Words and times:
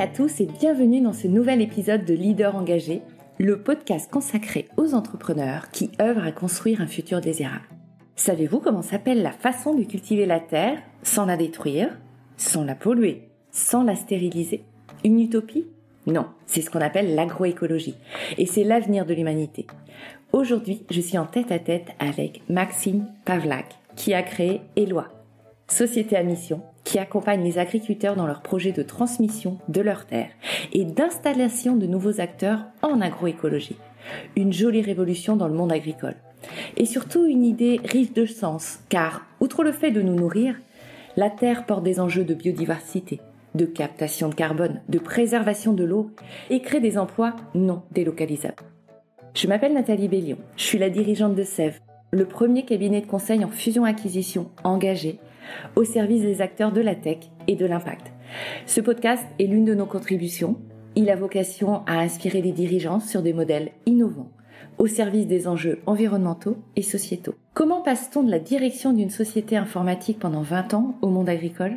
à 0.00 0.06
tous 0.06 0.40
et 0.40 0.46
bienvenue 0.46 1.02
dans 1.02 1.12
ce 1.12 1.26
nouvel 1.26 1.60
épisode 1.60 2.06
de 2.06 2.14
Leader 2.14 2.56
engagé, 2.56 3.02
le 3.38 3.60
podcast 3.60 4.10
consacré 4.10 4.66
aux 4.78 4.94
entrepreneurs 4.94 5.70
qui 5.72 5.90
œuvrent 6.00 6.24
à 6.24 6.32
construire 6.32 6.80
un 6.80 6.86
futur 6.86 7.20
désirable. 7.20 7.68
Savez-vous 8.16 8.60
comment 8.60 8.80
s'appelle 8.80 9.20
la 9.20 9.30
façon 9.30 9.74
de 9.74 9.84
cultiver 9.84 10.24
la 10.24 10.40
terre 10.40 10.78
sans 11.02 11.26
la 11.26 11.36
détruire, 11.36 11.98
sans 12.38 12.64
la 12.64 12.74
polluer, 12.74 13.28
sans 13.50 13.82
la 13.82 13.94
stériliser? 13.94 14.64
Une 15.04 15.20
utopie? 15.20 15.66
Non, 16.06 16.28
c'est 16.46 16.62
ce 16.62 16.70
qu'on 16.70 16.80
appelle 16.80 17.14
l'agroécologie 17.14 17.96
et 18.38 18.46
c'est 18.46 18.64
l'avenir 18.64 19.04
de 19.04 19.12
l'humanité. 19.12 19.66
Aujourd'hui, 20.32 20.82
je 20.88 21.02
suis 21.02 21.18
en 21.18 21.26
tête 21.26 21.52
à 21.52 21.58
tête 21.58 21.88
avec 21.98 22.40
Maxime 22.48 23.04
Pavlak 23.26 23.66
qui 23.96 24.14
a 24.14 24.22
créé 24.22 24.62
Eloi, 24.76 25.08
société 25.68 26.16
à 26.16 26.22
mission 26.22 26.62
qui 26.90 26.98
accompagne 26.98 27.44
les 27.44 27.58
agriculteurs 27.58 28.16
dans 28.16 28.26
leurs 28.26 28.42
projets 28.42 28.72
de 28.72 28.82
transmission 28.82 29.58
de 29.68 29.80
leurs 29.80 30.06
terres 30.06 30.32
et 30.72 30.84
d'installation 30.84 31.76
de 31.76 31.86
nouveaux 31.86 32.20
acteurs 32.20 32.64
en 32.82 33.00
agroécologie. 33.00 33.76
Une 34.34 34.52
jolie 34.52 34.82
révolution 34.82 35.36
dans 35.36 35.46
le 35.46 35.54
monde 35.54 35.70
agricole. 35.70 36.16
Et 36.76 36.86
surtout 36.86 37.26
une 37.26 37.44
idée 37.44 37.80
riche 37.84 38.12
de 38.12 38.26
sens, 38.26 38.80
car, 38.88 39.24
outre 39.38 39.62
le 39.62 39.70
fait 39.70 39.92
de 39.92 40.02
nous 40.02 40.16
nourrir, 40.16 40.56
la 41.16 41.30
Terre 41.30 41.64
porte 41.64 41.84
des 41.84 42.00
enjeux 42.00 42.24
de 42.24 42.34
biodiversité, 42.34 43.20
de 43.54 43.66
captation 43.66 44.28
de 44.28 44.34
carbone, 44.34 44.80
de 44.88 44.98
préservation 44.98 45.72
de 45.72 45.84
l'eau 45.84 46.10
et 46.50 46.60
crée 46.60 46.80
des 46.80 46.98
emplois 46.98 47.36
non 47.54 47.82
délocalisables. 47.92 48.64
Je 49.34 49.46
m'appelle 49.46 49.74
Nathalie 49.74 50.08
Bellion, 50.08 50.38
je 50.56 50.64
suis 50.64 50.78
la 50.78 50.90
dirigeante 50.90 51.36
de 51.36 51.44
SEV, 51.44 51.74
le 52.10 52.24
premier 52.24 52.64
cabinet 52.64 53.00
de 53.00 53.06
conseil 53.06 53.44
en 53.44 53.48
fusion-acquisition 53.48 54.50
engagé 54.64 55.20
au 55.76 55.84
service 55.84 56.22
des 56.22 56.40
acteurs 56.40 56.72
de 56.72 56.80
la 56.80 56.94
tech 56.94 57.18
et 57.46 57.56
de 57.56 57.66
l'impact. 57.66 58.12
Ce 58.66 58.80
podcast 58.80 59.24
est 59.38 59.46
l'une 59.46 59.64
de 59.64 59.74
nos 59.74 59.86
contributions. 59.86 60.56
Il 60.96 61.10
a 61.10 61.16
vocation 61.16 61.82
à 61.86 61.98
inspirer 61.98 62.42
les 62.42 62.52
dirigeants 62.52 63.00
sur 63.00 63.22
des 63.22 63.32
modèles 63.32 63.70
innovants 63.86 64.30
au 64.78 64.86
service 64.86 65.26
des 65.26 65.46
enjeux 65.46 65.80
environnementaux 65.86 66.56
et 66.74 66.82
sociétaux. 66.82 67.34
Comment 67.52 67.82
passe-t-on 67.82 68.22
de 68.22 68.30
la 68.30 68.38
direction 68.38 68.92
d'une 68.92 69.10
société 69.10 69.56
informatique 69.56 70.18
pendant 70.18 70.42
20 70.42 70.74
ans 70.74 70.94
au 71.02 71.08
monde 71.08 71.28
agricole? 71.28 71.74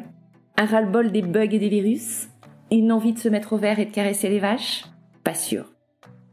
Un 0.58 0.66
ras-le-bol 0.66 1.12
des 1.12 1.22
bugs 1.22 1.52
et 1.52 1.60
des 1.60 1.70
virus? 1.70 2.30
Une 2.72 2.92
envie 2.92 3.14
de 3.14 3.20
se 3.20 3.28
mettre 3.28 3.54
au 3.54 3.58
vert 3.58 3.80
et 3.80 3.86
de 3.86 3.92
caresser 3.92 4.30
les 4.30 4.40
vaches? 4.40 4.86
Pas 5.24 5.34
sûr. 5.34 5.74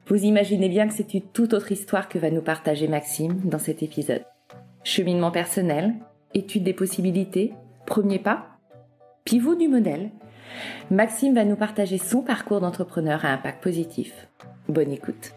Vous 0.07 0.25
imaginez 0.25 0.69
bien 0.69 0.87
que 0.87 0.95
c'est 0.95 1.15
une 1.15 1.23
toute 1.23 1.55
autre 1.55 1.73
histoire 1.73 2.09
que 2.09 2.19
va 2.19 2.31
nous 2.31 2.43
partager 2.43 2.89
Maxime 2.89 3.41
dans 3.45 3.59
cet 3.59 3.83
épisode. 3.83 4.25
Cheminement 4.85 5.31
personnel, 5.31 5.95
étude 6.35 6.65
des 6.65 6.73
possibilités, 6.73 7.53
premier 7.87 8.19
pas, 8.19 8.47
pivot 9.25 9.55
du 9.55 9.69
modèle. 9.69 10.11
Maxime 10.91 11.35
va 11.35 11.45
nous 11.45 11.57
partager 11.57 11.99
son 11.99 12.23
parcours 12.23 12.61
d'entrepreneur 12.61 13.25
à 13.25 13.29
impact 13.29 13.63
positif. 13.63 14.29
Bonne 14.69 14.93
écoute. 14.93 15.33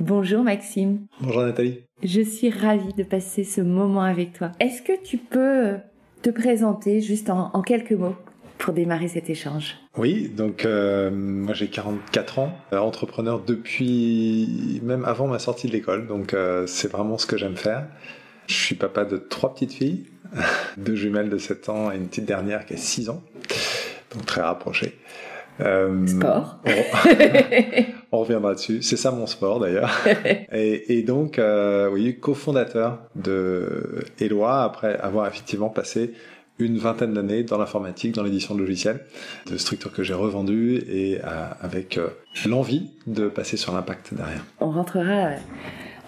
Bonjour 0.00 0.44
Maxime. 0.44 1.06
Bonjour 1.20 1.42
Nathalie. 1.42 1.80
Je 2.02 2.20
suis 2.20 2.50
ravie 2.50 2.94
de 2.94 3.02
passer 3.02 3.42
ce 3.42 3.60
moment 3.60 4.02
avec 4.02 4.32
toi. 4.32 4.52
Est-ce 4.60 4.82
que 4.82 4.92
tu 5.02 5.18
peux 5.18 5.74
te 6.22 6.30
présenter 6.30 7.00
juste 7.00 7.30
en, 7.30 7.62
quelques 7.62 7.92
mots 7.92 8.14
pour 8.58 8.74
démarrer 8.74 9.08
cet 9.08 9.28
échange? 9.30 9.76
Oui, 9.96 10.28
donc 10.28 10.64
euh, 10.64 11.10
moi 11.10 11.54
j'ai 11.54 11.66
44 11.66 12.38
ans, 12.38 12.52
euh, 12.72 12.78
entrepreneur 12.78 13.40
depuis 13.44 14.80
même 14.84 15.04
avant 15.04 15.26
ma 15.26 15.40
sortie 15.40 15.66
de 15.66 15.72
l'école, 15.72 16.06
donc 16.06 16.34
euh, 16.34 16.66
c'est 16.66 16.90
vraiment 16.90 17.18
ce 17.18 17.26
que 17.26 17.36
j'aime 17.36 17.56
faire. 17.56 17.88
Je 18.48 18.54
suis 18.54 18.74
papa 18.74 19.04
de 19.04 19.18
trois 19.18 19.52
petites 19.54 19.72
filles, 19.72 20.06
deux 20.78 20.96
jumelles 20.96 21.28
de 21.28 21.38
7 21.38 21.68
ans 21.68 21.92
et 21.92 21.96
une 21.96 22.08
petite 22.08 22.24
dernière 22.24 22.66
qui 22.66 22.74
a 22.74 22.76
6 22.78 23.10
ans, 23.10 23.22
donc 24.12 24.26
très 24.26 24.40
rapprochées. 24.40 24.98
Euh, 25.60 26.06
sport. 26.06 26.58
On, 28.12 28.20
reviendra 28.20 28.54
dessus. 28.54 28.80
C'est 28.80 28.96
ça 28.96 29.10
mon 29.10 29.26
sport 29.26 29.60
d'ailleurs. 29.60 29.90
et, 30.52 31.02
donc, 31.02 31.38
euh, 31.38 31.90
oui, 31.90 32.18
cofondateur 32.18 33.00
de 33.16 34.04
Eloi 34.20 34.62
après 34.62 34.96
avoir 34.98 35.26
effectivement 35.26 35.68
passé 35.68 36.14
une 36.60 36.78
vingtaine 36.78 37.12
d'années 37.12 37.42
dans 37.42 37.58
l'informatique, 37.58 38.14
dans 38.14 38.22
l'édition 38.22 38.54
de 38.54 38.60
logiciels, 38.60 39.04
de 39.50 39.56
structures 39.58 39.92
que 39.92 40.02
j'ai 40.02 40.14
revendues 40.14 40.76
et 40.88 41.18
euh, 41.18 41.48
avec 41.60 42.00
l'envie 42.46 42.90
de 43.06 43.28
passer 43.28 43.56
sur 43.56 43.74
l'impact 43.74 44.14
derrière. 44.14 44.44
On 44.60 44.70
rentrera 44.70 45.32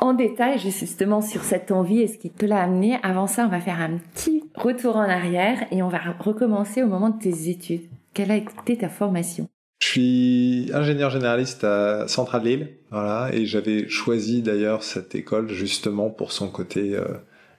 en 0.00 0.14
détail 0.14 0.58
justement 0.58 1.20
sur 1.20 1.42
cette 1.44 1.70
envie 1.70 2.00
et 2.00 2.08
ce 2.08 2.18
qui 2.18 2.30
te 2.30 2.46
l'a 2.46 2.62
amené. 2.62 2.98
Avant 3.02 3.26
ça, 3.26 3.44
on 3.44 3.48
va 3.48 3.60
faire 3.60 3.80
un 3.80 3.98
petit 3.98 4.44
retour 4.54 4.96
en 4.96 5.08
arrière 5.08 5.66
et 5.70 5.82
on 5.82 5.88
va 5.88 6.00
recommencer 6.18 6.82
au 6.82 6.86
moment 6.86 7.10
de 7.10 7.18
tes 7.18 7.48
études. 7.48 7.82
Quelle 8.14 8.30
a 8.30 8.36
été 8.36 8.78
ta 8.78 8.88
formation? 8.88 9.48
Je 9.80 9.88
suis 9.88 10.70
ingénieur 10.74 11.10
généraliste 11.10 11.64
à 11.64 12.06
Centrale 12.06 12.44
Lille, 12.44 12.68
voilà, 12.90 13.30
et 13.32 13.46
j'avais 13.46 13.88
choisi 13.88 14.42
d'ailleurs 14.42 14.82
cette 14.82 15.14
école 15.14 15.48
justement 15.48 16.10
pour 16.10 16.32
son 16.32 16.48
côté 16.48 16.94
euh, 16.94 17.06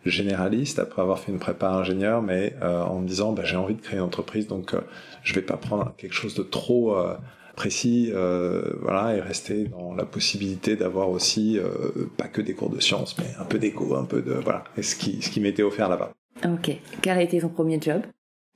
généraliste 0.06 0.78
après 0.78 1.02
avoir 1.02 1.20
fait 1.20 1.32
une 1.32 1.40
prépa 1.40 1.70
ingénieur, 1.70 2.22
mais 2.22 2.56
euh, 2.62 2.84
en 2.84 3.00
me 3.00 3.08
disant 3.08 3.34
bah, 3.34 3.44
j'ai 3.44 3.56
envie 3.56 3.74
de 3.74 3.82
créer 3.82 3.98
une 3.98 4.06
entreprise, 4.06 4.48
donc 4.48 4.74
euh, 4.74 4.82
je 5.24 5.34
vais 5.34 5.42
pas 5.42 5.58
prendre 5.58 5.96
quelque 5.98 6.14
chose 6.14 6.36
de 6.36 6.44
trop 6.44 6.96
précis, 7.62 8.12
voilà, 8.82 9.16
et 9.16 9.22
rester 9.22 9.66
dans 9.66 9.94
la 9.94 10.06
possibilité 10.06 10.76
d'avoir 10.76 11.10
aussi 11.10 11.60
pas 12.18 12.28
que 12.28 12.42
des 12.42 12.54
cours 12.54 12.70
de 12.70 12.80
sciences, 12.80 13.16
mais 13.20 13.30
un 13.40 13.46
peu 13.46 13.60
d'éco, 13.60 13.96
un 13.96 14.06
peu 14.06 14.22
de 14.22 14.34
voilà, 14.34 14.64
et 14.78 14.84
ce 14.84 14.96
qui 14.96 15.22
ce 15.22 15.30
qui 15.30 15.40
m'était 15.42 15.64
offert 15.64 15.88
là-bas. 15.90 16.12
Ok. 16.46 16.68
Quel 17.02 17.18
a 17.18 17.22
été 17.22 17.40
ton 17.40 17.50
premier 17.50 17.80
job? 17.80 18.02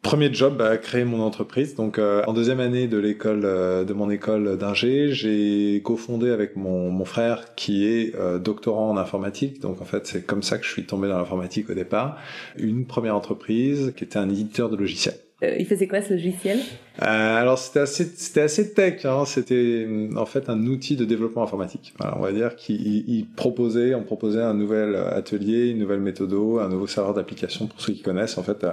Premier 0.05 0.31
job, 0.31 0.57
bah, 0.57 0.77
créer 0.77 1.03
mon 1.03 1.21
entreprise. 1.21 1.73
Donc, 1.73 1.97
euh, 1.97 2.21
en 2.27 2.33
deuxième 2.33 2.59
année 2.59 2.87
de 2.87 2.99
l'école, 2.99 3.41
euh, 3.43 3.83
de 3.83 3.93
mon 3.93 4.11
école 4.11 4.55
d'ingé, 4.55 5.11
j'ai 5.11 5.81
cofondé 5.83 6.29
avec 6.29 6.55
mon, 6.55 6.91
mon 6.91 7.05
frère 7.05 7.55
qui 7.55 7.87
est 7.87 8.13
euh, 8.15 8.37
doctorant 8.37 8.91
en 8.91 8.97
informatique. 8.97 9.59
Donc, 9.61 9.81
en 9.81 9.85
fait, 9.85 10.05
c'est 10.05 10.23
comme 10.23 10.43
ça 10.43 10.59
que 10.59 10.63
je 10.63 10.69
suis 10.69 10.85
tombé 10.85 11.07
dans 11.07 11.17
l'informatique 11.17 11.71
au 11.71 11.73
départ. 11.73 12.19
Une 12.55 12.85
première 12.85 13.15
entreprise 13.15 13.93
qui 13.97 14.03
était 14.03 14.19
un 14.19 14.29
éditeur 14.29 14.69
de 14.69 14.75
logiciels. 14.75 15.17
Euh, 15.45 15.55
il 15.59 15.65
faisait 15.65 15.87
quoi 15.87 16.01
ce 16.01 16.13
logiciel? 16.13 16.59
Euh, 17.01 17.05
Alors 17.05 17.57
c'était 17.57 17.81
assez, 17.81 18.05
c'était 18.05 18.41
assez 18.41 18.73
tech. 18.73 19.05
Hein. 19.05 19.23
C'était 19.25 19.85
mm, 19.87 20.17
en 20.17 20.25
fait 20.25 20.49
un 20.49 20.65
outil 20.65 20.95
de 20.95 21.05
développement 21.05 21.43
informatique. 21.43 21.93
on 22.15 22.19
va 22.19 22.31
dire 22.31 22.55
qu'il 22.55 23.25
proposait, 23.35 23.93
on 23.95 24.03
proposait 24.03 24.41
un 24.41 24.53
nouvel 24.53 24.95
atelier, 24.95 25.69
une 25.69 25.79
nouvelle 25.79 25.99
méthode, 25.99 26.33
un 26.33 26.69
nouveau 26.69 26.87
serveur 26.87 27.13
d'application 27.13 27.67
pour 27.67 27.79
ceux 27.81 27.93
qui 27.93 28.01
connaissent 28.01 28.37
en 28.37 28.43
fait, 28.43 28.63
euh, 28.63 28.71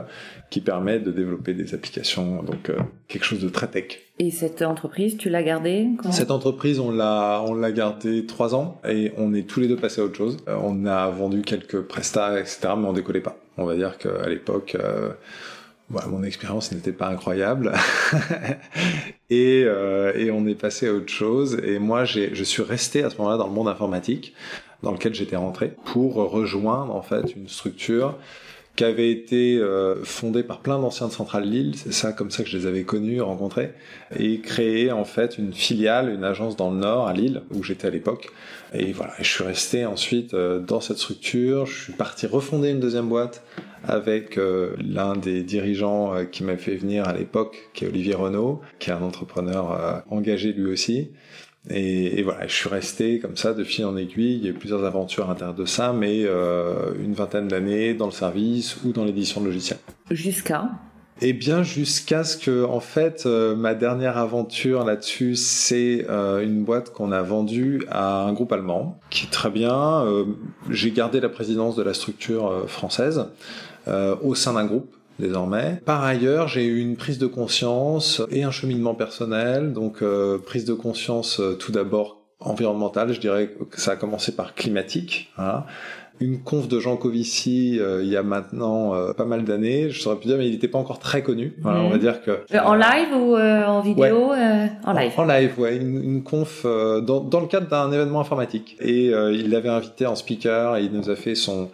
qui 0.50 0.60
permet 0.60 1.00
de 1.00 1.10
développer 1.10 1.54
des 1.54 1.74
applications. 1.74 2.42
Donc 2.42 2.70
quelque 3.08 3.24
chose 3.24 3.40
de 3.40 3.48
très 3.48 3.66
tech. 3.68 3.98
Et 4.18 4.30
cette 4.30 4.62
entreprise, 4.62 5.16
tu 5.16 5.28
l'as 5.28 5.42
gardée? 5.42 5.88
Cette 6.10 6.30
entreprise, 6.30 6.78
on 6.78 6.92
l'a, 6.92 7.42
on 7.46 7.54
l'a 7.54 7.72
gardée 7.72 8.26
trois 8.26 8.54
ans 8.54 8.80
et 8.88 9.12
on 9.16 9.34
est 9.34 9.48
tous 9.48 9.60
les 9.60 9.68
deux 9.68 9.76
passés 9.76 10.00
à 10.00 10.04
autre 10.04 10.16
chose. 10.16 10.36
on 10.46 10.86
a 10.86 11.08
vendu 11.10 11.42
quelques 11.42 11.80
prestats, 11.80 12.38
etc., 12.38 12.74
mais 12.78 12.86
on 12.86 12.92
décollait 12.92 13.20
pas. 13.20 13.36
On 13.58 13.64
va 13.64 13.74
dire 13.74 13.98
qu'à 13.98 14.28
l'époque 14.28 14.76
mon 16.08 16.22
expérience 16.22 16.72
n'était 16.72 16.92
pas 16.92 17.08
incroyable 17.08 17.72
et, 19.30 19.62
euh, 19.64 20.12
et, 20.16 20.30
on 20.30 20.46
est 20.46 20.54
passé 20.54 20.88
à 20.88 20.92
autre 20.92 21.12
chose. 21.12 21.58
Et 21.64 21.78
moi, 21.78 22.04
je 22.04 22.44
suis 22.44 22.62
resté 22.62 23.02
à 23.02 23.10
ce 23.10 23.16
moment-là 23.18 23.36
dans 23.36 23.46
le 23.46 23.52
monde 23.52 23.68
informatique 23.68 24.34
dans 24.82 24.92
lequel 24.92 25.14
j'étais 25.14 25.36
rentré 25.36 25.74
pour 25.84 26.14
rejoindre 26.14 26.94
en 26.94 27.02
fait 27.02 27.36
une 27.36 27.48
structure 27.48 28.18
qui 28.76 28.84
avait 28.84 29.10
été 29.10 29.58
euh, 29.58 30.02
fondée 30.02 30.42
par 30.42 30.60
plein 30.60 30.78
d'anciens 30.78 31.08
de 31.08 31.12
Centrale 31.12 31.44
Lille, 31.44 31.74
c'est 31.76 31.92
ça 31.92 32.12
comme 32.12 32.30
ça 32.30 32.42
que 32.42 32.48
je 32.48 32.56
les 32.56 32.66
avais 32.66 32.84
connus, 32.84 33.20
rencontrés, 33.20 33.74
et 34.18 34.40
créé 34.40 34.90
en 34.90 35.04
fait 35.04 35.36
une 35.36 35.52
filiale, 35.52 36.08
une 36.08 36.24
agence 36.24 36.56
dans 36.56 36.70
le 36.70 36.78
Nord 36.78 37.06
à 37.06 37.12
Lille 37.12 37.42
où 37.50 37.62
j'étais 37.62 37.86
à 37.86 37.90
l'époque. 37.90 38.30
Et 38.72 38.92
voilà, 38.92 39.12
je 39.18 39.28
suis 39.28 39.44
resté 39.44 39.84
ensuite 39.84 40.32
euh, 40.32 40.58
dans 40.58 40.80
cette 40.80 40.96
structure. 40.96 41.66
Je 41.66 41.84
suis 41.84 41.92
parti 41.92 42.26
refonder 42.26 42.70
une 42.70 42.80
deuxième 42.80 43.08
boîte 43.08 43.44
avec 43.84 44.38
euh, 44.38 44.74
l'un 44.78 45.16
des 45.16 45.42
dirigeants 45.42 46.14
euh, 46.14 46.24
qui 46.24 46.44
m'a 46.44 46.56
fait 46.56 46.76
venir 46.76 47.08
à 47.08 47.12
l'époque, 47.12 47.70
qui 47.74 47.84
est 47.84 47.88
Olivier 47.88 48.14
Renault, 48.14 48.60
qui 48.78 48.90
est 48.90 48.92
un 48.92 49.02
entrepreneur 49.02 49.72
euh, 49.72 49.98
engagé 50.10 50.52
lui 50.52 50.70
aussi. 50.70 51.10
Et, 51.70 52.18
et, 52.18 52.22
voilà, 52.22 52.46
je 52.48 52.54
suis 52.54 52.68
resté 52.68 53.20
comme 53.20 53.36
ça 53.36 53.54
de 53.54 53.62
fil 53.62 53.84
en 53.84 53.96
aiguille. 53.96 54.36
Il 54.36 54.44
y 54.44 54.48
a 54.48 54.50
eu 54.50 54.54
plusieurs 54.54 54.84
aventures 54.84 55.26
à 55.26 55.28
l'intérieur 55.28 55.54
de 55.54 55.64
ça, 55.64 55.92
mais 55.92 56.22
une 56.22 57.14
vingtaine 57.14 57.46
d'années 57.46 57.94
dans 57.94 58.06
le 58.06 58.12
service 58.12 58.82
ou 58.82 58.90
dans 58.90 59.04
l'édition 59.04 59.40
de 59.40 59.46
logiciels. 59.46 59.78
Jusqu'à 60.10 60.70
eh 61.24 61.32
bien, 61.32 61.62
jusqu'à 61.62 62.24
ce 62.24 62.36
que, 62.36 62.64
en 62.64 62.80
fait, 62.80 63.26
ma 63.26 63.74
dernière 63.74 64.18
aventure 64.18 64.84
là-dessus, 64.84 65.36
c'est 65.36 66.04
euh, 66.10 66.42
une 66.42 66.64
boîte 66.64 66.92
qu'on 66.92 67.12
a 67.12 67.22
vendue 67.22 67.84
à 67.92 68.22
un 68.22 68.32
groupe 68.32 68.52
allemand, 68.52 68.98
qui 69.08 69.26
est 69.26 69.30
très 69.30 69.50
bien. 69.50 70.04
Euh, 70.04 70.24
J'ai 70.68 70.90
gardé 70.90 71.20
la 71.20 71.28
présidence 71.28 71.76
de 71.76 71.84
la 71.84 71.94
structure 71.94 72.64
française. 72.66 73.26
Euh, 73.88 74.14
au 74.22 74.36
sein 74.36 74.52
d'un 74.52 74.64
groupe 74.64 74.94
désormais. 75.18 75.80
Par 75.84 76.04
ailleurs, 76.04 76.46
j'ai 76.46 76.64
eu 76.64 76.80
une 76.80 76.96
prise 76.96 77.18
de 77.18 77.26
conscience 77.26 78.22
et 78.30 78.44
un 78.44 78.50
cheminement 78.50 78.94
personnel. 78.94 79.72
Donc, 79.72 80.02
euh, 80.02 80.38
prise 80.38 80.64
de 80.64 80.72
conscience 80.72 81.40
euh, 81.40 81.54
tout 81.54 81.72
d'abord 81.72 82.18
environnementale, 82.38 83.12
je 83.12 83.20
dirais 83.20 83.50
que 83.70 83.80
ça 83.80 83.92
a 83.92 83.96
commencé 83.96 84.34
par 84.34 84.54
climatique. 84.54 85.32
Hein, 85.36 85.64
une 86.20 86.42
conf 86.42 86.68
de 86.68 86.78
Jean 86.78 86.96
Covici 86.96 87.80
il 87.80 88.06
y 88.06 88.16
a 88.16 88.22
maintenant 88.22 88.92
pas 89.14 89.24
mal 89.24 89.44
d'années. 89.44 89.90
Je 89.90 90.00
saurais 90.00 90.16
plus 90.16 90.26
dire, 90.26 90.38
mais 90.38 90.46
il 90.46 90.52
n'était 90.52 90.68
pas 90.68 90.78
encore 90.78 90.98
très 91.00 91.22
connu. 91.22 91.54
Voilà, 91.62 91.80
On 91.80 91.88
va 91.88 91.98
dire 91.98 92.22
que 92.22 92.44
en 92.58 92.74
live 92.74 93.16
ou 93.16 93.36
en 93.36 93.80
vidéo 93.80 94.30
En 94.84 94.92
live? 94.92 95.12
En 95.16 95.24
live, 95.24 95.58
ouais, 95.58 95.76
une, 95.76 96.02
une 96.02 96.22
conf 96.22 96.64
dans, 96.64 97.20
dans 97.20 97.40
le 97.40 97.46
cadre 97.46 97.66
d'un 97.68 97.90
événement 97.90 98.20
informatique. 98.20 98.76
Et 98.80 99.06
il 99.06 99.50
l'avait 99.50 99.68
invité 99.68 100.06
en 100.06 100.14
speaker 100.14 100.76
et 100.76 100.84
il 100.84 100.92
nous 100.92 101.10
a 101.10 101.16
fait 101.16 101.34
son 101.34 101.70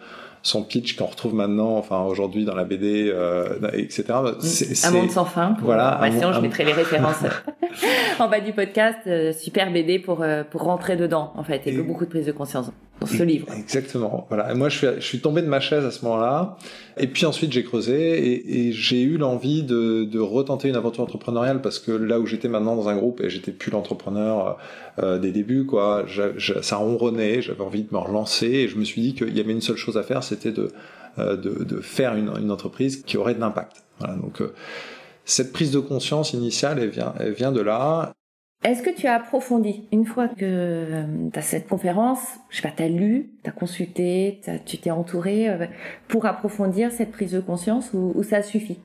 son 0.49 0.63
pitch 0.63 0.95
qu'on 0.95 1.05
retrouve 1.05 1.33
maintenant, 1.33 1.77
enfin 1.77 2.01
aujourd'hui 2.01 2.43
dans 2.43 2.55
la 2.55 2.63
BD, 2.63 3.09
euh, 3.13 3.59
etc. 3.73 4.03
C'est, 4.41 4.85
un 4.85 4.91
monde 4.91 5.11
sans 5.11 5.25
fin. 5.25 5.55
voilà. 5.61 5.99
Sinon, 6.11 6.33
je 6.33 6.39
mettrai 6.39 6.65
les 6.65 6.73
références 6.73 7.23
en 8.19 8.27
bas 8.27 8.39
du 8.39 8.51
podcast. 8.51 8.99
Euh, 9.07 9.31
super 9.31 9.71
BD 9.71 9.99
pour 9.99 10.21
euh, 10.21 10.43
pour 10.43 10.63
rentrer 10.63 10.97
dedans, 10.97 11.31
en 11.35 11.43
fait, 11.43 11.67
et, 11.67 11.73
et 11.73 11.77
beaucoup 11.77 12.05
de 12.05 12.09
prise 12.09 12.25
de 12.25 12.31
conscience 12.31 12.71
Exactement. 13.57 14.25
Voilà. 14.29 14.51
Et 14.51 14.55
moi, 14.55 14.69
je 14.69 14.77
suis, 14.77 14.87
je 14.97 15.05
suis 15.05 15.19
tombé 15.19 15.41
de 15.41 15.47
ma 15.47 15.59
chaise 15.59 15.85
à 15.85 15.91
ce 15.91 16.03
moment-là. 16.05 16.57
Et 16.97 17.07
puis 17.07 17.25
ensuite, 17.25 17.51
j'ai 17.53 17.63
creusé 17.63 17.95
et, 17.95 18.67
et 18.67 18.71
j'ai 18.73 19.01
eu 19.01 19.17
l'envie 19.17 19.63
de, 19.63 20.03
de 20.03 20.19
retenter 20.19 20.67
une 20.67 20.75
aventure 20.75 21.03
entrepreneuriale 21.03 21.61
parce 21.61 21.79
que 21.79 21.91
là 21.91 22.19
où 22.19 22.25
j'étais 22.25 22.49
maintenant 22.49 22.75
dans 22.75 22.89
un 22.89 22.95
groupe 22.95 23.21
et 23.21 23.29
j'étais 23.29 23.51
plus 23.51 23.71
l'entrepreneur 23.71 24.57
euh, 25.01 25.17
des 25.17 25.31
débuts, 25.31 25.65
quoi, 25.65 26.05
ça 26.61 26.75
ronronnait, 26.75 27.41
j'avais 27.41 27.61
envie 27.61 27.83
de 27.83 27.89
me 27.91 27.99
relancer 27.99 28.47
et 28.47 28.67
je 28.67 28.77
me 28.77 28.83
suis 28.83 29.01
dit 29.01 29.13
qu'il 29.13 29.35
y 29.35 29.39
avait 29.39 29.53
une 29.53 29.61
seule 29.61 29.77
chose 29.77 29.97
à 29.97 30.03
faire, 30.03 30.23
c'était 30.23 30.51
de, 30.51 30.71
euh, 31.17 31.37
de, 31.37 31.63
de, 31.63 31.79
faire 31.79 32.15
une, 32.15 32.31
une, 32.39 32.51
entreprise 32.51 33.03
qui 33.03 33.17
aurait 33.17 33.33
de 33.33 33.39
l'impact. 33.39 33.83
Voilà. 33.99 34.15
Donc, 34.15 34.41
euh, 34.41 34.53
cette 35.25 35.53
prise 35.53 35.71
de 35.71 35.79
conscience 35.79 36.33
initiale, 36.33 36.79
elle 36.79 36.89
vient, 36.89 37.13
elle 37.19 37.33
vient 37.33 37.51
de 37.51 37.61
là. 37.61 38.11
Est-ce 38.61 38.83
que 38.83 38.89
tu 38.89 39.07
as 39.07 39.15
approfondi 39.15 39.87
une 39.93 40.05
fois 40.05 40.27
que 40.27 40.35
euh, 40.41 41.29
tu 41.31 41.39
as 41.39 41.41
cette 41.41 41.69
conférence, 41.69 42.19
je 42.49 42.57
sais 42.57 42.61
pas, 42.61 42.73
tu 42.75 42.83
as 42.83 42.89
lu, 42.89 43.31
tu 43.41 43.49
as 43.49 43.53
consulté, 43.53 44.41
tu 44.65 44.77
t'es 44.77 44.91
entouré 44.91 45.47
euh, 45.47 45.65
pour 46.09 46.25
approfondir 46.25 46.91
cette 46.91 47.11
prise 47.11 47.31
de 47.31 47.39
conscience 47.39 47.93
ou, 47.93 48.11
ou 48.15 48.21
ça 48.21 48.41
suffit? 48.41 48.79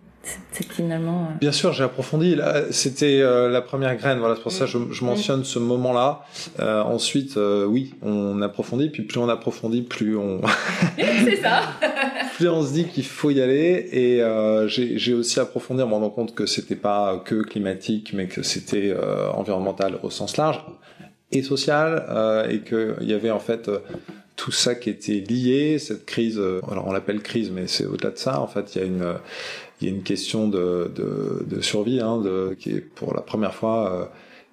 C'est 0.53 0.65
finalement. 0.73 1.29
Euh, 1.31 1.39
Bien 1.41 1.53
sûr, 1.53 1.73
j'ai 1.73 1.85
approfondi. 1.85 2.37
C'était 2.71 3.21
euh, 3.21 3.49
la 3.49 3.61
première 3.61 3.97
graine. 3.97 4.19
Voilà, 4.19 4.37
c'est 4.37 4.43
pour 4.43 4.53
ça 4.53 4.65
que 4.67 4.71
je, 4.71 4.79
je 4.91 5.05
mentionne 5.05 5.45
ce 5.45 5.59
moment-là. 5.59 6.25
Euh, 6.61 6.83
ensuite, 6.83 7.37
euh, 7.37 7.65
oui, 7.67 7.95
on 8.03 8.41
approfondit. 8.43 8.91
Puis 8.91 9.03
plus 9.03 9.19
on 9.19 9.29
approfondit, 9.29 9.83
plus 9.83 10.17
on. 10.17 10.41
c'est 10.97 11.37
ça. 11.37 11.63
plus 12.37 12.49
on 12.49 12.65
se 12.65 12.73
dit 12.73 12.85
qu'il 12.85 13.05
faut 13.05 13.31
y 13.31 13.41
aller. 13.41 13.89
Et 13.93 14.23
j'ai 14.69 15.15
aussi 15.15 15.41
approfondi 15.41 15.83
en 15.83 15.89
me 15.89 15.95
rendant 15.95 16.11
compte 16.11 16.35
que 16.35 16.47
c'était 16.47 16.77
pas 16.77 17.23
que 17.25 17.43
climatique, 17.43 18.13
mais 18.15 18.27
que 18.27 18.43
c'était 18.43 18.95
environnemental 19.35 19.99
au 20.03 20.11
sens 20.11 20.37
large 20.37 20.65
et 21.33 21.43
social, 21.43 22.47
et 22.51 22.61
qu'il 22.61 23.09
y 23.09 23.13
avait 23.13 23.31
en 23.31 23.41
fait 23.41 23.71
tout 24.45 24.53
ça 24.53 24.75
qui 24.75 24.91
était 24.91 25.25
lié, 25.27 25.79
cette 25.79 26.05
crise, 26.05 26.39
alors 26.71 26.87
on 26.87 26.93
l'appelle 26.93 27.23
crise, 27.23 27.51
mais 27.51 27.67
c'est 27.67 27.87
au-delà 27.87 28.11
de 28.11 28.19
ça, 28.19 28.43
en 28.43 28.47
fait, 28.47 28.75
il 28.75 28.79
y 28.79 28.85
a 28.85 28.87
une, 28.87 29.15
il 29.81 29.89
y 29.89 29.91
a 29.91 29.95
une 29.95 30.03
question 30.03 30.49
de, 30.49 30.91
de, 30.95 31.45
de 31.49 31.61
survie 31.61 32.01
hein, 32.01 32.21
de, 32.21 32.55
qui 32.59 32.71
est 32.71 32.81
pour 32.81 33.15
la 33.15 33.23
première 33.23 33.55
fois 33.55 33.93
euh, 33.93 34.05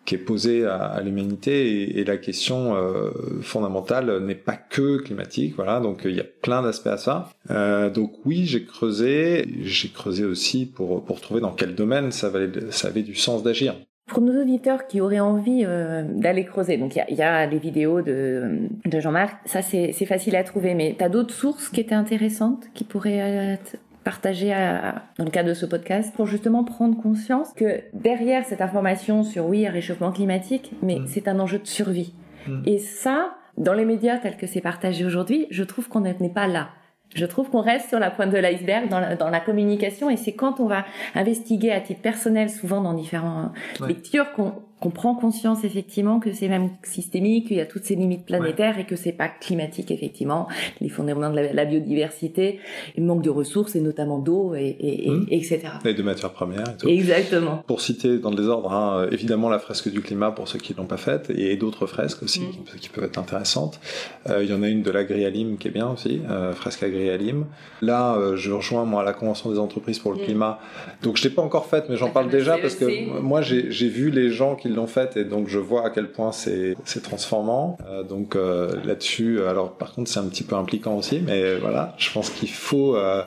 qui 0.05 0.15
est 0.15 0.19
posée 0.19 0.65
à, 0.65 0.77
à 0.77 1.01
l'humanité 1.01 1.83
et, 1.83 1.99
et, 1.99 2.03
la 2.03 2.17
question 2.17 2.75
euh, 2.75 3.11
fondamentale 3.41 4.23
n'est 4.23 4.35
pas 4.35 4.55
que 4.55 4.97
climatique 4.97 5.55
voilà 5.55 5.79
donc 5.79 6.01
il 6.05 6.15
y 6.15 6.19
a 6.19 6.25
plein 6.25 6.63
d'aspects 6.63 6.88
à 6.88 6.97
ça. 6.97 7.29
Euh, 7.49 7.89
donc 7.89 8.13
oui 8.25 8.45
j'ai 8.45 8.65
creusé 8.65 9.45
j'ai 9.61 9.89
creusé 9.89 10.25
aussi 10.25 10.65
pour 10.65 11.03
pour 11.05 11.21
trouver 11.21 11.41
dans 11.41 11.53
quel 11.53 11.75
domaine 11.75 12.11
ça 12.11 12.29
valait 12.29 12.71
ça 12.71 12.88
avait 12.88 13.03
du 13.03 13.15
sens 13.15 13.43
d'agir 13.43 13.75
pour 14.07 14.21
nos 14.21 14.42
auditeurs 14.42 14.88
qui 14.88 15.00
auraient 15.00 15.19
envie 15.19 15.63
euh, 15.65 16.03
d'aller 16.03 16.44
creuser, 16.44 16.77
donc 16.77 16.95
il 16.95 17.03
y, 17.13 17.15
y 17.15 17.21
a, 17.21 17.45
les 17.45 17.59
vidéos 17.59 18.01
de, 18.01 18.68
de 18.86 19.00
Jean-Marc, 19.00 19.38
ça 19.45 19.62
c'est 19.62 19.94
facile 20.06 20.36
à 20.36 20.44
trouver, 20.44 20.74
mais 20.74 20.95
tu 20.98 21.03
as 21.03 21.09
d'autres 21.09 21.33
sources 21.33 21.69
qui 21.69 21.80
étaient 21.80 21.95
intéressantes, 21.95 22.65
qui 22.74 22.83
pourraient 22.83 23.18
être 23.18 23.77
partager 24.03 24.51
à, 24.51 25.03
dans 25.18 25.25
le 25.25 25.31
cadre 25.31 25.50
de 25.50 25.53
ce 25.53 25.65
podcast 25.65 26.13
pour 26.15 26.25
justement 26.25 26.63
prendre 26.63 27.00
conscience 27.00 27.53
que 27.53 27.81
derrière 27.94 28.45
cette 28.45 28.62
information 28.62 29.24
sur 29.24 29.45
oui, 29.45 29.68
un 29.68 29.71
réchauffement 29.71 30.12
climatique, 30.12 30.71
mais 30.81 31.00
mm. 31.00 31.07
c'est 31.07 31.27
un 31.27 31.39
enjeu 31.39 31.59
de 31.59 31.68
survie. 31.68 32.13
Mm. 32.48 32.62
Et 32.65 32.80
ça, 32.80 33.36
dans 33.57 33.74
les 33.74 33.86
médias 33.86 34.18
tels 34.18 34.38
que 34.38 34.48
c'est 34.48 34.62
partagé 34.62 35.06
aujourd'hui, 35.06 35.48
je 35.51 35.63
trouve 35.63 35.88
qu'on 35.88 36.01
n'est 36.01 36.33
pas 36.33 36.48
là. 36.48 36.69
Je 37.13 37.25
trouve 37.25 37.50
qu'on 37.50 37.62
reste 37.62 37.90
sur 37.90 38.00
la 38.00 38.10
pointe 38.10 38.31
de 38.31 38.38
l'iceberg 38.38 38.88
dans 38.90 39.00
la, 39.00 39.16
dans 39.16 39.30
la 39.30 39.40
communication 39.40 40.10
et 40.10 40.18
c'est 40.18 40.34
quand 40.34 40.60
on 40.60 40.68
va 40.68 40.86
investiguer 41.16 41.72
à 41.72 41.81
titre 41.81 42.02
personnel, 42.02 42.50
souvent 42.50 42.81
dans 42.81 42.94
différentes 42.94 43.52
lectures, 43.86 44.31
qu'on 44.34 44.54
qu'on 44.81 44.89
prend 44.89 45.13
conscience 45.13 45.63
effectivement 45.63 46.19
que 46.19 46.33
c'est 46.33 46.48
même 46.48 46.72
systémique, 46.81 47.48
qu'il 47.48 47.57
y 47.57 47.62
a 47.62 47.68
toutes 47.68 47.86
ces 47.86 47.94
limites 47.94 48.25
planétaires 48.25 48.80
et 48.80 48.86
que 48.86 48.95
c'est 48.95 49.12
pas 49.12 49.30
climatique 49.30 49.92
effectivement, 49.92 50.48
les 50.81 50.89
fondements 50.89 51.30
de 51.30 51.39
la, 51.54 51.66
biodiversité, 51.66 52.60
le 52.98 53.04
manque 53.04 53.22
de 53.22 53.30
ressources 53.30 53.75
et 53.75 53.80
notamment 53.80 54.18
d'eau 54.18 54.56
et, 54.56 54.75
et, 54.80 55.12
mmh. 55.12 55.28
etc. 55.30 55.60
Et 55.86 55.94
de 55.94 56.01
matières 56.01 56.31
premières. 56.31 56.68
Et 56.68 56.78
tout. 56.78 56.88
Exactement. 56.88 57.63
Pour 57.68 57.80
citer 57.80 58.18
dans 58.18 58.31
le 58.31 58.36
désordre, 58.36 58.74
hein, 58.74 59.07
évidemment 59.12 59.50
la 59.50 59.60
fresque 59.60 59.92
du 59.92 60.01
climat 60.01 60.31
pour 60.31 60.48
ceux 60.48 60.57
qui 60.57 60.74
l'ont 60.74 60.88
pas 60.88 60.98
faite 60.98 61.30
et 61.30 61.56
d'autres 61.57 61.86
fresques 61.86 62.24
aussi 62.24 62.42
mmh. 62.42 62.80
qui, 62.80 62.89
peuvent 62.89 63.04
être 63.04 63.19
intéressantes. 63.19 63.80
Euh, 64.31 64.44
il 64.44 64.50
y 64.50 64.54
en 64.54 64.63
a 64.63 64.68
une 64.68 64.81
de 64.81 64.89
l'Agrialim 64.89 65.60
qui 65.60 65.68
est 65.68 65.72
bien 65.72 65.89
aussi, 65.89 66.22
euh, 66.27 66.54
fresque 66.54 66.81
Agrialim. 66.81 67.45
Là, 67.84 68.16
euh, 68.16 68.36
je 68.36 68.51
rejoins 68.51 68.86
moi 68.86 69.04
la 69.04 69.13
convention 69.13 69.51
des 69.51 69.60
entreprises 69.60 70.00
pour 70.00 70.12
le 70.12 70.18
mmh. 70.18 70.25
climat. 70.25 70.60
Donc 71.04 71.18
je 71.18 71.24
l'ai 71.24 71.30
pas 71.30 71.44
encore 71.44 71.68
faite, 71.68 71.86
mais 71.88 71.98
j'en 71.98 72.10
parle 72.10 72.30
déjà 72.30 72.57
parce 72.57 72.74
que 72.74 73.19
moi 73.19 73.44
j'ai 73.44 73.89
vu 73.89 74.10
les 74.10 74.31
gens 74.31 74.56
qui 74.56 74.70
l'ont 74.73 74.88
fait 74.88 75.18
et 75.18 75.23
donc 75.23 75.47
je 75.47 75.59
vois 75.59 75.85
à 75.85 75.89
quel 75.89 76.12
point 76.12 76.31
c'est 76.31 76.75
transformant. 77.03 77.77
Euh, 77.88 78.03
donc 78.03 78.35
euh, 78.35 78.75
là-dessus, 78.83 79.41
alors 79.44 79.73
par 79.77 79.94
contre 79.94 80.09
c'est 80.09 80.19
un 80.19 80.27
petit 80.27 80.44
peu 80.44 80.56
impliquant 80.56 80.95
aussi, 80.95 81.19
mais 81.19 81.56
voilà, 81.56 81.95
je 81.97 82.12
pense 82.12 82.29
qu'il 82.29 82.50
faut 82.50 82.95
euh, 82.95 83.23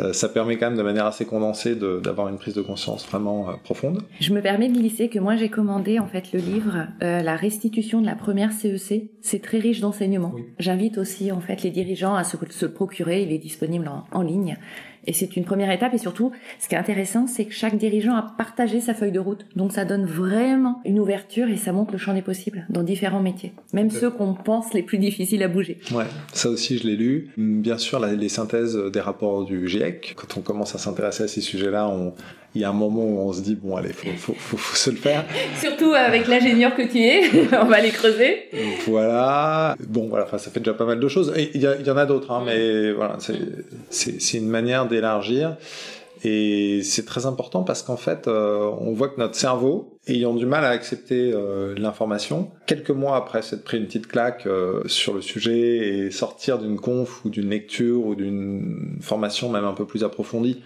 euh, 0.00 0.12
ça 0.12 0.28
permet 0.28 0.58
quand 0.58 0.66
même 0.66 0.76
de 0.76 0.82
manière 0.82 1.06
assez 1.06 1.24
condensée 1.24 1.74
d'avoir 1.74 2.28
une 2.28 2.36
prise 2.36 2.54
de 2.54 2.60
conscience 2.60 3.06
vraiment 3.08 3.48
euh, 3.48 3.52
profonde. 3.64 4.02
Je 4.20 4.32
me 4.32 4.42
permets 4.42 4.68
de 4.68 4.74
glisser 4.74 5.08
que 5.08 5.18
moi 5.18 5.36
j'ai 5.36 5.48
commandé 5.48 5.98
en 5.98 6.06
fait 6.06 6.32
le 6.32 6.40
livre 6.40 6.86
euh, 7.02 7.22
La 7.22 7.34
restitution 7.36 8.00
de 8.02 8.06
la 8.06 8.14
première 8.14 8.52
CEC. 8.52 9.10
C'est 9.22 9.40
très 9.40 9.58
riche 9.58 9.80
d'enseignements. 9.80 10.32
Oui. 10.34 10.44
J'invite 10.58 10.98
aussi 10.98 11.32
en 11.32 11.40
fait 11.40 11.62
les 11.62 11.70
dirigeants 11.70 12.14
à 12.14 12.24
se, 12.24 12.36
se 12.50 12.66
le 12.66 12.72
procurer. 12.72 13.22
Il 13.22 13.32
est 13.32 13.38
disponible 13.38 13.88
en, 13.88 14.04
en 14.12 14.22
ligne. 14.22 14.58
Et 15.06 15.12
c'est 15.12 15.36
une 15.36 15.44
première 15.44 15.70
étape. 15.70 15.94
Et 15.94 15.98
surtout, 15.98 16.32
ce 16.58 16.68
qui 16.68 16.74
est 16.74 16.78
intéressant, 16.78 17.26
c'est 17.26 17.44
que 17.44 17.52
chaque 17.52 17.76
dirigeant 17.76 18.14
a 18.16 18.22
partagé 18.22 18.80
sa 18.80 18.94
feuille 18.94 19.12
de 19.12 19.20
route. 19.20 19.46
Donc 19.56 19.72
ça 19.72 19.84
donne 19.84 20.04
vraiment 20.04 20.80
une 20.84 20.98
ouverture 20.98 21.48
et 21.48 21.56
ça 21.56 21.72
montre 21.72 21.92
le 21.92 21.98
champ 21.98 22.14
des 22.14 22.22
possibles 22.22 22.66
dans 22.68 22.82
différents 22.82 23.22
métiers. 23.22 23.52
Même 23.72 23.90
ceux 23.90 24.10
qu'on 24.10 24.34
pense 24.34 24.74
les 24.74 24.82
plus 24.82 24.98
difficiles 24.98 25.42
à 25.42 25.48
bouger. 25.48 25.78
Ouais, 25.92 26.04
ça 26.32 26.48
aussi 26.48 26.78
je 26.78 26.86
l'ai 26.86 26.96
lu. 26.96 27.30
Bien 27.36 27.78
sûr, 27.78 28.00
les 28.00 28.28
synthèses 28.28 28.76
des 28.76 29.00
rapports 29.00 29.44
du 29.44 29.68
GIEC. 29.68 30.14
Quand 30.16 30.38
on 30.38 30.40
commence 30.40 30.74
à 30.74 30.78
s'intéresser 30.78 31.24
à 31.24 31.28
ces 31.28 31.40
sujets-là, 31.40 31.88
on, 31.88 32.12
il 32.56 32.60
y 32.60 32.64
a 32.64 32.70
un 32.70 32.72
moment 32.72 33.04
où 33.04 33.18
on 33.20 33.32
se 33.32 33.42
dit 33.42 33.54
bon 33.54 33.76
allez 33.76 33.92
faut 33.92 34.08
faut, 34.16 34.34
faut, 34.34 34.56
faut 34.56 34.76
se 34.76 34.90
le 34.90 34.96
faire. 34.96 35.24
Surtout 35.60 35.92
avec 35.92 36.26
l'ingénieur 36.26 36.74
que 36.74 36.82
tu 36.82 36.98
es 37.02 37.22
on 37.60 37.66
va 37.66 37.80
les 37.80 37.90
creuser. 37.90 38.48
Voilà. 38.86 39.76
Bon 39.86 40.08
voilà 40.08 40.26
ça 40.26 40.50
fait 40.50 40.60
déjà 40.60 40.74
pas 40.74 40.86
mal 40.86 40.98
de 40.98 41.08
choses. 41.08 41.32
Il 41.54 41.60
y, 41.60 41.90
en 41.90 41.96
a 41.96 42.06
d'autres 42.06 42.32
hein, 42.32 42.42
mais 42.46 42.92
voilà 42.92 43.16
c'est 43.18 43.38
c'est 43.90 44.38
une 44.38 44.48
manière 44.48 44.86
d'élargir. 44.86 45.56
Et 46.24 46.82
c'est 46.82 47.04
très 47.04 47.26
important 47.26 47.62
parce 47.62 47.82
qu'en 47.82 47.98
fait, 47.98 48.26
euh, 48.26 48.70
on 48.80 48.92
voit 48.92 49.08
que 49.08 49.20
notre 49.20 49.34
cerveau, 49.34 49.98
ayant 50.08 50.34
du 50.34 50.46
mal 50.46 50.64
à 50.64 50.70
accepter 50.70 51.30
euh, 51.32 51.74
l'information, 51.76 52.50
quelques 52.66 52.90
mois 52.90 53.16
après 53.16 53.42
s'être 53.42 53.64
pris 53.64 53.76
une 53.76 53.84
petite 53.84 54.06
claque 54.06 54.46
euh, 54.46 54.82
sur 54.86 55.12
le 55.12 55.20
sujet 55.20 55.76
et 55.76 56.10
sortir 56.10 56.58
d'une 56.58 56.80
conf 56.80 57.24
ou 57.24 57.28
d'une 57.28 57.50
lecture 57.50 58.06
ou 58.06 58.14
d'une 58.14 58.96
formation 59.02 59.50
même 59.50 59.66
un 59.66 59.74
peu 59.74 59.84
plus 59.84 60.04
approfondie, 60.04 60.62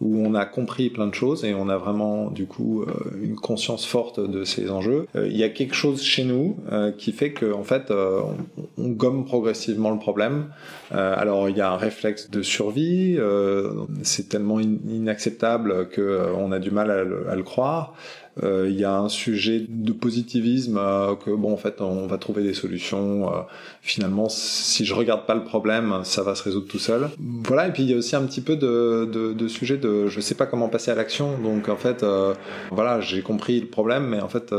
où 0.00 0.26
on 0.26 0.34
a 0.34 0.46
compris 0.46 0.88
plein 0.88 1.06
de 1.06 1.14
choses 1.14 1.44
et 1.44 1.54
on 1.54 1.68
a 1.68 1.76
vraiment 1.76 2.30
du 2.30 2.46
coup 2.46 2.82
euh, 2.82 2.86
une 3.22 3.36
conscience 3.36 3.86
forte 3.86 4.18
de 4.18 4.44
ces 4.44 4.70
enjeux. 4.70 5.06
Euh, 5.14 5.28
il 5.28 5.36
y 5.36 5.44
a 5.44 5.50
quelque 5.50 5.74
chose 5.74 6.02
chez 6.02 6.24
nous 6.24 6.56
euh, 6.72 6.90
qui 6.90 7.12
fait 7.12 7.32
que 7.32 7.52
en 7.52 7.64
fait 7.64 7.90
on, 7.90 8.88
gomme 8.88 9.24
progressivement 9.24 9.90
le 9.90 9.98
problème. 9.98 10.46
alors 10.90 11.48
il 11.48 11.56
y 11.56 11.60
a 11.60 11.70
un 11.70 11.76
réflexe 11.76 12.30
de 12.30 12.42
survie, 12.42 13.18
c'est 14.02 14.28
tellement 14.28 14.58
in 14.58 14.78
inacceptable 14.88 15.88
que 15.88 16.32
on 16.36 16.50
a 16.50 16.58
du 16.58 16.70
mal 16.70 16.90
à 16.90 17.36
le 17.36 17.42
croire. 17.42 17.94
Euh, 18.42 18.68
il 18.70 18.78
y 18.78 18.84
a 18.84 18.96
un 18.96 19.08
sujet 19.08 19.64
de 19.68 19.92
positivisme 19.92 20.78
euh, 20.78 21.14
que 21.14 21.30
bon 21.30 21.52
en 21.52 21.56
fait 21.56 21.80
on 21.80 22.06
va 22.06 22.18
trouver 22.18 22.42
des 22.42 22.54
solutions. 22.54 23.28
Euh, 23.28 23.40
finalement, 23.82 24.28
si 24.28 24.84
je 24.84 24.94
regarde 24.94 25.26
pas 25.26 25.34
le 25.34 25.44
problème, 25.44 26.00
ça 26.04 26.22
va 26.22 26.34
se 26.34 26.42
résoudre 26.42 26.66
tout 26.66 26.78
seul. 26.78 27.10
Voilà. 27.18 27.68
Et 27.68 27.72
puis 27.72 27.82
il 27.82 27.90
y 27.90 27.94
a 27.94 27.96
aussi 27.96 28.16
un 28.16 28.22
petit 28.22 28.40
peu 28.40 28.56
de, 28.56 29.48
sujet 29.48 29.76
de 29.76 30.06
je 30.06 30.20
sais 30.20 30.34
pas 30.34 30.46
comment 30.46 30.68
passer 30.68 30.90
à 30.90 30.94
l'action. 30.94 31.38
Donc 31.38 31.68
en 31.68 31.76
fait, 31.76 32.04
voilà, 32.70 33.00
j'ai 33.00 33.22
compris 33.22 33.60
le 33.60 33.66
problème, 33.66 34.06
mais 34.06 34.20
en 34.20 34.28
fait, 34.28 34.54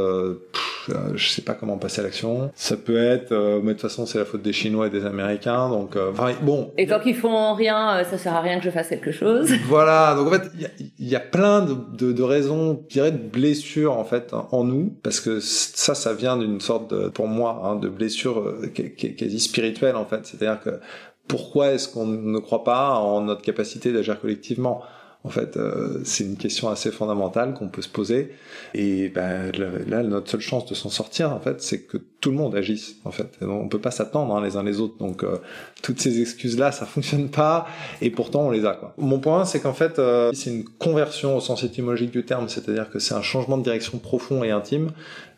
je 1.16 1.28
sais 1.30 1.42
pas 1.42 1.54
comment 1.54 1.78
passer 1.78 2.02
à 2.02 2.04
l'action. 2.04 2.52
Ça 2.56 2.78
peut 2.78 2.98
être, 2.98 3.32
mais 3.32 3.68
de 3.68 3.72
toute 3.74 3.82
façon, 3.82 4.06
c'est 4.06 4.18
la 4.18 4.26
faute 4.26 4.42
des 4.42 4.54
Chinois 4.54 4.88
et 4.88 4.90
des 4.90 5.06
Américains. 5.06 5.70
Donc 5.70 5.96
enfin 5.96 6.32
bon. 6.42 6.72
Et 6.78 6.88
quand 6.88 7.02
ils 7.06 7.16
font 7.16 7.54
rien, 7.54 8.04
ça 8.10 8.18
sert 8.18 8.36
à 8.36 8.42
rien 8.42 8.58
que 8.60 8.66
je 8.66 8.70
fasse 8.70 8.90
quelque 8.90 9.12
chose. 9.12 9.52
Voilà. 9.68 10.16
Donc 10.16 10.28
en 10.28 10.32
fait, 10.32 10.52
il 10.56 10.62
y 10.62 10.66
a, 10.66 10.70
y 11.00 11.16
a, 11.16 11.20
plein 11.20 11.62
de, 11.62 11.76
de, 11.98 12.12
de 12.12 12.24
raisons, 12.24 12.84
je 12.90 12.94
dirais, 12.94 13.12
de 13.12 13.18
blessures 13.18 13.98
en 13.98 14.04
fait 14.04 14.34
en 14.34 14.64
nous 14.64 14.94
parce 15.04 15.20
que 15.20 15.40
ça 15.40 15.96
ça 15.96 16.14
vient 16.14 16.38
d'une 16.38 16.60
sorte 16.60 16.94
de 16.94 17.10
pour 17.10 17.28
moi 17.28 17.62
hein, 17.64 17.76
de 17.76 17.90
blessure 17.90 18.40
euh, 18.40 18.68
quasi 18.68 19.40
spirituelle 19.40 19.96
en 19.96 20.06
fait 20.06 20.26
c'est-à-dire 20.26 20.62
que 20.62 20.80
pourquoi 21.28 21.72
est-ce 21.72 21.88
qu'on 21.88 22.06
ne 22.06 22.40
croit 22.40 22.64
pas 22.64 22.90
en 22.96 23.22
notre 23.22 23.42
capacité 23.42 23.94
d'agir 23.94 24.20
collectivement? 24.20 24.82
En 25.24 25.30
fait, 25.30 25.56
euh, 25.56 26.02
c'est 26.04 26.24
une 26.24 26.36
question 26.36 26.70
assez 26.70 26.90
fondamentale 26.90 27.54
qu'on 27.54 27.68
peut 27.68 27.84
se 27.84 27.90
poser. 27.90 28.34
Et 28.74 29.10
ben, 29.10 29.52
là, 29.88 30.02
notre 30.02 30.32
seule 30.32 30.42
chance 30.42 30.66
de 30.66 30.74
s'en 30.74 30.90
sortir, 30.90 31.32
en 31.32 31.40
fait, 31.40 31.62
c'est 31.62 31.82
que 31.82 31.98
tout 31.98 32.32
le 32.32 32.38
monde 32.38 32.56
agisse. 32.56 32.96
En 33.06 33.12
fait, 33.12 33.28
on 33.42 33.68
peut 33.68 33.80
pas 33.80 33.92
s'attendre 33.92 34.36
hein, 34.36 34.44
les 34.44 34.58
uns 34.58 34.64
les 34.64 34.80
autres. 34.80 34.98
Donc, 34.98 35.24
euh, 35.24 35.38
toutes 35.84 36.00
ces 36.00 36.22
excuses-là, 36.22 36.72
ça 36.72 36.88
fonctionne 36.88 37.30
pas. 37.30 37.68
Et 38.02 38.10
pourtant, 38.10 38.48
on 38.48 38.50
les 38.50 38.66
a. 38.66 38.74
Quoi. 38.74 38.96
Mon 38.98 39.20
point, 39.20 39.46
c'est 39.46 39.60
qu'en 39.60 39.74
fait, 39.74 40.00
euh, 40.00 40.32
c'est 40.34 40.50
une 40.50 40.64
conversion 40.64 41.38
au 41.38 41.40
sens 41.40 41.64
étymologique 41.64 42.12
du 42.12 42.26
terme, 42.26 42.50
c'est-à-dire 42.50 42.90
que 42.90 42.98
c'est 42.98 43.14
un 43.14 43.22
changement 43.22 43.60
de 43.60 43.64
direction 43.64 44.00
profond 44.00 44.44
et 44.44 44.50
intime, 44.50 44.90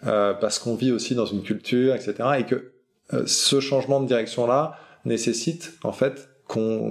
parce 0.02 0.60
qu'on 0.60 0.76
vit 0.76 0.92
aussi 0.92 1.16
dans 1.16 1.26
une 1.26 1.44
culture, 1.44 1.96
etc. 1.96 2.16
Et 2.40 2.44
que 2.44 2.74
ce 3.26 3.62
changement 3.62 4.02
de 4.02 4.08
direction-là 4.08 4.78
nécessite, 5.06 5.74
en 5.84 5.94
fait, 5.94 6.30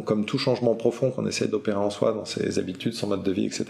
comme 0.04 0.24
tout 0.24 0.38
changement 0.38 0.74
profond 0.74 1.10
qu'on 1.10 1.26
essaie 1.26 1.48
d'opérer 1.48 1.78
en 1.78 1.90
soi 1.90 2.12
dans 2.12 2.24
ses 2.24 2.58
habitudes, 2.58 2.94
son 2.94 3.08
mode 3.08 3.22
de 3.22 3.32
vie, 3.32 3.46
etc., 3.46 3.64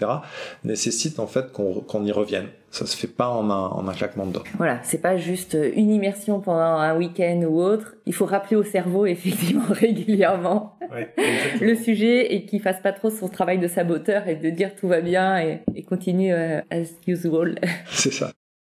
nécessite 0.63 1.19
en 1.19 1.27
fait 1.27 1.51
qu'on 1.51 2.03
y 2.05 2.11
revienne. 2.11 2.47
Ça 2.71 2.87
se 2.87 2.97
fait 2.97 3.07
pas 3.07 3.29
en 3.29 3.51
un, 3.51 3.67
en 3.67 3.87
un 3.87 3.93
claquement 3.93 4.25
de 4.25 4.33
doigts. 4.33 4.43
Voilà, 4.57 4.79
c'est 4.83 5.01
pas 5.01 5.17
juste 5.17 5.55
une 5.75 5.91
immersion 5.91 6.39
pendant 6.39 6.59
un 6.59 6.97
week-end 6.97 7.43
ou 7.47 7.61
autre. 7.61 7.95
Il 8.07 8.13
faut 8.13 8.25
rappeler 8.25 8.55
au 8.55 8.63
cerveau 8.63 9.05
effectivement 9.05 9.65
régulièrement 9.69 10.77
le 11.61 11.75
sujet 11.75 12.33
et 12.33 12.45
qu'il 12.45 12.61
fasse 12.61 12.81
pas 12.81 12.93
trop 12.93 13.09
son 13.09 13.29
travail 13.29 13.59
de 13.59 13.67
saboteur 13.67 14.27
et 14.27 14.35
de 14.35 14.49
dire 14.49 14.75
tout 14.75 14.87
va 14.87 15.01
bien 15.01 15.39
et, 15.39 15.61
et 15.75 15.83
continue 15.83 16.33
euh, 16.33 16.61
as 16.71 16.89
usual. 17.07 17.59
C'est 17.91 18.13
ça. 18.13 18.31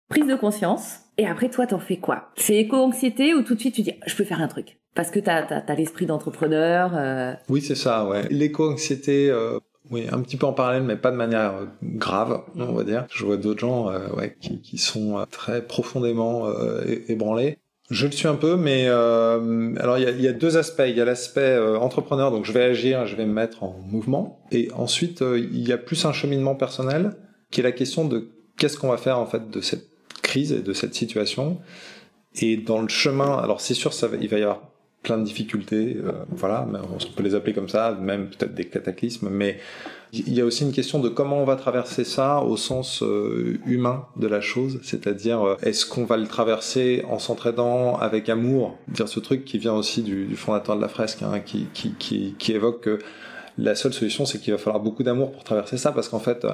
Prise 0.08 0.26
de 0.26 0.36
conscience. 0.36 1.00
Et 1.18 1.26
après, 1.26 1.48
toi, 1.48 1.66
t'en 1.66 1.78
fais 1.78 1.96
quoi? 1.96 2.30
C'est 2.36 2.56
éco-anxiété 2.56 3.34
ou 3.34 3.42
tout 3.42 3.54
de 3.54 3.60
suite 3.60 3.74
tu 3.74 3.82
dis, 3.82 3.94
je 4.06 4.14
peux 4.14 4.24
faire 4.24 4.40
un 4.40 4.48
truc? 4.48 4.78
Parce 4.96 5.10
que 5.10 5.20
tu 5.20 5.30
as, 5.30 5.74
l'esprit 5.76 6.06
d'entrepreneur. 6.06 6.90
Euh. 6.94 7.34
Oui, 7.48 7.60
c'est 7.60 7.76
ça, 7.76 8.06
ouais. 8.06 8.26
L'éco-anxiété, 8.30 9.30
euh, 9.30 9.60
oui, 9.90 10.06
un 10.10 10.20
petit 10.22 10.36
peu 10.36 10.46
en 10.46 10.54
parallèle, 10.54 10.82
mais 10.82 10.96
pas 10.96 11.12
de 11.12 11.16
manière 11.16 11.54
euh, 11.54 11.66
grave, 11.82 12.40
on 12.56 12.72
va 12.72 12.82
dire. 12.82 13.06
Je 13.12 13.24
vois 13.24 13.36
d'autres 13.36 13.60
gens 13.60 13.92
ouais, 14.16 14.36
qui, 14.40 14.60
qui, 14.60 14.78
sont 14.78 15.24
très 15.30 15.62
profondément 15.62 16.48
ébranlés. 17.08 17.58
Je 17.88 18.06
le 18.06 18.12
suis 18.12 18.26
un 18.26 18.34
peu, 18.34 18.56
mais 18.56 18.88
alors 18.88 19.98
il 19.98 20.18
y 20.18 20.22
y 20.22 20.28
a, 20.28 20.32
deux 20.32 20.56
aspects. 20.56 20.82
Il 20.88 20.96
y 20.96 21.00
a 21.00 21.04
l'aspect 21.04 21.56
entrepreneur, 21.76 22.32
donc 22.32 22.44
je 22.46 22.52
vais 22.52 22.64
agir, 22.64 23.06
je 23.06 23.14
vais 23.14 23.26
me 23.26 23.32
mettre 23.32 23.62
en 23.62 23.76
mouvement, 23.86 24.40
et 24.50 24.70
ensuite 24.74 25.20
il 25.20 25.68
y 25.68 25.72
a 25.72 25.78
plus 25.78 26.04
un 26.04 26.12
cheminement 26.12 26.56
personnel, 26.56 27.12
qui 27.52 27.60
est 27.60 27.64
la 27.64 27.72
question 27.72 28.06
de 28.06 28.30
qu'est-ce 28.58 28.76
qu'on 28.78 28.88
va 28.88 28.96
faire 28.96 29.18
en 29.18 29.26
fait 29.26 29.50
de 29.50 29.60
cette 29.60 29.86
crise 30.22 30.52
et 30.52 30.62
de 30.62 30.72
cette 30.72 30.94
situation. 30.94 31.58
Et 32.38 32.56
dans 32.56 32.82
le 32.82 32.88
chemin, 32.88 33.38
alors 33.38 33.60
c'est 33.60 33.74
sûr, 33.74 33.92
ça 33.92 34.08
va, 34.08 34.16
il 34.16 34.28
va 34.28 34.38
y 34.38 34.42
avoir 34.42 34.62
plein 35.06 35.18
de 35.18 35.24
difficultés, 35.24 35.98
euh, 36.04 36.10
voilà, 36.30 36.66
on 36.72 37.14
peut 37.14 37.22
les 37.22 37.36
appeler 37.36 37.52
comme 37.52 37.68
ça, 37.68 37.96
même 38.00 38.26
peut-être 38.26 38.54
des 38.54 38.64
cataclysmes, 38.64 39.28
mais 39.30 39.60
il 40.12 40.34
y 40.34 40.40
a 40.40 40.44
aussi 40.44 40.64
une 40.64 40.72
question 40.72 40.98
de 40.98 41.08
comment 41.08 41.40
on 41.40 41.44
va 41.44 41.54
traverser 41.54 42.02
ça 42.02 42.40
au 42.40 42.56
sens 42.56 43.04
euh, 43.04 43.60
humain 43.66 44.04
de 44.16 44.26
la 44.26 44.40
chose, 44.40 44.80
c'est-à-dire 44.82 45.46
euh, 45.46 45.56
est-ce 45.62 45.86
qu'on 45.86 46.06
va 46.06 46.16
le 46.16 46.26
traverser 46.26 47.04
en 47.08 47.20
s'entraidant 47.20 47.96
avec 47.98 48.28
amour, 48.28 48.76
dire 48.88 49.08
ce 49.08 49.20
truc 49.20 49.44
qui 49.44 49.58
vient 49.58 49.74
aussi 49.74 50.02
du, 50.02 50.34
fondateur 50.34 50.74
de 50.74 50.82
la 50.82 50.88
fresque, 50.88 51.22
hein, 51.22 51.38
qui, 51.38 51.68
qui, 51.72 51.92
qui, 51.92 52.34
qui 52.36 52.52
évoque 52.52 52.80
que 52.80 52.98
la 53.58 53.76
seule 53.76 53.92
solution 53.92 54.26
c'est 54.26 54.38
qu'il 54.38 54.52
va 54.52 54.58
falloir 54.58 54.82
beaucoup 54.82 55.04
d'amour 55.04 55.30
pour 55.30 55.44
traverser 55.44 55.76
ça, 55.76 55.92
parce 55.92 56.08
qu'en 56.08 56.18
fait 56.18 56.44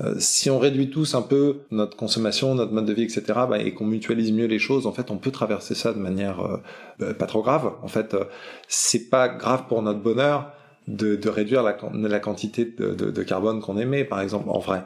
euh, 0.00 0.14
si 0.18 0.48
on 0.48 0.58
réduit 0.60 0.90
tous 0.90 1.14
un 1.14 1.22
peu 1.22 1.62
notre 1.72 1.96
consommation, 1.96 2.54
notre 2.54 2.72
mode 2.72 2.86
de 2.86 2.92
vie, 2.92 3.02
etc., 3.02 3.22
bah, 3.48 3.58
et 3.58 3.74
qu'on 3.74 3.86
mutualise 3.86 4.32
mieux 4.32 4.46
les 4.46 4.60
choses, 4.60 4.86
en 4.86 4.92
fait, 4.92 5.10
on 5.10 5.16
peut 5.16 5.32
traverser 5.32 5.74
ça 5.74 5.92
de 5.92 5.98
manière 5.98 6.40
euh, 6.40 6.62
bah, 7.00 7.14
pas 7.14 7.26
trop 7.26 7.42
grave. 7.42 7.72
En 7.82 7.88
fait, 7.88 8.14
euh, 8.14 8.24
c'est 8.68 9.10
pas 9.10 9.28
grave 9.28 9.64
pour 9.68 9.82
notre 9.82 9.98
bonheur 9.98 10.52
de, 10.86 11.16
de 11.16 11.28
réduire 11.28 11.64
la, 11.64 11.76
la 11.92 12.20
quantité 12.20 12.64
de, 12.64 12.94
de, 12.94 13.10
de 13.10 13.22
carbone 13.24 13.60
qu'on 13.60 13.76
émet, 13.76 14.04
par 14.04 14.20
exemple, 14.20 14.48
en 14.50 14.60
vrai. 14.60 14.84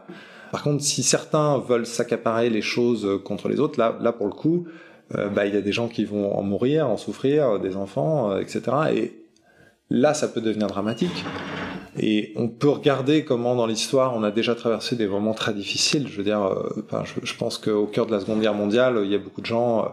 Par 0.50 0.62
contre, 0.62 0.82
si 0.82 1.02
certains 1.02 1.58
veulent 1.58 1.86
s'accaparer 1.86 2.48
les 2.48 2.62
choses 2.62 3.20
contre 3.24 3.48
les 3.48 3.60
autres, 3.60 3.78
là, 3.78 3.98
là 4.00 4.12
pour 4.12 4.26
le 4.26 4.32
coup, 4.32 4.66
bah, 5.10 5.46
il 5.46 5.54
y 5.54 5.56
a 5.56 5.60
des 5.60 5.72
gens 5.72 5.88
qui 5.88 6.04
vont 6.04 6.34
en 6.34 6.42
mourir, 6.42 6.88
en 6.88 6.96
souffrir, 6.96 7.58
des 7.60 7.76
enfants, 7.76 8.36
etc. 8.38 8.62
Et 8.94 9.12
là, 9.90 10.14
ça 10.14 10.28
peut 10.28 10.40
devenir 10.40 10.66
dramatique. 10.66 11.24
Et 11.98 12.32
on 12.36 12.48
peut 12.48 12.70
regarder 12.70 13.24
comment 13.24 13.54
dans 13.54 13.66
l'histoire 13.66 14.16
on 14.16 14.22
a 14.22 14.30
déjà 14.30 14.54
traversé 14.54 14.96
des 14.96 15.06
moments 15.06 15.34
très 15.34 15.52
difficiles. 15.52 16.08
Je 16.08 16.16
veux 16.16 16.24
dire, 16.24 16.42
euh, 16.42 16.84
je, 17.22 17.34
pense 17.34 17.58
qu'au 17.58 17.86
cœur 17.86 18.06
de 18.06 18.12
la 18.12 18.20
Seconde 18.20 18.40
Guerre 18.40 18.54
mondiale, 18.54 19.00
il 19.04 19.10
y 19.10 19.14
a 19.14 19.18
beaucoup 19.18 19.42
de 19.42 19.46
gens 19.46 19.80
euh, 19.80 19.88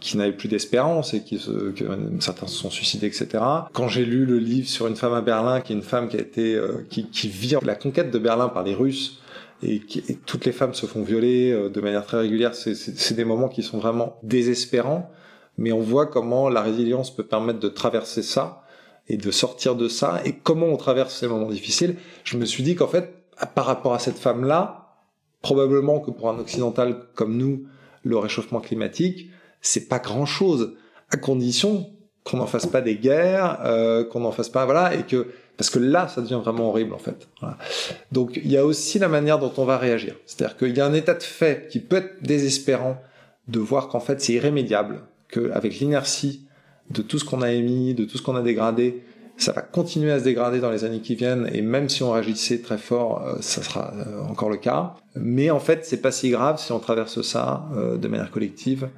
qui 0.00 0.16
n'avaient 0.16 0.32
plus 0.32 0.48
d'espérance 0.48 1.14
et 1.14 1.22
qui 1.22 1.38
se, 1.38 1.70
que 1.70 1.84
certains 2.18 2.48
se 2.48 2.56
sont 2.56 2.70
suicidés, 2.70 3.06
etc. 3.06 3.28
Quand 3.72 3.86
j'ai 3.86 4.04
lu 4.04 4.26
le 4.26 4.38
livre 4.38 4.68
sur 4.68 4.88
une 4.88 4.96
femme 4.96 5.14
à 5.14 5.20
Berlin, 5.20 5.60
qui 5.60 5.72
est 5.72 5.76
une 5.76 5.82
femme 5.82 6.08
qui 6.08 6.16
a 6.16 6.20
été, 6.20 6.56
euh, 6.56 6.84
qui, 6.90 7.08
qui 7.08 7.28
vit 7.28 7.54
la 7.62 7.76
conquête 7.76 8.10
de 8.10 8.18
Berlin 8.18 8.48
par 8.48 8.64
les 8.64 8.74
Russes, 8.74 9.20
et, 9.62 9.78
qui, 9.78 10.02
et 10.08 10.16
toutes 10.16 10.44
les 10.44 10.52
femmes 10.52 10.74
se 10.74 10.84
font 10.84 11.02
violer 11.02 11.70
de 11.70 11.80
manière 11.80 12.04
très 12.04 12.18
régulière, 12.18 12.54
c'est 12.54 13.14
des 13.14 13.24
moments 13.24 13.48
qui 13.48 13.62
sont 13.62 13.78
vraiment 13.78 14.18
désespérants, 14.22 15.10
mais 15.56 15.72
on 15.72 15.80
voit 15.80 16.04
comment 16.04 16.50
la 16.50 16.60
résilience 16.60 17.14
peut 17.14 17.22
permettre 17.22 17.60
de 17.60 17.68
traverser 17.68 18.22
ça 18.22 18.65
et 19.08 19.16
de 19.16 19.30
sortir 19.30 19.76
de 19.76 19.88
ça 19.88 20.20
et 20.24 20.32
comment 20.32 20.66
on 20.66 20.76
traverse 20.76 21.16
ces 21.16 21.28
moments 21.28 21.50
difficiles, 21.50 21.96
je 22.24 22.36
me 22.36 22.44
suis 22.44 22.62
dit 22.62 22.74
qu'en 22.74 22.88
fait, 22.88 23.14
par 23.54 23.66
rapport 23.66 23.94
à 23.94 23.98
cette 23.98 24.18
femme-là, 24.18 24.94
probablement 25.42 26.00
que 26.00 26.10
pour 26.10 26.28
un 26.28 26.38
occidental 26.38 26.96
comme 27.14 27.36
nous, 27.36 27.66
le 28.02 28.18
réchauffement 28.18 28.60
climatique, 28.60 29.30
c'est 29.60 29.88
pas 29.88 29.98
grand-chose, 29.98 30.74
à 31.10 31.16
condition 31.16 31.90
qu'on 32.24 32.38
n'en 32.38 32.46
fasse 32.46 32.66
pas 32.66 32.80
des 32.80 32.96
guerres, 32.96 33.60
euh, 33.64 34.04
qu'on 34.04 34.20
n'en 34.20 34.32
fasse 34.32 34.48
pas, 34.48 34.64
voilà, 34.64 34.94
et 34.94 35.04
que 35.04 35.28
parce 35.56 35.70
que 35.70 35.78
là, 35.78 36.08
ça 36.08 36.20
devient 36.20 36.40
vraiment 36.42 36.68
horrible 36.68 36.92
en 36.92 36.98
fait. 36.98 37.28
Donc 38.12 38.36
il 38.36 38.50
y 38.50 38.58
a 38.58 38.66
aussi 38.66 38.98
la 38.98 39.08
manière 39.08 39.38
dont 39.38 39.52
on 39.56 39.64
va 39.64 39.78
réagir. 39.78 40.14
C'est-à-dire 40.26 40.56
qu'il 40.56 40.76
y 40.76 40.80
a 40.80 40.86
un 40.86 40.92
état 40.92 41.14
de 41.14 41.22
fait 41.22 41.68
qui 41.70 41.80
peut 41.80 41.96
être 41.96 42.22
désespérant 42.22 43.00
de 43.48 43.58
voir 43.58 43.88
qu'en 43.88 44.00
fait 44.00 44.20
c'est 44.20 44.34
irrémédiable, 44.34 45.00
qu'avec 45.28 45.78
l'inertie 45.78 46.45
de 46.90 47.02
tout 47.02 47.18
ce 47.18 47.24
qu'on 47.24 47.42
a 47.42 47.50
émis, 47.50 47.94
de 47.94 48.04
tout 48.04 48.18
ce 48.18 48.22
qu'on 48.22 48.36
a 48.36 48.42
dégradé, 48.42 49.02
ça 49.36 49.52
va 49.52 49.62
continuer 49.62 50.12
à 50.12 50.18
se 50.18 50.24
dégrader 50.24 50.60
dans 50.60 50.70
les 50.70 50.84
années 50.84 51.00
qui 51.00 51.14
viennent 51.14 51.48
et 51.52 51.60
même 51.60 51.88
si 51.88 52.02
on 52.02 52.10
réagissait 52.10 52.60
très 52.60 52.78
fort, 52.78 53.22
euh, 53.22 53.36
ça 53.40 53.62
sera 53.62 53.92
euh, 53.94 54.22
encore 54.22 54.50
le 54.50 54.56
cas. 54.56 54.94
Mais 55.14 55.50
en 55.50 55.60
fait, 55.60 55.84
c'est 55.84 56.00
pas 56.00 56.10
si 56.10 56.30
grave 56.30 56.58
si 56.58 56.72
on 56.72 56.78
traverse 56.78 57.20
ça 57.22 57.68
euh, 57.74 57.98
de 57.98 58.08
manière 58.08 58.30
collective 58.30 58.88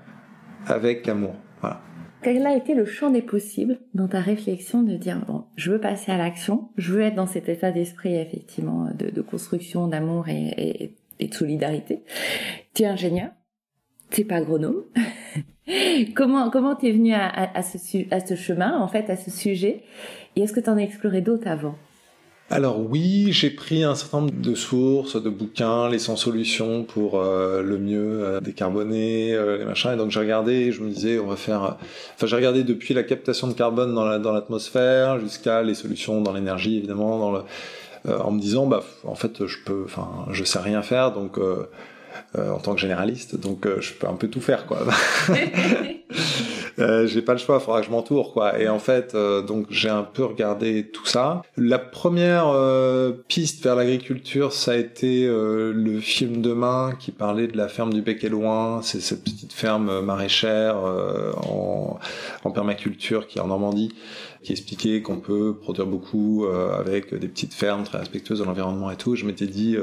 avec 0.66 1.09
amour. 1.09 1.35
Voilà. 1.61 1.80
Quel 2.23 2.47
a 2.47 2.57
été 2.57 2.75
le 2.75 2.85
champ 2.85 3.11
des 3.11 3.23
possibles 3.23 3.78
dans 3.95 4.09
ta 4.09 4.21
réflexion 4.21 4.83
de 4.83 4.97
dire 4.97 5.25
bon, 5.26 5.45
je 5.57 5.73
veux 5.73 5.80
passer 5.80 6.12
à 6.12 6.18
l'action, 6.18 6.68
je 6.76 6.92
veux 6.92 7.00
être 7.00 7.14
dans 7.14 7.26
cet 7.26 7.49
état 7.49 7.71
d'esprit 7.73 8.16
effectivement 8.16 8.88
de, 8.95 9.21
construction, 9.21 9.88
d'amour 9.88 10.28
et, 10.28 10.95
et, 11.18 11.28
de 11.28 11.35
solidarité. 11.35 12.02
Tu 12.75 12.83
es 12.83 12.87
ingénieur, 12.87 13.30
t'es 14.11 14.25
pas 14.25 14.37
agronome. 14.37 14.83
comment 16.14 16.50
comment 16.50 16.75
t'es 16.75 16.92
venu 16.92 17.12
à, 17.14 17.62
ce, 17.62 18.34
chemin, 18.34 18.78
en 18.78 18.88
fait, 18.88 19.10
à 19.10 19.16
ce 19.16 19.30
sujet? 19.30 19.82
Et 20.37 20.42
est-ce 20.42 20.52
que 20.52 20.60
tu 20.60 20.70
en 20.70 20.76
as 20.76 20.82
exploré 20.82 21.20
d'autres 21.20 21.48
avant? 21.48 21.76
Alors 22.50 22.80
oui, 22.80 23.28
j'ai 23.30 23.50
pris 23.50 23.84
un 23.84 23.94
certain 23.94 24.20
nombre 24.20 24.32
de 24.40 24.54
sources, 24.54 25.22
de 25.22 25.28
bouquins, 25.28 25.90
les 25.90 25.98
100 25.98 26.16
solutions 26.16 26.82
pour 26.82 27.20
euh, 27.20 27.60
le 27.60 27.76
mieux 27.76 28.25
euh, 28.25 28.40
décarboner, 28.40 29.34
euh, 29.34 29.58
les 29.58 29.66
machins. 29.66 29.92
Et 29.92 29.96
donc 29.96 30.10
j'ai 30.10 30.20
regardé, 30.20 30.72
je 30.72 30.80
me 30.80 30.88
disais, 30.88 31.18
on 31.18 31.26
va 31.26 31.37
faire. 31.37 31.76
Enfin, 32.14 32.26
j'ai 32.26 32.37
regardé 32.37 32.64
depuis 32.64 32.94
la 32.94 33.02
captation 33.02 33.48
de 33.48 33.52
carbone 33.52 33.94
dans 33.94 34.06
la 34.06 34.18
dans 34.18 34.32
l'atmosphère 34.32 35.20
jusqu'à 35.20 35.62
les 35.62 35.75
solutions 35.75 36.22
dans 36.22 36.32
l'énergie, 36.32 36.78
évidemment, 36.78 37.42
en 38.06 38.30
me 38.30 38.40
disant, 38.40 38.66
bah, 38.66 38.82
en 39.04 39.14
fait, 39.14 39.46
je 39.46 39.58
peux, 39.66 39.82
enfin, 39.84 40.08
je 40.30 40.42
sais 40.44 40.58
rien 40.58 40.80
faire, 40.80 41.12
donc 41.12 41.38
euh, 42.37 42.50
en 42.50 42.58
tant 42.58 42.75
que 42.75 42.80
généraliste, 42.80 43.37
donc 43.37 43.66
euh, 43.66 43.80
je 43.80 43.92
peux 43.94 44.06
un 44.06 44.14
peu 44.14 44.28
tout 44.28 44.40
faire, 44.40 44.66
quoi. 44.66 44.80
euh, 46.78 47.06
j'ai 47.06 47.22
pas 47.22 47.32
le 47.32 47.38
choix, 47.38 47.58
il 47.60 47.64
faudra 47.64 47.80
que 47.80 47.87
je 47.87 47.90
m'entoure, 47.90 48.32
quoi. 48.32 48.58
Et 48.58 48.68
en 48.68 48.78
fait, 48.78 49.14
euh, 49.14 49.42
donc 49.42 49.66
j'ai 49.70 49.88
un 49.88 50.02
peu 50.02 50.25
regardé 50.25 50.88
tout 50.90 51.06
ça. 51.06 51.42
La 51.56 51.78
première 51.78 52.54
piste 53.28 53.62
vers 53.62 53.76
l'agriculture, 53.76 54.52
ça 54.52 54.72
a 54.72 54.76
été 54.76 55.26
le 55.28 56.00
film 56.00 56.40
Demain 56.40 56.92
qui 56.98 57.12
parlait 57.12 57.46
de 57.46 57.56
la 57.56 57.68
ferme 57.68 57.92
du 57.92 58.02
Bec 58.02 58.22
et 58.25 58.28
Loin. 58.28 58.80
C'est 58.82 59.00
cette 59.00 59.25
petite 59.25 59.52
ferme 59.52 60.00
maraîchère 60.00 60.76
en, 60.76 61.98
en 62.44 62.50
permaculture 62.50 63.26
qui 63.26 63.38
est 63.38 63.40
en 63.40 63.48
Normandie 63.48 63.94
qui 64.42 64.52
expliquait 64.52 65.02
qu'on 65.02 65.18
peut 65.18 65.56
produire 65.60 65.87
beaucoup 65.87 66.46
avec 66.46 67.14
des 67.14 67.28
petites 67.28 67.54
fermes 67.54 67.82
très 67.82 67.98
respectueuses 67.98 68.38
de 68.38 68.44
l'environnement 68.44 68.90
et 68.90 68.96
tout. 68.96 69.16
Je 69.16 69.26
m'étais 69.26 69.46
dit, 69.46 69.76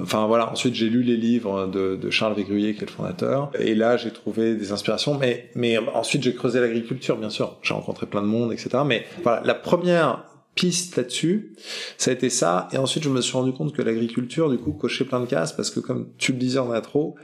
Enfin 0.00 0.26
voilà, 0.26 0.50
ensuite 0.50 0.74
j'ai 0.74 0.88
lu 0.88 1.02
les 1.02 1.16
livres 1.16 1.66
de, 1.66 1.96
de, 1.96 2.10
Charles 2.10 2.34
Végruyer 2.34 2.74
qui 2.74 2.82
est 2.82 2.86
le 2.86 2.92
fondateur, 2.92 3.50
et 3.58 3.74
là 3.74 3.96
j'ai 3.96 4.12
trouvé 4.12 4.54
des 4.54 4.72
inspirations, 4.72 5.16
mais, 5.18 5.50
mais 5.54 5.78
ensuite 5.78 6.22
j'ai 6.22 6.34
creusé 6.34 6.60
l'agriculture 6.60 7.16
bien 7.16 7.30
sûr, 7.30 7.56
j'ai 7.62 7.72
rencontré 7.72 8.06
plein 8.06 8.22
de 8.22 8.26
monde, 8.26 8.52
etc. 8.52 8.78
Mais 8.84 9.06
voilà, 9.22 9.42
la 9.44 9.54
première 9.54 10.24
piste 10.54 10.96
là-dessus, 10.96 11.54
ça 11.96 12.10
a 12.10 12.14
été 12.14 12.28
ça, 12.28 12.68
et 12.72 12.78
ensuite 12.78 13.04
je 13.04 13.10
me 13.10 13.20
suis 13.20 13.32
rendu 13.32 13.52
compte 13.52 13.74
que 13.74 13.82
l'agriculture 13.82 14.50
du 14.50 14.58
coup 14.58 14.72
cochait 14.72 15.04
plein 15.04 15.20
de 15.20 15.26
cases, 15.26 15.52
parce 15.52 15.70
que 15.70 15.80
comme 15.80 16.08
tu 16.18 16.32
le 16.32 16.38
disais 16.38 16.58
en 16.58 16.70
intro, 16.72 17.16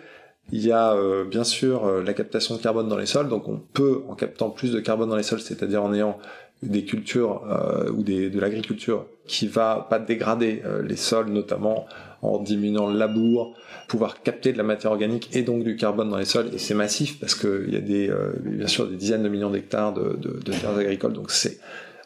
il 0.50 0.66
y 0.66 0.72
a 0.72 0.94
euh, 0.94 1.24
bien 1.24 1.44
sûr 1.44 1.84
euh, 1.84 2.02
la 2.02 2.14
captation 2.14 2.56
de 2.56 2.62
carbone 2.62 2.88
dans 2.88 2.96
les 2.96 3.06
sols, 3.06 3.28
donc 3.28 3.48
on 3.48 3.58
peut 3.58 4.02
en 4.08 4.14
captant 4.14 4.50
plus 4.50 4.72
de 4.72 4.80
carbone 4.80 5.08
dans 5.10 5.16
les 5.16 5.22
sols, 5.22 5.40
c'est-à-dire 5.40 5.82
en 5.82 5.92
ayant 5.92 6.18
des 6.62 6.84
cultures 6.84 7.42
euh, 7.50 7.90
ou 7.90 8.02
des, 8.02 8.30
de 8.30 8.40
l'agriculture 8.40 9.06
qui 9.26 9.48
va 9.48 9.86
pas 9.88 9.98
dégrader 9.98 10.62
euh, 10.64 10.82
les 10.82 10.96
sols, 10.96 11.30
notamment 11.30 11.86
en 12.22 12.38
diminuant 12.38 12.88
le 12.88 12.96
labour, 12.96 13.54
pouvoir 13.88 14.22
capter 14.22 14.52
de 14.52 14.58
la 14.58 14.64
matière 14.64 14.92
organique 14.92 15.34
et 15.34 15.42
donc 15.42 15.64
du 15.64 15.76
carbone 15.76 16.08
dans 16.08 16.16
les 16.16 16.24
sols. 16.24 16.50
Et 16.54 16.58
c'est 16.58 16.74
massif 16.74 17.18
parce 17.20 17.34
qu'il 17.34 17.70
y 17.72 17.76
a 17.76 17.80
des, 17.80 18.08
euh, 18.08 18.32
bien 18.42 18.68
sûr 18.68 18.88
des 18.88 18.96
dizaines 18.96 19.24
de 19.24 19.28
millions 19.28 19.50
d'hectares 19.50 19.92
de, 19.92 20.16
de, 20.16 20.40
de, 20.40 20.52
terres 20.52 20.76
agricoles. 20.76 21.12
Donc 21.12 21.30
c'est 21.30 21.58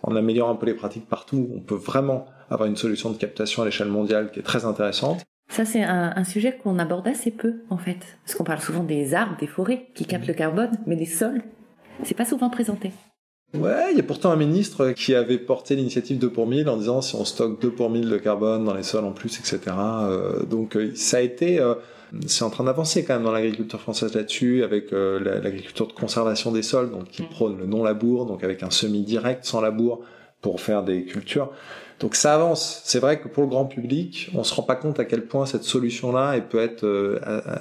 en 0.02 0.16
améliorant 0.16 0.52
un 0.52 0.56
peu 0.56 0.66
les 0.66 0.74
pratiques 0.74 1.06
partout, 1.06 1.48
on 1.54 1.60
peut 1.60 1.74
vraiment 1.74 2.26
avoir 2.50 2.68
une 2.68 2.76
solution 2.76 3.10
de 3.10 3.16
captation 3.16 3.62
à 3.62 3.64
l'échelle 3.66 3.88
mondiale 3.88 4.30
qui 4.32 4.40
est 4.40 4.44
très 4.44 4.64
intéressante. 4.64 5.22
Ça, 5.48 5.64
c'est 5.64 5.82
un, 5.82 6.12
un, 6.16 6.24
sujet 6.24 6.58
qu'on 6.60 6.78
aborde 6.78 7.06
assez 7.06 7.30
peu, 7.30 7.62
en 7.70 7.76
fait. 7.76 7.98
Parce 8.24 8.34
qu'on 8.36 8.44
parle 8.44 8.60
souvent 8.60 8.82
des 8.82 9.14
arbres, 9.14 9.36
des 9.38 9.46
forêts 9.46 9.86
qui 9.94 10.04
captent 10.04 10.26
le 10.26 10.34
carbone, 10.34 10.72
mais 10.86 10.96
des 10.96 11.06
sols, 11.06 11.42
c'est 12.02 12.16
pas 12.16 12.24
souvent 12.24 12.50
présenté. 12.50 12.90
Ouais, 13.54 13.92
il 13.92 13.96
y 13.96 14.00
a 14.00 14.02
pourtant 14.02 14.32
un 14.32 14.36
ministre 14.36 14.90
qui 14.90 15.14
avait 15.14 15.38
porté 15.38 15.76
l'initiative 15.76 16.18
2 16.18 16.30
pour 16.30 16.46
1000 16.46 16.68
en 16.68 16.76
disant 16.76 17.00
si 17.00 17.14
on 17.14 17.24
stocke 17.24 17.60
2 17.60 17.70
pour 17.70 17.90
1000 17.90 18.08
de 18.08 18.18
carbone 18.18 18.64
dans 18.64 18.74
les 18.74 18.82
sols 18.82 19.04
en 19.04 19.12
plus, 19.12 19.38
etc. 19.38 19.60
Euh, 19.78 20.42
donc 20.42 20.76
euh, 20.76 20.92
ça 20.94 21.18
a 21.18 21.20
été, 21.20 21.60
euh, 21.60 21.74
c'est 22.26 22.42
en 22.42 22.50
train 22.50 22.64
d'avancer 22.64 23.04
quand 23.04 23.14
même 23.14 23.22
dans 23.22 23.32
l'agriculture 23.32 23.80
française 23.80 24.14
là-dessus, 24.14 24.64
avec 24.64 24.92
euh, 24.92 25.20
l'agriculture 25.42 25.86
de 25.86 25.92
conservation 25.92 26.50
des 26.50 26.62
sols, 26.62 26.90
donc 26.90 27.08
qui 27.08 27.22
mm. 27.22 27.28
prône 27.28 27.58
le 27.58 27.66
non-labour, 27.66 28.26
donc 28.26 28.42
avec 28.42 28.64
un 28.64 28.70
semi 28.70 29.02
direct 29.02 29.44
sans 29.44 29.60
labour 29.60 30.02
pour 30.42 30.60
faire 30.60 30.82
des 30.82 31.04
cultures. 31.04 31.50
Donc 32.00 32.16
ça 32.16 32.34
avance. 32.34 32.82
C'est 32.84 32.98
vrai 32.98 33.20
que 33.20 33.28
pour 33.28 33.44
le 33.44 33.48
grand 33.48 33.64
public, 33.64 34.30
on 34.34 34.42
se 34.42 34.54
rend 34.54 34.64
pas 34.64 34.76
compte 34.76 34.98
à 34.98 35.04
quel 35.04 35.24
point 35.24 35.46
cette 35.46 35.62
solution-là, 35.62 36.32
elle 36.34 36.46
peut 36.46 36.60
être, 36.60 36.84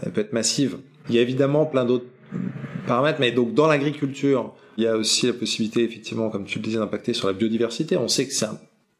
elle 0.04 0.12
peut 0.12 0.22
être 0.22 0.34
massive. 0.34 0.78
Il 1.08 1.16
y 1.16 1.20
a 1.20 1.22
évidemment 1.22 1.66
plein 1.66 1.86
d'autres 1.86 2.08
paramètres, 2.86 3.20
mais 3.22 3.32
donc 3.32 3.54
dans 3.54 3.68
l'agriculture, 3.68 4.54
il 4.78 4.84
y 4.84 4.88
a 4.88 4.98
aussi 4.98 5.28
la 5.28 5.34
possibilité, 5.34 5.84
effectivement, 5.84 6.30
comme 6.30 6.46
tu 6.46 6.60
le 6.60 6.64
disais, 6.64 6.78
d'impacter 6.78 7.14
sur 7.14 7.28
la 7.28 7.34
biodiversité. 7.34 7.98
On 7.98 8.08
sait 8.08 8.28
que 8.28 8.34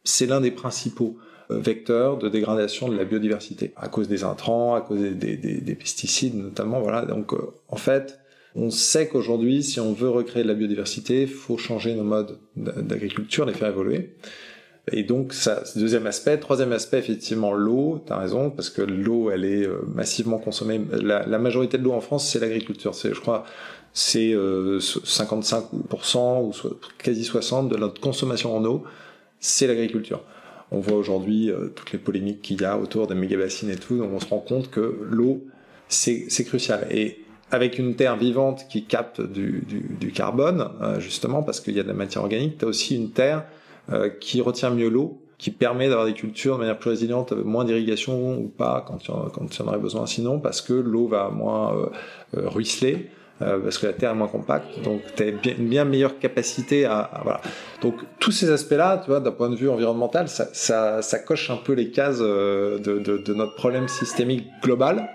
c'est 0.04 0.26
l'un 0.26 0.42
des 0.42 0.52
principaux 0.52 1.18
euh, 1.52 1.60
vecteurs 1.60 2.18
de 2.18 2.30
dégradation 2.30 2.90
de 2.90 2.96
la 2.96 3.06
biodiversité 3.06 3.74
à 3.76 3.88
cause 3.88 4.08
des 4.08 4.24
intrants, 4.24 4.76
à 4.76 4.82
cause 4.82 5.00
des, 5.00 5.38
des, 5.38 5.62
des 5.62 5.76
pesticides 5.76 6.36
notamment. 6.36 6.82
Voilà. 6.82 7.06
Donc 7.06 7.34
euh, 7.34 7.38
en 7.68 7.78
fait, 7.78 8.20
on 8.56 8.70
sait 8.70 9.08
qu'aujourd'hui, 9.08 9.64
si 9.64 9.80
on 9.80 9.94
veut 9.94 10.10
recréer 10.10 10.44
de 10.44 10.48
la 10.48 10.54
biodiversité, 10.54 11.24
il 11.24 11.28
faut 11.28 11.58
changer 11.58 11.94
nos 11.94 12.06
modes 12.06 12.40
d'agriculture, 12.56 13.46
les 13.46 13.54
faire 13.54 13.70
évoluer. 13.70 14.16
Et 14.92 15.04
donc, 15.04 15.34
ça, 15.34 15.64
deuxième 15.76 16.06
aspect. 16.06 16.38
Troisième 16.38 16.72
aspect, 16.72 17.00
effectivement, 17.00 17.54
l'eau. 17.54 18.04
Tu 18.06 18.14
as 18.14 18.18
raison, 18.18 18.52
parce 18.52 18.70
que 18.70 18.84
l'eau, 18.84 19.32
elle 19.32 19.44
est 19.44 19.66
euh, 19.66 19.82
massivement 19.94 20.38
consommée. 20.38 20.80
La, 20.92 21.26
la 21.26 21.40
majorité 21.40 21.80
de 21.80 21.84
l'eau 21.84 21.94
en 21.94 22.02
France, 22.02 22.30
c'est 22.30 22.40
l'agriculture. 22.40 22.94
C'est, 22.94 23.14
je 23.14 23.20
crois, 23.20 23.46
c'est 23.96 24.34
55% 24.34 26.18
euh, 26.18 26.42
ou 26.42 26.52
quasi 26.98 27.24
60% 27.24 27.70
de 27.70 27.78
notre 27.78 28.02
consommation 28.02 28.56
en 28.56 28.64
eau, 28.66 28.84
c'est 29.40 29.68
l'agriculture. 29.68 30.22
On 30.72 30.80
voit 30.80 30.98
aujourd'hui 30.98 31.50
euh, 31.50 31.70
toutes 31.74 31.94
les 31.94 31.98
polémiques 31.98 32.42
qu'il 32.42 32.62
y 32.62 32.66
a 32.66 32.78
autour 32.78 33.08
des 33.08 33.16
méga-bassines 33.16 33.70
et 33.70 33.78
tout, 33.78 33.98
donc 33.98 34.12
on 34.14 34.20
se 34.20 34.28
rend 34.28 34.40
compte 34.40 34.70
que 34.70 35.00
l'eau, 35.10 35.46
c'est 35.88 36.28
crucial. 36.44 36.86
Et 36.92 37.24
avec 37.52 37.80
une 37.80 37.96
terre 37.96 38.18
vivante 38.18 38.68
qui 38.70 38.84
capte 38.84 39.22
du, 39.22 40.12
carbone, 40.14 40.72
euh, 40.82 41.00
justement, 41.00 41.42
parce 41.42 41.62
qu'il 41.62 41.76
y 41.76 41.80
a 41.80 41.84
de 41.84 41.88
la 41.88 41.94
matière 41.94 42.24
organique, 42.24 42.58
tu 42.58 42.66
as 42.66 42.68
aussi 42.68 42.96
une 42.96 43.12
terre 43.12 43.46
qui 44.20 44.42
retient 44.42 44.72
mieux 44.72 44.90
l'eau, 44.90 45.22
qui 45.38 45.52
permet 45.52 45.90
d'avoir 45.90 46.08
des 46.08 46.16
cultures 46.16 46.56
de 46.56 46.62
manière 46.62 46.80
plus 46.80 46.90
résiliente, 46.90 47.34
moins 47.34 47.64
d'irrigation 47.64 48.40
ou 48.40 48.48
pas 48.48 48.84
quand 48.86 48.98
tu, 48.98 49.12
en, 49.12 49.28
en 49.28 49.68
aurais 49.68 49.78
besoin 49.78 50.08
sinon, 50.08 50.40
parce 50.40 50.60
que 50.60 50.74
l'eau 50.74 51.08
va 51.08 51.30
moins 51.30 51.92
ruisseler. 52.34 53.12
Euh, 53.42 53.60
parce 53.60 53.78
que 53.78 53.88
la 53.88 53.92
Terre 53.92 54.12
est 54.12 54.16
moins 54.16 54.30
compacte, 54.30 54.82
donc 54.82 55.02
tu 55.18 55.24
as 55.24 55.28
une 55.28 55.68
bien 55.68 55.84
meilleure 55.84 56.20
capacité 56.20 56.86
à, 56.86 57.20
voilà. 57.24 57.42
Donc 57.82 57.96
tous 58.22 58.32
ces 58.32 58.50
aspects-là, 58.50 59.02
tu 59.04 59.12
vois, 59.12 59.20
d'un 59.20 59.32
point 59.32 59.50
de 59.50 59.58
vue 59.58 59.68
environnemental, 59.70 60.30
ça, 60.30 60.48
ça, 60.54 61.02
ça, 61.02 61.20
coche 61.20 61.50
un 61.50 61.58
peu 61.58 61.74
les 61.74 61.92
cases 61.92 62.20
euh, 62.22 62.80
de, 62.80 62.98
de, 63.00 63.18
de, 63.18 63.34
notre 63.34 63.56
problème 63.56 63.90
systémique 63.90 64.48
global. 64.64 65.10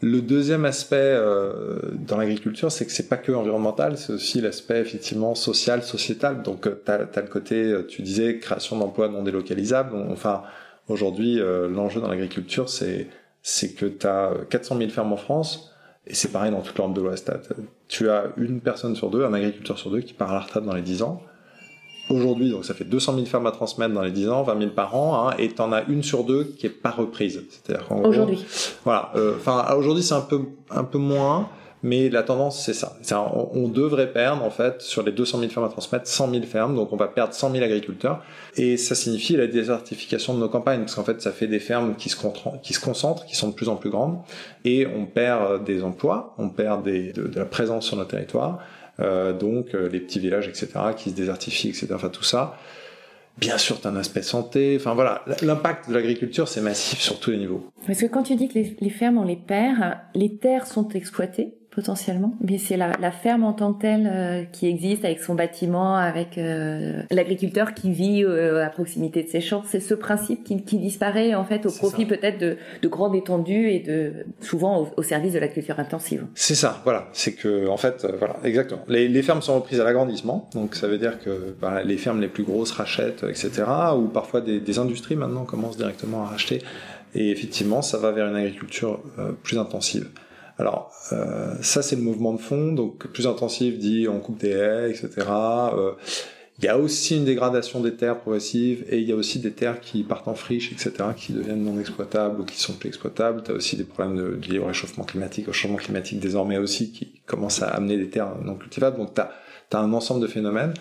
Le 0.00 0.22
deuxième 0.22 0.64
aspect 0.64 0.96
euh, 0.96 1.78
dans 1.92 2.16
l'agriculture, 2.16 2.72
c'est 2.72 2.86
que 2.86 2.90
c'est 2.90 3.10
pas 3.10 3.18
que 3.18 3.32
environnemental, 3.32 3.98
c'est 3.98 4.14
aussi 4.14 4.40
l'aspect 4.40 4.80
effectivement 4.80 5.34
social, 5.34 5.82
sociétal. 5.82 6.42
Donc 6.42 6.62
tu 6.62 6.90
as, 6.90 7.20
le 7.20 7.28
côté, 7.28 7.74
tu 7.86 8.00
disais, 8.00 8.38
création 8.38 8.78
d'emplois 8.78 9.08
non 9.08 9.22
délocalisables. 9.22 9.94
Enfin, 10.10 10.42
aujourd'hui, 10.88 11.38
l'enjeu 11.38 12.00
dans 12.00 12.08
l'agriculture, 12.08 12.70
c'est 12.70 13.08
c'est 13.42 13.74
que 13.74 13.86
tu 13.86 14.06
as 14.06 14.30
400 14.50 14.78
000 14.78 14.90
fermes 14.90 15.12
en 15.12 15.16
France, 15.16 15.71
et 16.06 16.14
c'est 16.14 16.32
pareil 16.32 16.50
dans 16.50 16.60
toute 16.60 16.76
l'Europe 16.76 16.94
de 16.94 17.00
l'Ouest. 17.00 17.30
Tu 17.88 18.10
as 18.10 18.32
une 18.36 18.60
personne 18.60 18.96
sur 18.96 19.10
deux, 19.10 19.24
un 19.24 19.34
agriculteur 19.34 19.78
sur 19.78 19.90
deux 19.90 20.00
qui 20.00 20.14
part 20.14 20.30
à 20.30 20.34
la 20.34 20.40
retraite 20.40 20.64
dans 20.64 20.74
les 20.74 20.82
10 20.82 21.02
ans. 21.02 21.22
Aujourd'hui, 22.10 22.50
donc 22.50 22.64
ça 22.64 22.74
fait 22.74 22.84
200 22.84 23.14
000 23.14 23.26
fermes 23.26 23.46
à 23.46 23.52
transmettre 23.52 23.94
dans 23.94 24.02
les 24.02 24.10
10 24.10 24.28
ans, 24.28 24.42
20 24.42 24.58
000 24.58 24.70
par 24.72 24.96
an, 24.96 25.28
hein, 25.28 25.34
et 25.38 25.48
tu 25.48 25.62
en 25.62 25.72
as 25.72 25.84
une 25.84 26.02
sur 26.02 26.24
deux 26.24 26.44
qui 26.44 26.66
est 26.66 26.70
pas 26.70 26.90
reprise. 26.90 27.44
C'est-à-dire 27.48 27.86
aujourd'hui. 27.92 28.44
Voilà. 28.84 29.12
Euh, 29.14 29.36
enfin, 29.36 29.72
aujourd'hui 29.76 30.02
c'est 30.02 30.14
un 30.14 30.20
peu 30.20 30.40
un 30.70 30.84
peu 30.84 30.98
moins, 30.98 31.48
mais 31.82 32.08
la 32.10 32.22
tendance, 32.22 32.64
c'est 32.64 32.74
ça. 32.74 32.96
On, 33.54 33.68
devrait 33.68 34.12
perdre, 34.12 34.44
en 34.44 34.50
fait, 34.50 34.80
sur 34.82 35.02
les 35.02 35.10
200 35.10 35.40
000 35.40 35.50
fermes 35.50 35.66
à 35.66 35.68
transmettre, 35.68 36.06
100 36.06 36.30
000 36.30 36.44
fermes. 36.44 36.76
Donc, 36.76 36.92
on 36.92 36.96
va 36.96 37.08
perdre 37.08 37.34
100 37.34 37.50
000 37.50 37.64
agriculteurs. 37.64 38.22
Et 38.56 38.76
ça 38.76 38.94
signifie 38.94 39.36
la 39.36 39.48
désertification 39.48 40.34
de 40.34 40.38
nos 40.38 40.48
campagnes, 40.48 40.80
parce 40.80 40.94
qu'en 40.94 41.02
fait, 41.02 41.20
ça 41.20 41.32
fait 41.32 41.48
des 41.48 41.58
fermes 41.58 41.96
qui 41.96 42.08
se, 42.08 42.16
qui 42.62 42.72
se 42.72 42.80
concentrent, 42.80 43.26
qui 43.26 43.34
sont 43.34 43.48
de 43.48 43.54
plus 43.54 43.68
en 43.68 43.74
plus 43.74 43.90
grandes. 43.90 44.18
Et 44.64 44.86
on 44.86 45.06
perd 45.06 45.64
des 45.64 45.82
emplois, 45.82 46.34
on 46.38 46.50
perd 46.50 46.84
des, 46.84 47.12
de, 47.12 47.30
la 47.34 47.46
présence 47.46 47.86
sur 47.86 47.96
nos 47.96 48.04
territoires. 48.04 48.60
Euh, 49.00 49.32
donc, 49.32 49.74
euh, 49.74 49.88
les 49.88 49.98
petits 49.98 50.20
villages, 50.20 50.46
etc., 50.46 50.68
qui 50.96 51.10
se 51.10 51.16
désertifient, 51.16 51.70
etc. 51.70 51.88
Enfin, 51.94 52.10
tout 52.10 52.22
ça. 52.22 52.56
Bien 53.38 53.58
sûr, 53.58 53.80
tu 53.80 53.88
un 53.88 53.96
aspect 53.96 54.22
santé. 54.22 54.76
Enfin 54.78 54.94
voilà, 54.94 55.24
l'impact 55.40 55.88
de 55.88 55.94
l'agriculture, 55.94 56.46
c'est 56.48 56.60
massif 56.60 57.00
sur 57.00 57.18
tous 57.18 57.30
les 57.30 57.38
niveaux. 57.38 57.66
Parce 57.86 57.98
que 57.98 58.06
quand 58.06 58.22
tu 58.22 58.36
dis 58.36 58.46
que 58.46 58.58
les 58.78 58.90
fermes, 58.90 59.16
on 59.16 59.24
les 59.24 59.36
perd, 59.36 59.96
les 60.14 60.36
terres 60.36 60.66
sont 60.66 60.86
exploitées? 60.90 61.54
Potentiellement. 61.74 62.34
Mais 62.40 62.58
c'est 62.58 62.76
la, 62.76 62.92
la, 63.00 63.10
ferme 63.10 63.44
en 63.44 63.54
tant 63.54 63.72
que 63.72 63.80
telle 63.80 64.10
euh, 64.12 64.44
qui 64.44 64.66
existe 64.66 65.04
avec 65.04 65.20
son 65.20 65.34
bâtiment, 65.34 65.96
avec 65.96 66.36
euh, 66.36 67.02
l'agriculteur 67.10 67.72
qui 67.72 67.90
vit 67.90 68.24
euh, 68.24 68.64
à 68.64 68.68
proximité 68.68 69.22
de 69.22 69.28
ses 69.28 69.40
champs. 69.40 69.62
C'est 69.66 69.80
ce 69.80 69.94
principe 69.94 70.44
qui, 70.44 70.62
qui, 70.62 70.78
disparaît 70.78 71.34
en 71.34 71.44
fait 71.44 71.64
au 71.64 71.70
profit 71.70 72.04
peut-être 72.04 72.38
de, 72.38 72.58
de, 72.82 72.88
grandes 72.88 73.14
étendues 73.14 73.70
et 73.70 73.80
de 73.80 74.12
souvent 74.40 74.90
au, 74.96 75.02
service 75.02 75.32
de 75.32 75.38
la 75.38 75.48
culture 75.48 75.78
intensive. 75.80 76.26
C'est 76.34 76.54
ça, 76.54 76.80
voilà. 76.84 77.08
C'est 77.12 77.32
que 77.32 77.66
en 77.68 77.78
fait, 77.78 78.06
voilà, 78.18 78.36
exactement. 78.44 78.82
Les, 78.88 79.08
les, 79.08 79.22
fermes 79.22 79.42
sont 79.42 79.54
reprises 79.54 79.80
à 79.80 79.84
l'agrandissement, 79.84 80.50
donc 80.54 80.74
ça 80.74 80.88
veut 80.88 80.98
dire 80.98 81.18
que 81.20 81.54
bah, 81.60 81.82
les 81.82 81.96
fermes 81.96 82.20
les 82.20 82.28
plus 82.28 82.44
grosses 82.44 82.72
rachètent, 82.72 83.24
etc. 83.24 83.64
Ou 83.96 84.08
parfois 84.08 84.42
des, 84.42 84.60
des 84.60 84.78
industries 84.78 85.16
maintenant 85.16 85.44
commencent 85.44 85.78
directement 85.78 86.24
à 86.24 86.26
racheter. 86.26 86.60
Et 87.14 87.30
effectivement, 87.30 87.82
ça 87.82 87.98
va 87.98 88.10
vers 88.10 88.28
une 88.28 88.36
agriculture 88.36 89.00
plus 89.42 89.58
intensive. 89.58 90.08
Alors, 90.62 90.92
euh, 91.10 91.56
ça 91.60 91.82
c'est 91.82 91.96
le 91.96 92.02
mouvement 92.02 92.32
de 92.32 92.38
fond, 92.38 92.70
donc 92.70 93.08
plus 93.08 93.26
intensif 93.26 93.78
dit 93.78 94.06
on 94.08 94.20
coupe 94.20 94.38
des 94.38 94.50
haies, 94.50 94.90
etc. 94.90 95.26
Euh, 95.28 95.94
il 96.60 96.64
y 96.64 96.68
a 96.68 96.78
aussi 96.78 97.16
une 97.16 97.24
dégradation 97.24 97.80
des 97.80 97.96
terres 97.96 98.20
progressive 98.20 98.84
et 98.88 98.98
il 98.98 99.08
y 99.08 99.10
a 99.10 99.16
aussi 99.16 99.40
des 99.40 99.50
terres 99.50 99.80
qui 99.80 100.04
partent 100.04 100.28
en 100.28 100.36
friche, 100.36 100.70
etc., 100.70 100.92
qui 101.16 101.32
deviennent 101.32 101.64
non 101.64 101.80
exploitables 101.80 102.40
ou 102.40 102.44
qui 102.44 102.60
sont 102.60 102.74
plus 102.74 102.86
exploitables. 102.86 103.42
Tu 103.42 103.50
as 103.50 103.54
aussi 103.54 103.76
des 103.76 103.82
problèmes 103.82 104.16
de, 104.16 104.38
liés 104.48 104.60
au 104.60 104.66
réchauffement 104.66 105.02
climatique, 105.02 105.48
au 105.48 105.52
changement 105.52 105.78
climatique 105.78 106.20
désormais 106.20 106.58
aussi, 106.58 106.92
qui 106.92 107.22
commencent 107.26 107.62
à 107.62 107.66
amener 107.66 107.96
des 107.96 108.08
terres 108.08 108.36
non 108.44 108.54
cultivables. 108.54 108.98
Donc 108.98 109.14
tu 109.14 109.20
as, 109.20 109.32
as, 109.72 109.78
un 109.78 109.92
ensemble 109.92 110.20
de 110.20 110.28
phénomènes. 110.28 110.74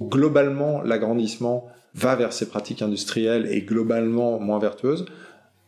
Globalement, 0.00 0.80
l'agrandissement 0.80 1.68
va 1.94 2.16
vers 2.16 2.32
ces 2.32 2.48
pratiques 2.48 2.80
industrielles 2.80 3.46
et 3.50 3.60
globalement 3.60 4.40
moins 4.40 4.58
vertueuses. 4.58 5.04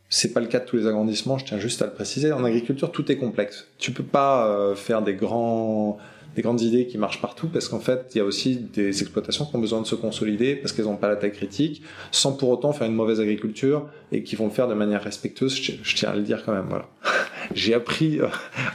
C'est 0.09 0.33
pas 0.33 0.41
le 0.41 0.47
cas 0.47 0.61
de 0.61 0.67
tous 0.67 0.77
les 0.77 0.87
agrandissements, 0.87 1.39
je 1.39 1.45
tiens 1.45 1.59
juste 1.59 1.83
à 1.83 1.87
le 1.87 1.93
préciser. 1.93 2.33
En 2.33 2.45
agriculture, 2.45 2.93
tout 2.93 3.11
est 3.11 3.17
complexe. 3.17 3.67
Tu 3.79 3.91
peux 3.91 4.05
pas 4.05 4.47
euh, 4.47 4.75
faire 4.75 5.03
des 5.03 5.15
grands 5.15 5.99
des 6.35 6.43
grandes 6.43 6.61
idées 6.61 6.87
qui 6.87 6.99
marchent 6.99 7.21
partout 7.21 7.49
parce 7.49 7.69
qu'en 7.69 7.81
fait, 7.81 8.11
il 8.15 8.19
y 8.19 8.21
a 8.21 8.25
aussi 8.25 8.57
des 8.57 8.89
exploitations 8.89 9.45
qui 9.45 9.55
ont 9.57 9.61
besoin 9.61 9.81
de 9.81 9.87
se 9.87 9.95
consolider 9.95 10.57
parce 10.57 10.73
qu'elles 10.73 10.87
n'ont 10.87 10.97
pas 10.97 11.09
la 11.09 11.17
taille 11.17 11.33
critique, 11.33 11.83
sans 12.11 12.33
pour 12.33 12.49
autant 12.49 12.73
faire 12.73 12.87
une 12.87 12.95
mauvaise 12.95 13.21
agriculture 13.21 13.89
et 14.13 14.23
qui 14.23 14.37
vont 14.37 14.47
le 14.47 14.51
faire 14.51 14.69
de 14.69 14.75
manière 14.75 15.03
respectueuse. 15.03 15.55
Je, 15.55 15.95
tiens 15.95 16.11
à 16.11 16.17
le 16.17 16.23
dire 16.23 16.45
quand 16.45 16.53
même. 16.53 16.67
Voilà. 16.69 16.89
J'ai 17.55 17.75
appris 17.75 18.21
euh, 18.21 18.27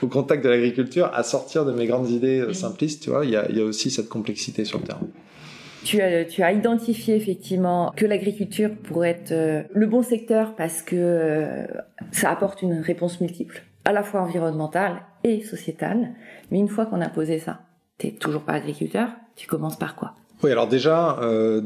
au 0.02 0.08
contact 0.08 0.44
de 0.44 0.50
l'agriculture 0.50 1.12
à 1.14 1.24
sortir 1.24 1.66
de 1.66 1.72
mes 1.72 1.86
grandes 1.86 2.10
idées 2.10 2.40
euh, 2.40 2.54
simplistes. 2.54 3.04
Tu 3.04 3.10
vois, 3.10 3.26
il 3.26 3.32
y 3.32 3.36
a, 3.36 3.50
il 3.50 3.58
y 3.58 3.62
a 3.62 3.66
aussi 3.66 3.92
cette 3.92 4.10
complexité 4.10 4.64
sur 4.64 4.80
le 4.80 4.86
terrain. 4.86 5.02
Tu 5.84 6.02
as, 6.02 6.52
identifié 6.52 7.16
effectivement 7.16 7.94
que 7.96 8.06
l'agriculture 8.06 8.76
pourrait 8.84 9.12
être 9.12 9.32
euh, 9.32 9.64
le 9.74 9.88
bon 9.88 10.04
secteur 10.04 10.56
parce 10.56 10.82
que 10.82 10.96
euh, 10.96 11.66
ça 12.12 12.30
apporte 12.30 12.62
une 12.62 12.80
réponse 12.80 13.22
multiple, 13.22 13.64
à 13.86 13.94
la 13.94 14.04
fois 14.04 14.22
environnementale 14.22 15.02
et 15.24 15.42
sociétale. 15.42 16.12
Mais 16.52 16.60
une 16.60 16.68
fois 16.68 16.86
qu'on 16.86 17.02
a 17.02 17.10
posé 17.10 17.40
ça, 17.40 17.62
t'es 17.98 18.12
toujours 18.12 18.44
pas 18.44 18.54
agriculteur, 18.54 19.10
tu 19.36 19.48
commences 19.48 19.78
par 19.78 19.96
quoi? 19.96 20.16
Oui, 20.42 20.52
alors 20.52 20.68
déjà, 20.68 21.18
euh, 21.22 21.62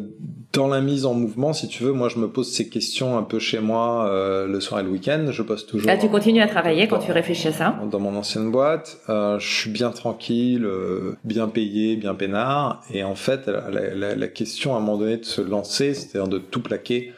dans 0.53 0.67
la 0.67 0.81
mise 0.81 1.05
en 1.05 1.13
mouvement, 1.13 1.51
si 1.51 1.67
tu 1.67 1.83
veux, 1.83 1.91
moi 1.91 2.09
je 2.09 2.19
me 2.19 2.27
pose 2.27 2.51
ces 2.51 2.69
questions 2.69 3.17
un 3.17 3.23
peu 3.23 3.39
chez 3.39 3.59
moi 3.59 4.07
euh, 4.07 4.47
le 4.47 4.59
soir 4.61 4.79
et 4.79 4.83
le 4.83 4.89
week-end. 4.89 5.25
Je 5.29 5.41
pose 5.41 5.65
toujours. 5.65 5.87
Là, 5.87 5.97
tu 5.97 6.09
continues 6.09 6.41
à 6.41 6.47
travailler 6.47 6.87
quand 6.87 6.99
tu 6.99 7.11
réfléchis 7.11 7.49
à 7.49 7.51
ça? 7.53 7.75
Dans 7.89 7.99
mon 7.99 8.15
ancienne 8.15 8.51
boîte, 8.51 8.99
euh, 9.09 9.39
je 9.39 9.47
suis 9.47 9.69
bien 9.71 9.89
tranquille, 9.89 10.65
euh, 10.65 11.17
bien 11.23 11.47
payé, 11.47 11.95
bien 11.95 12.13
peinard. 12.13 12.81
Et 12.91 13.03
en 13.03 13.15
fait, 13.15 13.47
la, 13.47 13.95
la, 13.95 14.15
la, 14.15 14.27
question 14.27 14.75
à 14.75 14.77
un 14.77 14.79
moment 14.79 14.97
donné 14.97 15.17
de 15.17 15.25
se 15.25 15.41
lancer, 15.41 15.93
c'est-à-dire 15.93 16.27
de 16.27 16.37
tout 16.37 16.61
plaquer 16.61 17.13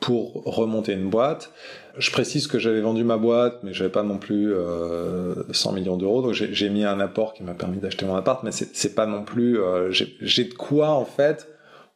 pour 0.00 0.42
remonter 0.44 0.92
une 0.92 1.10
boîte. 1.10 1.52
Je 1.98 2.10
précise 2.10 2.46
que 2.46 2.58
j'avais 2.58 2.80
vendu 2.80 3.04
ma 3.04 3.16
boîte, 3.16 3.60
mais 3.62 3.72
j'avais 3.72 3.90
pas 3.90 4.02
non 4.02 4.18
plus 4.18 4.52
euh, 4.52 5.34
100 5.50 5.72
millions 5.72 5.96
d'euros, 5.96 6.22
donc 6.22 6.32
j'ai 6.34 6.68
mis 6.68 6.84
un 6.84 7.00
apport 7.00 7.34
qui 7.34 7.42
m'a 7.42 7.54
permis 7.54 7.78
d'acheter 7.78 8.06
mon 8.06 8.16
appart, 8.16 8.42
mais 8.42 8.50
c'est 8.52 8.94
pas 8.94 9.06
non 9.06 9.22
plus. 9.22 9.60
Euh, 9.60 9.90
j'ai 9.90 10.44
de 10.44 10.54
quoi 10.54 10.90
en 10.90 11.04
fait 11.04 11.48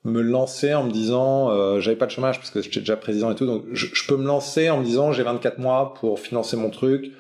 me 0.04 0.20
lancer 0.20 0.74
en 0.74 0.85
me 0.85 0.90
disant, 0.90 1.50
euh, 1.50 1.80
j'avais 1.80 1.96
pas 1.96 2.07
de 2.07 2.11
chômage 2.11 2.38
parce 2.38 2.50
que 2.50 2.61
j'étais 2.61 2.80
déjà 2.80 2.96
président 2.96 3.30
et 3.30 3.35
tout, 3.35 3.46
donc 3.46 3.64
je, 3.72 3.87
je, 3.92 4.07
peux 4.07 4.16
me 4.16 4.26
lancer 4.26 4.68
en 4.68 4.80
me 4.80 4.85
disant 4.85 5.12
j'ai 5.12 5.22
24 5.22 5.59
mois 5.59 5.94
pour 5.94 6.20
financer 6.20 6.57
mon 6.57 6.68
truc, 6.68 7.12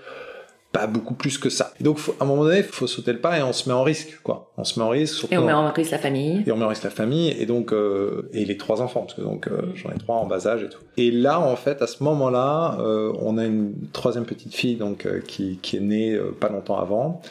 pas 0.74 0.88
beaucoup 0.88 1.14
plus 1.14 1.38
que 1.38 1.48
ça. 1.48 1.72
Donc 1.80 1.98
à 2.20 2.24
un 2.24 2.26
moment 2.26 2.42
donné, 2.42 2.58
il 2.58 2.64
faut 2.64 2.88
sauter 2.88 3.12
le 3.12 3.20
pas 3.20 3.38
et 3.38 3.42
on 3.42 3.52
se 3.52 3.68
met 3.68 3.74
en 3.74 3.84
risque, 3.84 4.18
quoi. 4.24 4.50
On 4.58 4.64
se 4.64 4.78
met 4.78 4.84
en 4.84 4.88
risque. 4.88 5.26
Et 5.30 5.38
on 5.38 5.46
met 5.46 5.52
en 5.52 5.72
risque 5.72 5.92
la 5.92 5.98
famille. 5.98 6.42
Et 6.46 6.52
on 6.52 6.56
met 6.56 6.64
en 6.64 6.68
risque 6.68 6.82
la 6.82 6.90
famille 6.90 7.30
et 7.30 7.46
donc 7.46 7.72
euh, 7.72 8.28
et 8.32 8.44
les 8.44 8.56
trois 8.56 8.82
enfants 8.82 9.02
parce 9.02 9.14
que 9.14 9.22
donc 9.22 9.46
euh, 9.46 9.62
j'en 9.76 9.90
ai 9.90 9.98
trois 9.98 10.16
en 10.16 10.26
bas 10.26 10.48
âge 10.48 10.64
et 10.64 10.68
tout. 10.68 10.80
Et 10.96 11.12
là 11.12 11.38
en 11.38 11.54
fait 11.54 11.80
à 11.80 11.86
ce 11.86 12.02
moment-là, 12.02 12.76
euh, 12.80 13.12
on 13.20 13.38
a 13.38 13.44
une 13.44 13.72
troisième 13.92 14.24
petite 14.24 14.54
fille 14.54 14.74
donc 14.74 15.06
euh, 15.06 15.20
qui 15.20 15.60
qui 15.62 15.76
est 15.76 15.80
née 15.80 16.12
euh, 16.12 16.32
pas 16.38 16.48
longtemps 16.48 16.78
avant. 16.78 17.22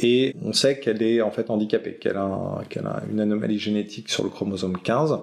Et 0.00 0.34
on 0.44 0.52
sait 0.52 0.78
qu'elle 0.78 1.02
est 1.02 1.22
en 1.22 1.30
fait 1.30 1.50
handicapée, 1.50 1.94
qu'elle 1.94 2.16
a, 2.16 2.22
un, 2.22 2.62
qu'elle 2.68 2.86
a 2.86 3.02
une 3.10 3.20
anomalie 3.20 3.58
génétique 3.58 4.08
sur 4.10 4.22
le 4.22 4.30
chromosome 4.30 4.78
15 4.78 5.18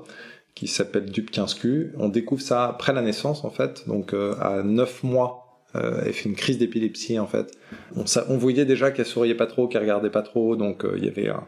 qui 0.55 0.67
s'appelle 0.67 1.11
DUP15Q. 1.11 1.91
On 1.99 2.09
découvre 2.09 2.41
ça 2.41 2.65
après 2.65 2.93
la 2.93 3.01
naissance 3.01 3.43
en 3.43 3.49
fait, 3.49 3.87
donc 3.87 4.13
euh, 4.13 4.35
à 4.41 4.63
9 4.63 5.03
mois 5.03 5.44
euh, 5.75 6.01
elle 6.05 6.13
fait 6.13 6.29
une 6.29 6.35
crise 6.35 6.57
d'épilepsie 6.57 7.19
en 7.19 7.27
fait. 7.27 7.51
On, 7.95 8.37
voyait 8.37 8.65
déjà 8.65 8.91
qu'elle 8.91 9.05
souriait 9.05 9.35
pas 9.35 9.47
trop, 9.47 9.67
qu'elle 9.67 9.81
regardait 9.81 10.09
pas 10.09 10.21
trop, 10.21 10.55
donc 10.55 10.85
euh, 10.85 10.95
il 10.97 11.05
y 11.05 11.07
avait 11.07 11.29
un, 11.29 11.43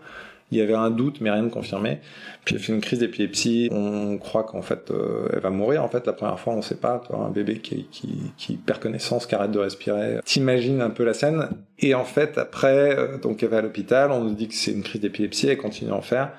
il 0.51 0.57
y 0.57 0.61
avait 0.61 0.73
un 0.73 0.89
doute 0.89 1.21
mais 1.21 1.31
rien 1.31 1.43
de 1.43 1.49
confirmé. 1.49 1.99
Puis 2.45 2.55
elle 2.55 2.61
fait 2.61 2.73
une 2.73 2.81
crise 2.81 2.99
d'épilepsie. 2.99 3.69
On 3.71 4.17
croit 4.17 4.43
qu'en 4.43 4.61
fait 4.61 4.91
euh, 4.91 5.27
elle 5.33 5.39
va 5.39 5.49
mourir. 5.49 5.83
En 5.83 5.89
fait 5.89 6.05
la 6.05 6.13
première 6.13 6.39
fois 6.39 6.53
on 6.53 6.61
sait 6.61 6.77
pas. 6.77 7.01
Un 7.13 7.29
bébé 7.29 7.59
qui, 7.59 7.87
qui, 7.91 8.31
qui 8.37 8.55
perd 8.55 8.79
connaissance, 8.79 9.25
qui 9.25 9.35
arrête 9.35 9.51
de 9.51 9.59
respirer. 9.59 10.19
T'imagines 10.25 10.81
un 10.81 10.89
peu 10.89 11.03
la 11.03 11.13
scène. 11.13 11.49
Et 11.79 11.95
en 11.95 12.05
fait 12.05 12.37
après 12.37 13.19
donc 13.21 13.43
elle 13.43 13.49
va 13.49 13.57
à 13.57 13.61
l'hôpital. 13.61 14.11
On 14.11 14.23
nous 14.23 14.35
dit 14.35 14.47
que 14.47 14.53
c'est 14.53 14.71
une 14.71 14.83
crise 14.83 15.01
d'épilepsie. 15.01 15.47
Elle 15.47 15.57
continue 15.57 15.91
à 15.91 15.95
en 15.95 16.01
faire. 16.01 16.31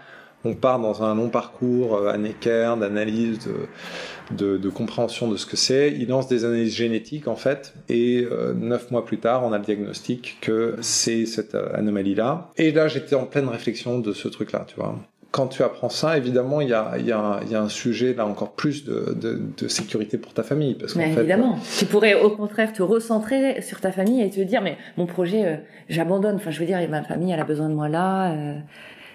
On 0.45 0.55
part 0.55 0.79
dans 0.79 1.03
un 1.03 1.15
long 1.15 1.29
parcours 1.29 1.97
euh, 1.97 2.13
à 2.13 2.17
Necker 2.17 2.75
d'analyse, 2.79 3.41
de, 3.41 4.37
de, 4.37 4.57
de, 4.57 4.69
compréhension 4.69 5.29
de 5.29 5.37
ce 5.37 5.47
que 5.47 5.57
c'est. 5.57 5.93
Il 5.93 6.09
lance 6.09 6.29
des 6.29 6.45
analyses 6.45 6.75
génétiques 6.75 7.29
en 7.29 7.37
fait, 7.37 7.75
et 7.89 8.27
euh, 8.31 8.55
neuf 8.55 8.91
mois 8.91 9.05
plus 9.05 9.19
tard, 9.19 9.45
on 9.45 9.53
a 9.53 9.59
le 9.59 9.65
diagnostic 9.65 10.39
que 10.41 10.77
c'est 10.81 11.27
cette 11.27 11.55
euh, 11.55 11.75
anomalie-là. 11.75 12.51
Et 12.57 12.71
là, 12.71 12.89
j'étais 12.89 13.17
en 13.17 13.27
pleine 13.27 13.49
réflexion 13.49 13.99
de 13.99 14.13
ce 14.13 14.29
truc-là, 14.29 14.65
tu 14.69 14.77
vois. 14.77 14.97
Quand 15.31 15.49
tu 15.49 15.63
apprends 15.63 15.91
ça, 15.91 16.17
évidemment, 16.17 16.63
il 16.63 16.71
y 16.71 16.73
a, 16.73 16.97
y, 16.99 17.13
a, 17.13 17.41
y 17.51 17.55
a 17.55 17.61
un 17.61 17.69
sujet 17.69 18.15
là 18.15 18.25
encore 18.25 18.53
plus 18.53 18.85
de, 18.87 19.15
sécurité 19.69 20.17
pour 20.17 20.33
ta 20.33 20.43
famille, 20.43 20.75
parce 20.75 20.95
fait, 20.95 21.13
évidemment, 21.13 21.59
tu 21.79 21.85
pourrais 21.85 22.15
au 22.15 22.31
contraire 22.31 22.73
te 22.73 22.83
recentrer 22.83 23.61
sur 23.61 23.81
ta 23.81 23.93
famille 23.93 24.23
et 24.23 24.31
te 24.31 24.41
dire 24.41 24.63
mais 24.63 24.79
mon 24.97 25.05
projet, 25.05 25.45
euh, 25.45 25.57
j'abandonne. 25.91 26.37
Enfin, 26.37 26.51
je 26.51 26.59
veux 26.59 26.65
dire, 26.65 26.79
ma 26.89 27.03
famille, 27.03 27.31
elle 27.33 27.41
a 27.41 27.45
besoin 27.45 27.69
de 27.69 27.75
moi 27.75 27.89
là. 27.91 28.35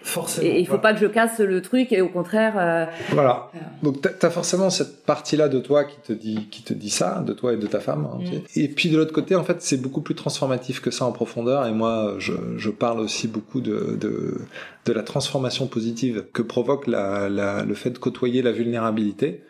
Euh... 0.03 0.05
Forcément. 0.05 0.47
Et 0.47 0.59
il 0.59 0.67
faut 0.67 0.77
pas 0.77 0.93
que 0.93 0.99
je 0.99 1.05
casse 1.05 1.39
le 1.39 1.61
truc 1.61 1.91
et 1.93 2.01
au 2.01 2.09
contraire. 2.09 2.53
Euh... 2.57 2.85
Voilà. 3.11 3.49
Donc 3.81 4.01
t'as 4.01 4.27
as 4.27 4.29
forcément 4.29 4.69
cette 4.69 5.05
partie-là 5.05 5.47
de 5.47 5.59
toi 5.59 5.85
qui 5.85 5.97
te 5.99 6.13
dit 6.13 6.47
qui 6.51 6.61
te 6.63 6.73
dit 6.73 6.89
ça, 6.89 7.23
de 7.25 7.33
toi 7.33 7.53
et 7.53 7.57
de 7.57 7.67
ta 7.67 7.79
femme. 7.79 8.07
Hein, 8.11 8.19
mm. 8.19 8.59
Et 8.59 8.67
puis 8.67 8.89
de 8.89 8.97
l'autre 8.97 9.13
côté, 9.13 9.35
en 9.35 9.43
fait, 9.43 9.61
c'est 9.61 9.77
beaucoup 9.77 10.01
plus 10.01 10.15
transformatif 10.15 10.81
que 10.81 10.91
ça 10.91 11.05
en 11.05 11.11
profondeur. 11.11 11.65
Et 11.65 11.71
moi, 11.71 12.15
je, 12.19 12.33
je 12.57 12.69
parle 12.69 12.99
aussi 12.99 13.27
beaucoup 13.27 13.61
de, 13.61 13.97
de 13.99 14.41
de 14.85 14.91
la 14.91 15.03
transformation 15.03 15.67
positive 15.67 16.25
que 16.33 16.41
provoque 16.41 16.87
la, 16.87 17.29
la, 17.29 17.63
le 17.63 17.73
fait 17.73 17.91
de 17.91 17.97
côtoyer 17.97 18.41
la 18.41 18.51
vulnérabilité 18.51 19.43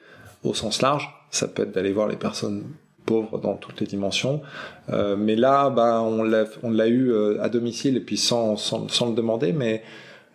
au 0.44 0.54
sens 0.54 0.82
large. 0.82 1.10
Ça 1.32 1.48
peut 1.48 1.64
être 1.64 1.72
d'aller 1.72 1.92
voir 1.92 2.08
les 2.08 2.18
personnes 2.18 2.64
pauvres 3.06 3.40
dans 3.40 3.56
toutes 3.56 3.82
les 3.82 3.88
dimensions. 3.88 4.42
Euh, 4.90 5.16
mais 5.18 5.36
là, 5.36 5.70
bah, 5.70 6.02
on 6.02 6.24
l'a 6.24 6.46
on 6.62 6.70
l'a 6.70 6.88
eu 6.88 7.12
euh, 7.12 7.42
à 7.42 7.50
domicile 7.50 7.98
et 7.98 8.00
puis 8.00 8.18
sans, 8.18 8.56
sans, 8.56 8.88
sans 8.88 9.10
le 9.10 9.16
demander, 9.16 9.52
mais 9.52 9.84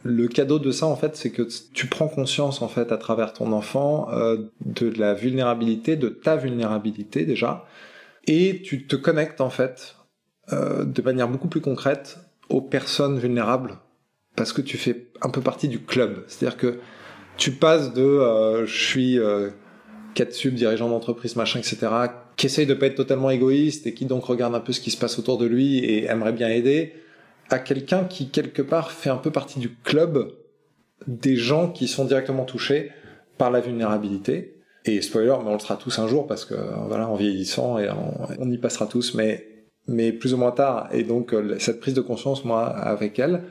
le 0.05 0.29
cadeau 0.29 0.59
de 0.59 0.71
ça, 0.71 0.87
en 0.87 0.97
fait, 0.97 1.17
c'est 1.17 1.31
que 1.31 1.43
tu 1.73 1.87
prends 1.87 2.09
conscience, 2.09 2.63
en 2.63 2.69
fait, 2.69 2.93
à 2.93 2.97
travers 2.97 3.33
ton 3.33 3.53
enfant, 3.53 4.09
euh, 4.13 4.37
de 4.65 4.89
la 4.99 5.15
vulnérabilité, 5.15 5.97
de 5.97 6.09
ta 6.09 6.37
vulnérabilité 6.37 7.25
déjà, 7.25 7.67
et 8.27 8.63
tu 8.63 8.87
te 8.87 8.97
connectes, 8.97 9.41
en 9.41 9.51
fait, 9.51 9.97
euh, 10.53 10.85
de 10.85 11.03
manière 11.03 11.29
beaucoup 11.29 11.49
plus 11.49 11.61
concrète 11.61 12.19
aux 12.49 12.63
personnes 12.63 13.19
vulnérables, 13.19 13.79
parce 14.37 14.53
que 14.53 14.63
tu 14.63 14.79
fais 14.79 15.09
un 15.21 15.31
peu 15.31 15.41
partie 15.41 15.69
du 15.69 15.81
club. 15.81 16.25
C'est-à-dire 16.27 16.57
que 16.57 16.79
tu 17.37 17.53
passes 17.53 17.93
de 17.93 18.03
euh, 18.03 18.67
je 18.67 18.85
suis 18.85 19.19
euh, 19.19 19.51
4 20.15 20.33
sub, 20.33 20.55
dirigeant 20.55 20.89
d'entreprise, 20.89 21.37
machin, 21.37 21.59
etc., 21.59 21.89
qui 22.37 22.47
essaye 22.47 22.67
de 22.67 22.75
pas 22.75 22.87
être 22.87 22.95
totalement 22.95 23.31
égoïste 23.31 23.87
et 23.87 23.95
qui 23.95 24.07
donc 24.07 24.25
regarde 24.25 24.55
un 24.55 24.61
peu 24.61 24.73
ce 24.73 24.81
qui 24.81 24.91
se 24.91 24.97
passe 24.97 25.19
autour 25.19 25.39
de 25.39 25.47
lui 25.47 25.79
et 25.79 26.05
aimerait 26.05 26.33
bien 26.33 26.49
aider, 26.49 26.95
à 27.51 27.59
quelqu'un 27.59 28.05
qui 28.05 28.29
quelque 28.29 28.63
part 28.63 28.93
fait 28.93 29.11
un 29.11 29.17
peu 29.17 29.31
partie 29.31 29.59
du 29.59 29.75
club 29.75 30.33
des 31.07 31.37
gens 31.37 31.71
qui 31.71 31.89
sont 31.89 32.05
directement 32.05 32.45
touchés 32.45 32.91
par 33.39 33.51
la 33.51 33.61
vulnérabilité. 33.61 34.55
Et 34.85 35.03
spoiler, 35.03 35.35
mais 35.43 35.51
on 35.51 35.55
le 35.55 35.59
sera 35.59 35.77
tous 35.77 35.99
un 35.99 36.09
jour 36.09 36.27
parce 36.27 36.45
que 36.45 36.55
voilà, 36.87 37.09
en 37.09 37.15
vieillissant 37.15 37.79
et 37.79 37.89
on, 38.39 38.51
y 38.51 38.59
passera 38.59 38.87
tous, 38.87 39.15
mais 39.15 39.47
mais 39.87 40.13
plus 40.13 40.35
ou 40.35 40.37
moins 40.37 40.51
tard. 40.51 40.89
Et 40.93 41.03
donc 41.03 41.35
cette 41.59 41.81
prise 41.81 41.95
de 41.95 42.01
conscience, 42.01 42.45
moi, 42.45 42.67
avec 42.67 43.19
elle, 43.19 43.43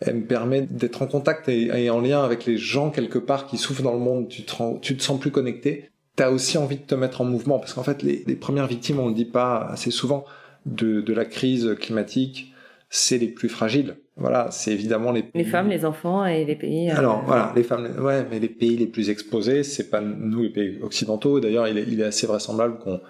elle 0.00 0.16
me 0.16 0.24
permet 0.24 0.62
d'être 0.62 1.02
en 1.02 1.06
contact 1.06 1.48
et, 1.48 1.90
en 1.90 2.00
lien 2.00 2.22
avec 2.22 2.44
les 2.44 2.56
gens 2.56 2.90
quelque 2.90 3.18
part 3.18 3.46
qui 3.46 3.56
souffrent 3.56 3.82
dans 3.82 3.92
le 3.92 3.98
monde. 3.98 4.28
Tu 4.28 4.44
te, 4.44 5.02
sens 5.02 5.20
plus 5.20 5.30
connecté. 5.30 5.90
T'as 6.14 6.30
aussi 6.30 6.56
envie 6.56 6.76
de 6.76 6.82
te 6.82 6.94
mettre 6.94 7.20
en 7.20 7.24
mouvement 7.24 7.58
parce 7.58 7.74
qu'en 7.74 7.82
fait, 7.82 8.02
les, 8.02 8.36
premières 8.36 8.66
victimes, 8.66 9.00
on 9.00 9.08
le 9.08 9.14
dit 9.14 9.26
pas 9.26 9.66
assez 9.70 9.90
souvent, 9.90 10.24
de 10.64 11.12
la 11.12 11.24
crise 11.24 11.76
climatique, 11.78 12.54
c'est 12.88 13.18
les 13.18 13.28
plus 13.28 13.48
fragiles. 13.48 13.96
Voilà, 14.16 14.50
c'est 14.50 14.72
évidemment 14.72 15.12
les 15.12 15.24
les 15.34 15.44
femmes, 15.44 15.68
les 15.68 15.84
enfants 15.84 16.24
et 16.24 16.44
les 16.44 16.56
pays. 16.56 16.90
Euh... 16.90 16.96
Alors 16.96 17.22
voilà, 17.26 17.52
les 17.54 17.62
femmes, 17.62 17.86
ouais, 18.00 18.26
mais 18.30 18.38
les 18.38 18.48
pays 18.48 18.76
les 18.76 18.86
plus 18.86 19.10
exposés, 19.10 19.62
c'est 19.62 19.90
pas 19.90 20.00
nous 20.00 20.42
les 20.42 20.50
pays 20.50 20.78
occidentaux. 20.82 21.38
D'ailleurs, 21.38 21.68
il 21.68 21.76
est, 21.76 21.84
il 21.86 22.00
est 22.00 22.04
assez 22.04 22.26
vraisemblable 22.26 22.78
qu'on 22.78 23.00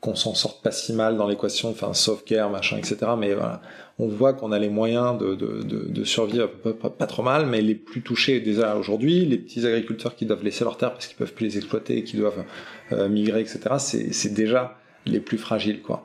qu'on 0.00 0.14
s'en 0.14 0.34
sorte 0.34 0.62
pas 0.62 0.70
si 0.70 0.92
mal 0.92 1.16
dans 1.16 1.26
l'équation, 1.26 1.70
enfin 1.70 1.92
sauf 1.92 2.24
guerre, 2.24 2.50
machin, 2.50 2.76
etc. 2.76 2.98
Mais 3.18 3.34
voilà, 3.34 3.60
on 3.98 4.06
voit 4.06 4.32
qu'on 4.32 4.52
a 4.52 4.58
les 4.58 4.68
moyens 4.68 5.18
de, 5.18 5.34
de, 5.34 5.62
de, 5.62 5.88
de 5.88 6.04
survivre 6.04 6.48
pas, 6.48 6.72
pas, 6.72 6.90
pas, 6.90 7.06
trop 7.06 7.24
mal, 7.24 7.46
mais 7.46 7.60
les 7.60 7.74
plus 7.74 8.02
touchés 8.02 8.40
déjà 8.40 8.76
aujourd'hui, 8.76 9.24
les 9.24 9.38
petits 9.38 9.66
agriculteurs 9.66 10.14
qui 10.14 10.24
doivent 10.24 10.44
laisser 10.44 10.62
leurs 10.62 10.76
terres 10.76 10.92
parce 10.92 11.08
qu'ils 11.08 11.16
peuvent 11.16 11.32
plus 11.32 11.46
les 11.46 11.56
exploiter 11.56 11.98
et 11.98 12.04
qui 12.04 12.16
doivent 12.16 12.44
euh, 12.92 13.08
migrer, 13.08 13.40
etc. 13.40 13.60
C'est 13.78 14.32
déjà 14.32 14.76
les 15.04 15.20
plus 15.20 15.38
fragiles, 15.38 15.82
quoi. 15.82 16.04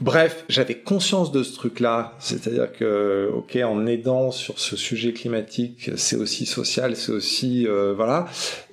Bref, 0.00 0.44
j'avais 0.48 0.76
conscience 0.76 1.32
de 1.32 1.42
ce 1.42 1.54
truc-là, 1.54 2.14
c'est-à-dire 2.20 2.70
que, 2.72 3.30
ok, 3.34 3.58
en 3.64 3.84
aidant 3.86 4.30
sur 4.30 4.60
ce 4.60 4.76
sujet 4.76 5.12
climatique, 5.12 5.90
c'est 5.96 6.14
aussi 6.14 6.46
social, 6.46 6.94
c'est 6.94 7.10
aussi, 7.10 7.66
euh, 7.66 7.94
voilà. 7.94 8.26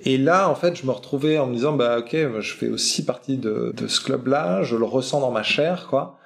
Et 0.04 0.18
là, 0.18 0.48
en 0.48 0.54
fait, 0.54 0.76
je 0.76 0.86
me 0.86 0.92
retrouvais 0.92 1.38
en 1.38 1.48
me 1.48 1.54
disant, 1.54 1.72
bah, 1.72 1.98
ok, 1.98 2.16
je 2.38 2.54
fais 2.54 2.68
aussi 2.68 3.04
partie 3.04 3.38
de, 3.38 3.72
de 3.76 3.86
ce 3.88 4.00
club-là, 4.00 4.62
je 4.62 4.76
le 4.76 4.84
ressens 4.84 5.20
dans 5.20 5.32
ma 5.32 5.42
chair, 5.42 5.88
quoi. 5.90 6.18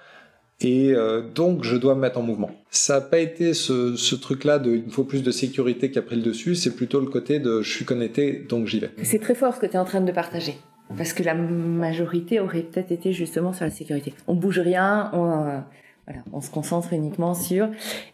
Et 0.61 0.93
euh, 0.93 1.23
donc, 1.23 1.65
je 1.65 1.77
dois 1.77 1.95
me 1.95 2.01
mettre 2.01 2.19
en 2.19 2.23
mouvement. 2.23 2.51
Ça 2.71 2.97
n'a 2.97 3.01
pas 3.01 3.19
été 3.19 3.55
ce, 3.55 3.97
ce 3.97 4.15
truc-là 4.15 4.59
de 4.59 4.73
il 4.73 4.91
faut 4.91 5.05
plus 5.05 5.23
de 5.23 5.31
sécurité 5.31 5.91
qui 5.91 5.99
a 5.99 6.03
pris 6.03 6.17
le 6.17 6.23
dessus, 6.23 6.55
c'est 6.55 6.77
plutôt 6.77 7.01
le 7.01 7.07
côté 7.07 7.39
de 7.39 7.63
je 7.63 7.71
suis 7.71 7.87
connecté, 7.87 8.45
donc 8.47 8.67
j'y 8.67 8.81
vais. 8.81 8.91
C'est 9.03 9.21
très 9.21 9.35
fort 9.35 9.55
ce 9.55 9.61
que 9.61 9.67
tu 9.67 9.73
es 9.73 9.79
en 9.79 9.87
train 9.87 10.03
de 10.03 10.13
partager. 10.13 10.57
Parce 10.97 11.13
que 11.13 11.23
la 11.23 11.35
majorité 11.35 12.41
aurait 12.41 12.63
peut-être 12.63 12.91
été 12.91 13.13
justement 13.13 13.53
sur 13.53 13.65
la 13.65 13.71
sécurité. 13.71 14.15
On 14.27 14.35
bouge 14.35 14.59
rien, 14.59 15.11
on, 15.13 15.25
euh, 15.25 15.59
voilà, 16.07 16.23
on 16.33 16.41
se 16.41 16.51
concentre 16.51 16.93
uniquement 16.93 17.35
sur. 17.35 17.69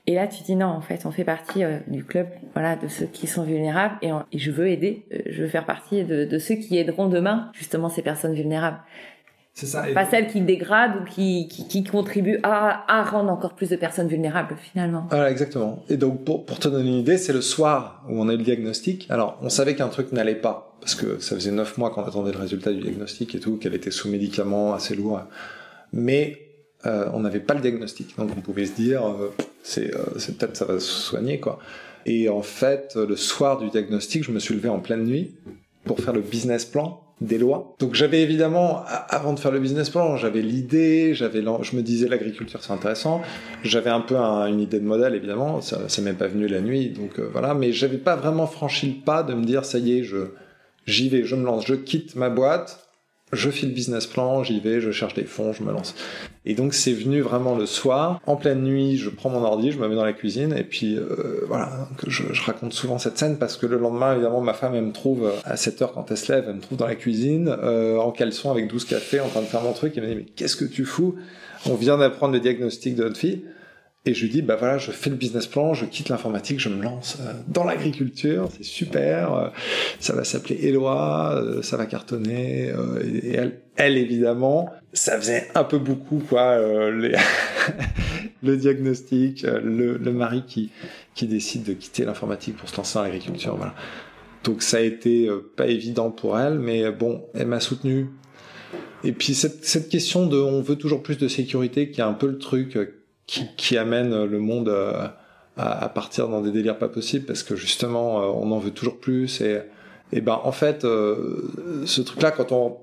Et 0.07 0.15
là, 0.15 0.27
tu 0.27 0.43
dis 0.43 0.57
non, 0.57 0.67
en 0.67 0.81
fait, 0.81 1.07
on 1.07 1.11
fait 1.11 1.25
partie 1.25 1.65
euh, 1.65 1.79
du 1.87 2.05
club, 2.05 2.27
voilà, 2.53 2.77
de 2.77 2.89
ceux 2.89 3.07
qui 3.07 3.27
sont 3.27 3.43
vulnérables, 3.43 3.97
et, 4.03 4.11
je 4.39 4.51
veux 4.51 4.69
aider, 4.69 5.05
euh, 5.12 5.19
je 5.27 5.43
veux 5.43 5.49
faire 5.49 5.65
partie 5.65 6.05
de, 6.05 6.39
ceux 6.39 6.57
qui 6.57 6.77
aideront 6.77 7.09
demain 7.09 7.51
justement 7.55 7.89
ces 7.89 8.03
personnes 8.03 8.35
vulnérables. 8.35 8.79
C'est 9.57 9.66
ça. 9.66 9.85
Pas 9.95 10.05
celles 10.05 10.27
qui 10.27 10.42
dégradent 10.42 11.01
ou 11.01 11.05
qui, 11.05 11.49
qui, 11.49 11.66
qui 11.66 11.83
contribuent 11.83 12.40
à, 12.42 12.85
à, 12.95 13.03
rendre 13.03 13.31
encore 13.31 13.55
plus 13.55 13.71
de 13.71 13.77
personnes 13.77 14.07
vulnérables 14.07 14.55
finalement. 14.71 15.07
Voilà, 15.09 15.31
exactement. 15.31 15.83
Et 15.88 15.97
donc 15.97 16.25
pour, 16.27 16.45
pour 16.45 16.59
te 16.59 16.69
donner 16.69 16.90
une 16.90 16.99
idée, 16.99 17.16
c'est 17.16 17.33
le 17.33 17.40
soir 17.40 18.05
où 18.07 18.21
on 18.21 18.29
a 18.29 18.35
eu 18.35 18.37
le 18.37 18.42
diagnostic. 18.42 19.07
Alors 19.09 19.38
on 19.40 19.49
savait 19.49 19.75
qu'un 19.75 19.88
truc 19.88 20.12
n'allait 20.12 20.35
pas 20.35 20.77
parce 20.81 20.95
que 20.95 21.19
ça 21.21 21.35
faisait 21.37 21.53
neuf 21.53 21.79
mois 21.79 21.88
qu'on 21.88 22.05
attendait 22.05 22.33
le 22.33 22.38
résultat 22.38 22.71
du 22.71 22.81
diagnostic 22.83 23.35
et 23.35 23.40
tout, 23.40 23.57
qu'elle 23.57 23.75
était 23.75 23.90
sous 23.90 24.11
médicaments 24.11 24.75
assez 24.75 24.95
lourds. 24.95 25.23
Mais 25.90 26.38
euh, 26.85 27.09
on 27.14 27.21
n'avait 27.21 27.40
pas 27.40 27.55
le 27.55 27.61
diagnostic, 27.61 28.14
donc 28.19 28.29
on 28.37 28.42
pouvait 28.42 28.66
se 28.66 28.75
dire 28.75 29.07
euh, 29.07 29.33
c'est 29.62 29.95
euh, 29.95 30.05
peut-être 30.38 30.55
ça 30.55 30.66
va 30.66 30.79
se 30.81 30.90
soigner 30.90 31.40
quoi. 31.40 31.59
Et 32.05 32.29
en 32.29 32.42
fait, 32.42 32.95
le 32.95 33.16
soir 33.16 33.57
du 33.57 33.71
diagnostic, 33.71 34.23
je 34.23 34.33
me 34.33 34.38
suis 34.38 34.55
levé 34.55 34.69
en 34.69 34.81
pleine 34.81 35.05
nuit 35.05 35.35
pour 35.85 35.99
faire 35.99 36.12
le 36.12 36.21
business 36.21 36.66
plan 36.66 37.06
des 37.20 37.38
lois. 37.38 37.74
Donc 37.79 37.94
j'avais 37.94 38.20
évidemment, 38.22 38.85
avant 39.09 39.33
de 39.33 39.40
faire 39.40 39.50
le 39.50 39.59
business 39.59 39.88
plan, 39.88 40.16
j'avais 40.16 40.42
l'idée, 40.42 41.14
j'avais, 41.14 41.42
je 41.62 41.76
me 41.76 41.83
disais 41.83 42.09
l'agriculture 42.09 42.62
c'est 42.62 42.72
intéressant, 42.72 43.22
j'avais 43.64 43.90
un 43.90 44.00
peu 44.00 44.16
une 44.16 44.61
idée 44.61 44.81
de 44.81 44.85
modèle 44.85 45.14
évidemment, 45.14 45.62
ça, 45.62 45.88
ça 45.88 46.02
m'est 46.02 46.12
pas 46.12 46.26
venu 46.26 46.46
la 46.46 46.61
nuit, 46.61 46.90
donc 46.90 47.18
euh, 47.18 47.29
voilà, 47.33 47.55
mais 47.55 47.72
j'avais 47.72 47.96
pas 47.96 48.16
vraiment 48.16 48.46
franchi 48.46 48.88
le 48.98 49.05
pas 49.05 49.22
de 49.22 49.33
me 49.33 49.44
dire 49.44 49.64
ça 49.64 49.79
y 49.79 49.98
est, 49.98 50.05
je, 50.05 50.18
j'y 50.85 51.09
vais, 51.09 51.24
je 51.24 51.37
me 51.37 51.44
lance, 51.44 51.66
je 51.66 51.74
quitte 51.74 52.16
ma 52.16 52.29
boîte, 52.29 52.86
je 53.33 53.51
file 53.51 53.71
le 53.71 53.75
business 53.75 54.07
plan, 54.07 54.45
j'y 54.45 54.61
vais, 54.61 54.81
je 54.81 54.93
cherche 54.93 55.15
des 55.15 55.25
fonds, 55.25 55.53
je 55.53 55.65
me 55.65 55.73
lance. 55.73 55.97
Et 56.45 56.55
donc 56.55 56.75
c'est 56.75 56.93
venu 56.93 57.21
vraiment 57.23 57.57
le 57.57 57.67
soir, 57.67 58.21
en 58.27 58.37
pleine 58.37 58.62
nuit, 58.62 58.97
je 58.97 59.11
prends 59.11 59.31
mon 59.31 59.43
ordi, 59.43 59.73
je 59.73 59.79
me 59.79 59.89
mets 59.89 59.97
dans 59.97 60.05
la 60.05 60.12
cuisine, 60.12 60.55
et 60.57 60.62
puis 60.62 60.97
euh, 60.97 61.45
voilà, 61.49 61.89
je, 62.07 62.23
je, 62.33 62.43
raconte 62.43 62.73
souvent 62.73 62.99
cette 62.99 63.19
scène 63.19 63.37
parce 63.39 63.57
que 63.57 63.67
le 63.67 63.79
lendemain, 63.79 64.12
évidemment, 64.12 64.41
ma 64.41 64.55
femme, 64.55 64.77
elle 64.77 64.85
me 64.85 64.93
trouve 64.93 65.33
à 65.45 65.57
7 65.57 65.83
heures 65.83 65.93
quand 65.93 66.09
elle 66.11 66.17
se 66.17 66.33
lève, 66.33 66.45
elle 66.49 66.55
me 66.55 66.61
trouve 66.61 66.79
dans 66.79 66.87
la 66.87 66.95
cuisine, 66.95 67.49
euh, 67.49 67.99
en 67.99 68.12
caleçon 68.12 68.53
avec 68.53 68.69
12 68.69 68.85
cafés, 68.85 69.19
en 69.19 69.29
train 69.29 69.41
de 69.41 69.47
faire 69.47 69.62
mon 69.62 69.73
truc, 69.73 69.97
et 69.97 69.99
elle 69.99 70.05
me 70.05 70.11
dit, 70.11 70.17
mais 70.19 70.27
qu'est-ce 70.37 70.55
que 70.55 70.65
tu 70.65 70.85
fous? 70.85 71.17
On 71.69 71.75
vient 71.75 71.99
d'apprendre 71.99 72.33
le 72.33 72.41
diagnostic 72.41 72.95
de 72.95 73.03
notre 73.03 73.19
fille. 73.19 73.43
Et 74.09 74.14
je 74.14 74.23
lui 74.23 74.31
dis, 74.31 74.40
bah 74.40 74.55
voilà, 74.55 74.79
je 74.79 74.92
fais 74.92 75.11
le 75.11 75.16
business 75.16 75.49
plan, 75.49 75.75
je 75.75 75.85
quitte 75.85 76.11
l'informatique, 76.11 76.61
je 76.61 76.69
me 76.69 76.81
lance 76.81 77.19
euh, 77.21 77.33
dans 77.49 77.64
l'agriculture, 77.64 78.49
c'est 78.57 78.62
super, 78.62 79.35
euh, 79.35 79.49
ça 79.99 80.14
va 80.14 80.23
s'appeler 80.23 80.64
Eloi, 80.64 81.35
euh, 81.35 81.62
ça 81.62 81.77
va 81.77 81.87
cartonner. 81.87 82.73
et 83.05 83.35
elle, 83.35 83.59
elle, 83.75 83.99
évidemment, 83.99 84.71
ça 84.92 85.19
faisait 85.19 85.49
un 85.57 85.64
peu 85.64 85.79
beaucoup, 85.79 86.23
quoi, 86.29 86.57
les 86.92 87.16
le 88.45 88.57
diagnostic, 88.57 89.42
le, 89.42 89.97
le, 89.97 90.12
mari 90.12 90.45
qui, 90.47 90.71
qui 91.16 91.27
décide 91.27 91.64
de 91.64 91.73
quitter 91.73 92.05
l'informatique 92.05 92.57
pour 92.57 92.69
se 92.69 92.77
lancer 92.77 93.01
dans 93.01 93.03
l'agriculture, 93.03 93.57
voilà. 93.57 93.75
Donc 94.45 94.62
ça 94.62 94.77
a 94.77 94.81
été 94.83 95.29
pas 95.57 95.66
évident 95.66 96.12
pour 96.12 96.38
elle, 96.38 96.61
mais 96.61 96.92
bon, 96.92 97.25
elle 97.35 97.49
m'a 97.49 97.59
soutenu. 97.59 98.07
Et 99.03 99.11
puis 99.11 99.35
cette, 99.35 99.64
cette 99.64 99.88
question 99.88 100.27
de 100.27 100.38
on 100.38 100.62
veut 100.62 100.77
toujours 100.77 101.03
plus 101.03 101.19
de 101.19 101.27
sécurité, 101.27 101.90
qui 101.90 102.01
est 102.01 102.05
un 102.05 102.12
peu 102.12 102.29
le 102.29 102.38
truc 102.38 102.79
qui, 103.27 103.47
qui 103.57 103.77
amène 103.77 104.25
le 104.25 104.39
monde 104.39 104.69
à, 104.69 105.17
à, 105.57 105.89
partir 105.89 106.29
dans 106.29 106.41
des 106.41 106.51
délires 106.51 106.79
pas 106.79 106.89
possibles 106.89 107.27
parce 107.27 107.43
que 107.43 107.57
justement 107.57 108.21
euh, 108.21 108.27
on 108.27 108.53
en 108.53 108.59
veut 108.59 108.71
toujours 108.71 108.99
plus 108.99 109.41
et 109.41 109.61
et 110.12 110.21
ben 110.21 110.41
en 110.45 110.53
fait 110.53 110.85
euh, 110.85 111.51
ce 111.85 112.01
truc 112.01 112.23
là 112.23 112.31
quand 112.31 112.53
on 112.53 112.77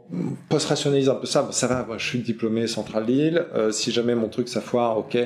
post-rationalise 0.50 1.08
un 1.08 1.16
peu 1.16 1.26
ça 1.26 1.48
ça 1.52 1.68
va 1.68 1.86
moi 1.86 1.98
je 1.98 2.06
suis 2.06 2.20
diplômé 2.20 2.68
central 2.68 3.06
Lille 3.06 3.46
euh, 3.56 3.72
si 3.72 3.92
jamais 3.92 4.16
mon 4.16 4.28
truc 4.28 4.50
ça 4.50 4.60
foire 4.60 4.98
ok 4.98 5.18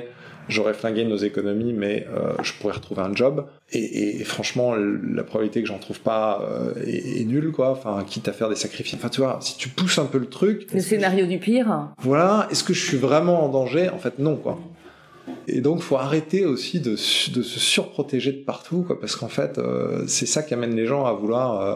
j'aurais 0.47 0.73
flingué 0.73 1.05
nos 1.05 1.17
économies 1.17 1.73
mais 1.73 2.05
euh, 2.13 2.33
je 2.43 2.53
pourrais 2.53 2.73
retrouver 2.73 3.01
un 3.01 3.13
job. 3.13 3.47
Et, 3.73 4.21
et 4.21 4.23
franchement 4.23 4.75
la 4.75 5.23
probabilité 5.23 5.61
que 5.61 5.67
j'en 5.67 5.79
trouve 5.79 5.99
pas 5.99 6.41
est, 6.85 7.19
est, 7.19 7.25
nulle 7.25 7.51
quoi. 7.51 7.71
Enfin 7.71 8.01
quitte 8.07 8.29
à 8.29 8.31
faire 8.31 8.47
des 8.47 8.55
sacrifices. 8.55 8.93
Enfin 8.93 9.09
tu 9.09 9.19
vois 9.19 9.39
si 9.41 9.57
tu 9.57 9.67
pousses 9.67 9.99
un 9.99 10.05
peu 10.05 10.19
le 10.19 10.27
truc 10.27 10.67
le 10.73 10.79
scénario 10.79 11.25
du 11.25 11.37
pire. 11.37 11.89
Voilà. 11.97 12.47
Est-ce 12.49 12.63
que 12.63 12.73
je 12.73 12.81
suis 12.81 12.95
vraiment 12.95 13.43
en 13.43 13.49
danger? 13.49 13.89
En 13.89 13.97
fait 13.97 14.19
non 14.19 14.37
quoi 14.37 14.57
et 15.47 15.61
donc, 15.61 15.81
faut 15.81 15.97
arrêter 15.97 16.45
aussi 16.45 16.79
de, 16.79 16.91
de 16.91 16.95
se 16.95 17.59
surprotéger 17.59 18.31
de 18.31 18.43
partout, 18.43 18.83
quoi, 18.83 18.99
parce 18.99 19.15
qu'en 19.15 19.29
fait, 19.29 19.57
euh, 19.57 20.05
c'est 20.07 20.25
ça 20.25 20.43
qui 20.43 20.53
amène 20.53 20.75
les 20.75 20.85
gens 20.85 21.05
à 21.05 21.13
vouloir 21.13 21.61
euh, 21.61 21.75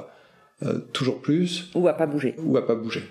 euh, 0.64 0.80
toujours 0.94 1.22
plus. 1.22 1.70
Ou 1.76 1.88
à 1.88 1.94
pas 1.94 2.06
bouger. 2.06 2.36
Ou 2.44 2.58
à 2.58 2.66
pas 2.66 2.76
bouger. 2.76 3.04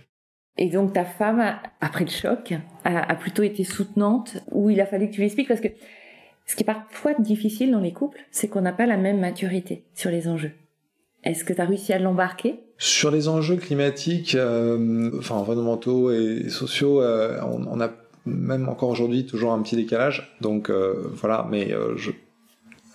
Et 0.58 0.68
donc, 0.68 0.92
ta 0.92 1.04
femme, 1.04 1.42
après 1.80 2.04
le 2.04 2.10
choc, 2.10 2.52
a, 2.84 3.10
a 3.10 3.14
plutôt 3.14 3.42
été 3.42 3.64
soutenante, 3.64 4.36
ou 4.50 4.70
il 4.70 4.80
a 4.80 4.86
fallu 4.86 5.08
que 5.08 5.14
tu 5.14 5.20
l'expliques, 5.20 5.48
parce 5.48 5.60
que 5.60 5.68
ce 6.46 6.56
qui 6.56 6.62
est 6.62 6.66
parfois 6.66 7.14
difficile 7.14 7.70
dans 7.70 7.80
les 7.80 7.92
couples, 7.92 8.20
c'est 8.30 8.48
qu'on 8.48 8.60
n'a 8.60 8.72
pas 8.72 8.86
la 8.86 8.96
même 8.96 9.20
maturité 9.20 9.84
sur 9.94 10.10
les 10.10 10.28
enjeux. 10.28 10.52
Est-ce 11.22 11.44
que 11.44 11.52
tu 11.52 11.60
as 11.60 11.66
réussi 11.66 11.92
à 11.92 11.98
l'embarquer? 11.98 12.60
Sur 12.78 13.10
les 13.10 13.28
enjeux 13.28 13.56
climatiques, 13.56 14.34
euh, 14.34 15.10
enfin 15.18 15.36
environnementaux 15.36 16.10
et 16.10 16.48
sociaux, 16.48 17.02
on, 17.02 17.66
on 17.66 17.80
a 17.80 17.90
même 18.26 18.68
encore 18.68 18.90
aujourd'hui 18.90 19.26
toujours 19.26 19.52
un 19.52 19.62
petit 19.62 19.76
décalage. 19.76 20.36
Donc 20.40 20.70
euh, 20.70 20.94
voilà, 21.14 21.46
mais 21.50 21.72
euh, 21.72 21.96
je... 21.96 22.10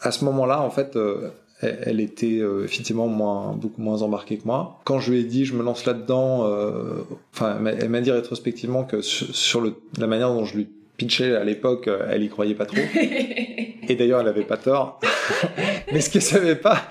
à 0.02 0.12
ce 0.12 0.26
moment-là, 0.26 0.62
en 0.62 0.70
fait, 0.70 0.96
euh, 0.96 1.30
elle, 1.62 2.00
était 2.00 2.42
effectivement 2.64 3.08
moins, 3.08 3.54
beaucoup 3.54 3.82
moins 3.82 4.02
embarquée 4.02 4.38
que 4.38 4.46
moi. 4.46 4.80
Quand 4.84 5.00
je 5.00 5.12
lui 5.12 5.20
ai 5.22 5.24
dit 5.24 5.46
je 5.46 5.56
me 5.56 5.64
lance 5.64 5.86
là-dedans, 5.86 6.48
enfin, 7.34 7.58
elle 7.66 7.90
m'a 7.90 8.02
dit 8.02 8.12
rétrospectivement 8.12 8.84
que 8.84 9.02
sur, 9.02 9.62
le, 9.62 9.76
la 9.98 10.08
manière 10.08 10.30
dont 10.30 10.46
je 10.46 10.58
lui 10.58 10.70
pitchais 10.98 11.36
à 11.36 11.44
l'époque, 11.44 11.90
elle 12.10 12.24
y 12.24 12.30
croyait 12.30 12.56
pas 12.56 12.66
trop. 12.66 12.78
Et 13.88 13.96
d'ailleurs, 13.96 14.22
elle 14.22 14.28
avait 14.28 14.44
pas 14.44 14.58
tort. 14.58 15.00
mais 15.94 16.02
ce 16.02 16.10
qu'elle 16.10 16.22
savait 16.22 16.56
pas, 16.56 16.82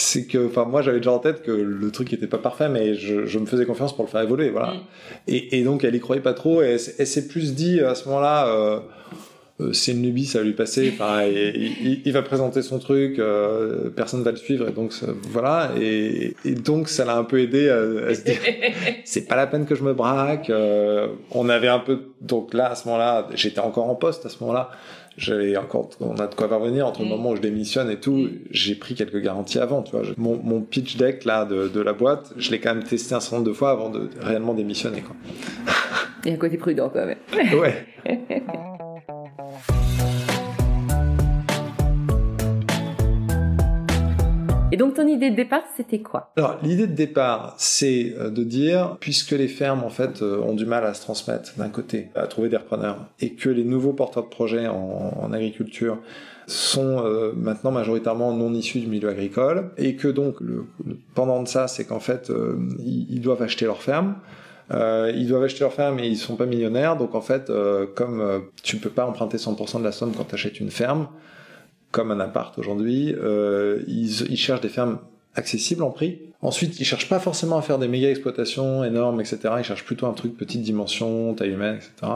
c'est 0.00 0.26
que, 0.26 0.46
enfin, 0.46 0.64
moi, 0.64 0.80
j'avais 0.80 0.98
déjà 0.98 1.10
en 1.10 1.18
tête 1.18 1.42
que 1.42 1.50
le 1.50 1.90
truc 1.90 2.12
était 2.12 2.28
pas 2.28 2.38
parfait, 2.38 2.68
mais 2.68 2.94
je, 2.94 3.26
je 3.26 3.38
me 3.40 3.46
faisais 3.46 3.66
confiance 3.66 3.96
pour 3.96 4.04
le 4.04 4.10
faire 4.10 4.20
évoluer, 4.20 4.50
voilà. 4.50 4.74
Mm. 4.74 4.80
Et, 5.26 5.58
et, 5.58 5.64
donc, 5.64 5.82
elle 5.82 5.96
y 5.96 5.98
croyait 5.98 6.22
pas 6.22 6.34
trop, 6.34 6.62
et 6.62 6.76
elle, 6.98 7.06
s'est 7.06 7.26
plus 7.26 7.52
dit 7.56 7.80
à 7.80 7.96
ce 7.96 8.08
moment-là, 8.08 8.46
euh, 8.46 8.78
c'est 9.72 9.92
une 9.92 10.02
lubie, 10.02 10.26
ça 10.26 10.38
va 10.38 10.44
lui 10.44 10.52
passer. 10.52 10.92
Enfin, 10.98 11.24
il, 11.24 12.02
il, 12.04 12.12
va 12.12 12.22
présenter 12.22 12.62
son 12.62 12.78
truc, 12.78 13.18
euh, 13.18 13.90
personne 13.90 14.22
va 14.22 14.30
le 14.30 14.36
suivre, 14.36 14.68
et 14.68 14.72
donc 14.72 14.92
voilà. 15.30 15.70
Et, 15.80 16.34
et 16.44 16.54
donc, 16.54 16.88
ça 16.88 17.04
l'a 17.04 17.16
un 17.16 17.24
peu 17.24 17.40
aidé 17.40 17.68
à, 17.68 18.08
à 18.08 18.14
se 18.14 18.24
dire, 18.24 18.38
c'est 19.04 19.26
pas 19.28 19.36
la 19.36 19.46
peine 19.46 19.66
que 19.66 19.74
je 19.74 19.84
me 19.84 19.94
braque. 19.94 20.50
Euh, 20.50 21.08
on 21.30 21.48
avait 21.48 21.68
un 21.68 21.78
peu, 21.78 22.00
donc 22.20 22.54
là, 22.54 22.70
à 22.70 22.74
ce 22.74 22.86
moment-là, 22.88 23.28
j'étais 23.34 23.60
encore 23.60 23.88
en 23.88 23.94
poste 23.94 24.26
à 24.26 24.28
ce 24.28 24.38
moment-là 24.40 24.70
j'avais 25.18 25.56
encore, 25.56 25.90
on 26.00 26.14
a 26.16 26.28
de 26.28 26.34
quoi 26.34 26.48
parvenir 26.48 26.86
entre 26.86 27.00
le 27.00 27.06
mm. 27.06 27.10
moment 27.10 27.30
où 27.30 27.36
je 27.36 27.40
démissionne 27.42 27.90
et 27.90 27.98
tout. 27.98 28.16
Mm. 28.16 28.30
J'ai 28.50 28.74
pris 28.76 28.94
quelques 28.94 29.20
garanties 29.20 29.58
avant, 29.58 29.82
tu 29.82 29.90
vois. 29.90 30.02
Mon, 30.16 30.40
mon 30.42 30.62
pitch 30.62 30.96
deck 30.96 31.24
là 31.24 31.44
de, 31.44 31.68
de 31.68 31.80
la 31.80 31.92
boîte, 31.92 32.32
je 32.36 32.50
l'ai 32.50 32.60
quand 32.60 32.74
même 32.74 32.84
testé 32.84 33.14
un 33.14 33.20
certain 33.20 33.36
nombre 33.36 33.48
de 33.48 33.52
fois 33.52 33.70
avant 33.70 33.90
de 33.90 34.08
réellement 34.20 34.54
démissionner, 34.54 35.00
quoi. 35.00 35.16
Il 36.24 36.28
y 36.28 36.30
a 36.32 36.34
un 36.34 36.38
côté 36.38 36.56
prudent 36.56 36.88
quand 36.88 37.04
même. 37.04 37.18
ouais. 37.58 37.86
Et 44.70 44.76
donc 44.76 44.94
ton 44.94 45.06
idée 45.06 45.30
de 45.30 45.36
départ, 45.36 45.62
c'était 45.76 46.00
quoi? 46.00 46.30
Alors 46.36 46.58
l'idée 46.62 46.86
de 46.86 46.92
départ, 46.92 47.54
c'est 47.56 48.14
euh, 48.18 48.28
de 48.28 48.44
dire, 48.44 48.98
puisque 49.00 49.30
les 49.30 49.48
fermes 49.48 49.82
en 49.82 49.88
fait 49.88 50.20
euh, 50.20 50.42
ont 50.42 50.54
du 50.54 50.66
mal 50.66 50.84
à 50.84 50.92
se 50.92 51.00
transmettre 51.00 51.54
d'un 51.56 51.70
côté, 51.70 52.08
à 52.14 52.26
trouver 52.26 52.50
des 52.50 52.58
repreneurs, 52.58 53.06
et 53.20 53.30
que 53.30 53.48
les 53.48 53.64
nouveaux 53.64 53.94
porteurs 53.94 54.24
de 54.24 54.28
projets 54.28 54.66
en, 54.66 55.32
agriculture 55.32 55.98
sont 56.46 57.02
euh, 57.02 57.32
maintenant 57.34 57.70
majoritairement 57.70 58.34
non 58.34 58.52
issus 58.52 58.80
du 58.80 58.88
milieu 58.88 59.08
agricole, 59.08 59.70
et 59.78 59.96
que 59.96 60.08
donc 60.08 60.38
le, 60.40 60.66
pendant 61.14 61.42
de 61.42 61.48
ça, 61.48 61.66
c'est 61.66 61.86
qu'en 61.86 62.00
fait 62.00 62.28
euh, 62.28 62.56
ils, 62.84 63.20
doivent 63.22 63.42
acheter 63.42 63.64
leur 63.64 63.82
ferme. 63.82 64.16
Euh, 64.70 65.10
ils 65.14 65.28
doivent 65.28 65.44
acheter 65.44 65.60
leur 65.60 65.72
ferme 65.72 65.98
et 65.98 66.06
ils 66.06 66.18
sont 66.18 66.36
pas 66.36 66.44
millionnaires, 66.44 66.98
donc 66.98 67.14
en 67.14 67.22
fait, 67.22 67.50
comme 67.94 68.42
tu 68.62 68.76
peux 68.76 68.90
pas 68.90 69.06
emprunter 69.06 69.38
100% 69.38 69.78
de 69.78 69.84
la 69.84 69.92
somme 69.92 70.12
quand 70.14 70.24
tu 70.24 70.34
achètes 70.34 70.60
une 70.60 70.70
ferme, 70.70 71.08
comme 71.90 72.10
un 72.10 72.20
appart 72.20 72.56
aujourd'hui, 72.58 73.14
euh, 73.18 73.82
ils, 73.86 74.30
ils, 74.30 74.36
cherchent 74.36 74.60
des 74.60 74.68
fermes 74.68 74.98
accessibles 75.34 75.82
en 75.82 75.90
prix. 75.90 76.20
Ensuite, 76.42 76.78
ils 76.78 76.84
cherchent 76.84 77.08
pas 77.08 77.18
forcément 77.18 77.58
à 77.58 77.62
faire 77.62 77.78
des 77.78 77.88
méga 77.88 78.10
exploitations 78.10 78.84
énormes, 78.84 79.20
etc. 79.20 79.38
Ils 79.58 79.64
cherchent 79.64 79.84
plutôt 79.84 80.06
un 80.06 80.12
truc 80.12 80.36
petite 80.36 80.62
dimension, 80.62 81.34
taille 81.34 81.50
humaine, 81.50 81.76
etc. 81.76 82.12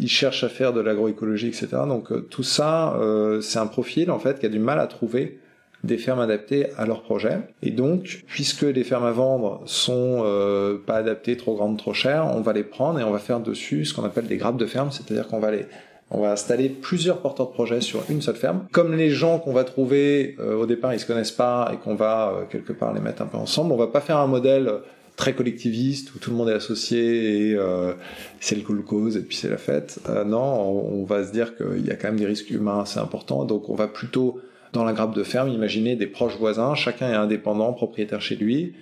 Ils 0.00 0.08
cherchent 0.08 0.44
à 0.44 0.48
faire 0.48 0.72
de 0.72 0.80
l'agroécologie, 0.80 1.48
etc. 1.48 1.68
Donc 1.86 2.12
euh, 2.12 2.20
tout 2.30 2.42
ça, 2.42 2.94
euh, 2.96 3.40
c'est 3.40 3.58
un 3.58 3.66
profil 3.66 4.10
en 4.10 4.18
fait 4.18 4.38
qui 4.38 4.46
a 4.46 4.48
du 4.48 4.58
mal 4.58 4.78
à 4.78 4.86
trouver 4.86 5.40
des 5.84 5.98
fermes 5.98 6.20
adaptées 6.20 6.68
à 6.78 6.86
leur 6.86 7.02
projet. 7.02 7.40
Et 7.62 7.70
donc, 7.70 8.24
puisque 8.26 8.62
les 8.62 8.84
fermes 8.84 9.04
à 9.04 9.10
vendre 9.10 9.62
sont 9.66 10.22
euh, 10.24 10.78
pas 10.78 10.96
adaptées, 10.96 11.36
trop 11.36 11.54
grandes, 11.54 11.76
trop 11.76 11.92
chères, 11.92 12.26
on 12.34 12.40
va 12.40 12.52
les 12.52 12.64
prendre 12.64 12.98
et 12.98 13.04
on 13.04 13.10
va 13.10 13.18
faire 13.18 13.40
dessus 13.40 13.84
ce 13.84 13.94
qu'on 13.94 14.04
appelle 14.04 14.26
des 14.26 14.38
grappes 14.38 14.56
de 14.56 14.66
ferme, 14.66 14.90
c'est-à-dire 14.90 15.28
qu'on 15.28 15.40
va 15.40 15.50
les 15.50 15.66
on 16.14 16.20
va 16.20 16.32
installer 16.32 16.68
plusieurs 16.68 17.18
porteurs 17.18 17.48
de 17.48 17.52
projets 17.52 17.80
sur 17.80 18.02
une 18.08 18.22
seule 18.22 18.36
ferme. 18.36 18.66
Comme 18.70 18.94
les 18.94 19.10
gens 19.10 19.38
qu'on 19.38 19.52
va 19.52 19.64
trouver 19.64 20.36
euh, 20.38 20.56
au 20.56 20.66
départ, 20.66 20.94
ils 20.94 21.00
se 21.00 21.06
connaissent 21.06 21.32
pas 21.32 21.70
et 21.72 21.76
qu'on 21.76 21.96
va 21.96 22.28
euh, 22.28 22.44
quelque 22.48 22.72
part 22.72 22.92
les 22.92 23.00
mettre 23.00 23.22
un 23.22 23.26
peu 23.26 23.36
ensemble, 23.36 23.72
on 23.72 23.76
va 23.76 23.88
pas 23.88 24.00
faire 24.00 24.18
un 24.18 24.28
modèle 24.28 24.70
très 25.16 25.34
collectiviste 25.34 26.14
où 26.14 26.18
tout 26.18 26.30
le 26.30 26.36
monde 26.36 26.48
est 26.48 26.54
associé 26.54 27.50
et 27.50 27.54
euh, 27.54 27.94
c'est 28.40 28.54
le 28.54 28.62
cool 28.62 28.84
cause 28.84 29.16
et 29.16 29.22
puis 29.22 29.36
c'est 29.36 29.50
la 29.50 29.58
fête. 29.58 30.00
Euh, 30.08 30.24
non, 30.24 30.38
on, 30.38 31.00
on, 31.00 31.04
va 31.04 31.24
se 31.24 31.32
dire 31.32 31.56
qu'il 31.56 31.84
y 31.84 31.90
a 31.90 31.96
quand 31.96 32.08
même 32.08 32.18
des 32.18 32.26
risques 32.26 32.50
humains 32.50 32.80
assez 32.80 33.00
importants, 33.00 33.44
donc 33.44 33.68
on 33.68 33.74
va 33.74 33.88
plutôt 33.88 34.40
dans 34.72 34.84
la 34.84 34.92
grappe 34.92 35.14
de 35.14 35.22
ferme 35.22 35.48
imaginer 35.48 35.96
des 35.96 36.06
proches 36.06 36.36
voisins, 36.36 36.74
chacun 36.74 37.10
est 37.10 37.16
indépendant, 37.16 37.72
propriétaire 37.72 38.20
chez 38.20 38.36
lui. 38.36 38.74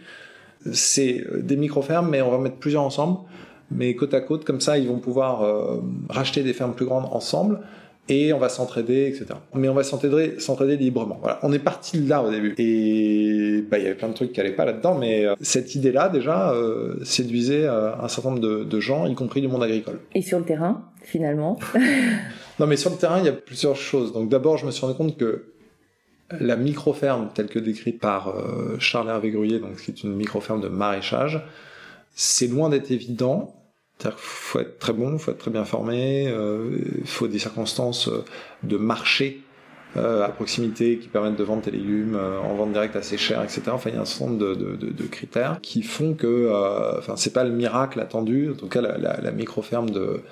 C'est 0.72 1.24
des 1.38 1.56
micro-fermes, 1.56 2.08
mais 2.08 2.22
on 2.22 2.30
va 2.30 2.38
mettre 2.38 2.56
plusieurs 2.56 2.84
ensemble 2.84 3.18
mais 3.74 3.94
côte 3.94 4.14
à 4.14 4.20
côte, 4.20 4.44
comme 4.44 4.60
ça, 4.60 4.78
ils 4.78 4.88
vont 4.88 4.98
pouvoir 4.98 5.42
euh, 5.42 5.80
racheter 6.08 6.42
des 6.42 6.52
fermes 6.52 6.74
plus 6.74 6.86
grandes 6.86 7.06
ensemble 7.10 7.60
et 8.08 8.32
on 8.32 8.38
va 8.38 8.48
s'entraider, 8.48 9.06
etc. 9.06 9.26
Mais 9.54 9.68
on 9.68 9.74
va 9.74 9.84
s'entraider, 9.84 10.40
s'entraider 10.40 10.76
librement. 10.76 11.18
Voilà, 11.20 11.38
on 11.42 11.52
est 11.52 11.60
parti 11.60 12.00
là 12.00 12.22
au 12.22 12.30
début. 12.30 12.54
Et 12.58 13.62
bah, 13.70 13.78
il 13.78 13.84
y 13.84 13.86
avait 13.86 13.94
plein 13.94 14.08
de 14.08 14.14
trucs 14.14 14.32
qui 14.32 14.40
allaient 14.40 14.52
pas 14.52 14.64
là-dedans, 14.64 14.96
mais 14.96 15.24
euh, 15.24 15.34
cette 15.40 15.74
idée-là, 15.74 16.08
déjà, 16.08 16.52
euh, 16.52 16.96
séduisait 17.04 17.64
euh, 17.64 17.94
un 17.96 18.08
certain 18.08 18.30
nombre 18.30 18.42
de, 18.42 18.64
de, 18.64 18.80
gens, 18.80 19.06
y 19.06 19.14
compris 19.14 19.40
du 19.40 19.48
monde 19.48 19.62
agricole. 19.62 20.00
Et 20.14 20.22
sur 20.22 20.38
le 20.38 20.44
terrain, 20.44 20.84
finalement 21.02 21.58
Non, 22.58 22.66
mais 22.66 22.76
sur 22.76 22.90
le 22.90 22.96
terrain, 22.96 23.18
il 23.20 23.24
y 23.24 23.28
a 23.28 23.32
plusieurs 23.32 23.76
choses. 23.76 24.12
Donc 24.12 24.28
d'abord, 24.28 24.58
je 24.58 24.66
me 24.66 24.72
suis 24.72 24.84
rendu 24.84 24.96
compte 24.96 25.16
que 25.16 25.46
La 26.40 26.56
micro-ferme, 26.56 27.30
telle 27.34 27.46
que 27.46 27.58
décrite 27.58 28.00
par 28.00 28.34
Charles 28.78 29.08
Hervé 29.08 29.30
Gruyé, 29.30 29.58
donc 29.58 29.76
qui 29.76 29.90
est 29.90 30.02
une 30.02 30.14
micro-ferme 30.14 30.60
de 30.60 30.68
maraîchage, 30.68 31.40
c'est 32.14 32.46
loin 32.46 32.68
d'être 32.68 32.90
évident. 32.90 33.54
C'est-à-dire 34.02 34.18
qu'il 34.18 34.28
faut 34.28 34.60
être 34.60 34.78
très 34.78 34.92
bon, 34.92 35.12
il 35.12 35.18
faut 35.18 35.30
être 35.30 35.38
très 35.38 35.50
bien 35.50 35.64
formé, 35.64 36.26
euh, 36.28 36.70
il 36.98 37.06
faut 37.06 37.28
des 37.28 37.38
circonstances 37.38 38.08
euh, 38.08 38.24
de 38.62 38.76
marché 38.76 39.42
à 39.94 40.26
proximité 40.30 40.96
qui 40.96 41.08
permettent 41.08 41.36
de 41.36 41.44
vendre 41.44 41.60
tes 41.60 41.70
légumes 41.70 42.18
en 42.18 42.54
vente 42.54 42.72
directe 42.72 42.96
assez 42.96 43.18
cher, 43.18 43.42
etc. 43.42 43.60
Enfin, 43.72 43.90
il 43.90 43.96
y 43.96 43.98
a 43.98 44.00
un 44.00 44.06
certain 44.06 44.32
nombre 44.32 44.38
de, 44.38 45.06
critères 45.06 45.58
qui 45.60 45.82
font 45.82 46.14
que, 46.14 46.50
enfin, 46.96 47.16
c'est 47.16 47.34
pas 47.34 47.44
le 47.44 47.50
miracle 47.50 48.00
attendu. 48.00 48.52
En 48.52 48.54
tout 48.54 48.68
cas, 48.68 48.80
la, 48.80 48.96
la, 48.96 49.30
micro-ferme 49.32 49.90
de, 49.90 50.22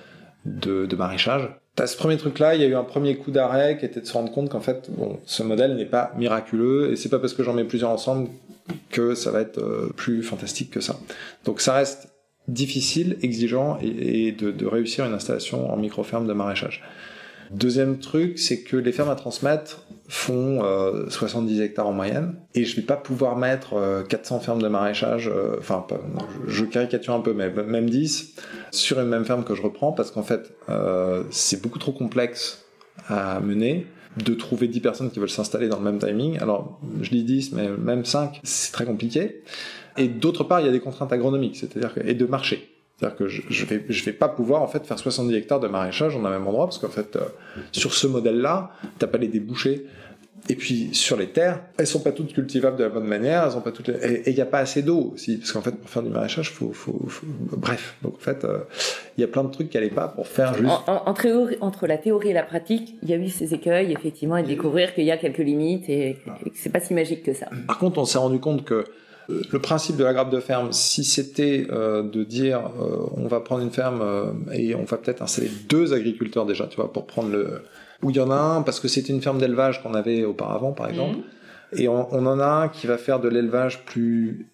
de, 0.46 0.96
maraîchage 0.96 1.50
T'as 1.76 1.86
ce 1.86 1.96
premier 1.96 2.16
truc-là, 2.16 2.54
il 2.54 2.62
y 2.62 2.64
a 2.64 2.68
eu 2.68 2.74
un 2.74 2.84
premier 2.84 3.16
coup 3.16 3.30
d'arrêt 3.30 3.76
qui 3.78 3.84
était 3.84 4.00
de 4.00 4.06
se 4.06 4.12
rendre 4.12 4.32
compte 4.32 4.48
qu'en 4.48 4.60
fait, 4.60 4.90
bon, 4.90 5.20
ce 5.24 5.42
modèle 5.42 5.76
n'est 5.76 5.86
pas 5.86 6.12
miraculeux 6.16 6.92
et 6.92 6.96
c'est 6.96 7.08
pas 7.08 7.18
parce 7.18 7.32
que 7.32 7.42
j'en 7.42 7.52
mets 7.52 7.64
plusieurs 7.64 7.90
ensemble 7.90 8.28
que 8.90 9.14
ça 9.14 9.30
va 9.30 9.40
être 9.40 9.58
euh, 9.58 9.92
plus 9.94 10.22
fantastique 10.22 10.70
que 10.70 10.80
ça. 10.80 10.98
Donc 11.44 11.60
ça 11.60 11.74
reste 11.74 12.09
difficile, 12.50 13.16
exigeant 13.22 13.78
et, 13.80 14.32
de, 14.32 14.66
réussir 14.66 15.04
une 15.04 15.14
installation 15.14 15.72
en 15.72 15.76
micro-ferme 15.76 16.26
de 16.26 16.32
maraîchage. 16.32 16.82
Deuxième 17.50 17.98
truc, 17.98 18.38
c'est 18.38 18.62
que 18.62 18.76
les 18.76 18.92
fermes 18.92 19.10
à 19.10 19.16
transmettre 19.16 19.84
font 20.08 20.60
70 21.08 21.58
euh, 21.60 21.64
hectares 21.64 21.86
en 21.86 21.92
moyenne 21.92 22.34
et 22.54 22.64
je 22.64 22.76
vais 22.76 22.82
pas 22.82 22.96
pouvoir 22.96 23.36
mettre 23.36 24.04
400 24.08 24.36
euh, 24.36 24.38
fermes 24.40 24.62
de 24.62 24.68
maraîchage, 24.68 25.28
euh, 25.28 25.56
enfin 25.58 25.84
je, 26.46 26.64
caricature 26.64 27.14
un 27.14 27.20
peu, 27.20 27.32
mais 27.32 27.50
même 27.50 27.90
10 27.90 28.36
sur 28.70 29.00
une 29.00 29.08
même 29.08 29.24
ferme 29.24 29.42
que 29.42 29.56
je 29.56 29.62
reprends 29.62 29.92
parce 29.92 30.12
qu'en 30.12 30.22
fait 30.22 30.52
c'est 31.30 31.60
beaucoup 31.60 31.80
trop 31.80 31.92
complexe 31.92 32.64
à 33.08 33.40
mener 33.40 33.86
de 34.16 34.34
trouver 34.34 34.68
10 34.68 34.80
personnes 34.80 35.10
qui 35.10 35.18
veulent 35.18 35.30
s'installer 35.30 35.68
dans 35.68 35.78
le 35.78 35.84
même 35.84 35.98
timing. 35.98 36.38
Alors, 36.40 36.80
je 37.00 37.10
dis 37.10 37.22
10, 37.22 37.52
mais 37.52 37.68
même 37.68 38.04
5, 38.04 38.40
c'est 38.42 38.72
très 38.72 38.84
compliqué. 38.84 39.42
Et 40.00 40.08
d'autre 40.08 40.44
part, 40.44 40.60
il 40.60 40.66
y 40.66 40.68
a 40.68 40.72
des 40.72 40.80
contraintes 40.80 41.12
agronomiques, 41.12 41.56
c'est-à-dire 41.56 41.92
et 42.04 42.14
de 42.14 42.24
marché. 42.24 42.70
C'est-à-dire 42.96 43.16
que 43.16 43.28
je, 43.28 43.42
je 43.48 43.64
vais 43.66 43.84
je 43.88 44.04
vais 44.04 44.12
pas 44.12 44.28
pouvoir 44.28 44.62
en 44.62 44.66
fait 44.66 44.86
faire 44.86 44.98
70 44.98 45.34
hectares 45.34 45.60
de 45.60 45.68
maraîchage 45.68 46.16
en 46.16 46.24
un 46.24 46.30
même 46.30 46.46
endroit 46.46 46.66
parce 46.66 46.78
qu'en 46.78 46.88
fait 46.88 47.16
euh, 47.16 47.20
sur 47.72 47.94
ce 47.94 48.06
modèle-là, 48.06 48.72
t'as 48.98 49.06
pas 49.06 49.18
les 49.18 49.28
débouchés. 49.28 49.86
Et 50.48 50.54
puis 50.54 50.90
sur 50.94 51.16
les 51.18 51.28
terres, 51.28 51.60
elles 51.76 51.86
sont 51.86 52.00
pas 52.00 52.12
toutes 52.12 52.32
cultivables 52.32 52.76
de 52.76 52.84
la 52.84 52.88
bonne 52.88 53.04
manière, 53.04 53.44
elles 53.44 53.56
ont 53.56 53.60
pas 53.60 53.72
toutes 53.72 53.90
et 53.90 54.22
il 54.26 54.34
y 54.34 54.40
a 54.40 54.46
pas 54.46 54.58
assez 54.58 54.82
d'eau 54.82 55.12
aussi 55.14 55.36
parce 55.36 55.52
qu'en 55.52 55.60
fait 55.60 55.72
pour 55.72 55.88
faire 55.88 56.02
du 56.02 56.08
maraîchage, 56.08 56.50
faut, 56.50 56.72
faut, 56.72 56.98
faut... 57.08 57.26
bref. 57.56 57.96
Donc 58.02 58.14
en 58.14 58.20
fait, 58.20 58.44
euh, 58.44 58.60
il 59.16 59.20
y 59.20 59.24
a 59.24 59.28
plein 59.28 59.44
de 59.44 59.50
trucs 59.50 59.68
qui 59.68 59.76
allaient 59.76 59.90
pas 59.90 60.08
pour 60.08 60.26
faire 60.26 60.54
juste. 60.54 60.70
entre, 60.86 61.56
entre 61.60 61.86
la 61.86 61.98
théorie 61.98 62.30
et 62.30 62.34
la 62.34 62.42
pratique, 62.42 62.96
il 63.02 63.10
y 63.10 63.12
a 63.12 63.16
eu 63.16 63.28
ces 63.28 63.54
écueils 63.54 63.92
effectivement 63.92 64.38
et 64.38 64.42
découvrir 64.42 64.94
qu'il 64.94 65.04
y 65.04 65.10
a 65.10 65.18
quelques 65.18 65.38
limites 65.38 65.88
et, 65.88 66.18
et 66.44 66.50
que 66.50 66.56
c'est 66.56 66.70
pas 66.70 66.80
si 66.80 66.94
magique 66.94 67.22
que 67.22 67.34
ça. 67.34 67.48
Par 67.66 67.78
contre, 67.78 67.98
on 67.98 68.04
s'est 68.04 68.18
rendu 68.18 68.40
compte 68.40 68.64
que 68.64 68.84
le 69.50 69.58
principe 69.58 69.96
de 69.96 70.04
la 70.04 70.12
grappe 70.12 70.30
de 70.30 70.40
ferme, 70.40 70.72
si 70.72 71.04
c'était 71.04 71.66
euh, 71.70 72.02
de 72.02 72.24
dire 72.24 72.70
euh, 72.80 73.06
on 73.16 73.26
va 73.26 73.40
prendre 73.40 73.62
une 73.62 73.70
ferme 73.70 74.00
euh, 74.02 74.32
et 74.52 74.74
on 74.74 74.84
va 74.84 74.96
peut-être 74.96 75.22
installer 75.22 75.50
deux 75.68 75.92
agriculteurs 75.92 76.46
déjà, 76.46 76.66
tu 76.66 76.76
vois, 76.76 76.92
pour 76.92 77.06
prendre 77.06 77.30
le... 77.30 77.62
Où 78.02 78.10
il 78.10 78.16
y 78.16 78.20
en 78.20 78.30
a 78.30 78.34
un, 78.34 78.62
parce 78.62 78.80
que 78.80 78.88
c'était 78.88 79.12
une 79.12 79.20
ferme 79.20 79.38
d'élevage 79.38 79.82
qu'on 79.82 79.92
avait 79.92 80.24
auparavant, 80.24 80.72
par 80.72 80.88
exemple, 80.88 81.18
mhm. 81.18 81.80
et 81.80 81.86
on, 81.88 82.10
en 82.10 82.40
a 82.40 82.46
un 82.46 82.68
qui 82.68 82.86
va 82.86 82.96
faire 82.96 83.20
de 83.20 83.28
l'élevage 83.28 83.84
plus, 83.84 84.46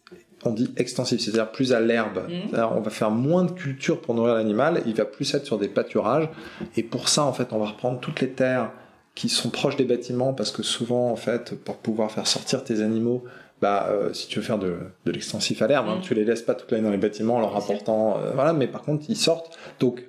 on 0.45 0.51
dit 0.51 0.73
extensif, 0.77 1.21
c'est-à-dire 1.21 1.53
plus 1.53 1.73
à 1.73 1.79
l'herbe. 1.79 2.23
Mhm. 2.29 2.59
On 2.77 2.81
va 2.81 2.91
faire 2.91 3.13
moins 3.13 3.45
de 3.45 3.53
culture 3.53 4.01
pour 4.01 4.15
nourrir 4.15 4.35
l'animal, 4.35 4.83
il 4.85 4.95
va 4.95 5.05
plus 5.05 5.33
être 5.33 5.47
sur 5.47 5.59
des 5.59 5.69
pâturages, 5.69 6.29
et 6.77 6.83
pour 6.83 7.09
ça, 7.09 7.23
en 7.23 7.33
fait, 7.33 7.53
on 7.53 7.59
va 7.59 7.67
reprendre 7.67 8.01
toutes 8.01 8.21
les 8.21 8.31
terres 8.31 8.73
qui 9.15 9.29
sont 9.29 9.49
proches 9.49 9.77
des 9.77 9.85
bâtiments, 9.85 10.33
parce 10.33 10.51
que 10.51 10.65
souvent, 10.65 11.11
en 11.13 11.17
fait, 11.17 11.55
pour 11.55 11.77
pouvoir 11.77 12.11
faire 12.11 12.27
sortir 12.27 12.65
tes 12.65 12.81
animaux, 12.81 13.23
bah 13.61 13.89
euh, 13.91 14.13
si 14.13 14.29
tu 14.29 14.39
veux 14.39 14.45
faire 14.45 14.59
de, 14.59 14.77
de 15.05 15.13
l'extensif 15.13 15.63
à 15.63 15.67
l'herbe, 15.67 15.89
hein, 15.89 15.97
mm. 15.97 16.03
tu 16.03 16.15
les 16.15 16.25
laisses 16.25 16.43
pas 16.43 16.55
toute 16.55 16.71
l'année 16.71 16.85
dans 16.85 16.91
les 16.91 16.97
bâtiments 16.97 17.37
en 17.37 17.41
leur 17.41 17.57
apportant, 17.57 18.19
euh, 18.19 18.33
voilà, 18.35 18.53
mais 18.53 18.67
par 18.67 18.83
contre 18.83 19.07
ils 19.09 19.17
sortent. 19.17 19.59
Donc 19.81 20.05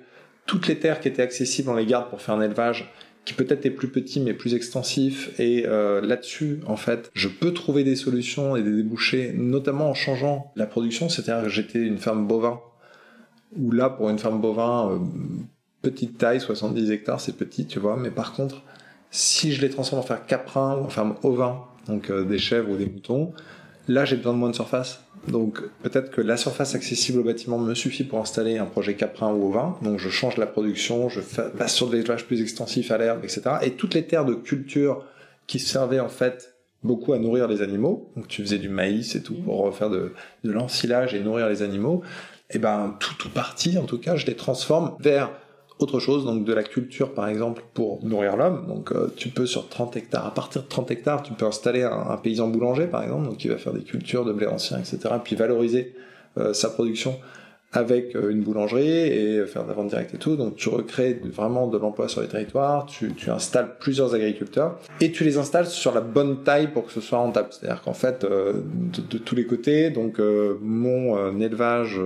toutes 0.46 0.68
les 0.68 0.78
terres 0.78 1.00
qui 1.00 1.08
étaient 1.08 1.22
accessibles, 1.22 1.68
on 1.70 1.74
les 1.74 1.86
garde 1.86 2.08
pour 2.10 2.20
faire 2.20 2.34
un 2.34 2.42
élevage 2.42 2.92
qui 3.24 3.34
peut-être 3.34 3.66
est 3.66 3.70
plus 3.70 3.88
petit 3.88 4.20
mais 4.20 4.32
plus 4.32 4.54
extensif. 4.54 5.38
Et 5.38 5.64
euh, 5.66 6.00
là-dessus, 6.00 6.60
en 6.66 6.76
fait, 6.76 7.10
je 7.14 7.28
peux 7.28 7.52
trouver 7.52 7.84
des 7.84 7.96
solutions 7.96 8.56
et 8.56 8.62
des 8.62 8.74
débouchés, 8.74 9.34
notamment 9.36 9.90
en 9.90 9.94
changeant 9.94 10.52
la 10.56 10.66
production. 10.66 11.08
C'est-à-dire 11.08 11.44
que 11.44 11.50
j'étais 11.50 11.80
une 11.80 11.98
ferme 11.98 12.26
bovin, 12.26 12.60
où 13.56 13.70
là, 13.70 13.90
pour 13.90 14.08
une 14.08 14.18
ferme 14.18 14.40
bovin, 14.40 14.98
petite 15.82 16.16
taille, 16.16 16.40
70 16.40 16.90
hectares, 16.90 17.20
c'est 17.20 17.36
petit, 17.36 17.66
tu 17.66 17.78
vois. 17.78 17.96
Mais 17.98 18.10
par 18.10 18.32
contre, 18.32 18.62
si 19.10 19.52
je 19.52 19.60
les 19.60 19.70
transforme 19.70 20.00
en 20.00 20.04
ferme 20.04 20.20
caprin 20.26 20.78
ou 20.78 20.84
en 20.84 20.88
ferme 20.88 21.14
ovin, 21.22 21.64
donc 21.88 22.10
euh, 22.10 22.24
des 22.24 22.38
chèvres 22.38 22.70
ou 22.70 22.76
des 22.76 22.86
moutons. 22.86 23.32
Là, 23.88 24.04
j'ai 24.04 24.16
besoin 24.16 24.34
de 24.34 24.38
moins 24.38 24.50
de 24.50 24.54
surface. 24.54 25.02
Donc 25.26 25.62
peut-être 25.82 26.10
que 26.10 26.20
la 26.20 26.36
surface 26.36 26.74
accessible 26.74 27.20
au 27.20 27.24
bâtiment 27.24 27.58
me 27.58 27.74
suffit 27.74 28.04
pour 28.04 28.20
installer 28.20 28.58
un 28.58 28.66
projet 28.66 28.94
caprin 28.94 29.32
ou 29.32 29.46
au 29.46 29.50
vin. 29.50 29.76
Donc 29.82 29.98
je 29.98 30.08
change 30.08 30.36
la 30.36 30.46
production, 30.46 31.08
je 31.08 31.20
passe 31.56 31.74
sur 31.74 31.88
des 31.88 31.98
élevages 31.98 32.26
plus 32.26 32.40
extensifs 32.40 32.90
à 32.90 32.98
l'herbe, 32.98 33.24
etc. 33.24 33.42
Et 33.62 33.72
toutes 33.72 33.94
les 33.94 34.06
terres 34.06 34.24
de 34.24 34.34
culture 34.34 35.04
qui 35.46 35.58
servaient 35.58 36.00
en 36.00 36.08
fait 36.08 36.54
beaucoup 36.84 37.12
à 37.12 37.18
nourrir 37.18 37.48
les 37.48 37.62
animaux, 37.62 38.12
donc 38.14 38.28
tu 38.28 38.42
faisais 38.42 38.58
du 38.58 38.68
maïs 38.68 39.16
et 39.16 39.22
tout 39.22 39.34
pour 39.34 39.74
faire 39.74 39.90
de, 39.90 40.12
de 40.44 40.52
l'ensilage 40.52 41.14
et 41.14 41.20
nourrir 41.20 41.48
les 41.48 41.62
animaux, 41.62 42.02
et 42.50 42.56
eh 42.56 42.58
ben 42.58 42.96
tout, 43.00 43.14
tout 43.18 43.30
parti 43.30 43.76
en 43.76 43.84
tout 43.84 43.98
cas, 43.98 44.14
je 44.14 44.26
les 44.26 44.36
transforme 44.36 44.94
vers 45.00 45.30
autre 45.78 46.00
chose, 46.00 46.24
donc 46.24 46.44
de 46.44 46.52
la 46.52 46.62
culture 46.62 47.14
par 47.14 47.28
exemple 47.28 47.62
pour 47.74 48.04
nourrir 48.04 48.36
l'homme. 48.36 48.66
Donc 48.66 48.92
euh, 48.92 49.12
tu 49.16 49.28
peux 49.28 49.46
sur 49.46 49.68
30 49.68 49.96
hectares, 49.96 50.26
à 50.26 50.34
partir 50.34 50.62
de 50.62 50.68
30 50.68 50.90
hectares, 50.90 51.22
tu 51.22 51.32
peux 51.32 51.46
installer 51.46 51.82
un, 51.82 52.16
paysan 52.16 52.48
boulanger 52.48 52.86
par 52.86 53.02
exemple, 53.02 53.26
donc 53.26 53.36
qui 53.38 53.48
va 53.48 53.56
faire 53.58 53.72
des 53.72 53.82
cultures 53.82 54.24
de 54.24 54.32
blé 54.32 54.46
ancien, 54.46 54.78
etc. 54.78 54.98
Puis 55.22 55.36
valoriser 55.36 55.94
euh, 56.36 56.52
sa 56.52 56.70
production 56.70 57.16
avec 57.72 58.16
euh, 58.16 58.30
une 58.30 58.40
boulangerie 58.40 58.88
et 58.88 59.44
faire 59.44 59.64
de 59.64 59.68
la 59.68 59.74
vente 59.74 59.88
directe 59.88 60.14
et 60.14 60.18
tout. 60.18 60.36
Donc 60.36 60.56
tu 60.56 60.68
recrées 60.68 61.20
vraiment 61.24 61.66
de 61.66 61.76
l'emploi 61.76 62.08
sur 62.08 62.22
les 62.22 62.28
territoires, 62.28 62.86
tu, 62.86 63.12
tu, 63.12 63.30
installes 63.30 63.76
plusieurs 63.78 64.14
agriculteurs 64.14 64.78
et 65.00 65.12
tu 65.12 65.24
les 65.24 65.36
installes 65.36 65.66
sur 65.66 65.92
la 65.92 66.00
bonne 66.00 66.42
taille 66.44 66.68
pour 66.68 66.86
que 66.86 66.92
ce 66.92 67.00
soit 67.00 67.18
rentable. 67.18 67.48
C'est-à-dire 67.50 67.82
qu'en 67.82 67.92
fait, 67.92 68.24
euh, 68.24 68.54
de, 69.10 69.18
tous 69.18 69.34
les 69.34 69.44
côtés, 69.46 69.90
donc 69.90 70.18
euh, 70.18 70.56
mon 70.62 71.38
élevage 71.40 72.00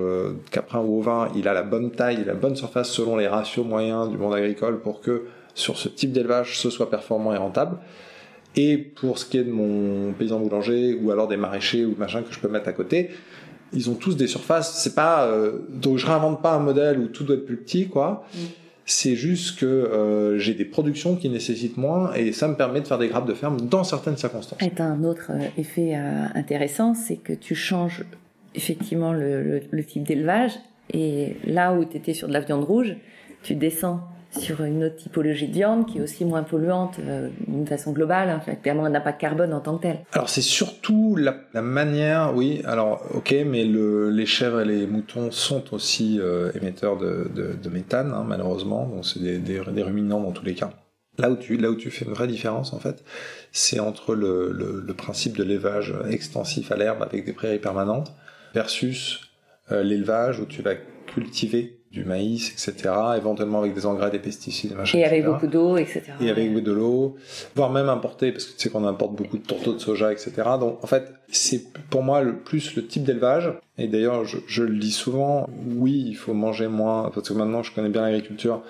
caprin 0.51 0.81
ou 0.81 0.99
ovin, 0.99 1.29
il 1.37 1.47
a 1.47 1.53
la 1.53 1.63
bonne 1.63 1.91
taille, 1.91 2.19
il 2.23 2.29
a 2.29 2.33
la 2.33 2.39
bonne 2.39 2.57
surface 2.57 2.91
selon 2.91 3.17
les 3.17 3.29
ratios 3.29 3.65
moyens 3.65 4.11
du 4.11 4.17
monde 4.17 4.35
agricole 4.35 4.81
pour 4.81 5.01
que 5.01 5.23
sur 5.55 5.77
ce 5.77 5.89
type 5.89 6.13
d'élevage, 6.13 6.59
ce 6.59 6.71
soit 6.71 6.91
performant 6.91 7.35
et 7.35 7.37
rentable. 7.37 7.77
Et 8.57 8.77
pour 8.77 9.19
ce 9.19 9.25
qui 9.25 9.39
est 9.39 9.45
de 9.45 9.51
mon 9.51 10.13
paysan 10.13 10.39
boulanger 10.39 10.99
ou 11.01 11.11
alors 11.11 11.29
des 11.29 11.37
maraîchers 11.37 11.85
ou 11.85 11.95
machin 11.97 12.23
que 12.23 12.33
je 12.33 12.39
peux 12.39 12.49
mettre 12.49 12.69
à 12.69 12.73
côté, 12.73 13.11
ils 13.73 13.91
ont 13.91 13.95
tous 13.95 14.17
des 14.17 14.27
surfaces. 14.27 14.83
C'est 14.83 14.95
pas 14.95 15.27
euh, 15.27 15.61
donc 15.69 15.99
je 15.99 16.07
réinvente 16.07 16.43
pas 16.43 16.55
un 16.55 16.59
modèle 16.59 16.99
où 16.99 17.07
tout 17.07 17.25
doit 17.25 17.37
être 17.37 17.47
plus 17.47 17.57
petit, 17.57 17.89
quoi. 17.89 18.25
Mm. 18.35 18.39
C'est 18.85 19.15
juste 19.15 19.61
que 19.61 19.67
euh, 19.67 20.39
j'ai 20.39 20.55
des 20.55 20.65
productions 20.65 21.15
qui 21.15 21.29
nécessitent 21.29 21.77
moins 21.77 22.13
et 22.15 22.33
ça 22.33 22.49
me 22.49 22.57
permet 22.57 22.81
de 22.81 22.87
faire 22.87 22.99
des 22.99 23.09
grappes 23.09 23.29
de 23.29 23.35
ferme 23.35 23.61
dans 23.61 23.85
certaines 23.85 24.17
circonstances. 24.17 24.59
Et 24.61 24.73
un 24.81 25.05
autre 25.05 25.31
euh, 25.31 25.47
effet 25.57 25.95
intéressant, 25.95 26.95
c'est 26.95 27.17
que 27.17 27.33
tu 27.33 27.55
changes 27.55 28.05
effectivement 28.55 29.13
le, 29.13 29.63
le 29.71 29.85
type 29.85 30.03
d'élevage 30.03 30.53
et 30.93 31.37
là 31.47 31.73
où 31.73 31.85
tu 31.85 31.97
étais 31.97 32.13
sur 32.13 32.29
de 32.29 32.33
la 32.33 32.41
viande 32.41 32.65
rouge, 32.65 32.97
tu 33.43 33.55
descends 33.55 34.01
sur 34.39 34.63
une 34.63 34.85
autre 34.85 34.97
typologie 34.97 35.49
de 35.49 35.53
viande 35.53 35.87
qui 35.87 35.99
est 35.99 36.01
aussi 36.01 36.25
moins 36.25 36.43
polluante 36.43 36.97
euh, 37.01 37.29
d'une 37.47 37.67
façon 37.67 37.93
globale, 37.93 38.31
en 38.31 38.41
fait, 38.41 38.57
clairement 38.57 38.85
un 38.85 38.95
impact 38.95 39.21
carbone 39.21 39.53
en 39.53 39.61
tant 39.61 39.77
que 39.77 39.83
tel. 39.83 39.99
Alors 40.13 40.29
c'est 40.29 40.43
surtout 40.43 41.17
la, 41.17 41.37
la, 41.53 41.63
manière, 41.63 42.33
oui, 42.35 42.63
alors 42.65 43.05
ok, 43.15 43.35
mais 43.47 43.65
le, 43.65 44.11
les 44.11 44.27
chèvres 44.27 44.61
et 44.63 44.65
les 44.65 44.87
moutons 44.87 45.31
sont 45.31 45.75
aussi 45.75 46.19
euh, 46.21 46.51
émetteurs 46.55 46.97
de, 46.97 47.31
de, 47.35 47.53
de 47.63 47.69
méthane, 47.69 48.13
hein, 48.13 48.25
malheureusement, 48.27 48.87
donc 48.87 49.05
c'est 49.05 49.21
des, 49.21 49.39
des, 49.39 49.61
des, 49.61 49.83
ruminants 49.83 50.21
dans 50.21 50.33
tous 50.33 50.45
les 50.45 50.55
cas. 50.55 50.71
Là 51.19 51.31
où 51.31 51.37
tu, 51.37 51.59
là 51.59 51.71
où 51.71 51.75
tu 51.75 51.91
fais 51.91 52.07
une 52.07 52.13
vraie 52.13 52.27
différence, 52.27 52.73
en 52.73 52.79
fait, 52.79 53.05
c'est 53.53 53.81
entre 53.81 54.15
le, 54.15 54.51
le, 54.51 54.83
le, 54.85 54.95
principe 54.95 55.37
de 55.37 55.45
l'élevage 55.45 55.95
extensif 56.09 56.73
à 56.73 56.77
l'herbe 56.77 57.03
avec 57.03 57.27
des 57.27 57.35
prairies 57.35 57.59
permanentes 57.59 58.15
versus 58.55 59.21
euh, 59.71 59.83
l'élevage 59.83 60.41
où 60.41 60.47
tu 60.47 60.63
vas 60.63 60.75
cultiver 61.07 61.82
du 61.93 62.05
maïs, 62.05 62.51
etc. 62.53 62.95
Éventuellement 63.17 63.61
avec 63.61 63.75
des 63.75 63.85
engrais, 63.85 64.11
des 64.11 64.19
pesticides, 64.19 64.75
machin, 64.75 64.99
Et 64.99 65.05
avec 65.05 65.27
beaucoup 65.27 65.47
d'eau, 65.47 65.77
etc. 65.77 66.03
Et 66.21 66.31
avec 66.31 66.53
de 66.63 66.73
l'eau, 66.73 67.17
voire 67.55 67.71
même 67.71 67.91
importer, 67.91 68.33
parce 68.33 68.47
que 68.47 68.53
tu 68.53 68.63
sais 68.63 68.71
qu'on 68.71 68.87
importe 68.87 69.15
beaucoup 69.15 69.37
de 69.37 69.43
tourteaux 69.43 69.75
de 69.75 69.79
soja, 69.79 70.11
etc. 70.11 70.33
Donc 70.59 70.83
en 70.83 70.87
fait, 70.87 71.13
c'est 71.29 71.63
pour 71.91 72.03
moi 72.03 72.23
le 72.23 72.37
plus 72.37 72.75
le 72.77 72.87
type 72.87 73.05
d'élevage. 73.05 73.53
Et 73.77 73.89
d'ailleurs, 73.89 74.25
je, 74.25 74.39
je, 74.47 74.63
le 74.63 74.77
dis 74.77 74.91
souvent, 74.91 75.49
oui, 75.77 76.05
il 76.09 76.15
faut 76.15 76.35
manger 76.35 76.67
moins, 76.67 77.11
parce 77.15 77.29
que 77.29 77.35
maintenant 77.35 77.63
je 77.63 77.75
connais 77.75 77.89
bien 77.89 78.03
l'agriculture, 78.03 78.63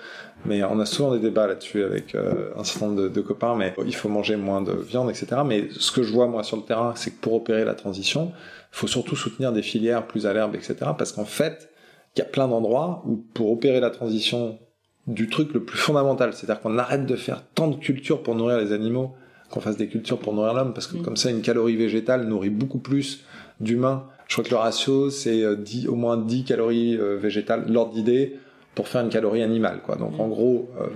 mais 0.45 0.63
on 0.63 0.79
a 0.79 0.85
souvent 0.85 1.13
des 1.13 1.19
débats 1.19 1.47
là-dessus 1.47 1.83
avec 1.83 2.15
euh, 2.15 2.51
un 2.57 2.63
certain 2.63 2.87
nombre 2.87 3.03
de, 3.03 3.07
de, 3.07 3.21
copains, 3.21 3.55
mais 3.55 3.73
il 3.85 3.95
faut 3.95 4.09
manger 4.09 4.35
moins 4.35 4.61
de 4.61 4.73
viande, 4.73 5.09
etc. 5.09 5.27
Mais 5.45 5.67
ce 5.71 5.91
que 5.91 6.03
je 6.03 6.11
vois 6.11 6.27
moi 6.27 6.43
sur 6.43 6.57
le 6.57 6.63
terrain, 6.63 6.93
c'est 6.95 7.11
que 7.11 7.21
pour 7.21 7.33
opérer 7.33 7.63
la 7.63 7.75
transition, 7.75 8.31
il 8.33 8.77
faut 8.77 8.87
surtout 8.87 9.15
soutenir 9.15 9.53
des 9.53 9.61
filières 9.61 10.07
plus 10.07 10.25
à 10.25 10.33
l'herbe, 10.33 10.55
etc. 10.55 10.75
Parce 10.97 11.11
qu'en 11.11 11.25
fait, 11.25 11.69
il 12.15 12.19
y 12.19 12.21
a 12.21 12.25
plein 12.25 12.47
d'endroits 12.47 13.03
où 13.05 13.23
pour 13.33 13.51
opérer 13.51 13.79
la 13.79 13.89
transition 13.89 14.59
du 15.07 15.27
truc 15.27 15.53
le 15.53 15.63
plus 15.63 15.77
fondamental, 15.77 16.33
c'est-à-dire 16.33 16.61
qu'on 16.61 16.77
arrête 16.77 17.05
de 17.05 17.15
faire 17.15 17.43
tant 17.55 17.67
de 17.67 17.75
culture 17.75 18.23
pour 18.23 18.35
nourrir 18.35 18.57
les 18.57 18.71
animaux, 18.71 19.13
qu'on 19.49 19.59
fasse 19.59 19.77
des 19.77 19.87
cultures 19.87 20.19
pour 20.19 20.33
nourrir 20.33 20.53
l'homme, 20.53 20.73
parce 20.73 20.87
que 20.87 20.97
comme 20.97 21.17
ça, 21.17 21.29
une 21.29 21.41
calorie 21.41 21.75
végétale 21.75 22.25
nourrit 22.25 22.49
beaucoup 22.49 22.79
plus 22.79 23.25
d'humains. 23.59 24.05
Je 24.27 24.35
crois 24.35 24.45
que 24.45 24.49
le 24.49 24.55
ratio, 24.55 25.09
c'est 25.09 25.45
au 25.87 25.95
moins 25.95 26.17
10 26.17 26.45
calories 26.45 26.97
végétales, 26.97 27.65
l'ordre 27.67 27.93
d'idée, 27.93 28.37
pour 28.75 28.87
faire 28.87 29.01
une 29.01 29.09
calorie 29.09 29.43
animale 29.43 29.81
quoi. 29.85 29.95
Donc 29.95 30.19
en 30.19 30.27
gros 30.27 30.69
euh, 30.81 30.87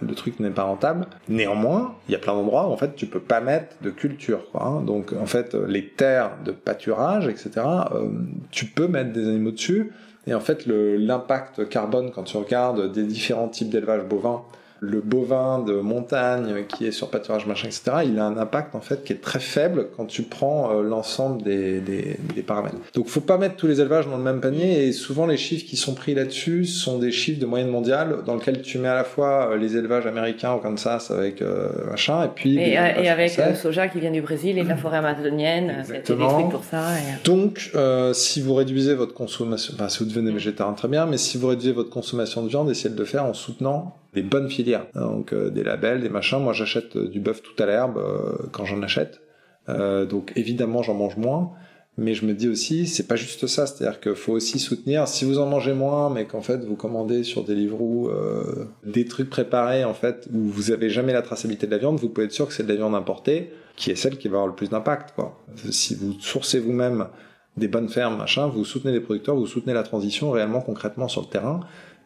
le 0.00 0.14
truc 0.14 0.40
n'est 0.40 0.50
pas 0.50 0.62
rentable. 0.62 1.06
Néanmoins, 1.28 1.94
il 2.08 2.12
y 2.12 2.14
a 2.14 2.18
plein 2.18 2.34
d'endroits 2.34 2.68
où 2.68 2.72
en 2.72 2.76
fait 2.76 2.94
tu 2.96 3.06
peux 3.06 3.20
pas 3.20 3.40
mettre 3.40 3.76
de 3.82 3.90
culture 3.90 4.50
quoi. 4.50 4.64
Hein. 4.64 4.80
Donc 4.82 5.12
en 5.12 5.26
fait 5.26 5.54
les 5.54 5.88
terres 5.88 6.32
de 6.44 6.52
pâturage 6.52 7.28
etc. 7.28 7.50
Euh, 7.92 8.08
tu 8.50 8.66
peux 8.66 8.88
mettre 8.88 9.12
des 9.12 9.28
animaux 9.28 9.50
dessus 9.50 9.92
et 10.26 10.34
en 10.34 10.40
fait 10.40 10.66
l'impact 10.66 11.68
carbone 11.68 12.10
quand 12.10 12.24
tu 12.24 12.36
regardes 12.36 12.92
des 12.92 13.04
différents 13.04 13.48
types 13.48 13.70
d'élevage 13.70 14.04
bovin 14.04 14.42
le 14.80 15.00
bovin 15.00 15.60
de 15.60 15.74
montagne 15.74 16.64
qui 16.68 16.86
est 16.86 16.92
sur 16.92 17.10
pâturage 17.10 17.46
machin 17.46 17.68
etc 17.68 18.04
il 18.04 18.18
a 18.18 18.26
un 18.26 18.36
impact 18.36 18.74
en 18.74 18.80
fait 18.80 19.04
qui 19.04 19.12
est 19.12 19.20
très 19.22 19.40
faible 19.40 19.88
quand 19.96 20.06
tu 20.06 20.22
prends 20.22 20.70
euh, 20.70 20.82
l'ensemble 20.82 21.42
des, 21.42 21.80
des, 21.80 22.18
des, 22.34 22.42
paramètres. 22.42 22.76
Donc 22.94 23.08
faut 23.08 23.20
pas 23.20 23.38
mettre 23.38 23.56
tous 23.56 23.66
les 23.66 23.80
élevages 23.80 24.06
dans 24.06 24.16
le 24.16 24.22
même 24.22 24.40
panier 24.40 24.86
et 24.86 24.92
souvent 24.92 25.26
les 25.26 25.36
chiffres 25.36 25.66
qui 25.66 25.76
sont 25.76 25.94
pris 25.94 26.14
là-dessus 26.14 26.64
sont 26.66 26.98
des 26.98 27.10
chiffres 27.10 27.40
de 27.40 27.46
moyenne 27.46 27.70
mondiale 27.70 28.18
dans 28.26 28.34
lesquels 28.34 28.62
tu 28.62 28.78
mets 28.78 28.88
à 28.88 28.94
la 28.94 29.04
fois 29.04 29.50
euh, 29.50 29.56
les 29.56 29.76
élevages 29.76 30.06
américains 30.06 30.52
au 30.52 30.58
Kansas 30.58 31.10
avec 31.10 31.42
euh, 31.42 31.68
machin 31.90 32.24
et 32.24 32.28
puis 32.28 32.58
et, 32.58 32.72
et 32.72 33.08
avec 33.08 33.36
le 33.36 33.54
soja 33.54 33.88
qui 33.88 34.00
vient 34.00 34.10
du 34.10 34.22
Brésil 34.22 34.58
et 34.58 34.62
de 34.62 34.68
la 34.68 34.76
forêt 34.76 34.98
amazonienne 34.98 35.74
Exactement. 35.80 36.42
des 36.42 36.50
pour 36.50 36.64
ça 36.64 36.82
donc 37.24 37.72
si 38.12 38.40
vous 38.40 38.54
réduisez 38.54 38.94
votre 38.94 39.14
consommation 39.14 39.74
enfin 39.74 39.88
si 39.88 39.98
vous 40.00 40.08
devenez 40.08 40.30
végétarien 40.30 40.74
très 40.74 40.88
bien 40.88 41.06
mais 41.06 41.18
si 41.18 41.38
vous 41.38 41.48
réduisez 41.48 41.72
votre 41.72 41.90
consommation 41.90 42.42
de 42.42 42.48
viande 42.48 42.70
essayez 42.70 42.94
de 42.94 42.98
le 42.98 43.04
faire 43.04 43.24
en 43.24 43.34
soutenant 43.34 43.96
des 44.16 44.22
bonnes 44.22 44.50
filières. 44.50 44.86
Donc 44.94 45.32
euh, 45.32 45.50
des 45.50 45.62
labels, 45.62 46.00
des 46.00 46.08
machins. 46.08 46.40
Moi 46.40 46.54
j'achète 46.54 46.96
euh, 46.96 47.06
du 47.06 47.20
bœuf 47.20 47.42
tout 47.42 47.62
à 47.62 47.66
l'herbe 47.66 47.98
euh, 47.98 48.48
quand 48.50 48.64
j'en 48.64 48.82
achète. 48.82 49.20
donc 49.68 50.32
évidemment 50.34 50.82
j'en 50.82 50.94
mange 50.94 51.16
moins. 51.16 51.52
Mais 51.98 52.12
je 52.12 52.26
me 52.26 52.34
dis 52.34 52.46
aussi, 52.46 52.86
c'est 52.86 53.08
pas 53.08 53.16
juste 53.16 53.46
ça, 53.46 53.66
c'est-à-dire 53.66 54.00
qu'il 54.00 54.14
faut 54.14 54.32
aussi 54.32 54.58
soutenir, 54.58 55.08
si 55.08 55.24
vous 55.24 55.38
en 55.38 55.46
mangez 55.46 55.72
moins, 55.72 56.10
mais 56.10 56.26
qu'en 56.26 56.42
fait 56.42 56.62
vous 56.62 56.76
commandez 56.76 57.24
sur 57.24 57.42
Deliveroo 57.42 58.10
euh, 58.10 58.66
des 58.84 59.06
trucs 59.06 59.30
préparés 59.30 59.82
en 59.82 59.94
fait 59.94 60.28
où 60.30 60.40
vous 60.40 60.70
avez 60.72 60.90
jamais 60.90 61.14
la 61.14 61.22
traçabilité 61.22 61.66
de 61.66 61.72
la 61.72 61.78
viande, 61.78 61.98
vous 61.98 62.10
pouvez 62.10 62.26
être 62.26 62.32
sûr 62.32 62.46
que 62.46 62.52
c'est 62.52 62.64
de 62.64 62.68
la 62.68 62.76
viande 62.76 62.94
importée, 62.94 63.50
qui 63.76 63.90
est 63.90 63.96
celle 63.96 64.18
qui 64.18 64.28
va 64.28 64.36
avoir 64.36 64.46
le 64.46 64.54
plus 64.54 64.68
d'impact. 64.68 65.14
Quoi. 65.14 65.42
Si 65.70 65.94
vous 65.94 66.12
sourcez 66.20 66.58
vous-même 66.58 67.08
des 67.56 67.68
bonnes 67.68 67.88
fermes, 67.88 68.18
machin, 68.18 68.46
vous 68.46 68.66
soutenez 68.66 68.92
les 68.92 69.00
producteurs, 69.00 69.34
vous 69.34 69.46
soutenez 69.46 69.72
la 69.72 69.82
transition 69.82 70.30
réellement 70.30 70.60
concrètement 70.60 71.08
sur 71.08 71.22
le 71.22 71.28
terrain 71.28 71.60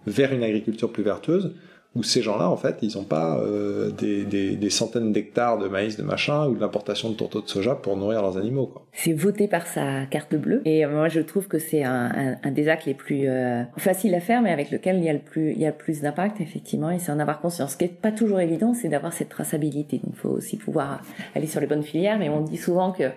vers 0.06 0.32
une 0.32 0.44
agriculture 0.44 0.92
plus 0.92 1.02
vertueuse 1.02 1.52
où 1.96 2.04
ces 2.04 2.22
gens-là, 2.22 2.48
en 2.48 2.56
fait, 2.56 2.78
ils 2.82 2.96
n'ont 2.96 3.04
pas 3.04 3.40
euh, 3.40 3.90
des, 3.90 4.24
des, 4.24 4.54
des, 4.54 4.70
centaines 4.70 5.12
d'hectares 5.12 5.58
de 5.58 5.66
maïs, 5.66 5.96
de 5.96 6.04
machin, 6.04 6.46
ou 6.46 6.54
de 6.54 6.60
l'importation 6.60 7.10
de 7.10 7.14
tourteaux 7.14 7.40
de 7.40 7.48
soja 7.48 7.74
pour 7.74 7.96
nourrir 7.96 8.22
leurs 8.22 8.36
animaux. 8.36 8.72
C'est 8.92 9.12
voté 9.12 9.48
par 9.48 9.66
sa 9.66 10.06
carte 10.06 10.36
bleue, 10.36 10.62
et 10.64 10.86
moi 10.86 11.08
je 11.08 11.20
trouve 11.20 11.48
que 11.48 11.58
c'est 11.58 11.82
un, 11.82 12.12
un, 12.14 12.36
un, 12.44 12.50
des 12.52 12.68
actes 12.68 12.86
les 12.86 12.94
plus 12.94 13.28
euh, 13.28 13.64
faciles 13.76 14.14
à 14.14 14.20
faire, 14.20 14.40
mais 14.40 14.52
avec 14.52 14.70
lequel 14.70 14.98
il 14.98 15.04
y 15.04 15.08
a 15.08 15.12
le 15.12 15.18
plus, 15.18 15.50
il 15.50 15.58
y 15.58 15.66
a 15.66 15.72
plus 15.72 16.00
d'impact, 16.00 16.40
effectivement, 16.40 16.90
et 16.90 17.00
c'est 17.00 17.10
en 17.10 17.18
avoir 17.18 17.40
conscience. 17.40 17.72
Ce 17.72 17.76
qui 17.76 17.84
n'est 17.84 17.90
pas 17.90 18.12
toujours 18.12 18.38
évident, 18.38 18.72
c'est 18.72 18.88
d'avoir 18.88 19.12
cette 19.12 19.28
traçabilité. 19.28 19.98
Donc 19.98 20.12
il 20.14 20.18
faut 20.18 20.28
aussi 20.28 20.56
pouvoir 20.56 21.02
aller 21.34 21.48
sur 21.48 21.60
les 21.60 21.66
bonnes 21.66 21.82
filières, 21.82 22.20
mais 22.20 22.28
on 22.28 22.42
dit 22.42 22.56
souvent 22.56 22.92
que, 22.92 23.10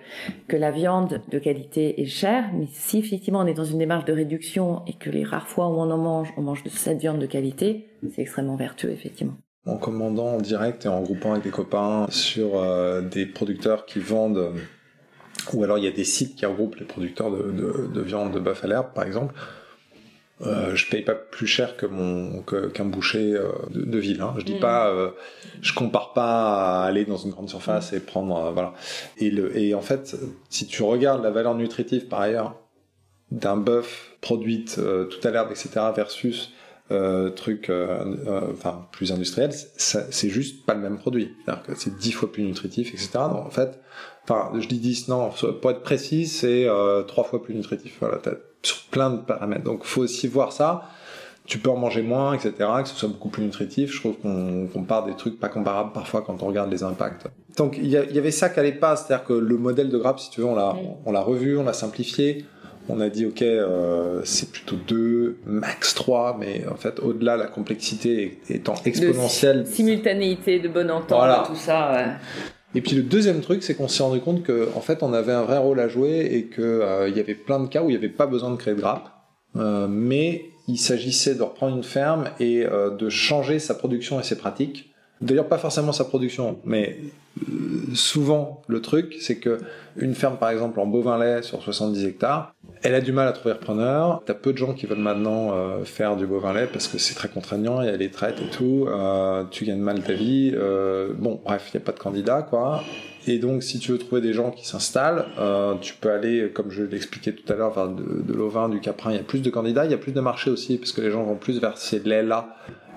que 0.48 0.56
la 0.56 0.72
viande 0.72 1.20
de 1.30 1.38
qualité 1.38 2.02
est 2.02 2.06
chère, 2.06 2.46
mais 2.52 2.66
si 2.72 2.98
effectivement 2.98 3.40
on 3.40 3.46
est 3.46 3.54
dans 3.54 3.64
une 3.64 3.78
démarche 3.78 4.04
de 4.04 4.12
réduction 4.12 4.82
et 4.88 4.94
que 4.94 5.10
les 5.10 5.22
rares 5.22 5.46
fois 5.46 5.68
où 5.68 5.74
on 5.74 5.90
en 5.92 5.98
mange, 5.98 6.34
on 6.36 6.42
mange 6.42 6.64
de 6.64 6.70
cette 6.70 6.98
viande 6.98 7.20
de 7.20 7.26
qualité, 7.26 7.86
c'est 8.14 8.22
extrêmement 8.22 8.56
vertueux, 8.56 8.90
effectivement. 8.90 9.36
En 9.66 9.76
commandant 9.76 10.34
en 10.34 10.40
direct 10.40 10.84
et 10.84 10.88
en 10.88 11.00
groupant 11.02 11.32
avec 11.32 11.44
des 11.44 11.50
copains 11.50 12.06
sur 12.10 12.58
euh, 12.58 13.00
des 13.00 13.24
producteurs 13.24 13.86
qui 13.86 13.98
vendent, 13.98 14.52
ou 15.52 15.64
alors 15.64 15.78
il 15.78 15.84
y 15.84 15.88
a 15.88 15.92
des 15.92 16.04
sites 16.04 16.36
qui 16.36 16.44
regroupent 16.44 16.76
les 16.76 16.84
producteurs 16.84 17.30
de, 17.30 17.50
de, 17.50 17.86
de 17.92 18.00
viande 18.02 18.32
de 18.32 18.40
bœuf 18.40 18.64
à 18.64 18.66
l'herbe, 18.66 18.92
par 18.94 19.04
exemple, 19.04 19.34
euh, 20.42 20.74
je 20.74 20.90
paye 20.90 21.02
pas 21.02 21.14
plus 21.14 21.46
cher 21.46 21.76
que 21.76 21.86
mon 21.86 22.42
qu'un 22.42 22.84
boucher 22.84 23.34
euh, 23.34 23.52
de, 23.70 23.84
de, 23.84 23.98
ville. 23.98 24.20
Hein. 24.20 24.34
Je 24.38 24.44
dis 24.44 24.56
mm. 24.56 24.60
pas, 24.60 24.88
euh, 24.88 25.10
je 25.62 25.72
compare 25.72 26.12
pas 26.12 26.82
à 26.82 26.84
aller 26.86 27.04
dans 27.04 27.16
une 27.16 27.30
grande 27.30 27.48
surface 27.48 27.92
et 27.92 28.00
prendre 28.00 28.36
euh, 28.36 28.50
voilà. 28.50 28.74
Et 29.18 29.30
le 29.30 29.56
et 29.56 29.74
en 29.74 29.80
fait, 29.80 30.16
si 30.50 30.66
tu 30.66 30.82
regardes 30.82 31.22
la 31.22 31.30
valeur 31.30 31.54
nutritive 31.54 32.08
par 32.08 32.20
ailleurs 32.20 32.56
d'un 33.30 33.56
bœuf 33.56 34.16
produite 34.20 34.76
tout 34.76 35.26
à 35.26 35.30
l'herbe 35.30 35.50
etc 35.50 35.70
versus 35.96 36.52
euh, 36.90 37.30
truc 37.30 37.70
euh, 37.70 38.14
euh, 38.26 38.52
enfin 38.52 38.86
plus 38.92 39.10
industriel, 39.10 39.52
c'est 39.76 40.28
juste 40.28 40.66
pas 40.66 40.74
le 40.74 40.80
même 40.80 40.98
produit. 40.98 41.34
C'est-à-dire 41.44 41.62
que 41.62 41.74
c'est 41.76 41.96
dix 41.96 42.12
fois 42.12 42.30
plus 42.30 42.42
nutritif, 42.42 42.92
etc. 42.92 43.10
Donc 43.30 43.46
en 43.46 43.50
fait, 43.50 43.80
enfin 44.24 44.52
je 44.58 44.68
dis 44.68 44.78
10, 44.78 45.08
non, 45.08 45.30
pour 45.62 45.70
être 45.70 45.82
précis, 45.82 46.26
c'est 46.26 46.66
euh, 46.68 47.02
trois 47.02 47.24
fois 47.24 47.42
plus 47.42 47.54
nutritif. 47.54 47.96
Voilà, 48.00 48.18
sur 48.62 48.82
plein 48.90 49.10
de 49.10 49.18
paramètres. 49.18 49.64
Donc 49.64 49.84
faut 49.84 50.02
aussi 50.02 50.28
voir 50.28 50.52
ça. 50.52 50.90
Tu 51.46 51.58
peux 51.58 51.68
en 51.68 51.76
manger 51.76 52.00
moins, 52.00 52.32
etc. 52.32 52.54
Que 52.82 52.88
ce 52.88 52.94
soit 52.94 53.08
beaucoup 53.08 53.28
plus 53.28 53.42
nutritif. 53.42 53.92
Je 53.92 54.00
trouve 54.00 54.16
qu'on 54.16 54.66
compare 54.72 55.04
des 55.04 55.14
trucs 55.14 55.38
pas 55.38 55.48
comparables 55.48 55.92
parfois 55.92 56.22
quand 56.22 56.42
on 56.42 56.46
regarde 56.46 56.70
les 56.70 56.82
impacts. 56.82 57.26
Donc 57.58 57.76
il 57.76 57.86
y, 57.86 57.90
y, 57.90 58.18
avait 58.18 58.30
ça 58.30 58.48
qui 58.48 58.60
allait 58.60 58.72
pas, 58.72 58.96
c'est-à-dire 58.96 59.26
que 59.26 59.34
le 59.34 59.56
modèle 59.58 59.90
de 59.90 59.98
grappe, 59.98 60.20
si 60.20 60.30
tu 60.30 60.40
veux, 60.40 60.46
on 60.46 60.54
l'a 60.54 60.74
on 61.04 61.12
l'a 61.12 61.20
revu, 61.20 61.56
on 61.56 61.64
l'a 61.64 61.74
simplifié 61.74 62.46
on 62.88 63.00
a 63.00 63.08
dit 63.08 63.26
ok 63.26 63.42
euh, 63.42 64.20
c'est 64.24 64.50
plutôt 64.50 64.76
2 64.76 65.38
max 65.46 65.94
3 65.94 66.36
mais 66.38 66.64
en 66.70 66.76
fait 66.76 67.00
au-delà 67.00 67.36
la 67.36 67.46
complexité 67.46 68.38
étant 68.48 68.74
exponentielle. 68.84 69.64
de 69.64 69.68
simultanéité 69.68 70.60
de 70.60 70.68
bonne 70.68 70.90
entente 70.90 71.46
tout 71.46 71.56
ça 71.56 72.16
et 72.74 72.80
puis 72.80 72.96
le 72.96 73.02
deuxième 73.02 73.40
truc 73.40 73.62
c'est 73.62 73.74
qu'on 73.74 73.88
s'est 73.88 74.02
rendu 74.02 74.20
compte 74.20 74.42
que 74.42 74.68
en 74.74 74.80
fait 74.80 75.02
on 75.02 75.12
avait 75.12 75.32
un 75.32 75.42
vrai 75.42 75.58
rôle 75.58 75.80
à 75.80 75.88
jouer 75.88 76.28
et 76.32 76.44
que 76.44 76.62
euh, 76.62 77.08
il 77.08 77.16
y 77.16 77.20
avait 77.20 77.34
plein 77.34 77.60
de 77.60 77.68
cas 77.68 77.82
où 77.82 77.88
il 77.88 77.92
n'y 77.92 77.98
avait 77.98 78.08
pas 78.08 78.26
besoin 78.26 78.50
de 78.50 78.56
créer 78.56 78.74
de 78.74 78.80
grappe. 78.80 79.10
Euh, 79.56 79.86
mais 79.88 80.46
il 80.66 80.78
s'agissait 80.78 81.34
de 81.34 81.42
reprendre 81.42 81.76
une 81.76 81.84
ferme 81.84 82.30
et 82.40 82.64
euh, 82.64 82.90
de 82.90 83.08
changer 83.08 83.58
sa 83.58 83.74
production 83.74 84.18
et 84.18 84.22
ses 84.22 84.36
pratiques. 84.36 84.90
D'ailleurs, 85.20 85.48
pas 85.48 85.58
forcément 85.58 85.92
sa 85.92 86.04
production, 86.04 86.58
mais 86.64 86.98
euh, 87.48 87.94
souvent 87.94 88.62
le 88.66 88.82
truc, 88.82 89.16
c'est 89.20 89.38
que 89.38 89.58
une 89.96 90.14
ferme, 90.14 90.38
par 90.38 90.50
exemple, 90.50 90.80
en 90.80 90.86
bovin 90.86 91.18
lait 91.18 91.42
sur 91.42 91.62
70 91.62 92.04
hectares, 92.04 92.53
elle 92.84 92.94
a 92.94 93.00
du 93.00 93.12
mal 93.12 93.26
à 93.26 93.32
trouver 93.32 93.54
repreneur. 93.54 94.22
T'as 94.24 94.34
peu 94.34 94.52
de 94.52 94.58
gens 94.58 94.74
qui 94.74 94.86
veulent 94.86 94.98
maintenant 94.98 95.52
euh, 95.52 95.84
faire 95.84 96.16
du 96.16 96.26
bovin 96.26 96.52
lait 96.52 96.68
parce 96.72 96.86
que 96.86 96.98
c'est 96.98 97.14
très 97.14 97.28
contraignant, 97.28 97.80
il 97.80 97.86
y 97.86 97.90
a 97.90 97.96
les 97.96 98.10
traites 98.10 98.40
et 98.40 98.50
tout. 98.50 98.86
Euh, 98.88 99.44
tu 99.50 99.64
gagnes 99.64 99.80
mal 99.80 100.02
ta 100.02 100.12
vie. 100.12 100.52
Euh, 100.54 101.12
bon, 101.16 101.40
bref, 101.44 101.70
il 101.72 101.78
n'y 101.78 101.82
a 101.82 101.84
pas 101.84 101.92
de 101.92 101.98
candidat, 101.98 102.42
quoi. 102.42 102.84
Et 103.26 103.38
donc, 103.38 103.62
si 103.62 103.78
tu 103.78 103.90
veux 103.90 103.98
trouver 103.98 104.20
des 104.20 104.34
gens 104.34 104.50
qui 104.50 104.66
s'installent, 104.66 105.24
euh, 105.38 105.74
tu 105.80 105.94
peux 105.94 106.10
aller, 106.10 106.50
comme 106.52 106.70
je 106.70 106.82
l'expliquais 106.82 107.32
tout 107.32 107.50
à 107.50 107.56
l'heure, 107.56 107.72
vers 107.72 107.88
de, 107.88 108.22
de 108.22 108.32
l'ovin, 108.34 108.68
du 108.68 108.80
caprin. 108.80 109.12
Il 109.12 109.16
y 109.16 109.20
a 109.20 109.22
plus 109.22 109.40
de 109.40 109.48
candidats, 109.48 109.86
il 109.86 109.90
y 109.90 109.94
a 109.94 109.98
plus 109.98 110.12
de 110.12 110.20
marché 110.20 110.50
aussi, 110.50 110.76
parce 110.76 110.92
que 110.92 111.00
les 111.00 111.10
gens 111.10 111.24
vont 111.24 111.36
plus 111.36 111.58
vers 111.60 111.78
ces 111.78 112.00
laits-là 112.00 112.54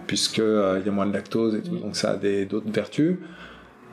puisque 0.07 0.39
euh, 0.39 0.77
il 0.79 0.85
y 0.85 0.89
a 0.89 0.91
moins 0.91 1.05
de 1.05 1.13
lactose 1.13 1.55
et 1.55 1.61
tout, 1.61 1.77
donc 1.77 1.95
ça 1.95 2.11
a 2.11 2.15
des 2.15 2.45
d'autres 2.45 2.71
vertus. 2.71 3.17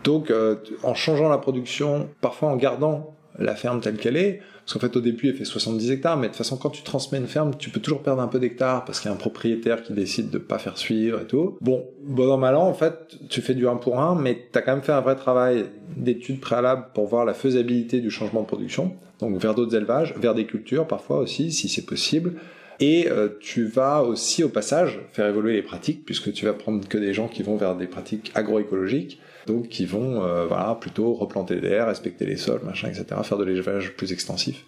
Donc, 0.04 0.30
euh, 0.30 0.56
en 0.82 0.94
changeant 0.94 1.28
la 1.28 1.38
production, 1.38 2.08
parfois 2.20 2.48
en 2.50 2.56
gardant 2.56 3.16
la 3.38 3.54
ferme 3.54 3.80
telle 3.80 3.96
qu'elle 3.96 4.16
est, 4.16 4.40
parce 4.64 4.72
qu'en 4.74 4.80
fait 4.80 4.96
au 4.96 5.00
début 5.00 5.28
elle 5.28 5.36
fait 5.36 5.44
70 5.44 5.90
hectares, 5.90 6.16
mais 6.16 6.28
de 6.28 6.28
toute 6.28 6.38
façon 6.38 6.56
quand 6.56 6.70
tu 6.70 6.82
transmets 6.82 7.18
une 7.18 7.26
ferme, 7.26 7.52
tu 7.58 7.70
peux 7.70 7.80
toujours 7.80 8.02
perdre 8.02 8.22
un 8.22 8.28
peu 8.28 8.38
d'hectares 8.38 8.84
parce 8.84 9.00
qu'il 9.00 9.10
y 9.10 9.12
a 9.12 9.14
un 9.14 9.18
propriétaire 9.18 9.82
qui 9.82 9.92
décide 9.92 10.30
de 10.30 10.38
pas 10.38 10.58
faire 10.58 10.78
suivre 10.78 11.20
et 11.20 11.26
tout. 11.26 11.58
Bon, 11.60 11.84
bon 12.02 12.30
an 12.30 12.54
en 12.54 12.74
fait, 12.74 13.16
tu 13.28 13.42
fais 13.42 13.54
du 13.54 13.68
1 13.68 13.76
pour 13.76 14.00
1, 14.00 14.14
mais 14.14 14.48
tu 14.50 14.58
as 14.58 14.62
quand 14.62 14.72
même 14.72 14.82
fait 14.82 14.92
un 14.92 15.02
vrai 15.02 15.16
travail 15.16 15.66
d'études 15.96 16.40
préalables 16.40 16.86
pour 16.94 17.06
voir 17.06 17.24
la 17.24 17.34
faisabilité 17.34 18.00
du 18.00 18.10
changement 18.10 18.40
de 18.40 18.46
production, 18.46 18.94
donc 19.20 19.36
vers 19.36 19.54
d'autres 19.54 19.76
élevages, 19.76 20.14
vers 20.16 20.34
des 20.34 20.46
cultures 20.46 20.86
parfois 20.86 21.18
aussi, 21.18 21.52
si 21.52 21.68
c'est 21.68 21.84
possible. 21.84 22.34
Et 22.80 23.08
euh, 23.08 23.28
tu 23.40 23.66
vas 23.66 24.02
aussi 24.02 24.42
au 24.42 24.48
passage 24.48 25.00
faire 25.12 25.26
évoluer 25.26 25.52
les 25.52 25.62
pratiques 25.62 26.04
puisque 26.04 26.32
tu 26.32 26.44
vas 26.44 26.54
prendre 26.54 26.86
que 26.88 26.98
des 26.98 27.14
gens 27.14 27.28
qui 27.28 27.42
vont 27.42 27.56
vers 27.56 27.76
des 27.76 27.86
pratiques 27.86 28.32
agroécologiques, 28.34 29.20
donc 29.46 29.68
qui 29.68 29.84
vont 29.84 30.24
euh, 30.24 30.46
voilà 30.46 30.76
plutôt 30.80 31.14
replanter 31.14 31.60
des 31.60 31.80
respecter 31.80 32.26
les 32.26 32.36
sols, 32.36 32.62
machin, 32.64 32.88
etc., 32.88 33.06
faire 33.22 33.38
de 33.38 33.44
l'élevage 33.44 33.94
plus 33.96 34.12
extensif. 34.12 34.64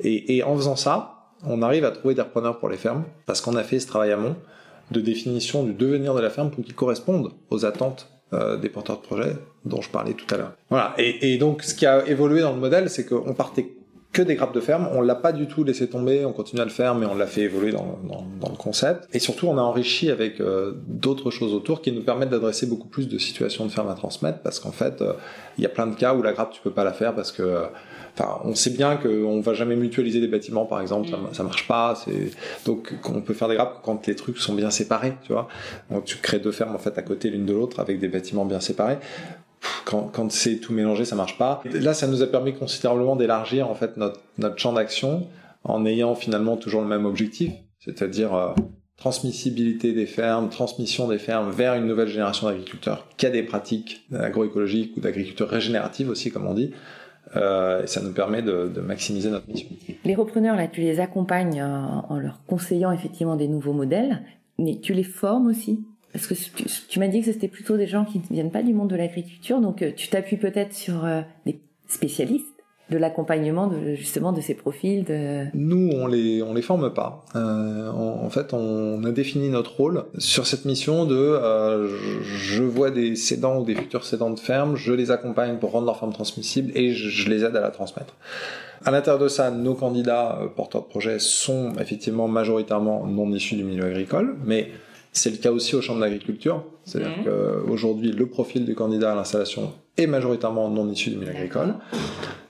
Et, 0.00 0.36
et, 0.36 0.42
en 0.42 0.56
faisant 0.56 0.76
ça, 0.76 1.32
on 1.44 1.62
arrive 1.62 1.84
à 1.84 1.90
trouver 1.90 2.14
des 2.14 2.22
repreneurs 2.22 2.58
pour 2.58 2.68
les 2.68 2.76
fermes 2.76 3.04
parce 3.26 3.40
qu'on 3.40 3.56
a 3.56 3.62
fait 3.62 3.80
ce 3.80 3.86
travail 3.86 4.12
amont 4.12 4.36
de 4.90 5.00
définition 5.00 5.64
du 5.64 5.72
devenir 5.72 6.14
de 6.14 6.20
la 6.20 6.30
ferme 6.30 6.50
pour 6.50 6.64
qu'il 6.64 6.74
corresponde 6.74 7.32
aux 7.50 7.64
attentes 7.64 8.08
euh, 8.32 8.56
des 8.56 8.68
porteurs 8.68 9.00
de 9.00 9.02
projets 9.02 9.36
dont 9.64 9.80
je 9.80 9.90
parlais 9.90 10.14
tout 10.14 10.32
à 10.34 10.38
l'heure. 10.38 10.52
Voilà. 10.70 10.94
Et, 10.98 11.32
et, 11.32 11.38
donc, 11.38 11.62
ce 11.62 11.74
qui 11.74 11.86
a 11.86 12.06
évolué 12.06 12.40
dans 12.40 12.52
le 12.52 12.60
modèle, 12.60 12.90
c'est 12.90 13.06
qu'on 13.06 13.34
partait 13.34 13.77
que 14.12 14.22
des 14.22 14.34
grappes 14.34 14.54
de 14.54 14.60
ferme. 14.60 14.88
On 14.92 15.00
l'a 15.00 15.14
pas 15.14 15.32
du 15.32 15.46
tout 15.46 15.64
laissé 15.64 15.88
tomber, 15.88 16.24
on 16.24 16.32
continue 16.32 16.60
à 16.62 16.64
le 16.64 16.70
faire, 16.70 16.94
mais 16.94 17.06
on 17.06 17.14
l'a 17.14 17.26
fait 17.26 17.42
évoluer 17.42 17.72
dans, 17.72 17.98
dans, 18.04 18.26
dans, 18.40 18.48
le 18.48 18.56
concept. 18.56 19.08
Et 19.12 19.18
surtout, 19.18 19.46
on 19.48 19.58
a 19.58 19.62
enrichi 19.62 20.10
avec 20.10 20.40
euh, 20.40 20.72
d'autres 20.86 21.30
choses 21.30 21.54
autour 21.54 21.82
qui 21.82 21.92
nous 21.92 22.02
permettent 22.02 22.30
d'adresser 22.30 22.66
beaucoup 22.66 22.88
plus 22.88 23.08
de 23.08 23.18
situations 23.18 23.66
de 23.66 23.70
ferme 23.70 23.88
à 23.88 23.94
transmettre, 23.94 24.40
parce 24.40 24.60
qu'en 24.60 24.72
fait, 24.72 25.02
euh, 25.02 25.12
il 25.58 25.62
y 25.62 25.66
a 25.66 25.70
plein 25.70 25.86
de 25.86 25.94
cas 25.94 26.14
où 26.14 26.22
la 26.22 26.32
grappe, 26.32 26.52
tu 26.52 26.60
peux 26.62 26.70
pas 26.70 26.84
la 26.84 26.92
faire 26.92 27.14
parce 27.14 27.32
que 27.32 27.42
euh, 27.42 27.66
Enfin, 28.18 28.40
on 28.44 28.54
sait 28.54 28.70
bien 28.70 28.96
qu'on 28.96 29.40
va 29.40 29.54
jamais 29.54 29.76
mutualiser 29.76 30.20
des 30.20 30.26
bâtiments, 30.26 30.66
par 30.66 30.80
exemple, 30.80 31.08
ça, 31.08 31.16
mm. 31.16 31.28
ça, 31.34 31.42
marche 31.44 31.68
pas. 31.68 31.94
C'est 32.04 32.32
donc 32.66 32.92
on 33.04 33.20
peut 33.20 33.34
faire 33.34 33.48
des 33.48 33.54
grappes 33.54 33.80
quand 33.84 34.06
les 34.08 34.16
trucs 34.16 34.38
sont 34.38 34.54
bien 34.54 34.70
séparés, 34.70 35.14
tu 35.22 35.32
vois. 35.32 35.48
Donc 35.90 36.04
tu 36.04 36.16
crées 36.16 36.40
deux 36.40 36.50
fermes 36.50 36.74
en 36.74 36.78
fait 36.78 36.98
à 36.98 37.02
côté 37.02 37.30
l'une 37.30 37.46
de 37.46 37.52
l'autre 37.52 37.78
avec 37.78 38.00
des 38.00 38.08
bâtiments 38.08 38.44
bien 38.44 38.60
séparés 38.60 38.98
quand, 39.84 40.30
c'est 40.30 40.56
tout 40.56 40.72
mélangé, 40.72 41.04
ça 41.04 41.16
marche 41.16 41.38
pas. 41.38 41.62
là, 41.72 41.94
ça 41.94 42.06
nous 42.06 42.22
a 42.22 42.26
permis 42.26 42.54
considérablement 42.54 43.16
d'élargir 43.16 43.68
en 43.68 43.74
fait 43.74 43.96
notre, 43.96 44.20
champ 44.56 44.72
d'action 44.72 45.26
en 45.64 45.86
ayant 45.86 46.14
finalement 46.14 46.56
toujours 46.56 46.82
le 46.82 46.88
même 46.88 47.06
objectif, 47.06 47.52
c'est-à-dire 47.80 48.34
euh, 48.34 48.52
transmissibilité 48.96 49.92
des 49.92 50.06
fermes, 50.06 50.50
transmission 50.50 51.08
des 51.08 51.18
fermes 51.18 51.50
vers 51.50 51.74
une 51.74 51.86
nouvelle 51.86 52.08
génération 52.08 52.48
d'agriculteurs 52.48 53.06
qui 53.16 53.26
a 53.26 53.30
des 53.30 53.42
pratiques 53.42 54.06
agroécologiques 54.12 54.96
ou 54.96 55.00
d'agriculture 55.00 55.48
régénérative 55.48 56.10
aussi, 56.10 56.30
comme 56.30 56.46
on 56.46 56.54
dit. 56.54 56.72
Euh, 57.36 57.82
et 57.82 57.86
ça 57.86 58.00
nous 58.00 58.12
permet 58.12 58.42
de, 58.42 58.70
maximiser 58.80 59.30
notre 59.30 59.48
mission. 59.48 59.68
Les 60.04 60.14
repreneurs, 60.14 60.56
tu 60.72 60.80
les 60.80 60.98
accompagnes 60.98 61.62
en, 61.62 62.06
en 62.08 62.18
leur 62.18 62.40
conseillant 62.46 62.90
effectivement 62.90 63.36
des 63.36 63.48
nouveaux 63.48 63.74
modèles, 63.74 64.22
mais 64.58 64.78
tu 64.80 64.94
les 64.94 65.04
formes 65.04 65.48
aussi? 65.48 65.84
Parce 66.12 66.26
que 66.26 66.34
tu, 66.34 66.64
tu 66.88 66.98
m'as 66.98 67.08
dit 67.08 67.20
que 67.20 67.32
c'était 67.32 67.48
plutôt 67.48 67.76
des 67.76 67.86
gens 67.86 68.04
qui 68.04 68.18
ne 68.18 68.24
viennent 68.30 68.50
pas 68.50 68.62
du 68.62 68.74
monde 68.74 68.90
de 68.90 68.96
l'agriculture, 68.96 69.60
donc 69.60 69.82
euh, 69.82 69.92
tu 69.94 70.08
t'appuies 70.08 70.36
peut-être 70.36 70.74
sur 70.74 71.04
euh, 71.04 71.20
des 71.46 71.60
spécialistes 71.86 72.58
de 72.90 72.96
l'accompagnement 72.96 73.66
de 73.66 73.94
justement 73.94 74.32
de 74.32 74.40
ces 74.40 74.54
profils 74.54 75.04
de 75.04 75.44
nous 75.54 75.90
on 75.92 76.06
les 76.06 76.42
on 76.42 76.54
les 76.54 76.62
forme 76.62 76.92
pas. 76.92 77.24
Euh, 77.36 77.90
en, 77.90 78.30
fait 78.30 78.54
on 78.54 79.04
a 79.04 79.10
défini 79.10 79.50
notre 79.50 79.76
rôle 79.76 80.04
sur 80.16 80.46
cette 80.46 80.64
mission 80.64 81.04
de 81.04 81.16
euh, 81.16 81.88
je 82.22 82.62
vois 82.62 82.90
des 82.90 83.14
cédants 83.14 83.60
ou 83.60 83.64
des 83.64 83.74
futurs 83.74 84.04
cédants 84.04 84.30
de 84.30 84.40
ferme 84.40 84.76
je 84.76 84.92
les 84.92 85.10
accompagne 85.10 85.58
pour 85.58 85.72
rendre 85.72 85.86
leur 85.86 85.98
ferme 85.98 86.12
transmissible 86.12 86.72
et 86.74 86.92
je, 86.92 87.08
je 87.08 87.28
les 87.28 87.44
aide 87.44 87.56
à 87.56 87.60
la 87.60 87.70
transmettre. 87.70 88.14
À 88.84 88.90
l'intérieur 88.90 89.20
de 89.20 89.28
ça 89.28 89.50
nos 89.50 89.74
candidats 89.74 90.38
porteurs 90.56 90.82
de 90.82 90.86
projets 90.86 91.18
sont 91.18 91.72
effectivement 91.78 92.28
majoritairement 92.28 93.06
non 93.06 93.30
issus 93.32 93.56
du 93.56 93.64
milieu 93.64 93.84
agricole 93.84 94.36
mais 94.44 94.70
c'est 95.12 95.30
le 95.30 95.36
cas 95.36 95.50
aussi 95.50 95.74
au 95.74 95.80
champ 95.80 95.96
de 95.96 96.00
l'agriculture. 96.00 96.64
C'est-à-dire 96.84 97.18
mmh. 97.18 97.24
qu'aujourd'hui, 97.24 98.12
le 98.12 98.26
profil 98.26 98.64
du 98.64 98.74
candidat 98.74 99.12
à 99.12 99.14
l'installation 99.14 99.72
est 99.96 100.06
majoritairement 100.06 100.70
non 100.70 100.88
issu 100.88 101.10
du 101.10 101.16
milieu 101.16 101.30
agricole. 101.30 101.74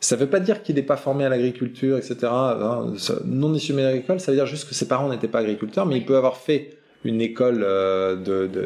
Ça 0.01 0.17
ne 0.17 0.21
veut 0.21 0.29
pas 0.29 0.41
dire 0.41 0.63
qu'il 0.63 0.77
n'est 0.77 0.83
pas 0.83 0.97
formé 0.97 1.25
à 1.25 1.29
l'agriculture, 1.29 1.97
etc. 1.97 2.17
Non 3.25 3.55
issu 3.55 3.73
du 3.73 3.77
milieu 3.77 3.89
agricole, 3.89 4.21
ça 4.21 4.31
veut 4.31 4.37
dire 4.37 4.47
juste 4.47 4.69
que 4.69 4.75
ses 4.75 4.87
parents 4.87 5.09
n'étaient 5.09 5.29
pas 5.29 5.41
agriculteurs, 5.41 5.87
mais 5.87 5.97
il 5.97 6.05
peut 6.05 6.17
avoir 6.17 6.37
fait 6.37 6.77
une 7.05 7.21
école 7.21 7.61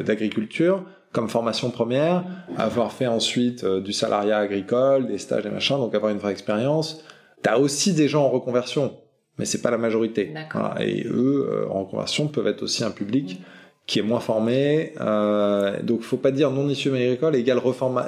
d'agriculture 0.05 0.77
de, 0.77 0.81
de, 0.81 0.87
comme 1.13 1.29
formation 1.29 1.69
première, 1.69 2.23
avoir 2.57 2.91
fait 2.91 3.05
ensuite 3.07 3.63
euh, 3.63 3.79
du 3.79 3.93
salariat 3.93 4.39
agricole, 4.39 5.07
des 5.07 5.19
stages, 5.19 5.43
des 5.43 5.51
machins, 5.51 5.77
donc 5.77 5.93
avoir 5.93 6.11
une 6.11 6.17
vraie 6.17 6.31
expérience. 6.31 7.03
Tu 7.43 7.49
as 7.49 7.59
aussi 7.59 7.93
des 7.93 8.07
gens 8.07 8.23
en 8.25 8.29
reconversion, 8.29 8.97
mais 9.37 9.45
c'est 9.45 9.61
pas 9.61 9.69
la 9.69 9.77
majorité. 9.77 10.33
Voilà. 10.51 10.75
Et 10.79 11.05
eux, 11.05 11.47
euh, 11.49 11.69
en 11.69 11.83
reconversion, 11.83 12.27
peuvent 12.27 12.47
être 12.47 12.63
aussi 12.63 12.83
un 12.83 12.91
public. 12.91 13.39
Mmh 13.39 13.43
qui 13.85 13.99
est 13.99 14.01
moins 14.01 14.21
formé. 14.21 14.93
Euh, 15.01 15.81
donc, 15.83 16.01
faut 16.01 16.17
pas 16.17 16.31
dire 16.31 16.51
non 16.51 16.69
issu 16.69 16.89
agricole 16.89 17.35
égale, 17.35 17.59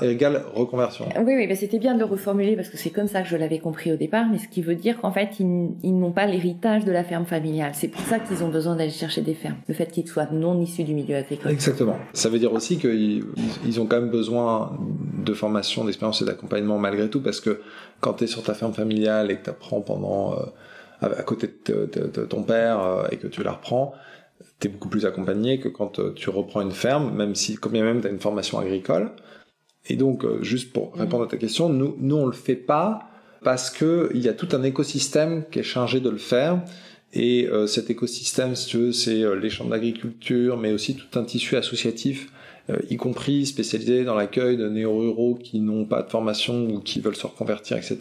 égale 0.01 0.43
reconversion. 0.53 1.05
Oui, 1.17 1.33
oui, 1.35 1.47
mais 1.47 1.55
c'était 1.55 1.79
bien 1.79 1.95
de 1.95 1.99
le 1.99 2.05
reformuler 2.05 2.55
parce 2.55 2.69
que 2.69 2.77
c'est 2.77 2.91
comme 2.91 3.07
ça 3.07 3.21
que 3.21 3.27
je 3.27 3.35
l'avais 3.35 3.59
compris 3.59 3.91
au 3.91 3.97
départ, 3.97 4.25
mais 4.31 4.37
ce 4.37 4.47
qui 4.47 4.61
veut 4.61 4.75
dire 4.75 5.01
qu'en 5.01 5.11
fait, 5.11 5.31
ils, 5.39 5.71
ils 5.83 5.97
n'ont 5.97 6.13
pas 6.13 6.27
l'héritage 6.27 6.85
de 6.85 6.91
la 6.91 7.03
ferme 7.03 7.25
familiale. 7.25 7.71
C'est 7.73 7.89
pour 7.89 8.01
ça 8.01 8.19
qu'ils 8.19 8.43
ont 8.43 8.47
besoin 8.47 8.77
d'aller 8.77 8.89
chercher 8.89 9.21
des 9.21 9.33
fermes. 9.33 9.57
Le 9.67 9.73
fait 9.73 9.87
qu'ils 9.87 10.07
soient 10.07 10.29
non 10.31 10.61
issus 10.61 10.83
du 10.83 10.93
milieu 10.93 11.17
agricole. 11.17 11.51
Exactement. 11.51 11.97
Ça 12.13 12.29
veut 12.29 12.39
dire 12.39 12.53
aussi 12.53 12.77
qu'ils 12.77 13.25
ils 13.65 13.81
ont 13.81 13.85
quand 13.85 13.99
même 13.99 14.11
besoin 14.11 14.77
de 15.25 15.33
formation, 15.33 15.83
d'expérience 15.83 16.21
et 16.21 16.25
d'accompagnement 16.25 16.77
malgré 16.77 17.09
tout 17.09 17.21
parce 17.21 17.41
que 17.41 17.61
quand 17.99 18.13
tu 18.13 18.23
es 18.23 18.27
sur 18.27 18.43
ta 18.43 18.53
ferme 18.53 18.73
familiale 18.73 19.29
et 19.29 19.37
que 19.37 19.43
tu 19.43 19.49
apprends 19.49 19.81
pendant, 19.81 20.35
euh, 20.35 20.45
à 21.01 21.23
côté 21.23 21.49
de, 21.65 21.89
de, 21.91 22.07
de, 22.07 22.25
ton 22.25 22.43
père 22.43 22.81
euh, 22.81 23.07
et 23.11 23.17
que 23.17 23.27
tu 23.27 23.43
la 23.43 23.51
reprends, 23.51 23.93
t'es 24.59 24.69
beaucoup 24.69 24.89
plus 24.89 25.05
accompagné 25.05 25.59
que 25.59 25.67
quand 25.67 25.99
euh, 25.99 26.13
tu 26.13 26.29
reprends 26.29 26.61
une 26.61 26.71
ferme, 26.71 27.15
même 27.15 27.35
si, 27.35 27.55
comme 27.55 27.73
bien 27.73 27.83
même, 27.83 28.01
tu 28.01 28.07
as 28.07 28.09
une 28.09 28.19
formation 28.19 28.59
agricole. 28.59 29.11
Et 29.87 29.95
donc, 29.95 30.23
euh, 30.23 30.41
juste 30.41 30.73
pour 30.73 30.95
mm. 30.95 30.99
répondre 30.99 31.23
à 31.23 31.27
ta 31.27 31.37
question, 31.37 31.69
nous, 31.69 31.95
nous 31.99 32.15
on 32.15 32.25
le 32.25 32.33
fait 32.33 32.55
pas 32.55 33.09
parce 33.43 33.69
que 33.69 34.09
il 34.13 34.21
y 34.21 34.29
a 34.29 34.33
tout 34.33 34.49
un 34.53 34.63
écosystème 34.63 35.43
qui 35.51 35.59
est 35.59 35.63
chargé 35.63 35.99
de 35.99 36.09
le 36.09 36.17
faire. 36.17 36.63
Et 37.13 37.47
euh, 37.47 37.67
cet 37.67 37.89
écosystème, 37.89 38.55
si 38.55 38.67
tu 38.67 38.77
veux, 38.77 38.91
c'est 38.91 39.23
les 39.37 39.49
champs 39.49 39.65
d'agriculture, 39.65 40.57
mais 40.57 40.73
aussi 40.73 40.95
tout 40.95 41.17
un 41.17 41.23
tissu 41.23 41.55
associatif, 41.55 42.29
y 42.89 42.97
compris 42.97 43.45
spécialisé 43.45 44.03
dans 44.03 44.15
l'accueil 44.15 44.57
de 44.57 44.67
néo-ruraux 44.67 45.35
qui 45.35 45.59
n'ont 45.59 45.85
pas 45.85 46.01
de 46.01 46.09
formation 46.09 46.65
ou 46.65 46.79
qui 46.79 46.99
veulent 46.99 47.15
se 47.15 47.27
reconvertir, 47.27 47.77
etc. 47.77 47.99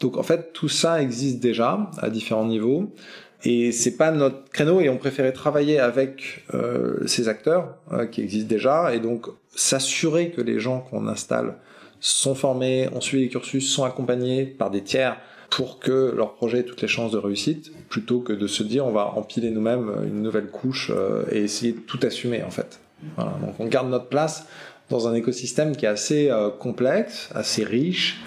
Donc 0.00 0.18
en 0.18 0.22
fait, 0.22 0.52
tout 0.52 0.68
ça 0.68 1.00
existe 1.00 1.40
déjà 1.40 1.90
à 1.96 2.10
différents 2.10 2.44
niveaux. 2.44 2.92
Et 3.44 3.70
c'est 3.72 3.96
pas 3.96 4.10
notre 4.10 4.48
créneau 4.50 4.80
et 4.80 4.88
on 4.88 4.96
préférait 4.96 5.32
travailler 5.32 5.78
avec 5.78 6.44
euh, 6.54 7.06
ces 7.06 7.28
acteurs 7.28 7.76
euh, 7.92 8.06
qui 8.06 8.22
existent 8.22 8.48
déjà 8.48 8.94
et 8.94 8.98
donc 8.98 9.26
s'assurer 9.54 10.30
que 10.30 10.40
les 10.40 10.58
gens 10.58 10.80
qu'on 10.80 11.06
installe 11.06 11.54
sont 12.00 12.34
formés, 12.34 12.88
ont 12.92 13.00
suivi 13.00 13.24
les 13.24 13.28
cursus, 13.28 13.70
sont 13.70 13.84
accompagnés 13.84 14.44
par 14.46 14.70
des 14.70 14.82
tiers 14.82 15.18
pour 15.50 15.78
que 15.78 16.12
leur 16.16 16.34
projet 16.34 16.60
ait 16.60 16.64
toutes 16.64 16.82
les 16.82 16.88
chances 16.88 17.12
de 17.12 17.18
réussite, 17.18 17.72
plutôt 17.88 18.20
que 18.20 18.32
de 18.32 18.46
se 18.46 18.62
dire 18.62 18.86
on 18.86 18.92
va 18.92 19.12
empiler 19.16 19.50
nous-mêmes 19.50 19.90
une 20.04 20.22
nouvelle 20.22 20.48
couche 20.48 20.90
euh, 20.94 21.24
et 21.30 21.42
essayer 21.42 21.72
de 21.72 21.80
tout 21.80 22.00
assumer 22.02 22.42
en 22.42 22.50
fait. 22.50 22.80
Voilà, 23.16 23.32
donc 23.40 23.54
on 23.58 23.66
garde 23.66 23.88
notre 23.88 24.06
place 24.06 24.46
dans 24.90 25.08
un 25.08 25.14
écosystème 25.14 25.76
qui 25.76 25.84
est 25.84 25.88
assez 25.88 26.30
euh, 26.30 26.50
complexe, 26.50 27.30
assez 27.34 27.64
riche, 27.64 28.20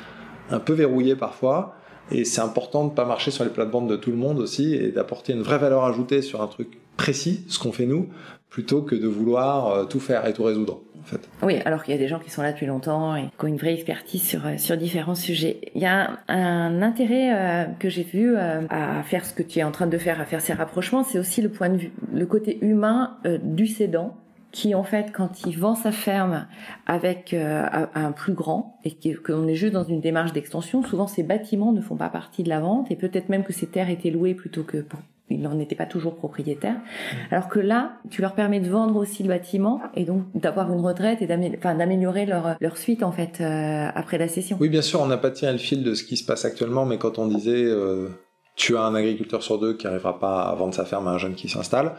un 0.50 0.60
peu 0.60 0.74
verrouillé 0.74 1.16
parfois, 1.16 1.76
et 2.12 2.26
c'est 2.26 2.42
important 2.42 2.86
de 2.86 2.94
pas 2.94 3.06
marcher 3.06 3.32
sur 3.32 3.44
les 3.44 3.50
plates-bandes 3.50 3.90
de 3.90 3.96
tout 3.96 4.12
le 4.12 4.18
monde 4.18 4.40
aussi 4.40 4.74
et 4.76 4.92
d'apporter 4.92 5.34
une 5.34 5.42
vraie 5.42 5.58
valeur 5.58 5.84
ajoutée 5.84 6.22
sur 6.22 6.42
un 6.42 6.48
truc 6.48 6.78
précis, 6.98 7.46
ce 7.48 7.60
qu'on 7.60 7.72
fait 7.72 7.86
nous, 7.86 8.10
plutôt 8.50 8.82
que 8.82 8.96
de 8.96 9.08
vouloir 9.08 9.68
euh, 9.68 9.86
tout 9.86 10.00
faire 10.00 10.26
et 10.26 10.34
tout 10.34 10.44
résoudre. 10.44 10.82
En 11.00 11.04
fait. 11.04 11.30
Oui, 11.44 11.60
alors 11.64 11.84
qu'il 11.84 11.94
y 11.94 11.98
a 11.98 12.00
des 12.00 12.10
gens 12.10 12.20
qui 12.20 12.30
sont 12.30 12.42
là 12.42 12.52
depuis 12.52 12.66
longtemps 12.66 13.16
et 13.16 13.30
qui 13.40 13.46
ont 13.46 13.48
une 13.48 13.58
vraie 13.58 13.74
expertise 13.74 14.22
sur, 14.22 14.46
euh, 14.46 14.58
sur 14.58 14.76
différents 14.76 15.16
sujets. 15.16 15.62
Il 15.76 15.82
y 15.82 15.86
a 15.86 16.20
un, 16.28 16.82
intérêt 16.82 17.34
euh, 17.34 17.66
que 17.80 17.88
j'ai 17.88 18.04
vu 18.04 18.36
à 18.36 19.02
faire 19.04 19.26
ce 19.26 19.34
que 19.34 19.44
tu 19.44 19.60
es 19.60 19.64
en 19.64 19.72
train 19.72 19.88
de 19.88 19.98
faire, 19.98 20.20
à 20.20 20.26
faire 20.26 20.42
ces 20.42 20.54
rapprochements, 20.54 21.04
c'est 21.04 21.20
aussi 21.20 21.42
le 21.42 21.50
point 21.50 21.70
de 21.70 21.78
vue, 21.78 21.92
le 22.14 22.26
côté 22.26 22.58
humain 22.62 23.18
du 23.44 23.68
cédant 23.68 24.18
qui 24.52 24.74
en 24.74 24.84
fait 24.84 25.12
quand 25.12 25.46
il 25.46 25.58
vend 25.58 25.76
sa 25.76 25.92
ferme 25.92 26.48
avec 26.88 27.34
euh, 27.34 27.66
un 27.94 28.12
plus 28.12 28.34
grand 28.34 28.80
et 28.84 28.98
qu'on 29.16 29.48
est 29.48 29.56
juste 29.56 29.74
dans 29.74 29.84
une 29.84 30.02
démarche 30.02 30.34
d'extension, 30.34 30.84
souvent 30.84 31.08
ces 31.08 31.24
bâtiments 31.24 31.72
ne 31.72 31.82
font 31.82 31.96
pas 31.96 32.10
partie 32.10 32.44
de 32.44 32.50
la 32.50 32.60
vente 32.60 32.90
et 32.92 32.96
peut-être 32.96 33.30
même 33.30 33.44
que 33.44 33.54
ces 33.54 33.68
terres 33.68 33.90
étaient 33.90 34.12
louées 34.12 34.34
plutôt 34.34 34.64
que 34.64 34.78
pour 34.78 35.00
ils 35.32 35.42
n'en 35.42 35.60
étaient 35.60 35.76
pas 35.76 35.86
toujours 35.86 36.16
propriétaires. 36.16 36.74
Mmh. 36.74 37.16
Alors 37.32 37.50
que 37.50 37.60
là, 37.60 37.94
tu 38.10 38.22
leur 38.22 38.34
permets 38.34 38.60
de 38.60 38.70
vendre 38.70 38.96
aussi 38.96 39.24
le 39.24 39.30
bâtiment 39.30 39.82
et 39.96 40.04
donc 40.04 40.24
d'avoir 40.34 40.72
une 40.74 40.80
retraite 40.80 41.22
et 41.22 41.28
d'améliorer 41.28 42.26
leur, 42.26 42.56
leur 42.60 42.78
suite 42.78 43.04
en 43.04 43.12
fait 43.12 43.40
euh, 43.40 43.90
après 43.94 44.18
la 44.18 44.28
cession. 44.28 44.58
Oui, 44.60 44.70
bien 44.70 44.82
sûr, 44.82 45.02
on 45.02 45.06
n'a 45.06 45.18
pas 45.18 45.32
tiré 45.32 45.52
le 45.52 45.60
fil 45.60 45.84
de 45.84 45.94
ce 45.94 46.04
qui 46.04 46.18
se 46.18 46.26
passe 46.26 46.46
actuellement, 46.46 46.86
mais 46.86 46.98
quand 46.98 47.20
on 47.20 47.28
disait 47.28 47.64
euh, 47.64 48.10
tu 48.56 48.76
as 48.76 48.82
un 48.82 48.96
agriculteur 48.96 49.44
sur 49.44 49.60
deux 49.60 49.74
qui 49.74 49.86
n'arrivera 49.86 50.20
pas 50.20 50.42
à 50.42 50.56
vendre 50.56 50.74
sa 50.74 50.86
ferme 50.86 51.08
à 51.08 51.12
un 51.12 51.18
jeune 51.18 51.36
qui 51.36 51.48
s'installe, 51.48 51.94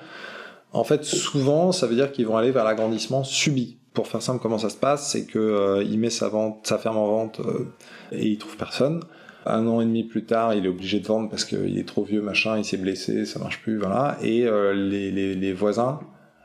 en 0.73 0.85
fait, 0.85 1.05
souvent, 1.05 1.73
ça 1.73 1.87
veut 1.87 1.95
dire 1.95 2.13
qu'ils 2.13 2.27
vont 2.27 2.37
aller 2.37 2.51
vers 2.51 2.65
l'agrandissement 2.65 3.25
subi. 3.25 3.79
Pour 3.93 4.07
faire 4.07 4.23
simple, 4.23 4.41
comment 4.41 4.59
ça 4.59 4.71
se 4.71 4.77
passe, 4.77 5.11
c'est 5.11 5.27
que 5.27 5.39
euh, 5.39 5.83
il 5.83 5.99
met 5.99 6.11
sa 6.11 6.29
vente, 6.29 6.67
sa 6.67 6.79
ferme 6.79 6.97
en 6.97 7.07
vente 7.07 7.41
euh, 7.41 7.73
et 8.13 8.27
il 8.29 8.39
trouve 8.39 8.57
personne. 8.57 9.01
Un 9.47 9.67
an 9.67 9.81
et 9.81 9.87
demi 9.87 10.05
plus 10.05 10.25
tard, 10.25 10.55
il 10.55 10.67
est 10.67 10.69
obligé 10.69 11.01
de 11.01 11.07
vendre 11.07 11.31
parce 11.31 11.45
qu'il 11.45 11.79
est 11.79 11.89
trop 11.89 12.05
vieux, 12.05 12.21
machin, 12.21 12.59
il 12.59 12.65
s'est 12.65 12.77
blessé, 12.77 13.25
ça 13.25 13.39
marche 13.39 13.63
plus, 13.63 13.79
voilà. 13.79 14.19
Et 14.23 14.47
euh, 14.47 14.75
les, 14.75 15.11
les, 15.11 15.35
les, 15.35 15.53
voisins 15.55 16.01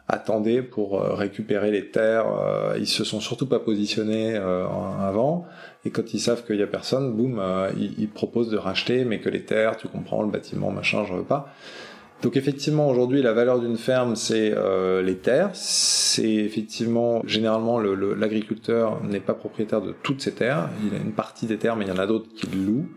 attendaient 0.07 0.61
pour 0.61 1.01
euh, 1.01 1.13
récupérer 1.13 1.71
les 1.71 1.91
terres. 1.91 2.25
Euh, 2.27 2.77
ils 2.79 2.87
se 2.87 3.03
sont 3.03 3.19
surtout 3.19 3.47
pas 3.47 3.59
positionnés 3.59 4.37
avant. 4.37 5.45
Et 5.83 5.89
quand 5.89 6.13
ils 6.13 6.19
savent 6.19 6.45
qu'il 6.45 6.55
y 6.55 6.63
a 6.63 6.67
personne, 6.67 7.13
boum, 7.13 7.41
ils, 7.77 7.93
ils 7.97 8.09
proposent 8.09 8.49
de 8.49 8.57
racheter, 8.57 9.03
mais 9.03 9.19
que 9.19 9.29
les 9.29 9.43
terres, 9.43 9.75
tu 9.75 9.87
comprends, 9.87 10.21
le 10.23 10.29
bâtiment, 10.29 10.71
machin, 10.71 11.03
je 11.05 11.13
veux 11.13 11.23
pas. 11.23 11.53
Donc 12.25 12.37
effectivement, 12.37 12.89
aujourd'hui, 12.89 13.21
la 13.21 13.33
valeur 13.33 13.59
d'une 13.59 13.77
ferme, 13.77 14.15
c'est 14.15 14.51
euh, 14.57 15.03
les 15.03 15.15
terres. 15.15 15.51
C'est 15.53 16.33
effectivement, 16.33 17.21
généralement, 17.27 17.77
l'agriculteur 17.79 19.03
n'est 19.03 19.19
pas 19.19 19.35
propriétaire 19.35 19.79
de 19.79 19.93
toutes 20.01 20.21
ses 20.21 20.31
terres. 20.31 20.71
Il 20.83 20.95
a 20.95 20.97
une 20.97 21.11
partie 21.11 21.45
des 21.45 21.57
terres, 21.57 21.75
mais 21.75 21.85
il 21.85 21.89
y 21.89 21.91
en 21.91 21.99
a 21.99 22.07
d'autres 22.07 22.27
qu'il 22.33 22.65
loue. 22.65 22.89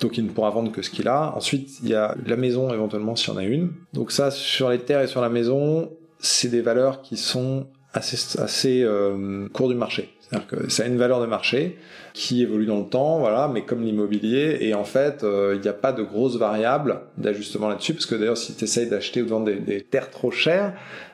Donc 0.00 0.16
il 0.16 0.24
ne 0.24 0.30
pourra 0.30 0.48
vendre 0.48 0.72
que 0.72 0.80
ce 0.80 0.88
qu'il 0.88 1.08
a. 1.08 1.36
Ensuite, 1.36 1.80
il 1.82 1.90
y 1.90 1.94
a 1.94 2.16
la 2.24 2.36
maison, 2.36 2.72
éventuellement, 2.72 3.16
s'il 3.16 3.34
y 3.34 3.36
en 3.36 3.38
a 3.38 3.44
une. 3.44 3.72
Donc 3.92 4.10
ça, 4.12 4.30
sur 4.30 4.70
les 4.70 4.78
terres 4.78 5.02
et 5.02 5.08
sur 5.08 5.20
la 5.20 5.28
maison, 5.28 5.90
c'est 6.18 6.48
des 6.48 6.62
valeurs 6.62 7.02
qui 7.02 7.18
sont 7.18 7.66
assez, 7.92 8.40
assez 8.40 8.82
euh, 8.82 9.46
court 9.50 9.68
du 9.68 9.74
marché. 9.74 10.15
C'est-à-dire 10.28 10.48
que 10.48 10.70
ça 10.70 10.82
a 10.82 10.86
une 10.86 10.96
valeur 10.96 11.20
de 11.20 11.26
marché 11.26 11.78
qui 12.12 12.42
évolue 12.42 12.66
dans 12.66 12.80
le 12.80 12.86
temps, 12.86 13.18
voilà, 13.18 13.48
mais 13.52 13.62
comme 13.62 13.82
l'immobilier, 13.82 14.58
et 14.60 14.74
en 14.74 14.84
fait, 14.84 15.22
euh, 15.22 15.52
il 15.54 15.60
n'y 15.60 15.68
a 15.68 15.72
pas 15.72 15.92
de 15.92 16.02
grosses 16.02 16.36
variables 16.36 17.00
d'ajustement 17.16 17.68
là-dessus, 17.68 17.94
parce 17.94 18.06
que 18.06 18.16
d'ailleurs, 18.16 18.36
si 18.36 18.54
tu 18.54 18.64
essayes 18.64 18.88
d'acheter 18.88 19.22
ou 19.22 19.26
de 19.26 19.30
vendre 19.30 19.52
des, 19.52 19.82
terres 19.82 20.10
trop 20.10 20.32
chères, 20.32 20.72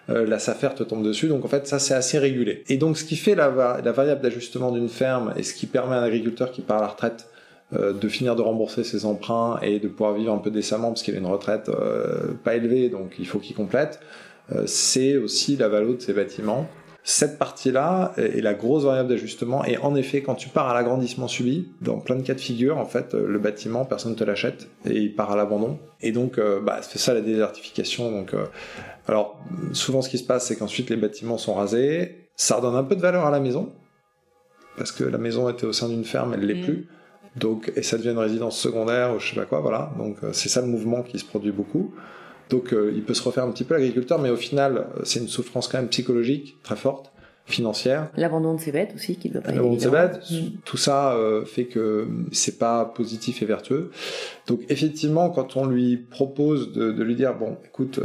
euh, 0.09 0.27
la 0.27 0.39
SAFER 0.39 0.71
te 0.77 0.83
tombe 0.83 1.05
dessus, 1.05 1.29
donc 1.29 1.45
en 1.45 1.49
fait, 1.49 1.67
ça, 1.67 1.79
c'est 1.79 1.95
assez 1.95 2.19
régulé. 2.19 2.65
Et 2.69 2.79
donc, 2.79 2.97
ce 2.97 3.05
qui 3.05 3.17
fait 3.17 3.35
la, 3.35 3.51
variable 3.51 4.23
d'ajustement 4.23 4.73
d'une 4.73 4.89
ferme, 4.89 5.35
et 5.37 5.43
ce 5.43 5.53
qui 5.53 5.67
permet 5.67 5.97
à 5.97 6.01
un 6.01 6.05
agriculteur 6.05 6.51
qui 6.51 6.63
part 6.63 6.79
à 6.79 6.83
la 6.83 6.89
retraite 6.89 7.29
euh, 7.75 7.93
de 7.93 8.09
finir 8.09 8.35
de 8.35 8.43
rembourser 8.43 8.83
ses 8.83 9.05
emprunts 9.05 9.59
et 9.61 9.79
de 9.79 9.89
pouvoir 9.89 10.15
vivre 10.15 10.33
un 10.33 10.39
peu 10.39 10.51
décemment, 10.51 10.89
parce 10.89 11.03
qu'il 11.03 11.15
a 11.15 11.19
une 11.19 11.27
retraite 11.27 11.69
euh, 11.69 12.33
pas 12.45 12.55
élevée, 12.55 12.89
donc 12.89 13.17
il 13.19 13.27
faut 13.27 13.39
qu'il 13.39 13.57
complète, 13.57 14.01
c'est 14.67 15.17
aussi 15.17 15.57
la 15.57 15.69
valeur 15.69 15.95
de 15.95 16.01
ses 16.01 16.13
bâtiments 16.13 16.69
cette 17.05 17.38
partie-là 17.38 18.12
est 18.16 18.42
la 18.42 18.55
grosse 18.55 18.84
variable 18.84 19.09
d'ajustement. 19.09 19.64
Et 19.64 19.76
en 19.76 19.96
effet, 19.96 20.22
quand 20.22 20.36
tu 20.36 20.48
pars 20.48 20.68
à 20.68 20.74
l'agrandissement 20.74 21.26
subi, 21.26 21.68
dans 21.80 21.98
plein 21.98 22.14
de 22.14 22.22
cas 22.22 22.34
de 22.34 22.40
figure, 22.40 22.78
en 22.78 22.84
fait, 22.84 23.14
le 23.14 23.38
bâtiment, 23.40 23.84
personne 23.84 24.12
ne 24.12 24.16
te 24.16 24.22
l'achète 24.22 24.68
et 24.84 24.98
il 24.98 25.14
part 25.14 25.32
à 25.32 25.36
l'abandon. 25.36 25.78
Et 26.00 26.12
donc, 26.12 26.38
euh, 26.38 26.61
bah, 26.61 26.78
c'est 26.82 26.98
ça 26.98 27.12
la 27.12 27.20
désertification. 27.20 28.12
Donc, 28.12 28.34
euh, 28.34 28.46
alors, 29.09 29.40
souvent, 29.72 30.00
ce 30.00 30.09
qui 30.09 30.18
se 30.18 30.24
passe, 30.24 30.46
c'est 30.46 30.57
qu'ensuite 30.57 30.90
les 30.90 30.96
bâtiments 30.96 31.38
sont 31.38 31.55
rasés. 31.55 32.28
Ça 32.36 32.57
redonne 32.57 32.76
un 32.76 32.84
peu 32.84 32.94
de 32.94 33.00
valeur 33.00 33.26
à 33.26 33.30
la 33.30 33.40
maison 33.40 33.72
parce 34.76 34.92
que 34.92 35.05
la 35.05 35.18
maison 35.18 35.48
était 35.48 35.66
au 35.66 35.72
sein 35.72 35.88
d'une 35.88 36.05
ferme, 36.05 36.34
elle 36.34 36.46
l'est 36.46 36.55
mm. 36.55 36.64
plus. 36.64 36.88
Donc, 37.36 37.72
et 37.76 37.82
ça 37.82 37.96
devient 37.96 38.11
une 38.11 38.18
résidence 38.18 38.59
secondaire 38.59 39.14
ou 39.14 39.18
je 39.18 39.30
sais 39.30 39.36
pas 39.36 39.46
quoi, 39.46 39.61
voilà. 39.61 39.90
Donc, 39.98 40.18
euh, 40.22 40.32
c'est 40.32 40.48
ça 40.48 40.61
le 40.61 40.66
mouvement 40.66 41.03
qui 41.03 41.18
se 41.18 41.24
produit 41.24 41.53
beaucoup. 41.53 41.94
Donc 42.53 42.74
euh, 42.74 42.92
il 42.94 43.03
peut 43.03 43.14
se 43.14 43.22
refaire 43.22 43.44
un 43.44 43.50
petit 43.50 43.64
peu 43.64 43.74
l'agriculteur, 43.74 44.20
mais 44.20 44.28
au 44.28 44.36
final, 44.36 44.76
euh, 44.76 45.00
c'est 45.05 45.20
une 45.20 45.28
souffrance 45.28 45.68
quand 45.68 45.78
même 45.78 45.88
psychologique 45.88 46.59
très 46.62 46.76
forte, 46.76 47.11
financière. 47.46 48.11
L'abandon 48.14 48.55
de 48.55 48.61
ses 48.61 48.72
bêtes 48.72 48.92
aussi, 48.94 49.16
qui 49.16 49.30
doit 49.30 49.40
pas 49.40 49.53
L'abandon 49.53 49.76
de 49.76 49.80
ses 49.80 49.88
bêtes, 49.88 50.20
mm. 50.30 50.59
tout 50.66 50.76
ça 50.76 51.14
euh, 51.14 51.46
fait 51.46 51.64
que 51.64 52.07
c'est 52.30 52.59
pas 52.59 52.84
positif 52.84 53.40
et 53.40 53.46
vertueux. 53.46 53.90
Donc 54.46 54.61
effectivement, 54.68 55.30
quand 55.30 55.57
on 55.57 55.64
lui 55.64 55.96
propose 55.96 56.72
de, 56.72 57.03
lui 57.03 57.14
dire, 57.14 57.34
bon, 57.34 57.57
écoute, 57.64 57.98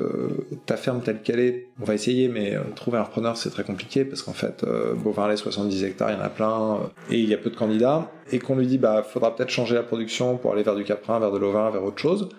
ta 0.66 0.78
ferme 0.78 1.02
telle 1.02 1.22
qu'elle 1.22 1.42
est, 1.42 1.68
on 1.82 1.84
va 1.84 1.94
essayer, 1.94 2.30
mais 2.30 2.56
trouver 2.76 3.00
un 3.00 3.04
repreneur, 3.04 3.36
c'est 3.36 3.50
très 3.50 3.66
compliqué, 3.66 4.06
parce 4.06 4.22
qu'en 4.22 4.34
fait, 4.34 4.66
Beauvais-les 5.04 5.36
70 5.36 5.84
hectares, 5.84 6.12
il 6.12 6.18
y 6.18 6.22
en 6.22 6.24
a 6.24 6.30
plein, 6.30 6.80
et 7.12 7.20
il 7.20 7.28
y 7.28 7.34
a 7.34 7.38
peu 7.38 7.50
de 7.50 7.58
candidats, 7.58 8.10
et 8.32 8.40
qu'on 8.40 8.56
lui 8.56 8.66
dit, 8.66 8.78
bah, 8.78 9.04
faudra 9.04 9.36
peut-être 9.36 9.50
changer 9.50 9.76
la 9.76 9.84
production 9.84 10.38
pour 10.38 10.54
aller 10.54 10.64
vers 10.64 10.76
du 10.76 10.86
caprin, 10.86 11.20
vers 11.20 11.34
de 11.34 11.38
l'ovin, 11.38 11.70
vers 11.70 11.84
autre 11.84 12.00
chose 12.00 12.30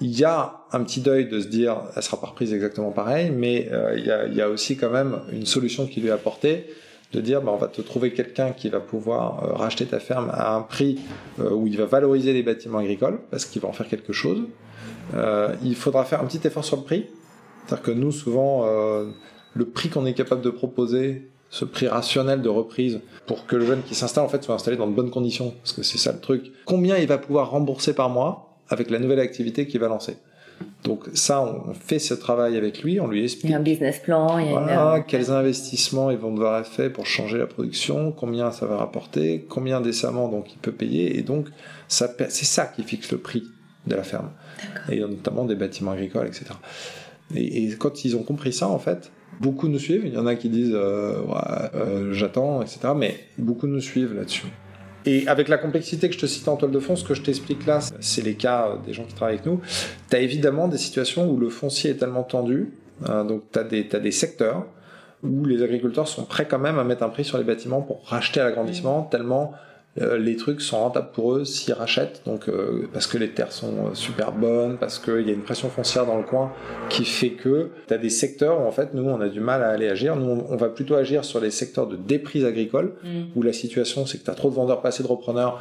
il 0.00 0.18
y 0.18 0.24
a 0.24 0.60
un 0.72 0.82
petit 0.82 1.00
deuil 1.00 1.28
de 1.28 1.40
se 1.40 1.48
dire 1.48 1.82
elle 1.94 2.02
sera 2.02 2.20
pas 2.20 2.28
reprise 2.28 2.52
exactement 2.52 2.90
pareil, 2.90 3.30
mais 3.30 3.68
euh, 3.70 3.94
il, 3.98 4.06
y 4.06 4.10
a, 4.10 4.26
y 4.26 4.40
a, 4.40 4.48
aussi 4.48 4.76
quand 4.76 4.90
même 4.90 5.20
une 5.32 5.46
solution 5.46 5.86
qui 5.86 6.00
lui 6.00 6.08
est 6.08 6.12
apportée 6.12 6.66
de 7.12 7.20
dire 7.20 7.42
bah, 7.42 7.52
on 7.52 7.58
va 7.58 7.68
te 7.68 7.82
trouver 7.82 8.12
quelqu'un 8.12 8.52
qui 8.52 8.68
va 8.68 8.80
pouvoir 8.80 9.44
euh, 9.44 9.52
racheter 9.52 9.84
ta 9.84 10.00
ferme 10.00 10.30
à 10.32 10.54
un 10.54 10.62
prix 10.62 11.00
euh, 11.38 11.50
où 11.50 11.66
il 11.66 11.76
va 11.76 11.84
valoriser 11.84 12.32
les 12.32 12.42
bâtiments 12.42 12.78
agricoles 12.78 13.20
parce 13.30 13.44
qu'il 13.44 13.60
va 13.60 13.68
en 13.68 13.72
faire 13.72 13.88
quelque 13.88 14.12
chose. 14.12 14.42
il 15.62 15.74
faudra 15.74 16.04
faire 16.04 16.20
un 16.20 16.26
petit 16.26 16.46
effort 16.46 16.64
sur 16.64 16.76
le 16.76 16.82
prix, 16.82 17.06
c'est-à-dire 17.66 17.82
que 17.82 17.90
nous 17.90 18.12
souvent 18.12 18.64
le 19.54 19.64
prix 19.64 19.88
qu'on 19.88 20.06
est 20.06 20.14
capable 20.14 20.42
de 20.42 20.50
proposer 20.50 21.30
ce 21.50 21.64
prix 21.64 21.88
rationnel 21.88 22.42
de 22.42 22.48
reprise 22.48 23.00
pour 23.26 23.46
que 23.46 23.56
le 23.56 23.66
jeune 23.66 23.82
qui 23.82 23.96
s'installe 23.96 24.24
en 24.24 24.28
fait 24.28 24.42
soit 24.44 24.54
installé 24.54 24.76
dans 24.76 24.86
de 24.86 24.94
bonnes 24.94 25.10
conditions 25.10 25.52
parce 25.62 25.72
que 25.72 25.82
c'est 25.82 25.98
ça 25.98 26.12
le 26.12 26.20
truc. 26.20 26.52
Combien 26.64 26.96
il 26.96 27.08
va 27.08 27.18
pouvoir 27.18 27.50
rembourser 27.50 27.92
par 27.92 28.08
mois? 28.08 28.49
Avec 28.70 28.90
la 28.90 28.98
nouvelle 28.98 29.20
activité 29.20 29.66
qu'il 29.66 29.80
va 29.80 29.88
lancer. 29.88 30.16
Donc 30.84 31.04
ça, 31.14 31.42
on 31.42 31.74
fait 31.74 31.98
ce 31.98 32.14
travail 32.14 32.56
avec 32.56 32.82
lui, 32.82 33.00
on 33.00 33.06
lui 33.06 33.24
explique. 33.24 33.46
Il 33.46 33.50
y 33.50 33.54
a 33.54 33.58
un 33.58 33.62
business 33.62 33.98
plan. 33.98 34.38
Il 34.38 34.50
y 34.50 34.54
a 34.54 35.00
quels 35.00 35.30
investissements 35.30 36.10
ils 36.10 36.18
vont 36.18 36.32
devoir 36.32 36.60
être 36.60 36.68
faits 36.68 36.92
pour 36.92 37.06
changer 37.06 37.38
la 37.38 37.46
production, 37.46 38.12
combien 38.12 38.50
ça 38.50 38.66
va 38.66 38.76
rapporter, 38.76 39.44
combien 39.48 39.80
décemment 39.80 40.28
donc 40.28 40.52
il 40.52 40.58
peut 40.58 40.72
payer, 40.72 41.18
et 41.18 41.22
donc 41.22 41.48
ça, 41.88 42.10
c'est 42.28 42.44
ça 42.44 42.66
qui 42.66 42.82
fixe 42.82 43.12
le 43.12 43.18
prix 43.18 43.44
de 43.86 43.94
la 43.94 44.02
ferme, 44.02 44.30
et 44.90 45.00
notamment 45.00 45.44
des 45.44 45.54
bâtiments 45.54 45.92
agricoles, 45.92 46.26
etc. 46.26 46.46
Et, 47.34 47.68
quand 47.78 48.04
ils 48.04 48.16
ont 48.16 48.22
compris 48.22 48.52
ça, 48.52 48.68
en 48.68 48.78
fait, 48.78 49.10
beaucoup 49.40 49.68
nous 49.68 49.78
suivent. 49.78 50.04
Il 50.04 50.14
y 50.14 50.18
en 50.18 50.26
a 50.26 50.34
qui 50.34 50.48
disent 50.48 50.74
euh, 50.74 51.22
euh, 51.74 52.12
j'attends, 52.12 52.62
etc. 52.62 52.80
Mais 52.96 53.16
beaucoup 53.38 53.66
nous 53.66 53.80
suivent 53.80 54.14
là-dessus. 54.14 54.46
Et 55.06 55.26
avec 55.28 55.48
la 55.48 55.58
complexité 55.58 56.08
que 56.08 56.14
je 56.14 56.20
te 56.20 56.26
cite 56.26 56.46
en 56.48 56.56
toile 56.56 56.70
de 56.70 56.78
fond, 56.78 56.96
ce 56.96 57.04
que 57.04 57.14
je 57.14 57.22
t'explique 57.22 57.66
là, 57.66 57.80
c'est 58.00 58.22
les 58.22 58.34
cas 58.34 58.78
des 58.86 58.92
gens 58.92 59.04
qui 59.04 59.14
travaillent 59.14 59.36
avec 59.36 59.46
nous. 59.46 59.60
Tu 60.10 60.16
as 60.16 60.20
évidemment 60.20 60.68
des 60.68 60.78
situations 60.78 61.30
où 61.30 61.38
le 61.38 61.48
foncier 61.48 61.90
est 61.90 61.96
tellement 61.96 62.22
tendu, 62.22 62.72
hein, 63.06 63.24
donc 63.24 63.42
tu 63.52 63.58
as, 63.58 63.62
as, 63.62 64.00
des 64.00 64.12
secteurs 64.12 64.66
où 65.22 65.44
les 65.44 65.62
agriculteurs 65.62 66.08
sont 66.08 66.24
prêts 66.24 66.46
quand 66.48 66.58
même 66.58 66.78
à 66.78 66.84
mettre 66.84 67.02
un 67.02 67.08
prix 67.08 67.24
sur 67.24 67.38
les 67.38 67.44
bâtiments 67.44 67.82
pour 67.82 68.02
racheter 68.06 68.40
à 68.40 68.44
l'agrandissement, 68.44 69.02
tellement 69.02 69.52
euh, 69.52 69.69
les 69.96 70.36
trucs 70.36 70.60
sont 70.60 70.78
rentables 70.78 71.10
pour 71.12 71.34
eux 71.34 71.44
s'ils 71.44 71.74
rachètent, 71.74 72.22
donc 72.24 72.48
euh, 72.48 72.88
parce 72.92 73.08
que 73.08 73.18
les 73.18 73.30
terres 73.30 73.50
sont 73.50 73.86
euh, 73.86 73.94
super 73.94 74.30
bonnes, 74.30 74.78
parce 74.78 75.00
qu'il 75.00 75.26
y 75.26 75.30
a 75.30 75.32
une 75.32 75.42
pression 75.42 75.68
foncière 75.68 76.06
dans 76.06 76.16
le 76.16 76.22
coin 76.22 76.52
qui 76.88 77.04
fait 77.04 77.30
que 77.30 77.70
tu 77.88 77.94
as 77.94 77.98
des 77.98 78.08
secteurs 78.08 78.60
où 78.60 78.66
en 78.66 78.70
fait 78.70 78.94
nous 78.94 79.02
on 79.02 79.20
a 79.20 79.28
du 79.28 79.40
mal 79.40 79.64
à 79.64 79.70
aller 79.70 79.88
agir. 79.88 80.14
Nous 80.14 80.44
on, 80.48 80.56
va 80.56 80.68
plutôt 80.68 80.94
agir 80.94 81.24
sur 81.24 81.40
les 81.40 81.50
secteurs 81.50 81.88
de 81.88 81.96
déprise 81.96 82.44
agricole 82.44 82.94
mm. 83.02 83.22
où 83.34 83.42
la 83.42 83.52
situation 83.52 84.06
c'est 84.06 84.18
que 84.18 84.24
tu 84.24 84.30
as 84.30 84.34
trop 84.34 84.48
de 84.48 84.54
vendeurs, 84.54 84.80
pas 84.80 84.88
assez 84.88 85.02
de 85.02 85.08
repreneurs, 85.08 85.60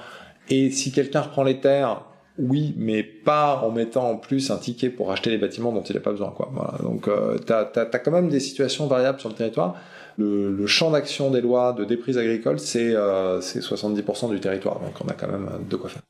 et 0.49 0.69
si 0.69 0.91
quelqu'un 0.91 1.21
reprend 1.21 1.43
les 1.43 1.59
terres, 1.59 2.03
oui, 2.37 2.75
mais 2.77 3.03
pas 3.03 3.61
en 3.63 3.71
mettant 3.71 4.11
en 4.11 4.15
plus 4.15 4.51
un 4.51 4.57
ticket 4.57 4.89
pour 4.89 5.11
acheter 5.11 5.31
les 5.31 5.37
bâtiments 5.37 5.73
dont 5.73 5.81
il 5.81 5.95
n'a 5.95 6.01
pas 6.01 6.11
besoin. 6.11 6.29
Quoi. 6.29 6.49
Voilà. 6.53 6.77
Donc 6.83 7.09
tu 7.45 7.51
as, 7.51 7.71
as, 7.75 7.99
quand 7.99 8.11
même 8.11 8.29
des 8.29 8.39
situations 8.39 8.87
variables 8.87 9.19
sur 9.19 9.27
le 9.27 9.35
territoire 9.35 9.75
le, 10.19 10.67
champ 10.67 10.91
d'action 10.91 11.31
des 11.31 11.41
lois 11.41 11.73
de 11.73 11.85
déprise 11.85 12.17
agricole, 12.17 12.59
c'est 12.59 12.93
70% 12.93 12.95
euh, 12.95 14.33
du 14.33 14.39
territoire. 14.39 14.79
Donc 14.79 14.93
on 15.03 15.07
a 15.07 15.13
quand 15.13 15.27
même 15.27 15.49
de 15.69 15.75
quoi 15.75 15.89
faire. 15.89 16.01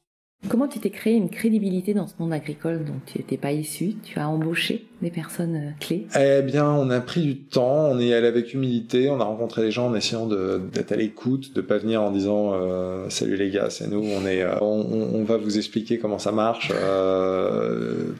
Comment 0.48 0.70
tu 0.70 0.80
t'es 0.80 0.90
créé 0.90 1.16
une 1.16 1.30
crédibilité 1.30 1.94
dans 1.94 2.08
ce 2.08 2.14
monde 2.18 2.32
agricole 2.32 2.86
dont 2.86 3.02
tu 3.06 3.18
n'étais 3.18 3.36
pas 3.36 3.52
issu? 3.52 3.96
Tu 4.04 4.20
as 4.20 4.30
embauché 4.30 4.86
des 5.02 5.12
personnes 5.12 5.56
euh, 5.56 5.70
clés? 5.82 6.08
Eh 6.18 6.42
bien, 6.44 6.66
on 6.66 6.90
a 6.92 7.02
pris 7.02 7.22
du 7.22 7.40
temps, 7.40 7.90
on 7.92 8.00
est 8.00 8.14
allé 8.14 8.28
avec 8.28 8.54
humilité, 8.54 9.10
on 9.10 9.20
a 9.20 9.26
rencontré 9.26 9.64
les 9.64 9.72
gens 9.72 9.88
en 9.88 9.96
essayant 9.96 10.28
d'être 10.28 10.94
à 10.94 10.96
l'écoute, 10.96 11.54
de 11.54 11.60
pas 11.60 11.78
venir 11.78 12.02
en 12.02 12.12
disant 12.12 12.54
euh, 12.54 13.10
salut 13.10 13.36
les 13.36 13.50
gars, 13.50 13.70
c'est 13.70 13.90
nous, 13.90 14.02
on 14.02 14.26
est, 14.26 14.46
on, 14.62 15.26
va 15.26 15.36
vous 15.36 15.58
expliquer 15.58 16.00
comment 16.00 16.20
ça 16.20 16.32
marche 16.32 16.72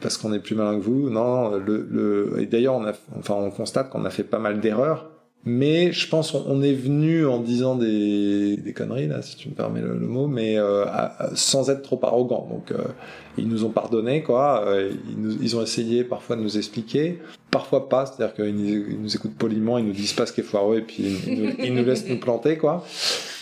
parce 0.02 0.18
qu'on 0.18 0.34
est 0.34 0.40
plus 0.40 0.54
malin 0.54 0.78
que 0.78 0.84
vous. 0.84 1.08
Non, 1.08 1.56
le, 1.56 2.36
et 2.38 2.44
d'ailleurs, 2.44 2.74
on 2.74 2.84
enfin, 3.18 3.34
on 3.34 3.50
constate 3.50 3.88
qu'on 3.88 4.04
a 4.04 4.10
fait 4.10 4.24
pas 4.24 4.38
mal 4.38 4.60
d'erreurs 4.60 5.10
mais 5.44 5.90
je 5.92 6.06
pense 6.06 6.34
on 6.34 6.62
est 6.62 6.74
venu 6.74 7.24
en 7.26 7.40
disant 7.40 7.74
des, 7.74 8.58
des 8.58 8.72
conneries 8.74 9.06
là, 9.06 9.22
si 9.22 9.36
tu 9.36 9.48
me 9.48 9.54
permets 9.54 9.80
le, 9.80 9.94
mot, 9.94 10.26
mais 10.26 10.58
euh, 10.58 10.84
sans 11.34 11.70
être 11.70 11.80
trop 11.80 11.98
arrogant. 12.02 12.46
Donc 12.50 12.72
euh, 12.72 12.84
ils 13.38 13.48
nous 13.48 13.64
ont 13.64 13.70
pardonné 13.70 14.22
quoi. 14.22 14.64
Euh, 14.66 14.90
ils, 15.08 15.18
nous, 15.18 15.38
ils, 15.40 15.56
ont 15.56 15.62
essayé 15.62 16.04
parfois 16.04 16.36
de 16.36 16.42
nous 16.42 16.58
expliquer, 16.58 17.20
parfois 17.50 17.88
pas. 17.88 18.04
C'est-à-dire 18.04 18.34
qu'ils 18.34 18.54
nous, 19.00 19.16
écoutent 19.16 19.34
poliment, 19.34 19.78
ils 19.78 19.86
nous 19.86 19.94
disent 19.94 20.12
pas 20.12 20.26
ce 20.26 20.34
qui 20.34 20.42
est 20.42 20.44
foireux 20.44 20.76
et 20.76 20.82
puis 20.82 21.04
ils 21.58 21.72
nous, 21.72 21.84
laissent 21.84 22.06
nous 22.06 22.20
planter 22.20 22.58
quoi. 22.58 22.84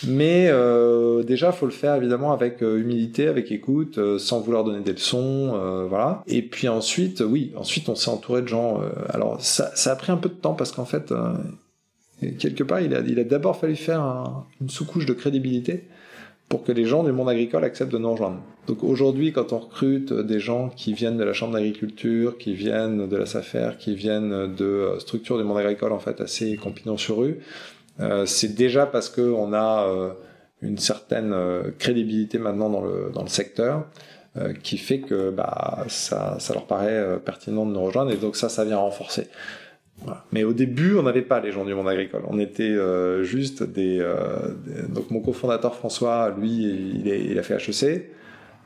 Mais 0.07 0.47
euh, 0.47 1.23
déjà 1.23 1.51
faut 1.51 1.65
le 1.65 1.73
faire 1.73 1.95
évidemment 1.95 2.31
avec 2.31 2.61
humilité, 2.61 3.27
avec 3.27 3.51
écoute, 3.51 3.99
sans 4.19 4.39
vouloir 4.39 4.63
donner 4.63 4.79
des 4.79 4.93
leçons, 4.93 5.85
voilà. 5.89 6.23
Et 6.27 6.43
puis 6.43 6.69
ensuite, 6.69 7.19
oui, 7.19 7.51
ensuite 7.57 7.89
on 7.89 7.95
s'est 7.95 8.09
entouré 8.09 8.41
de 8.41 8.47
gens. 8.47 8.79
alors 9.09 9.41
ça, 9.41 9.71
ça 9.75 9.91
a 9.91 9.95
pris 9.97 10.13
un 10.13 10.17
peu 10.17 10.29
de 10.29 10.35
temps 10.35 10.53
parce 10.53 10.71
qu'en 10.71 10.85
fait 10.85 11.11
quelque 12.37 12.63
part, 12.63 12.81
il 12.81 12.93
a, 12.93 13.23
d'abord 13.23 13.57
fallu 13.57 13.75
faire 13.75 14.45
une 14.61 14.69
sous-couche 14.69 15.05
de 15.05 15.13
crédibilité 15.13 15.85
pour 16.49 16.63
que 16.63 16.71
les 16.71 16.85
gens 16.85 17.03
du 17.03 17.11
monde 17.11 17.29
agricole 17.29 17.63
acceptent 17.63 17.91
de 17.91 17.99
nous 17.99 18.11
rejoindre. 18.11 18.41
Donc 18.67 18.83
aujourd'hui, 18.83 19.31
quand 19.31 19.53
on 19.53 19.59
recrute 19.59 20.11
des 20.11 20.39
gens 20.39 20.69
qui 20.69 20.93
viennent 20.93 21.17
de 21.17 21.23
la 21.23 21.33
chambre 21.33 21.53
d'agriculture, 21.53 22.37
qui 22.37 22.53
viennent 22.53 23.07
de 23.07 23.15
la 23.15 23.25
SAFER, 23.27 23.71
qui 23.77 23.95
viennent 23.95 24.55
de 24.55 24.95
structures 24.99 25.37
du 25.37 25.43
monde 25.43 25.59
agricole 25.59 25.91
en 25.91 25.99
fait 25.99 26.19
assez 26.21 26.55
compagnon 26.55 26.97
sur 26.97 27.17
rue, 27.19 27.39
euh, 27.99 28.25
c'est 28.25 28.55
déjà 28.55 28.85
parce 28.85 29.09
que 29.09 29.21
on 29.21 29.53
a 29.53 29.83
euh, 29.87 30.09
une 30.61 30.77
certaine 30.77 31.33
euh, 31.33 31.71
crédibilité 31.77 32.37
maintenant 32.37 32.69
dans 32.69 33.23
le 33.23 33.29
secteur 33.29 33.85
euh, 34.37 34.53
qui 34.53 34.77
fait 34.77 34.99
que 34.99 35.31
bah 35.31 35.85
ça 35.87 36.37
leur 36.53 36.65
paraît 36.65 37.19
pertinent 37.23 37.65
de 37.65 37.71
nous 37.71 37.81
rejoindre 37.81 38.11
et 38.11 38.17
donc 38.17 38.35
ça 38.35 38.49
ça 38.49 38.65
vient 38.65 38.77
renforcer. 38.77 39.27
Mais 40.31 40.43
au 40.43 40.53
début, 40.53 40.95
on 40.95 41.03
n'avait 41.03 41.21
pas 41.21 41.39
les 41.39 41.51
gens 41.51 41.65
du 41.65 41.73
monde 41.73 41.87
agricole. 41.87 42.21
On 42.27 42.39
était 42.39 42.63
euh, 42.63 43.23
juste 43.23 43.63
des, 43.63 43.99
euh, 43.99 44.53
Donc 44.89 45.11
mon 45.11 45.21
cofondateur 45.21 45.75
François, 45.75 46.33
lui, 46.37 47.01
il, 47.05 47.39
a 47.39 47.43
fait 47.43 47.55
HEC. 47.55 48.11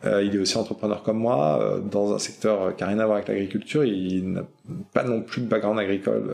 Euh, 0.05 0.21
il 0.21 0.35
est 0.35 0.39
aussi 0.39 0.57
entrepreneur 0.57 1.01
comme 1.01 1.17
moi, 1.17 1.81
dans 1.89 2.13
un 2.13 2.19
secteur 2.19 2.75
qui 2.75 2.83
n'a 2.83 2.89
rien 2.89 2.99
à 2.99 3.05
voir 3.05 3.17
avec 3.17 3.29
l'agriculture. 3.29 3.85
Il 3.85 4.33
n'a 4.33 4.45
pas 4.93 5.03
non 5.03 5.21
plus 5.21 5.41
de 5.41 5.47
background 5.47 5.79
agricole, 5.79 6.29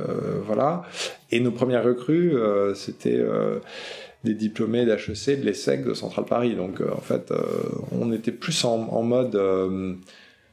voilà. 0.45 0.83
Et 1.31 1.39
nos 1.39 1.51
premières 1.51 1.83
recrues, 1.83 2.33
c'était 2.73 3.23
des 4.23 4.33
diplômés 4.33 4.85
d'HEC, 4.85 5.41
de 5.41 5.45
l'ESSEC, 5.45 5.85
de 5.85 5.93
Centrale 5.93 6.25
Paris. 6.25 6.55
Donc 6.55 6.81
en 6.81 7.01
fait, 7.01 7.31
on 7.91 8.11
était 8.11 8.31
plus 8.31 8.65
en 8.65 9.03
mode 9.03 9.39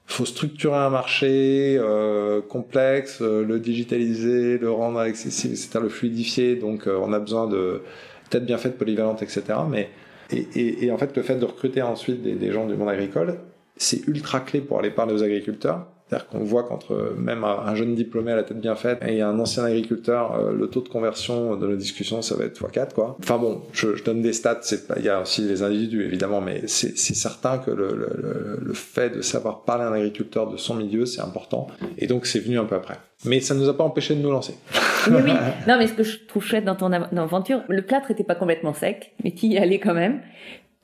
faut 0.06 0.24
structurer 0.24 0.76
un 0.76 0.90
marché 0.90 1.76
euh, 1.78 2.40
complexe, 2.40 3.18
euh, 3.20 3.44
le 3.44 3.58
digitaliser, 3.58 4.58
le 4.58 4.70
rendre 4.70 5.00
accessible, 5.00 5.54
etc., 5.54 5.78
le 5.82 5.88
fluidifier. 5.88 6.56
Donc, 6.56 6.86
euh, 6.86 6.98
on 7.02 7.12
a 7.12 7.18
besoin 7.18 7.48
de 7.48 7.82
tête 8.30 8.46
bien 8.46 8.58
faite, 8.58 8.78
polyvalente, 8.78 9.22
etc. 9.22 9.42
Mais 9.68 9.90
et, 10.30 10.46
et, 10.54 10.86
et, 10.86 10.92
en 10.92 10.98
fait, 10.98 11.16
le 11.16 11.22
fait 11.22 11.36
de 11.36 11.44
recruter 11.44 11.82
ensuite 11.82 12.22
des, 12.22 12.34
des 12.34 12.52
gens 12.52 12.66
du 12.66 12.74
monde 12.74 12.88
agricole, 12.88 13.38
c'est 13.76 14.06
ultra 14.06 14.40
clé 14.40 14.60
pour 14.60 14.78
aller 14.78 14.90
parler 14.90 15.12
aux 15.12 15.22
agriculteurs 15.22 15.86
c'est-à-dire 16.08 16.28
qu'on 16.28 16.44
voit 16.44 16.62
qu'entre 16.62 17.14
même 17.18 17.42
un 17.42 17.74
jeune 17.74 17.94
diplômé 17.94 18.30
à 18.32 18.36
la 18.36 18.44
tête 18.44 18.60
bien 18.60 18.76
faite 18.76 19.00
et 19.06 19.22
un 19.22 19.38
ancien 19.40 19.64
agriculteur, 19.64 20.34
euh, 20.34 20.52
le 20.52 20.68
taux 20.68 20.80
de 20.80 20.88
conversion 20.88 21.56
de 21.56 21.66
nos 21.66 21.76
discussions, 21.76 22.22
ça 22.22 22.36
va 22.36 22.44
être 22.44 22.62
x4, 22.62 22.92
quoi. 22.94 23.16
Enfin 23.20 23.38
bon, 23.38 23.62
je, 23.72 23.96
je 23.96 24.04
donne 24.04 24.22
des 24.22 24.32
stats, 24.32 24.60
il 24.96 25.04
y 25.04 25.08
a 25.08 25.20
aussi 25.20 25.42
les 25.42 25.62
individus, 25.62 26.04
évidemment, 26.04 26.40
mais 26.40 26.62
c'est 26.66 26.96
certain 26.96 27.58
que 27.58 27.70
le, 27.70 27.88
le, 27.88 28.58
le, 28.62 28.72
fait 28.72 29.10
de 29.10 29.20
savoir 29.20 29.62
parler 29.62 29.84
à 29.84 29.88
un 29.88 29.92
agriculteur 29.94 30.48
de 30.48 30.56
son 30.56 30.74
milieu, 30.74 31.06
c'est 31.06 31.20
important. 31.20 31.66
Et 31.98 32.06
donc, 32.06 32.26
c'est 32.26 32.38
venu 32.38 32.58
un 32.58 32.64
peu 32.64 32.76
après. 32.76 32.98
Mais 33.24 33.40
ça 33.40 33.54
nous 33.54 33.68
a 33.68 33.76
pas 33.76 33.84
empêché 33.84 34.14
de 34.14 34.20
nous 34.20 34.30
lancer. 34.30 34.54
Mais 35.10 35.22
oui, 35.22 35.32
non, 35.68 35.78
mais 35.78 35.86
ce 35.86 35.92
que 35.92 36.02
je 36.02 36.18
trouve 36.26 36.44
chouette 36.44 36.64
dans 36.64 36.74
ton 36.74 36.90
aventure, 36.92 37.62
le 37.68 37.82
plâtre 37.82 38.10
était 38.10 38.24
pas 38.24 38.34
complètement 38.34 38.74
sec, 38.74 39.14
mais 39.22 39.30
tu 39.30 39.46
y 39.46 39.56
allais 39.56 39.78
quand 39.78 39.94
même. 39.94 40.20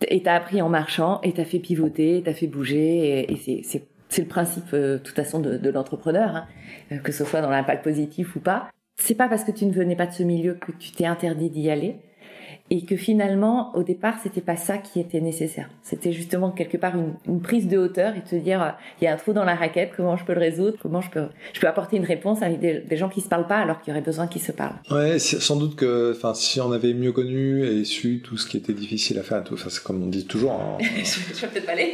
Et 0.07 0.23
t'as 0.23 0.35
appris 0.35 0.63
en 0.63 0.69
marchant, 0.69 1.21
et 1.23 1.33
t'as 1.33 1.45
fait 1.45 1.59
pivoter, 1.59 2.23
t'as 2.25 2.33
fait 2.33 2.47
bouger, 2.47 3.27
et, 3.33 3.63
c'est 3.65 3.83
c'est 4.13 4.23
le 4.23 4.29
principe, 4.29 4.75
euh, 4.75 4.99
de 4.99 4.99
toute 4.99 5.17
façon, 5.17 5.41
de, 5.41 5.71
l'entrepreneur, 5.71 6.37
hein, 6.37 6.47
euh, 6.93 6.99
que 6.99 7.13
ce 7.13 7.25
soit 7.25 7.41
dans 7.41 7.51
l'impact 7.51 7.83
positif 7.83 8.37
ou 8.37 8.41
pas. 8.41 8.69
C'est 8.97 9.15
pas 9.15 9.29
parce 9.29 9.43
que 9.43 9.51
tu 9.51 9.65
ne 9.65 9.73
venais 9.73 9.97
pas 9.97 10.07
de 10.07 10.13
ce 10.13 10.23
milieu 10.23 10.55
que 10.55 10.71
tu 10.73 10.93
t'es 10.93 11.07
interdit 11.07 11.49
d'y 11.49 11.71
aller 11.71 11.97
et 12.73 12.81
que 12.87 12.97
finalement 12.97 13.71
au 13.77 13.83
départ 13.83 14.15
c'était 14.23 14.41
pas 14.41 14.57
ça 14.57 14.79
qui 14.79 14.99
était 14.99 15.21
nécessaire. 15.21 15.69
C'était 15.83 16.13
justement 16.13 16.51
quelque 16.51 16.79
part 16.79 16.97
une, 16.97 17.13
une, 17.29 17.43
prise 17.43 17.69
de 17.69 17.77
hauteur 17.77 18.15
et 18.17 18.23
te 18.23 18.35
dire 18.35 18.63
euh, 18.63 18.71
il 19.01 19.05
y 19.05 19.07
a 19.09 19.13
un 19.13 19.17
trou 19.17 19.35
dans 19.35 19.45
la 19.45 19.55
raquette 19.55 19.91
comment 19.95 20.17
je 20.17 20.25
peux 20.25 20.33
le 20.33 20.41
résoudre? 20.41 20.79
Comment 20.81 21.03
je 21.03 21.11
peux 21.11 21.27
je 21.53 21.61
peux 21.61 21.67
apporter 21.67 21.99
une 21.99 22.07
réponse 22.07 22.41
avec 22.41 22.61
des, 22.61 22.81
des 22.81 22.97
gens 22.97 23.11
qui 23.11 23.21
se 23.21 23.29
parlent 23.29 23.47
pas 23.47 23.59
alors 23.59 23.83
qu'il 23.83 23.93
y 23.93 23.95
aurait 23.95 24.05
besoin 24.05 24.27
qu'ils 24.27 24.41
se 24.41 24.53
parlent? 24.53 24.77
Ouais 24.91 25.19
sans 25.19 25.57
doute 25.57 25.77
que 25.77 26.15
enfin 26.17 26.33
si 26.33 26.63
on 26.63 26.73
avait 26.73 26.95
mieux 26.95 27.13
connu 27.13 27.63
et 27.63 27.85
su 27.85 28.23
tout 28.25 28.39
ce 28.39 28.49
qui 28.49 28.57
était 28.57 28.73
difficile 28.73 29.19
à 29.19 29.23
faire 29.23 29.45
tout 29.45 29.53
enfin 29.53 29.69
c'est 29.69 29.83
comme 29.83 30.03
on 30.03 30.07
dit 30.07 30.25
toujours 30.25 30.53
hein, 30.53 30.79
je, 30.81 31.47
peut-être 31.47 31.67
pas 31.67 31.73
aller 31.73 31.93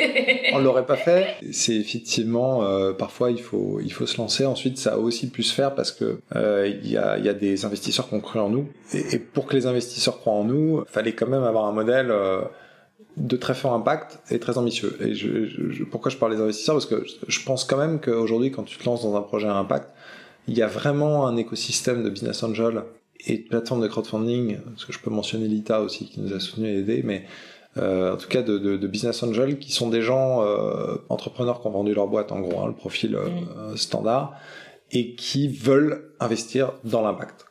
on 0.55 0.59
l'aurait 0.61 0.87
pas 0.87 0.97
fait. 0.97 1.35
C'est 1.51 1.75
effectivement 1.75 2.63
euh, 2.63 2.93
parfois 2.93 3.33
il 3.33 3.41
faut 3.41 3.81
il 3.83 3.93
faut 3.93 4.07
se 4.07 4.17
lancer. 4.19 4.47
Ensuite 4.47 4.79
ça 4.79 4.95
a 4.95 4.97
aussi 4.99 5.29
pu 5.29 5.43
se 5.43 5.53
faire 5.53 5.75
parce 5.75 5.91
que 5.91 6.21
euh, 6.37 6.71
il 6.85 6.89
y 6.89 6.97
a 6.97 7.19
il 7.19 7.25
y 7.25 7.29
a 7.29 7.35
des 7.35 7.65
investisseurs 7.65 8.09
qui 8.09 8.15
ont 8.15 8.21
cru 8.21 8.39
en 8.39 8.49
nous. 8.49 8.69
Et, 8.95 9.17
et 9.17 9.19
pour 9.19 9.47
que 9.47 9.57
les 9.57 9.67
investisseurs 9.67 10.21
croient 10.21 10.35
en 10.35 10.45
nous 10.45 10.68
nous, 10.69 10.85
fallait 10.87 11.13
quand 11.13 11.27
même 11.27 11.45
avoir 11.45 11.67
un 11.67 11.73
modèle 11.73 12.11
euh, 12.11 12.43
de 13.17 13.37
très 13.37 13.55
fort 13.55 13.73
impact 13.75 14.21
et 14.31 14.39
très 14.39 14.59
ambitieux. 14.59 14.97
Et 15.01 15.15
je, 15.15 15.85
pourquoi 15.85 16.11
je 16.11 16.17
parle 16.17 16.37
des 16.37 16.43
investisseurs? 16.43 16.75
Parce 16.75 16.87
que 16.87 17.05
je 17.27 17.45
pense 17.45 17.65
quand 17.65 17.77
même 17.77 18.01
qu'aujourd'hui, 18.01 18.51
quand 18.51 18.65
tu 18.65 18.79
te 18.79 18.85
lances 18.85 19.03
dans 19.03 19.17
un 19.17 19.23
projet 19.23 19.49
à 19.49 19.55
impact, 19.55 19.91
il 20.47 20.57
y 20.57 20.63
a 20.63 20.67
vraiment 20.67 21.27
un 21.27 21.37
écosystème 21.37 22.03
de 22.03 22.11
business 22.11 22.43
angel 22.43 22.83
et 23.27 23.39
de 23.39 23.49
plateforme 23.49 23.83
de 23.83 23.89
crowdfunding, 23.89 24.59
parce 24.61 24.85
que 24.85 24.93
je 24.93 25.01
peux 25.01 25.11
mentionner 25.11 25.49
l'ITA 25.49 25.81
aussi 25.81 26.07
qui 26.07 26.21
nous 26.21 26.33
a 26.33 26.41
soutenu 26.41 26.69
et 26.69 26.79
aidé, 26.79 27.03
mais 27.05 27.25
euh, 27.77 28.15
en 28.15 28.17
tout 28.17 28.29
cas 28.29 28.43
de, 28.43 28.77
business 28.87 29.23
angel 29.23 29.59
qui 29.59 29.73
sont 29.73 29.89
des 29.89 30.03
gens 30.03 30.43
euh, 30.43 30.97
entrepreneurs 31.09 31.61
qui 31.61 31.67
ont 31.67 31.71
vendu 31.71 31.93
leur 31.95 32.07
boîte 32.07 32.33
en 32.33 32.41
gros, 32.41 32.61
hein, 32.61 32.69
le 32.69 32.75
profil 32.75 33.19
standard, 33.75 34.35
et 34.93 35.15
qui 35.15 35.49
veulent 35.49 36.13
investir 36.21 36.73
dans 36.85 37.03
l'impact. 37.03 37.47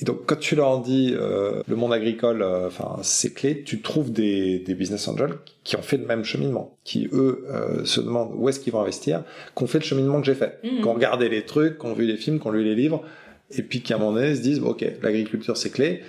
Et 0.00 0.04
donc, 0.04 0.20
quand 0.26 0.38
tu 0.38 0.56
leur 0.56 0.80
dis 0.80 1.14
euh, 1.14 1.62
le 1.68 1.76
monde 1.76 1.92
agricole, 1.92 2.42
euh, 2.42 2.68
enfin, 2.68 2.96
c'est 3.02 3.34
clé, 3.34 3.62
tu 3.62 3.82
trouves 3.82 4.10
des, 4.10 4.58
des, 4.58 4.74
business 4.74 5.06
angels 5.08 5.34
qui 5.62 5.76
ont 5.76 5.82
fait 5.82 5.98
le 5.98 6.06
même 6.06 6.24
cheminement, 6.24 6.78
qui 6.84 7.08
eux 7.12 7.44
euh, 7.50 7.84
se 7.84 8.00
demandent 8.00 8.32
où 8.34 8.48
est-ce 8.48 8.60
qu'ils 8.60 8.72
vont 8.72 8.80
investir, 8.80 9.24
qui 9.54 9.62
ont 9.62 9.66
fait 9.66 9.78
le 9.78 9.84
cheminement 9.84 10.20
que 10.20 10.26
j'ai 10.26 10.34
fait, 10.34 10.58
mmh. 10.64 10.80
qui 10.80 10.86
ont 10.86 10.94
regardé 10.94 11.28
les 11.28 11.44
trucs, 11.44 11.78
qui 11.78 11.86
ont 11.86 11.92
vu 11.92 12.06
les 12.06 12.16
films, 12.16 12.40
qui 12.40 12.46
ont 12.46 12.50
lu 12.50 12.64
les 12.64 12.74
livres, 12.74 13.02
et 13.50 13.62
puis 13.62 13.82
qui 13.82 13.92
à 13.92 13.96
un 13.96 13.98
moment 13.98 14.12
donné 14.12 14.34
se 14.34 14.40
disent 14.40 14.60
ok, 14.60 14.84
l'agriculture 15.02 15.56
c'est 15.56 15.70
clé. 15.70 16.02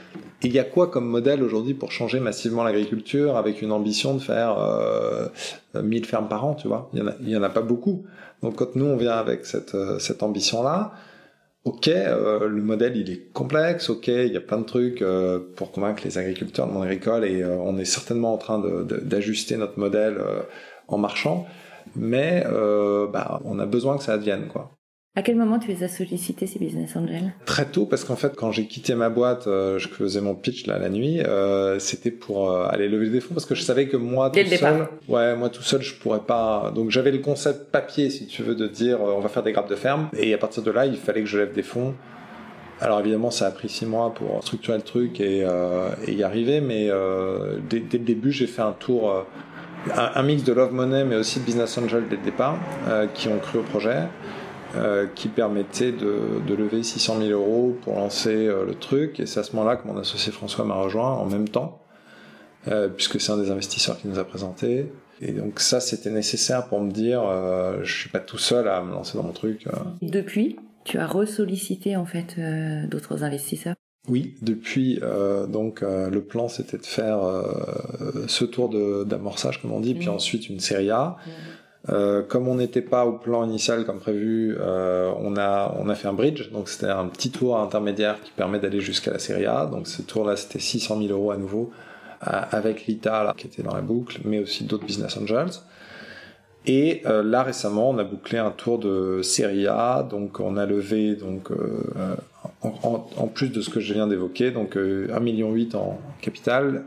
Et 0.44 0.48
il 0.48 0.54
y 0.54 0.60
a 0.60 0.64
quoi 0.64 0.88
comme 0.88 1.06
modèle 1.06 1.44
aujourd'hui 1.44 1.74
pour 1.74 1.92
changer 1.92 2.20
massivement 2.20 2.64
l'agriculture 2.64 3.36
avec 3.36 3.62
une 3.62 3.72
ambition 3.72 4.16
de 4.16 4.20
faire 4.20 4.58
euh, 4.60 5.28
1000 5.74 6.06
fermes 6.06 6.28
par 6.28 6.46
an, 6.46 6.56
tu 6.56 6.68
vois? 6.68 6.90
Il 6.94 7.00
y 7.00 7.02
en 7.02 7.08
a, 7.08 7.14
il 7.22 7.30
y 7.30 7.38
en 7.38 7.44
a 7.44 7.50
pas 7.50 7.62
beaucoup. 7.62 8.06
Donc 8.42 8.56
quand 8.56 8.76
nous 8.76 8.86
on 8.86 8.96
vient 8.96 9.14
avec 9.14 9.46
cette, 9.46 9.76
euh, 9.76 10.00
cette 10.00 10.24
ambition 10.24 10.64
là 10.64 10.94
ok, 11.64 11.88
euh, 11.88 12.48
le 12.48 12.62
modèle 12.62 12.98
il 12.98 13.10
est 13.12 13.32
complexe, 13.34 13.90
ok, 13.90 14.08
il 14.08 14.34
y 14.34 14.38
a 14.38 14.42
plein 14.42 14.60
de 14.60 14.66
trucs 14.66 15.02
euh, 15.02 15.40
pour 15.56 15.72
convaincre 15.72 16.04
les 16.04 16.18
agriculteurs 16.18 16.68
de 16.68 16.74
monde 16.74 16.84
agricole 16.84 17.26
et 17.26 17.42
euh, 17.42 17.58
on 17.58 17.78
est 17.78 17.86
certainement 17.86 18.34
en 18.34 18.38
train 18.38 18.60
d'ajuster 18.60 19.58
notre 19.58 19.80
modèle 19.80 20.20
en 20.88 20.98
marchant, 20.98 21.48
mais 21.96 22.44
bah, 23.14 23.42
on 23.46 23.60
a 23.60 23.66
besoin 23.66 23.98
que 23.98 24.04
ça 24.04 24.14
advienne 24.14 24.48
quoi. 24.48 24.78
À 25.14 25.24
quel 25.24 25.36
moment 25.36 25.60
tu 25.60 25.68
les 25.68 25.84
as 25.84 25.90
sollicités, 25.90 26.48
ces 26.48 26.58
business 26.58 26.96
angels? 26.96 27.34
Très 27.46 27.66
tôt, 27.66 27.86
parce 27.86 28.06
qu'en 28.06 28.16
fait, 28.16 28.34
quand 28.34 28.54
j'ai 28.54 28.66
quitté 28.66 28.96
ma 28.96 29.10
boîte, 29.10 29.46
euh, 29.46 29.78
je 29.78 29.90
faisais 29.90 30.22
mon 30.22 30.36
pitch 30.36 30.68
là 30.68 30.80
la 30.80 30.88
nuit, 30.88 31.20
euh, 31.20 31.80
c'était 31.80 32.12
pour 32.12 32.50
euh, 32.50 32.70
aller 32.70 32.88
lever 32.88 33.10
des 33.10 33.20
fonds, 33.20 33.34
parce 33.34 33.46
que 33.46 33.54
je 33.54 33.62
savais 33.62 33.90
que 33.90 33.98
moi 33.98 34.30
Dès 34.30 34.46
tout 34.46 34.56
seul, 34.56 34.88
ouais, 35.10 35.36
moi 35.36 35.50
tout 35.50 35.64
seul, 35.64 35.82
je 35.82 35.96
pourrais 35.96 36.22
pas. 36.22 36.72
Donc 36.74 36.92
j'avais 36.92 37.12
le 37.12 37.18
concept 37.18 37.72
papier, 37.72 38.10
si 38.10 38.26
tu 38.26 38.42
veux, 38.42 38.56
de 38.56 38.68
dire 38.68 39.02
on 39.02 39.20
va 39.20 39.28
faire 39.28 39.44
des 39.44 39.52
grappes 39.52 39.70
de 39.70 39.76
ferme, 39.76 40.08
et 40.18 40.34
à 40.34 40.38
partir 40.38 40.64
de 40.64 40.72
là, 40.72 40.86
il 40.86 40.96
fallait 40.96 41.24
que 41.24 41.28
je 41.28 41.40
lève 41.40 41.52
des 41.52 41.64
fonds. 41.64 41.94
Alors 42.80 43.02
évidemment, 43.02 43.32
ça 43.32 43.48
a 43.48 43.52
pris 43.52 43.68
six 43.68 43.86
mois 43.86 44.14
pour 44.14 44.42
structurer 44.42 44.78
le 44.78 44.84
truc 44.84 45.20
et, 45.20 45.46
et 46.08 46.14
y 46.14 46.24
arriver, 46.24 46.62
mais 46.62 46.90
dès, 47.70 47.82
dès, 47.82 47.98
le 47.98 48.06
début, 48.06 48.32
j'ai 48.32 48.48
fait 48.48 48.62
un 48.62 48.72
tour, 48.72 49.26
un, 49.94 50.12
un, 50.16 50.24
mix 50.24 50.46
de 50.46 50.54
love 50.54 50.72
money, 50.72 51.04
mais 51.04 51.18
aussi 51.18 51.42
de 51.42 51.46
business 51.46 51.78
angel 51.78 52.06
dès 52.10 52.16
le 52.16 52.24
départ, 52.24 52.58
qui 53.14 53.28
ont 53.28 53.40
cru 53.40 53.60
au 53.60 53.64
projet. 53.64 54.08
Euh, 54.76 55.06
qui 55.16 55.28
permettait 55.28 55.92
de, 55.92 56.40
de, 56.48 56.56
lever 56.56 56.82
600 56.82 57.20
000 57.20 57.32
euros 57.32 57.78
pour 57.82 57.96
lancer 57.96 58.48
euh, 58.48 58.66
le 58.66 58.74
truc. 58.74 59.20
Et 59.20 59.26
c'est 59.26 59.42
à 59.42 59.44
ce 59.44 59.54
moment-là 59.58 59.76
que 59.76 59.86
mon 59.86 59.98
associé 59.98 60.32
François 60.32 60.64
m'a 60.64 60.76
rejoint 60.76 61.12
en 61.12 61.26
même 61.26 61.50
temps, 61.50 61.82
euh, 62.70 62.88
puisque 62.88 63.20
c'est 63.20 63.34
un 63.34 63.38
des 63.38 63.52
investisseurs 63.52 64.00
qui 64.00 64.08
nous 64.08 64.18
a 64.18 64.24
présenté. 64.24 64.90
Et 65.20 65.34
donc 65.34 65.60
ça, 65.60 65.82
c'était 65.82 66.10
nécessaire 66.10 66.68
pour 66.68 66.80
me 66.80 66.90
dire, 66.90 67.22
euh, 67.26 67.80
je 67.84 67.94
suis 67.94 68.10
pas 68.10 68.20
tout 68.20 68.38
seul 68.38 68.70
à 68.70 68.82
me 68.82 68.92
lancer 68.92 69.18
dans 69.18 69.26
mon 69.26 69.34
truc. 69.34 69.66
Depuis, 70.02 70.56
tu 70.86 70.98
as 71.00 71.08
ressollicité 71.08 71.98
en 71.98 72.06
fait 72.06 72.40
d'autres 72.90 73.26
investisseurs? 73.26 73.76
Oui, 74.08 74.36
depuis 74.42 75.00
donc 75.50 75.82
le 75.82 76.22
plan 76.22 76.48
c'était 76.48 76.80
de 76.80 76.86
faire 76.86 77.20
ce 78.28 78.46
tour 78.46 78.70
d'amorçage 79.06 79.62
comme 79.62 79.74
on 79.74 79.80
dit, 79.80 79.94
puis 79.94 80.08
mmh. 80.08 80.12
ensuite 80.12 80.50
une 80.50 80.60
série 80.60 80.90
A. 80.90 81.18
Mmh. 81.26 81.30
Euh, 81.90 82.22
comme 82.22 82.48
on 82.48 82.56
n'était 82.56 82.82
pas 82.82 83.06
au 83.06 83.14
plan 83.14 83.44
initial 83.44 83.86
comme 83.86 84.00
prévu, 84.00 84.56
euh, 84.60 85.12
on 85.20 85.36
a 85.36 85.76
on 85.80 85.90
a 85.90 85.96
fait 85.96 86.08
un 86.08 86.14
bridge, 86.14 86.52
donc 86.52 86.70
c'était 86.70 86.92
un 86.92 87.08
petit 87.08 87.32
tour 87.32 87.58
intermédiaire 87.58 88.22
qui 88.22 88.32
permet 88.32 88.60
d'aller 88.60 88.82
jusqu'à 88.82 89.12
la 89.12 89.20
série 89.20 89.48
A. 89.48 89.66
Donc 89.66 89.88
ce 89.88 90.04
tour-là, 90.04 90.36
c'était 90.36 90.60
600 90.60 91.00
000 91.02 91.12
euros 91.12 91.32
à 91.32 91.38
nouveau 91.38 91.72
avec 92.24 92.86
l'ITA 92.86 93.34
qui 93.36 93.48
était 93.48 93.64
dans 93.64 93.74
la 93.74 93.82
boucle, 93.82 94.20
mais 94.26 94.38
aussi 94.38 94.64
d'autres 94.64 94.86
business 94.86 95.18
angels. 95.18 95.60
Et 96.68 97.02
euh, 97.08 97.24
là 97.24 97.42
récemment, 97.42 97.90
on 97.90 97.98
a 97.98 98.04
bouclé 98.04 98.38
un 98.38 98.52
tour 98.52 98.78
de 98.78 99.24
série 99.24 99.66
A, 99.66 100.04
donc 100.08 100.40
on 100.40 100.56
a 100.56 100.68
levé 100.68 101.16
donc 101.16 101.50
en, 102.62 103.28
plus 103.28 103.50
de 103.50 103.60
ce 103.62 103.72
que 103.72 103.80
je 103.80 103.96
viens 103.96 104.06
d'évoquer, 104.06 104.52
donc 104.52 104.76
1,8 104.76 105.20
million 105.20 105.52
en 105.74 106.00
capital 106.22 106.84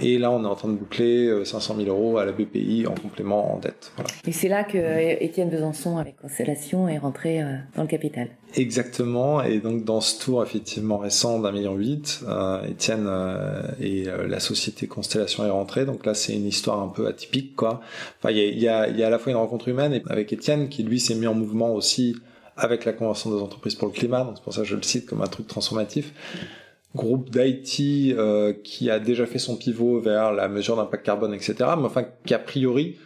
et 0.00 0.18
là, 0.18 0.30
on 0.30 0.42
est 0.42 0.46
en 0.46 0.54
train 0.56 0.68
de 0.68 0.74
boucler 0.74 1.44
500 1.44 1.74
euh, 1.74 1.84
000 1.84 1.96
euros 1.96 2.18
à 2.18 2.24
la 2.24 2.32
BPI 2.32 2.86
en 2.86 2.94
complément 2.94 3.54
en 3.54 3.58
dette. 3.58 3.92
Voilà. 3.96 4.10
Et 4.26 4.32
c'est 4.32 4.48
là 4.48 4.64
que 4.64 4.76
euh, 4.76 5.16
Étienne 5.20 5.50
Besançon, 5.50 5.98
avec 5.98 6.16
Constellation, 6.16 6.88
est 6.88 6.98
rentré 6.98 7.40
euh, 7.40 7.56
dans 7.76 7.82
le 7.82 7.88
capital. 7.88 8.28
Exactement. 8.56 9.42
Et 9.42 9.60
donc, 9.60 9.84
dans 9.84 10.00
ce 10.00 10.20
tour 10.20 10.42
effectivement 10.42 10.98
récent 10.98 11.38
d'un 11.38 11.52
million 11.52 11.74
huit, 11.74 12.24
Étienne 12.68 13.08
et 13.80 14.04
la 14.04 14.38
société 14.38 14.86
Constellation 14.86 15.44
est 15.44 15.50
rentrée. 15.50 15.84
Donc 15.84 16.06
là, 16.06 16.14
c'est 16.14 16.34
une 16.34 16.46
histoire 16.46 16.80
un 16.80 16.88
peu 16.88 17.08
atypique, 17.08 17.56
quoi. 17.56 17.80
Enfin, 18.18 18.30
il 18.32 18.38
y 18.38 18.68
a, 18.68 18.86
y, 18.86 18.88
a, 18.88 18.88
y 18.88 19.02
a 19.02 19.08
à 19.08 19.10
la 19.10 19.18
fois 19.18 19.32
une 19.32 19.38
rencontre 19.38 19.68
humaine 19.68 20.00
avec 20.08 20.32
Étienne 20.32 20.68
qui 20.68 20.84
lui 20.84 21.00
s'est 21.00 21.16
mis 21.16 21.26
en 21.26 21.34
mouvement 21.34 21.72
aussi 21.72 22.14
avec 22.56 22.84
la 22.84 22.92
Convention 22.92 23.34
des 23.34 23.42
entreprises 23.42 23.74
pour 23.74 23.88
le 23.88 23.94
climat. 23.94 24.22
Donc 24.22 24.34
c'est 24.36 24.44
pour 24.44 24.54
ça 24.54 24.62
que 24.62 24.68
je 24.68 24.76
le 24.76 24.82
cite 24.82 25.06
comme 25.06 25.22
un 25.22 25.26
truc 25.26 25.48
transformatif 25.48 26.12
groupe 26.94 27.30
d'IT 27.30 28.16
euh, 28.16 28.52
qui 28.62 28.90
a 28.90 28.98
déjà 29.00 29.26
fait 29.26 29.38
son 29.38 29.56
pivot 29.56 30.00
vers 30.00 30.32
la 30.32 30.48
mesure 30.48 30.76
d'impact 30.76 31.04
carbone, 31.04 31.34
etc., 31.34 31.54
mais 31.76 31.84
enfin 31.84 32.04
qui 32.24 32.34
a 32.34 32.38
priori 32.38 32.96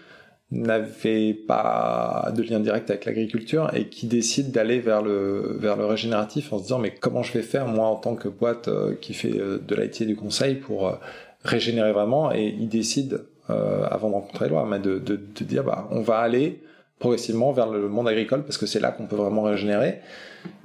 n'avait 0.51 1.35
pas 1.35 2.33
de 2.35 2.43
lien 2.43 2.59
direct 2.61 2.89
avec 2.89 3.05
l'agriculture 3.05 3.71
et 3.75 3.89
qui 3.89 4.07
décide 4.07 4.51
d'aller 4.51 4.79
vers 4.79 5.03
le 5.03 5.57
vers 5.59 5.77
le 5.77 5.85
régénératif 5.85 6.53
en 6.55 6.59
se 6.59 6.63
disant 6.65 6.79
mais 6.79 6.91
comment 6.91 7.23
je 7.23 7.35
vais 7.35 7.43
faire 7.43 7.67
moi 7.67 7.87
en 7.87 7.97
tant 7.97 8.15
que 8.15 8.29
boîte 8.29 8.69
euh, 8.69 8.95
qui 8.99 9.13
fait 9.13 9.39
euh, 9.39 9.59
de 9.59 9.75
l'IT 9.75 10.01
et 10.01 10.07
du 10.07 10.17
conseil 10.17 10.55
pour 10.55 10.99
régénérer 11.45 11.93
vraiment? 11.93 12.33
Et 12.33 12.55
il 12.59 12.69
décide 12.69 13.25
avant 13.49 14.11
de 14.11 14.15
rencontrer 14.15 14.45
Éloi 14.45 14.69
de, 14.79 14.99
de, 14.99 15.17
de 15.17 15.45
dire 15.45 15.65
bah 15.65 15.89
on 15.91 16.03
va 16.03 16.19
aller 16.19 16.63
progressivement 16.99 17.51
vers 17.53 17.71
le 17.71 17.89
monde 17.89 18.07
agricole 18.07 18.43
parce 18.43 18.59
que 18.59 18.67
c'est 18.67 18.81
là 18.81 18.91
qu'on 18.91 19.07
peut 19.07 19.17
vraiment 19.17 19.43
régénérer 19.43 20.01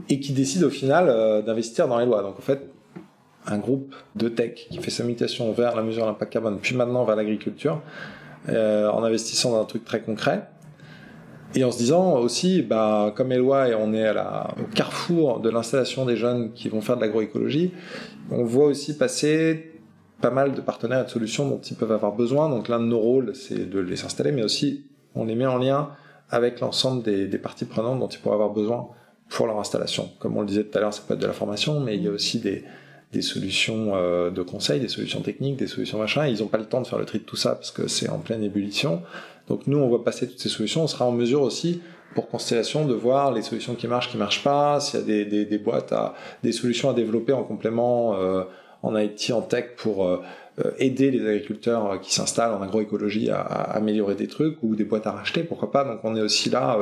et 0.09 0.19
qui 0.19 0.33
décide 0.33 0.63
au 0.63 0.69
final 0.69 1.07
d'investir 1.45 1.87
dans 1.87 1.97
les 1.97 2.05
lois 2.05 2.23
donc 2.23 2.37
en 2.37 2.41
fait 2.41 2.59
un 3.45 3.57
groupe 3.57 3.95
de 4.15 4.29
tech 4.29 4.67
qui 4.69 4.77
fait 4.79 4.91
sa 4.91 5.03
mutation 5.03 5.51
vers 5.51 5.75
la 5.75 5.83
mesure 5.83 6.05
d'impact 6.05 6.33
carbone, 6.33 6.59
puis 6.61 6.75
maintenant 6.75 7.03
vers 7.03 7.15
l'agriculture, 7.15 7.81
euh, 8.49 8.89
en 8.89 9.03
investissant 9.03 9.51
dans 9.51 9.61
un 9.61 9.65
truc 9.65 9.85
très 9.85 10.01
concret. 10.01 10.47
Et 11.55 11.63
en 11.63 11.71
se 11.71 11.77
disant 11.77 12.17
aussi, 12.17 12.63
bah, 12.63 13.13
comme 13.15 13.31
Eloi 13.31 13.69
et 13.69 13.75
on 13.75 13.93
est 13.93 14.09
au 14.09 14.65
carrefour 14.73 15.39
de 15.39 15.49
l'installation 15.49 16.05
des 16.05 16.15
jeunes 16.15 16.51
qui 16.53 16.67
vont 16.67 16.81
faire 16.81 16.95
de 16.95 17.01
l'agroécologie, 17.01 17.71
on 18.31 18.43
voit 18.43 18.65
aussi 18.65 18.97
passer 18.97 19.71
pas 20.19 20.31
mal 20.31 20.53
de 20.53 20.61
partenaires 20.61 21.01
et 21.01 21.05
de 21.05 21.09
solutions 21.09 21.47
dont 21.47 21.59
ils 21.59 21.75
peuvent 21.75 21.91
avoir 21.91 22.13
besoin. 22.13 22.49
Donc 22.49 22.69
l'un 22.69 22.79
de 22.79 22.85
nos 22.85 22.99
rôles, 22.99 23.35
c'est 23.35 23.69
de 23.69 23.79
les 23.79 24.03
installer, 24.03 24.31
mais 24.31 24.41
aussi 24.41 24.85
on 25.13 25.25
les 25.25 25.35
met 25.35 25.45
en 25.45 25.57
lien 25.57 25.89
avec 26.31 26.59
l'ensemble 26.59 27.03
des, 27.03 27.27
des 27.27 27.37
parties 27.37 27.65
prenantes 27.65 27.99
dont 27.99 28.07
ils 28.07 28.17
pourraient 28.17 28.35
avoir 28.35 28.49
besoin 28.49 28.87
pour 29.29 29.45
leur 29.45 29.59
installation. 29.59 30.09
Comme 30.19 30.35
on 30.37 30.41
le 30.41 30.47
disait 30.47 30.63
tout 30.63 30.75
à 30.77 30.81
l'heure, 30.81 30.93
ça 30.93 31.03
peut 31.07 31.13
être 31.13 31.19
de 31.19 31.27
la 31.27 31.33
formation, 31.33 31.79
mais 31.79 31.97
il 31.97 32.03
y 32.03 32.07
a 32.07 32.11
aussi 32.11 32.39
des, 32.39 32.63
des 33.13 33.21
solutions 33.21 33.91
euh, 33.95 34.31
de 34.31 34.41
conseil, 34.41 34.79
des 34.79 34.89
solutions 34.89 35.21
techniques, 35.21 35.55
des 35.55 35.67
solutions 35.67 35.99
machin. 35.99 36.27
ils 36.27 36.39
n'ont 36.39 36.47
pas 36.47 36.57
le 36.57 36.65
temps 36.65 36.81
de 36.81 36.87
faire 36.87 36.99
le 36.99 37.05
tri 37.05 37.19
de 37.19 37.23
tout 37.23 37.35
ça 37.35 37.55
parce 37.55 37.71
que 37.71 37.87
c'est 37.87 38.09
en 38.09 38.17
pleine 38.17 38.43
ébullition. 38.43 39.03
Donc 39.47 39.67
nous, 39.67 39.77
on 39.77 39.89
va 39.89 40.03
passer 40.03 40.27
toutes 40.27 40.39
ces 40.39 40.49
solutions. 40.49 40.83
On 40.83 40.87
sera 40.87 41.05
en 41.05 41.11
mesure 41.11 41.41
aussi 41.41 41.81
pour 42.15 42.27
Constellation 42.27 42.85
de 42.85 42.93
voir 42.93 43.31
les 43.31 43.41
solutions 43.41 43.75
qui 43.75 43.87
marchent, 43.87 44.09
qui 44.09 44.17
marchent 44.17 44.43
pas, 44.43 44.79
s'il 44.79 44.99
y 44.99 45.03
a 45.03 45.05
des, 45.05 45.25
des, 45.25 45.45
des, 45.45 45.57
boîtes 45.57 45.91
à, 45.93 46.15
des 46.43 46.51
solutions 46.51 46.89
à 46.89 46.93
développer 46.93 47.33
en 47.33 47.43
complément 47.43 48.15
euh, 48.15 48.43
en 48.83 48.97
IT, 48.97 49.31
en 49.31 49.41
tech 49.41 49.75
pour 49.77 50.07
euh, 50.07 50.21
aider 50.77 51.09
les 51.09 51.27
agriculteurs 51.27 51.99
qui 52.01 52.13
s'installent 52.13 52.53
en 52.53 52.61
agroécologie 52.61 53.29
à, 53.29 53.39
à, 53.39 53.77
améliorer 53.77 54.15
des 54.15 54.27
trucs 54.27 54.57
ou 54.61 54.75
des 54.75 54.83
boîtes 54.83 55.07
à 55.07 55.11
racheter, 55.11 55.43
pourquoi 55.43 55.71
pas. 55.71 55.83
Donc 55.83 55.99
on 56.03 56.15
est 56.15 56.21
aussi 56.21 56.49
là 56.49 56.77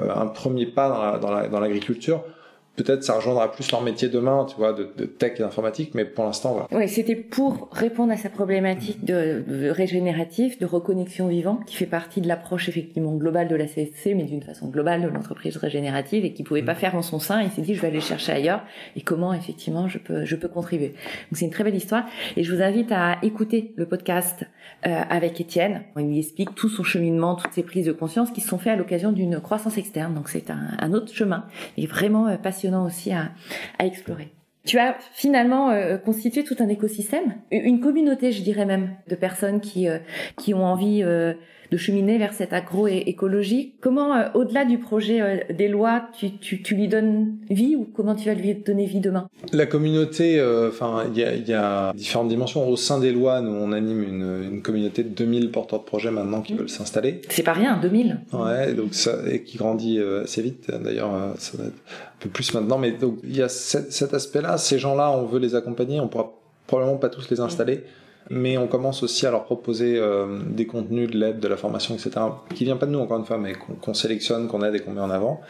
un 0.00 0.26
premier 0.26 0.66
pas 0.66 1.18
dans 1.20 1.60
l'agriculture. 1.60 2.16
La, 2.16 2.22
dans 2.22 2.33
peut-être 2.76 3.04
ça 3.04 3.14
rejoindra 3.14 3.52
plus 3.52 3.70
leur 3.70 3.82
métier 3.82 4.08
demain, 4.08 4.46
tu 4.48 4.56
vois, 4.56 4.72
de, 4.72 4.88
de 4.96 5.04
tech 5.04 5.34
et 5.36 5.42
d'informatique, 5.42 5.92
mais 5.94 6.04
pour 6.04 6.24
l'instant, 6.24 6.52
voilà. 6.52 6.66
Oui, 6.72 6.88
c'était 6.88 7.14
pour 7.14 7.68
répondre 7.72 8.12
à 8.12 8.16
sa 8.16 8.28
problématique 8.30 9.04
de, 9.04 9.44
de, 9.46 9.68
régénératif, 9.68 10.58
de 10.58 10.66
reconnexion 10.66 11.28
vivant, 11.28 11.60
qui 11.66 11.76
fait 11.76 11.86
partie 11.86 12.20
de 12.20 12.26
l'approche 12.26 12.68
effectivement 12.68 13.12
globale 13.12 13.48
de 13.48 13.54
la 13.54 13.66
CSC, 13.66 14.14
mais 14.16 14.24
d'une 14.24 14.42
façon 14.42 14.68
globale 14.68 15.02
de 15.02 15.08
l'entreprise 15.08 15.56
régénérative, 15.56 16.24
et 16.24 16.32
qui 16.32 16.42
pouvait 16.42 16.62
pas 16.62 16.74
faire 16.74 16.96
en 16.96 17.02
son 17.02 17.20
sein. 17.20 17.42
Il 17.42 17.50
s'est 17.50 17.62
dit, 17.62 17.74
je 17.74 17.80
vais 17.80 17.88
aller 17.88 18.00
chercher 18.00 18.32
ailleurs, 18.32 18.64
et 18.96 19.02
comment 19.02 19.32
effectivement 19.32 19.86
je 19.86 19.98
peux, 19.98 20.24
je 20.24 20.34
peux 20.34 20.48
contribuer. 20.48 20.88
Donc 20.88 21.34
c'est 21.34 21.44
une 21.44 21.52
très 21.52 21.62
belle 21.62 21.76
histoire, 21.76 22.04
et 22.36 22.42
je 22.42 22.52
vous 22.52 22.60
invite 22.60 22.90
à 22.90 23.18
écouter 23.22 23.72
le 23.76 23.86
podcast 23.86 24.44
euh, 24.86 25.00
avec 25.08 25.40
Étienne. 25.40 25.82
Il 25.96 26.08
lui 26.08 26.18
explique 26.18 26.56
tout 26.56 26.68
son 26.68 26.82
cheminement, 26.82 27.36
toutes 27.36 27.52
ses 27.52 27.62
prises 27.62 27.86
de 27.86 27.92
conscience 27.92 28.32
qui 28.32 28.40
se 28.40 28.48
sont 28.48 28.58
faites 28.58 28.72
à 28.72 28.76
l'occasion 28.76 29.12
d'une 29.12 29.40
croissance 29.40 29.78
externe. 29.78 30.14
Donc 30.14 30.28
c'est 30.28 30.50
un, 30.50 30.70
un, 30.80 30.92
autre 30.92 31.12
chemin, 31.14 31.44
et 31.76 31.86
vraiment 31.86 32.26
euh, 32.26 32.36
passionnant 32.36 32.63
aussi 32.72 33.12
à, 33.12 33.30
explorer. 33.78 34.32
Tu 34.64 34.78
as 34.78 34.96
finalement 35.12 35.70
euh, 35.70 35.98
constitué 35.98 36.42
tout 36.42 36.56
un 36.58 36.68
écosystème, 36.68 37.34
une 37.50 37.80
communauté, 37.80 38.32
je 38.32 38.42
dirais 38.42 38.64
même, 38.64 38.96
de 39.08 39.14
personnes 39.14 39.60
qui 39.60 39.88
euh, 39.88 39.98
qui 40.38 40.54
ont 40.54 40.64
envie 40.64 41.02
euh, 41.02 41.34
de 41.70 41.76
cheminer 41.76 42.18
vers 42.18 42.32
cette 42.32 42.52
agroécologie. 42.52 43.74
Comment, 43.80 44.14
euh, 44.14 44.28
au-delà 44.34 44.64
du 44.64 44.78
projet 44.78 45.20
euh, 45.20 45.36
des 45.52 45.68
lois, 45.68 46.08
tu, 46.18 46.36
tu, 46.38 46.62
tu, 46.62 46.74
lui 46.74 46.88
donnes 46.88 47.36
vie 47.50 47.76
ou 47.76 47.86
comment 47.94 48.14
tu 48.14 48.28
vas 48.28 48.34
lui 48.34 48.54
donner 48.54 48.86
vie 48.86 49.00
demain? 49.00 49.28
La 49.52 49.66
communauté, 49.66 50.38
euh, 50.38 50.68
enfin, 50.68 51.04
il 51.10 51.18
y 51.18 51.24
a, 51.24 51.34
y 51.34 51.52
a, 51.52 51.92
différentes 51.94 52.28
dimensions. 52.28 52.68
Au 52.68 52.76
sein 52.76 52.98
des 53.00 53.12
lois, 53.12 53.40
nous, 53.40 53.52
on 53.52 53.72
anime 53.72 54.02
une, 54.02 54.52
une 54.52 54.62
communauté 54.62 55.02
de 55.02 55.08
2000 55.08 55.50
porteurs 55.50 55.80
de 55.80 55.84
projets 55.84 56.10
maintenant 56.10 56.42
qui 56.42 56.54
mmh. 56.54 56.58
veulent 56.58 56.68
s'installer. 56.68 57.22
C'est 57.28 57.42
pas 57.42 57.52
rien, 57.52 57.78
2000 57.80 58.20
Ouais, 58.32 58.74
donc 58.74 58.94
ça, 58.94 59.18
et 59.30 59.42
qui 59.42 59.56
grandit 59.56 60.00
assez 60.22 60.42
vite. 60.42 60.70
D'ailleurs, 60.70 61.34
ça 61.38 61.56
va 61.58 61.64
être 61.64 61.72
un 61.72 62.20
peu 62.20 62.28
plus 62.28 62.54
maintenant. 62.54 62.78
Mais 62.78 62.92
donc, 62.92 63.18
il 63.24 63.36
y 63.36 63.42
a 63.42 63.48
cet, 63.48 63.92
cet 63.92 64.14
aspect-là. 64.14 64.58
Ces 64.58 64.78
gens-là, 64.78 65.10
on 65.10 65.26
veut 65.26 65.38
les 65.38 65.54
accompagner. 65.54 66.00
On 66.00 66.08
pourra 66.08 66.32
probablement 66.66 66.98
pas 66.98 67.08
tous 67.08 67.30
les 67.30 67.40
installer. 67.40 67.76
Mmh 67.76 68.03
mais 68.30 68.56
on 68.56 68.66
commence 68.66 69.02
aussi 69.02 69.26
à 69.26 69.30
leur 69.30 69.44
proposer 69.44 69.98
euh, 69.98 70.38
des 70.46 70.66
contenus, 70.66 71.10
de 71.10 71.18
l'aide, 71.18 71.40
de 71.40 71.48
la 71.48 71.56
formation, 71.56 71.94
etc., 71.94 72.12
qui 72.54 72.64
vient 72.64 72.76
pas 72.76 72.86
de 72.86 72.90
nous 72.90 72.98
encore 72.98 73.18
une 73.18 73.26
fois, 73.26 73.38
mais 73.38 73.52
qu'on 73.54 73.94
sélectionne, 73.94 74.48
qu'on 74.48 74.62
aide 74.62 74.74
et 74.74 74.80
qu'on 74.80 74.92
met 74.92 75.00
en 75.00 75.10
avant 75.10 75.40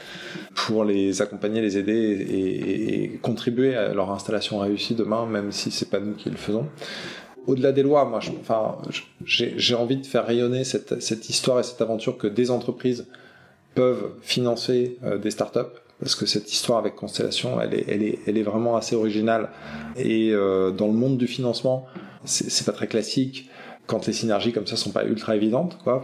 pour 0.54 0.84
les 0.84 1.22
accompagner, 1.22 1.60
les 1.60 1.78
aider 1.78 1.92
et, 1.92 3.04
et, 3.04 3.08
contribuer 3.18 3.76
à 3.76 3.94
leur 3.94 4.10
installation 4.10 4.58
réussie 4.58 4.94
demain, 4.94 5.26
même 5.26 5.52
si 5.52 5.70
c'est 5.70 5.88
pas 5.88 6.00
nous 6.00 6.14
qui 6.14 6.30
le 6.30 6.36
faisons. 6.36 6.66
Au-delà 7.46 7.72
des 7.72 7.82
lois, 7.82 8.04
moi, 8.06 8.20
je, 8.20 8.30
enfin, 8.40 8.78
j'ai 9.24 9.74
envie 9.74 9.96
de 9.96 10.06
faire 10.06 10.26
rayonner 10.26 10.64
cette, 10.64 11.00
cette, 11.02 11.28
histoire 11.28 11.60
et 11.60 11.62
cette 11.62 11.80
aventure 11.80 12.16
que 12.16 12.26
des 12.26 12.50
entreprises 12.50 13.06
peuvent 13.74 14.12
financer 14.22 14.98
euh, 15.04 15.18
des 15.18 15.30
startups 15.30 15.60
parce 16.00 16.14
que 16.14 16.26
cette 16.26 16.52
histoire 16.52 16.78
avec 16.78 16.96
Constellation, 16.96 17.60
elle 17.60 17.74
est, 17.74 17.84
elle 17.88 18.02
est, 18.02 18.18
elle 18.26 18.36
est 18.36 18.42
vraiment 18.42 18.76
assez 18.76 18.96
originale. 18.96 19.50
Et 19.96 20.32
euh, 20.32 20.70
dans 20.70 20.86
le 20.86 20.92
monde 20.92 21.18
du 21.18 21.26
financement, 21.26 21.86
c'est 22.24 22.64
pas 22.64 22.72
très 22.72 22.86
classique 22.86 23.48
quand 23.86 24.06
les 24.06 24.12
synergies 24.12 24.52
comme 24.52 24.66
ça 24.66 24.76
sont 24.76 24.90
pas 24.90 25.04
ultra 25.04 25.36
évidentes. 25.36 25.78
Quoi. 25.84 26.02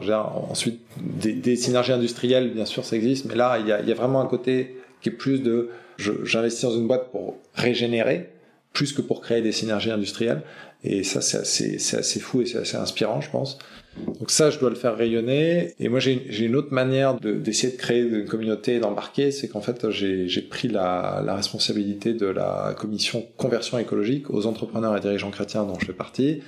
ensuite, 0.51 0.81
des, 0.99 1.57
synergies 1.57 1.93
industrielles, 1.93 2.53
bien 2.53 2.66
sûr, 2.66 2.85
ça 2.85 2.97
existe, 2.97 3.25
mais 3.25 3.35
là, 3.35 3.59
il 3.59 3.66
y 3.66 3.73
a, 3.73 3.95
vraiment 3.95 4.21
un 4.21 4.27
côté 4.27 4.77
qui 5.01 5.09
est 5.09 5.12
plus 5.12 5.41
de 5.41 5.71
j'investis 5.99 6.62
dans 6.62 6.77
une 6.77 6.87
boîte 6.87 7.11
pour 7.11 7.37
régénérer, 7.55 8.31
plus 8.73 8.93
que 8.93 9.03
pour 9.03 9.21
créer 9.21 9.43
des 9.43 9.53
synergies 9.53 9.91
industrielles. 9.91 10.43
Et 10.85 11.03
ça, 11.05 11.21
c'est 11.21 11.75
assez 11.97 12.21
fou 12.21 12.43
et 12.43 12.47
c'est 12.47 12.59
assez 12.59 12.77
inspirant, 12.77 13.21
je 13.21 13.31
pense. 13.31 13.59
Donc 13.97 14.30
ça, 14.30 14.51
je 14.51 14.59
dois 14.59 14.70
le 14.70 14.76
faire 14.76 14.97
rayonner. 14.97 15.74
Et 15.80 15.88
moi, 15.88 15.99
j'ai 15.99 16.45
une 16.45 16.57
autre 16.57 16.72
manière 16.72 17.14
d'essayer 17.14 17.72
de, 17.72 17.76
créer 17.76 18.01
une 18.01 18.26
communauté 18.26 18.76
et 18.76 18.80
d'embarquer, 18.80 19.30
c'est 19.30 19.49
qu'en 19.49 19.61
fait, 19.61 19.91
j'ai 19.91 20.43
pris 20.43 20.68
la, 20.68 21.22
la, 21.24 21.34
responsabilité 21.34 22.14
de 22.14 22.26
la 22.26 22.74
commission 22.78 23.26
conversion 23.36 23.78
écologique 23.78 24.30
aux 24.30 24.47
entrepreneurs 24.47 24.97
et 24.97 25.01
dirigeants 25.01 25.30
chrétiens 25.30 25.64
dont 25.64 25.78
je 25.78 25.86
fais 25.86 25.93
partie. 25.93 26.43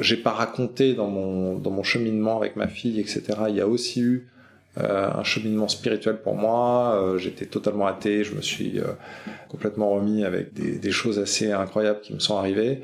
J'ai 0.00 0.16
pas 0.16 0.30
raconté 0.30 0.94
dans 0.94 1.08
mon, 1.08 1.58
dans 1.58 1.70
mon 1.70 1.82
cheminement 1.82 2.36
avec 2.36 2.56
ma 2.56 2.68
fille, 2.68 3.00
etc. 3.00 3.22
Il 3.48 3.56
y 3.56 3.60
a 3.60 3.66
aussi 3.66 4.00
eu 4.00 4.28
euh, 4.78 5.10
un 5.12 5.24
cheminement 5.24 5.68
spirituel 5.68 6.22
pour 6.22 6.34
moi. 6.34 6.94
Euh, 6.94 7.18
J'étais 7.18 7.44
totalement 7.44 7.86
athée, 7.86 8.24
je 8.24 8.34
me 8.34 8.40
suis 8.40 8.78
euh, 8.78 8.84
complètement 9.48 9.90
remis 9.90 10.24
avec 10.24 10.54
des, 10.54 10.78
des, 10.78 10.90
choses 10.92 11.18
assez 11.18 11.52
incroyables 11.52 12.00
qui 12.00 12.14
me 12.14 12.20
sont 12.20 12.38
arrivées. 12.38 12.80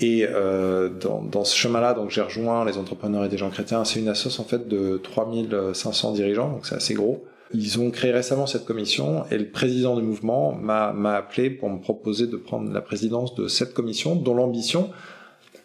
Et 0.00 0.26
euh, 0.26 0.88
dans, 0.88 1.22
dans, 1.22 1.44
ce 1.44 1.56
chemin-là, 1.56 1.92
donc 1.92 2.10
j'ai 2.10 2.22
rejoint 2.22 2.64
les 2.64 2.78
entrepreneurs 2.78 3.24
et 3.24 3.28
des 3.28 3.36
gens 3.36 3.50
chrétiens. 3.50 3.84
C'est 3.84 4.00
une 4.00 4.08
assoce 4.08 4.40
en 4.40 4.44
fait 4.44 4.66
de 4.66 4.98
3500 5.02 6.12
dirigeants, 6.12 6.50
donc 6.50 6.66
c'est 6.66 6.74
assez 6.74 6.94
gros. 6.94 7.24
Ils 7.54 7.78
ont 7.78 7.90
créé 7.90 8.10
récemment 8.12 8.46
cette 8.46 8.64
commission 8.64 9.24
et 9.30 9.36
le 9.36 9.48
président 9.50 9.94
du 9.96 10.02
mouvement 10.02 10.52
m'a 10.54 11.14
appelé 11.14 11.50
pour 11.50 11.68
me 11.68 11.78
proposer 11.78 12.26
de 12.26 12.36
prendre 12.36 12.72
la 12.72 12.80
présidence 12.80 13.34
de 13.34 13.48
cette 13.48 13.74
commission, 13.74 14.16
dont 14.16 14.34
l'ambition 14.34 14.90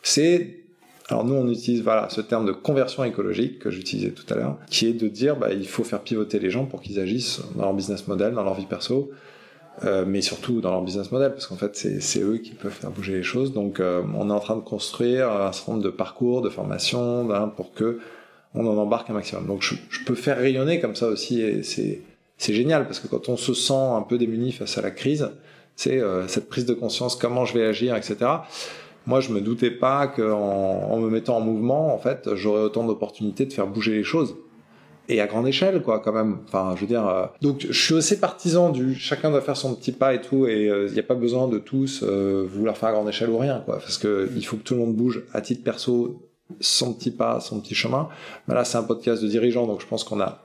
c'est 0.03 0.57
alors 1.09 1.23
nous, 1.23 1.35
on 1.35 1.47
utilise 1.49 1.83
voilà 1.83 2.09
ce 2.09 2.19
terme 2.19 2.45
de 2.45 2.51
conversion 2.51 3.03
écologique 3.05 3.59
que 3.59 3.71
j'utilisais 3.71 4.11
tout 4.11 4.25
à 4.29 4.35
l'heure, 4.35 4.57
qui 4.69 4.87
est 4.87 4.93
de 4.93 5.07
dire 5.07 5.37
bah, 5.37 5.53
il 5.53 5.67
faut 5.67 5.85
faire 5.85 6.01
pivoter 6.01 6.37
les 6.37 6.49
gens 6.49 6.65
pour 6.65 6.81
qu'ils 6.81 6.99
agissent 6.99 7.39
dans 7.55 7.63
leur 7.63 7.73
business 7.73 8.07
model, 8.07 8.33
dans 8.33 8.43
leur 8.43 8.55
vie 8.55 8.65
perso, 8.65 9.09
euh, 9.85 10.05
mais 10.07 10.21
surtout 10.21 10.59
dans 10.59 10.71
leur 10.71 10.81
business 10.81 11.11
model, 11.11 11.33
parce 11.33 11.45
qu'en 11.45 11.55
fait, 11.55 11.75
c'est 11.75 12.21
eux 12.21 12.37
qui 12.37 12.51
peuvent 12.51 12.71
faire 12.71 12.89
bouger 12.89 13.13
les 13.13 13.23
choses. 13.23 13.53
Donc, 13.53 13.79
euh, 13.79 14.01
on 14.15 14.29
est 14.29 14.33
en 14.33 14.39
train 14.39 14.55
de 14.55 14.61
construire 14.61 15.29
un 15.29 15.51
certain 15.51 15.73
nombre 15.73 15.83
de 15.83 15.89
parcours, 15.89 16.41
de 16.41 16.49
formations, 16.49 17.29
hein, 17.31 17.47
pour 17.55 17.73
que 17.73 17.99
on 18.55 18.65
en 18.65 18.77
embarque 18.77 19.09
un 19.09 19.13
maximum. 19.13 19.45
Donc, 19.45 19.61
je, 19.61 19.75
je 19.89 20.03
peux 20.03 20.15
faire 20.15 20.37
rayonner 20.37 20.79
comme 20.79 20.95
ça 20.95 21.07
aussi, 21.07 21.41
et 21.41 21.61
c'est 21.63 22.53
génial, 22.53 22.85
parce 22.85 22.99
que 22.99 23.07
quand 23.07 23.29
on 23.29 23.37
se 23.37 23.53
sent 23.53 23.73
un 23.73 24.01
peu 24.01 24.17
démuni 24.17 24.51
face 24.51 24.77
à 24.77 24.81
la 24.81 24.89
crise, 24.91 25.29
c'est 25.75 25.99
euh, 25.99 26.27
cette 26.27 26.49
prise 26.49 26.65
de 26.65 26.73
conscience, 26.73 27.15
comment 27.15 27.45
je 27.45 27.53
vais 27.53 27.65
agir, 27.65 27.95
etc. 27.95 28.17
Moi, 29.05 29.19
je 29.19 29.31
me 29.31 29.41
doutais 29.41 29.71
pas 29.71 30.07
qu'en 30.07 30.89
en 30.89 30.97
me 30.97 31.09
mettant 31.09 31.37
en 31.37 31.41
mouvement, 31.41 31.93
en 31.93 31.99
fait, 31.99 32.33
j'aurais 32.33 32.61
autant 32.61 32.83
d'opportunités 32.83 33.45
de 33.45 33.53
faire 33.53 33.67
bouger 33.67 33.93
les 33.93 34.03
choses 34.03 34.35
et 35.09 35.21
à 35.21 35.27
grande 35.27 35.47
échelle 35.47 35.81
quoi 35.81 35.99
quand 35.99 36.13
même. 36.13 36.39
Enfin 36.47 36.73
je 36.75 36.81
veux 36.81 36.87
dire 36.87 37.07
euh... 37.07 37.25
donc 37.41 37.65
je 37.69 37.85
suis 37.85 37.93
aussi 37.93 38.19
partisan 38.19 38.69
du 38.69 38.95
chacun 38.95 39.31
doit 39.31 39.41
faire 39.41 39.57
son 39.57 39.75
petit 39.75 39.91
pas 39.91 40.13
et 40.13 40.21
tout 40.21 40.47
et 40.47 40.63
il 40.63 40.69
euh, 40.69 40.89
n'y 40.89 40.99
a 40.99 41.03
pas 41.03 41.15
besoin 41.15 41.47
de 41.47 41.57
tous 41.57 42.03
euh, 42.03 42.47
vouloir 42.49 42.77
faire 42.77 42.89
à 42.89 42.91
grande 42.93 43.09
échelle 43.09 43.29
ou 43.29 43.37
rien 43.37 43.61
quoi 43.65 43.77
parce 43.79 43.97
que 43.97 44.29
il 44.35 44.45
faut 44.45 44.57
que 44.57 44.63
tout 44.63 44.73
le 44.73 44.81
monde 44.81 44.95
bouge 44.95 45.23
à 45.33 45.41
titre 45.41 45.63
perso 45.63 46.21
son 46.59 46.93
petit 46.93 47.11
pas 47.11 47.39
son 47.39 47.59
petit 47.59 47.75
chemin. 47.75 48.09
Mais 48.47 48.55
là 48.55 48.65
c'est 48.65 48.77
un 48.77 48.83
podcast 48.83 49.21
de 49.21 49.27
dirigeants 49.27 49.67
donc 49.67 49.81
je 49.81 49.87
pense 49.87 50.03
qu'on 50.03 50.19
a 50.19 50.43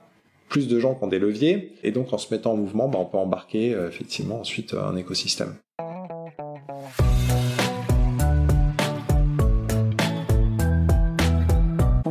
plus 0.49 0.67
de 0.67 0.79
gens 0.79 0.93
qui 0.95 1.03
ont 1.03 1.07
des 1.07 1.19
leviers 1.19 1.73
et 1.83 1.91
donc 1.91 2.13
en 2.13 2.17
se 2.17 2.33
mettant 2.33 2.53
en 2.53 2.57
mouvement 2.57 2.87
bah, 2.87 2.99
on 2.99 3.05
peut 3.05 3.17
embarquer 3.17 3.73
euh, 3.73 3.87
effectivement 3.87 4.39
ensuite 4.39 4.73
un 4.73 4.95
écosystème 4.95 5.55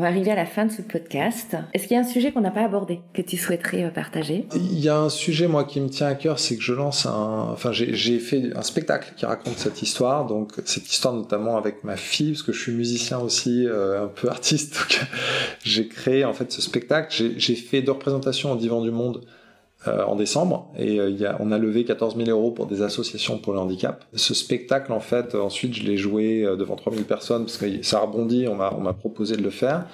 va 0.02 0.08
arriver 0.08 0.30
à 0.30 0.34
la 0.34 0.46
fin 0.46 0.66
de 0.66 0.72
ce 0.72 0.82
podcast. 0.82 1.56
Est-ce 1.72 1.86
qu'il 1.86 1.96
y 1.96 1.98
a 1.98 2.00
un 2.00 2.08
sujet 2.08 2.32
qu'on 2.32 2.40
n'a 2.40 2.50
pas 2.50 2.64
abordé 2.64 3.00
que 3.14 3.22
tu 3.22 3.36
souhaiterais 3.36 3.84
euh, 3.84 3.90
partager? 3.90 4.46
Il 4.54 4.80
y 4.80 4.88
a 4.88 4.98
un 4.98 5.08
sujet 5.08 5.46
moi 5.46 5.64
qui 5.64 5.80
me 5.80 5.88
tient 5.88 6.08
à 6.08 6.14
cœur, 6.14 6.38
c'est 6.38 6.56
que 6.56 6.62
je 6.62 6.74
lance 6.74 7.06
un, 7.06 7.48
enfin 7.52 7.72
j'ai 7.72 8.18
fait 8.18 8.50
un 8.54 8.62
spectacle 8.62 9.14
qui 9.16 9.24
raconte 9.24 9.58
cette 9.58 9.80
histoire, 9.80 10.26
donc 10.26 10.52
cette 10.64 10.90
histoire 10.90 11.14
notamment 11.14 11.56
avec 11.56 11.84
ma 11.84 11.96
fille 11.96 12.32
parce 12.32 12.42
que 12.42 12.52
je 12.52 12.60
suis 12.60 12.72
musicien 12.72 13.18
aussi, 13.18 13.66
euh, 13.66 14.04
un 14.04 14.08
peu 14.08 14.28
artiste, 14.28 14.74
donc 14.78 15.00
j'ai 15.64 15.88
créé 15.88 16.24
en 16.24 16.32
fait 16.32 16.52
ce 16.52 16.60
spectacle. 16.60 17.32
J'ai 17.36 17.54
fait 17.54 17.80
deux 17.80 17.92
représentations 17.92 18.52
au 18.52 18.56
Divan 18.56 18.82
du 18.82 18.90
Monde 18.90 19.24
euh, 19.88 20.04
en 20.04 20.16
décembre 20.16 20.70
et 20.78 21.00
euh, 21.00 21.10
y 21.10 21.26
a, 21.26 21.36
on 21.40 21.50
a 21.50 21.58
levé 21.58 21.84
14 21.84 22.16
000 22.16 22.30
euros 22.30 22.50
pour 22.50 22.66
des 22.66 22.82
associations 22.82 23.38
pour 23.38 23.52
le 23.52 23.58
handicap. 23.58 24.04
Ce 24.14 24.34
spectacle, 24.34 24.92
en 24.92 25.00
fait, 25.00 25.34
ensuite, 25.34 25.74
je 25.74 25.82
l'ai 25.82 25.96
joué 25.96 26.44
euh, 26.44 26.56
devant 26.56 26.76
3 26.76 26.92
000 26.92 27.04
personnes 27.04 27.44
parce 27.46 27.56
que 27.56 27.82
ça 27.82 27.98
a 27.98 28.00
rebondi, 28.02 28.46
on 28.48 28.54
m'a, 28.54 28.72
on 28.76 28.80
m'a 28.80 28.92
proposé 28.92 29.36
de 29.36 29.42
le 29.42 29.50
faire. 29.50 29.86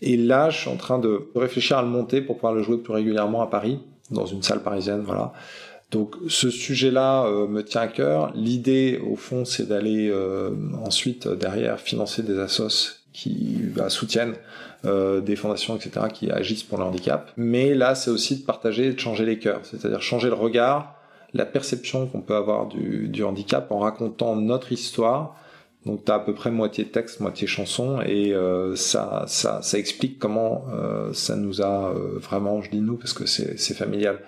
Et 0.00 0.16
là, 0.16 0.50
je 0.50 0.58
suis 0.60 0.70
en 0.70 0.76
train 0.76 0.98
de 0.98 1.28
réfléchir 1.34 1.78
à 1.78 1.82
le 1.82 1.88
monter 1.88 2.20
pour 2.20 2.36
pouvoir 2.36 2.54
le 2.54 2.62
jouer 2.62 2.78
plus 2.78 2.92
régulièrement 2.92 3.42
à 3.42 3.48
Paris, 3.48 3.80
dans 4.10 4.26
une 4.26 4.42
salle 4.42 4.62
parisienne, 4.62 5.02
voilà. 5.04 5.32
Donc 5.90 6.16
ce 6.28 6.50
sujet-là 6.50 7.24
euh, 7.24 7.46
me 7.46 7.62
tient 7.62 7.82
à 7.82 7.86
cœur. 7.88 8.32
L'idée, 8.34 9.00
au 9.10 9.16
fond, 9.16 9.44
c'est 9.44 9.68
d'aller 9.68 10.10
euh, 10.10 10.50
ensuite 10.84 11.26
derrière 11.28 11.80
financer 11.80 12.22
des 12.22 12.38
assos 12.38 13.00
qui 13.12 13.58
bah, 13.74 13.88
soutiennent 13.88 14.34
euh, 14.84 15.20
des 15.20 15.36
fondations, 15.36 15.76
etc., 15.76 16.06
qui 16.12 16.30
agissent 16.30 16.62
pour 16.62 16.78
le 16.78 16.84
handicap. 16.84 17.32
Mais 17.36 17.74
là, 17.74 17.94
c'est 17.94 18.10
aussi 18.10 18.40
de 18.40 18.44
partager, 18.44 18.92
de 18.92 18.98
changer 18.98 19.24
les 19.24 19.38
cœurs, 19.38 19.60
c'est-à-dire 19.64 20.02
changer 20.02 20.28
le 20.28 20.34
regard, 20.34 20.98
la 21.34 21.44
perception 21.44 22.06
qu'on 22.06 22.20
peut 22.20 22.34
avoir 22.34 22.66
du, 22.66 23.08
du, 23.08 23.22
handicap 23.22 23.70
en 23.70 23.78
racontant 23.78 24.36
notre 24.36 24.72
histoire 24.72 25.36
Donc 25.84 26.04
tu 26.04 26.12
as 26.12 26.16
à 26.16 26.18
peu 26.20 26.34
près 26.34 26.50
moitié 26.50 26.86
texte, 26.86 27.20
moitié 27.20 27.46
chanson, 27.46 28.00
et 28.02 28.32
euh, 28.32 28.76
ça, 28.76 29.24
ça, 29.26 29.60
ça 29.62 29.78
explique 29.78 30.18
comment 30.18 30.64
euh, 30.72 31.12
ça 31.12 31.36
nous 31.36 31.62
a 31.62 31.90
euh, 31.90 32.18
vraiment, 32.18 32.62
je 32.62 32.70
dis 32.70 32.80
nous 32.80 32.96
parce 32.96 33.12
que 33.12 33.26
c'est 33.26 33.74
familial, 33.74 34.20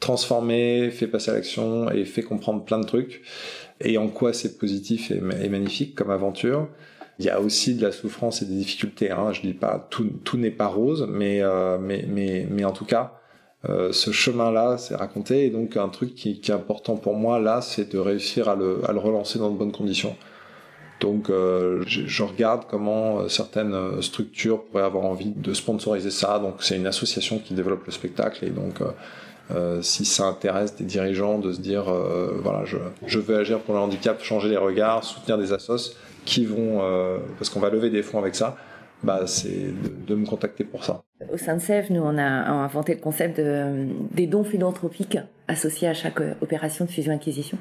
transformé, 0.00 0.90
fait 0.90 1.06
passer 1.06 1.30
à 1.30 1.34
l'action 1.34 1.90
et 1.90 2.04
fait 2.04 2.22
comprendre 2.22 2.64
plein 2.64 2.78
de 2.78 2.86
trucs, 2.86 3.22
et 3.80 3.98
en 3.98 4.08
quoi 4.08 4.32
c'est 4.32 4.58
positif 4.58 5.10
et, 5.10 5.20
et, 5.42 5.48
magnifique 5.48 5.94
comme 5.94 6.10
aventure. 6.10 6.68
Il 7.22 7.26
y 7.26 7.30
a 7.30 7.40
aussi 7.40 7.76
de 7.76 7.82
la 7.86 7.92
souffrance 7.92 8.42
et 8.42 8.46
des 8.46 8.56
difficultés. 8.56 9.12
Hein. 9.12 9.32
Je 9.32 9.42
dis 9.42 9.54
pas 9.54 9.86
tout, 9.90 10.10
tout 10.24 10.36
n'est 10.36 10.50
pas 10.50 10.66
rose, 10.66 11.06
mais, 11.08 11.40
mais, 11.80 12.04
mais, 12.08 12.46
mais 12.50 12.64
en 12.64 12.72
tout 12.72 12.84
cas, 12.84 13.12
euh, 13.68 13.92
ce 13.92 14.10
chemin-là, 14.10 14.76
c'est 14.78 14.96
raconté. 14.96 15.46
Et 15.46 15.50
donc, 15.50 15.76
un 15.76 15.88
truc 15.88 16.14
qui, 16.14 16.30
est 16.30 16.50
important 16.50 16.96
pour 16.96 17.14
moi, 17.14 17.38
là, 17.38 17.60
c'est 17.60 17.92
de 17.92 17.98
réussir 17.98 18.48
à 18.48 18.56
le, 18.56 18.80
relancer 18.96 19.38
dans 19.38 19.50
de 19.50 19.56
bonnes 19.56 19.72
conditions. 19.72 20.16
Donc, 21.00 21.30
euh, 21.30 21.82
je, 21.86 22.22
regarde 22.22 22.64
comment 22.70 23.18
euh, 23.18 23.28
certaines 23.28 23.74
euh, 23.74 24.00
structures 24.02 24.62
pourraient 24.64 24.84
avoir 24.84 25.04
envie 25.04 25.32
de 25.34 25.52
sponsoriser 25.52 26.10
ça. 26.10 26.38
Donc, 26.38 26.56
c'est 26.60 26.76
une 26.76 26.86
association 26.86 27.38
qui 27.38 27.54
développe 27.54 27.84
le 27.86 27.92
spectacle. 27.92 28.44
Et 28.44 28.50
donc, 28.50 28.80
euh, 29.50 29.82
si 29.82 30.04
ça 30.04 30.26
intéresse 30.26 30.76
des 30.76 30.84
dirigeants 30.84 31.38
de 31.38 31.52
se 31.52 31.60
dire, 31.60 31.84
voilà, 32.42 32.64
je, 32.64 33.18
veux 33.18 33.36
agir 33.36 33.60
pour 33.60 33.74
le 33.74 33.80
handicap, 33.80 34.22
changer 34.22 34.48
les 34.48 34.56
regards, 34.56 35.04
soutenir 35.04 35.38
des 35.38 35.52
assos 35.52 35.96
qui 36.24 36.44
vont, 36.44 36.80
parce 37.38 37.50
qu'on 37.50 37.60
va 37.60 37.70
lever 37.70 37.90
des 37.90 38.02
fonds 38.02 38.18
avec 38.18 38.34
ça, 38.34 38.56
bah, 39.02 39.22
c'est 39.26 39.72
de, 40.06 40.14
me 40.14 40.24
contacter 40.24 40.64
pour 40.64 40.84
ça. 40.84 41.02
Au 41.32 41.36
sein 41.36 41.56
de 41.56 41.60
SEV, 41.60 41.90
nous, 41.90 42.02
on 42.02 42.16
a 42.18 42.22
inventé 42.22 42.94
le 42.94 43.00
concept 43.00 43.38
de, 43.38 43.88
des 44.12 44.26
dons 44.26 44.44
philanthropiques 44.44 45.18
associés 45.48 45.88
à 45.88 45.94
chaque 45.94 46.20
euh, 46.20 46.34
opération 46.40 46.84
de 46.84 46.90
fusion-acquisition. 46.90 47.58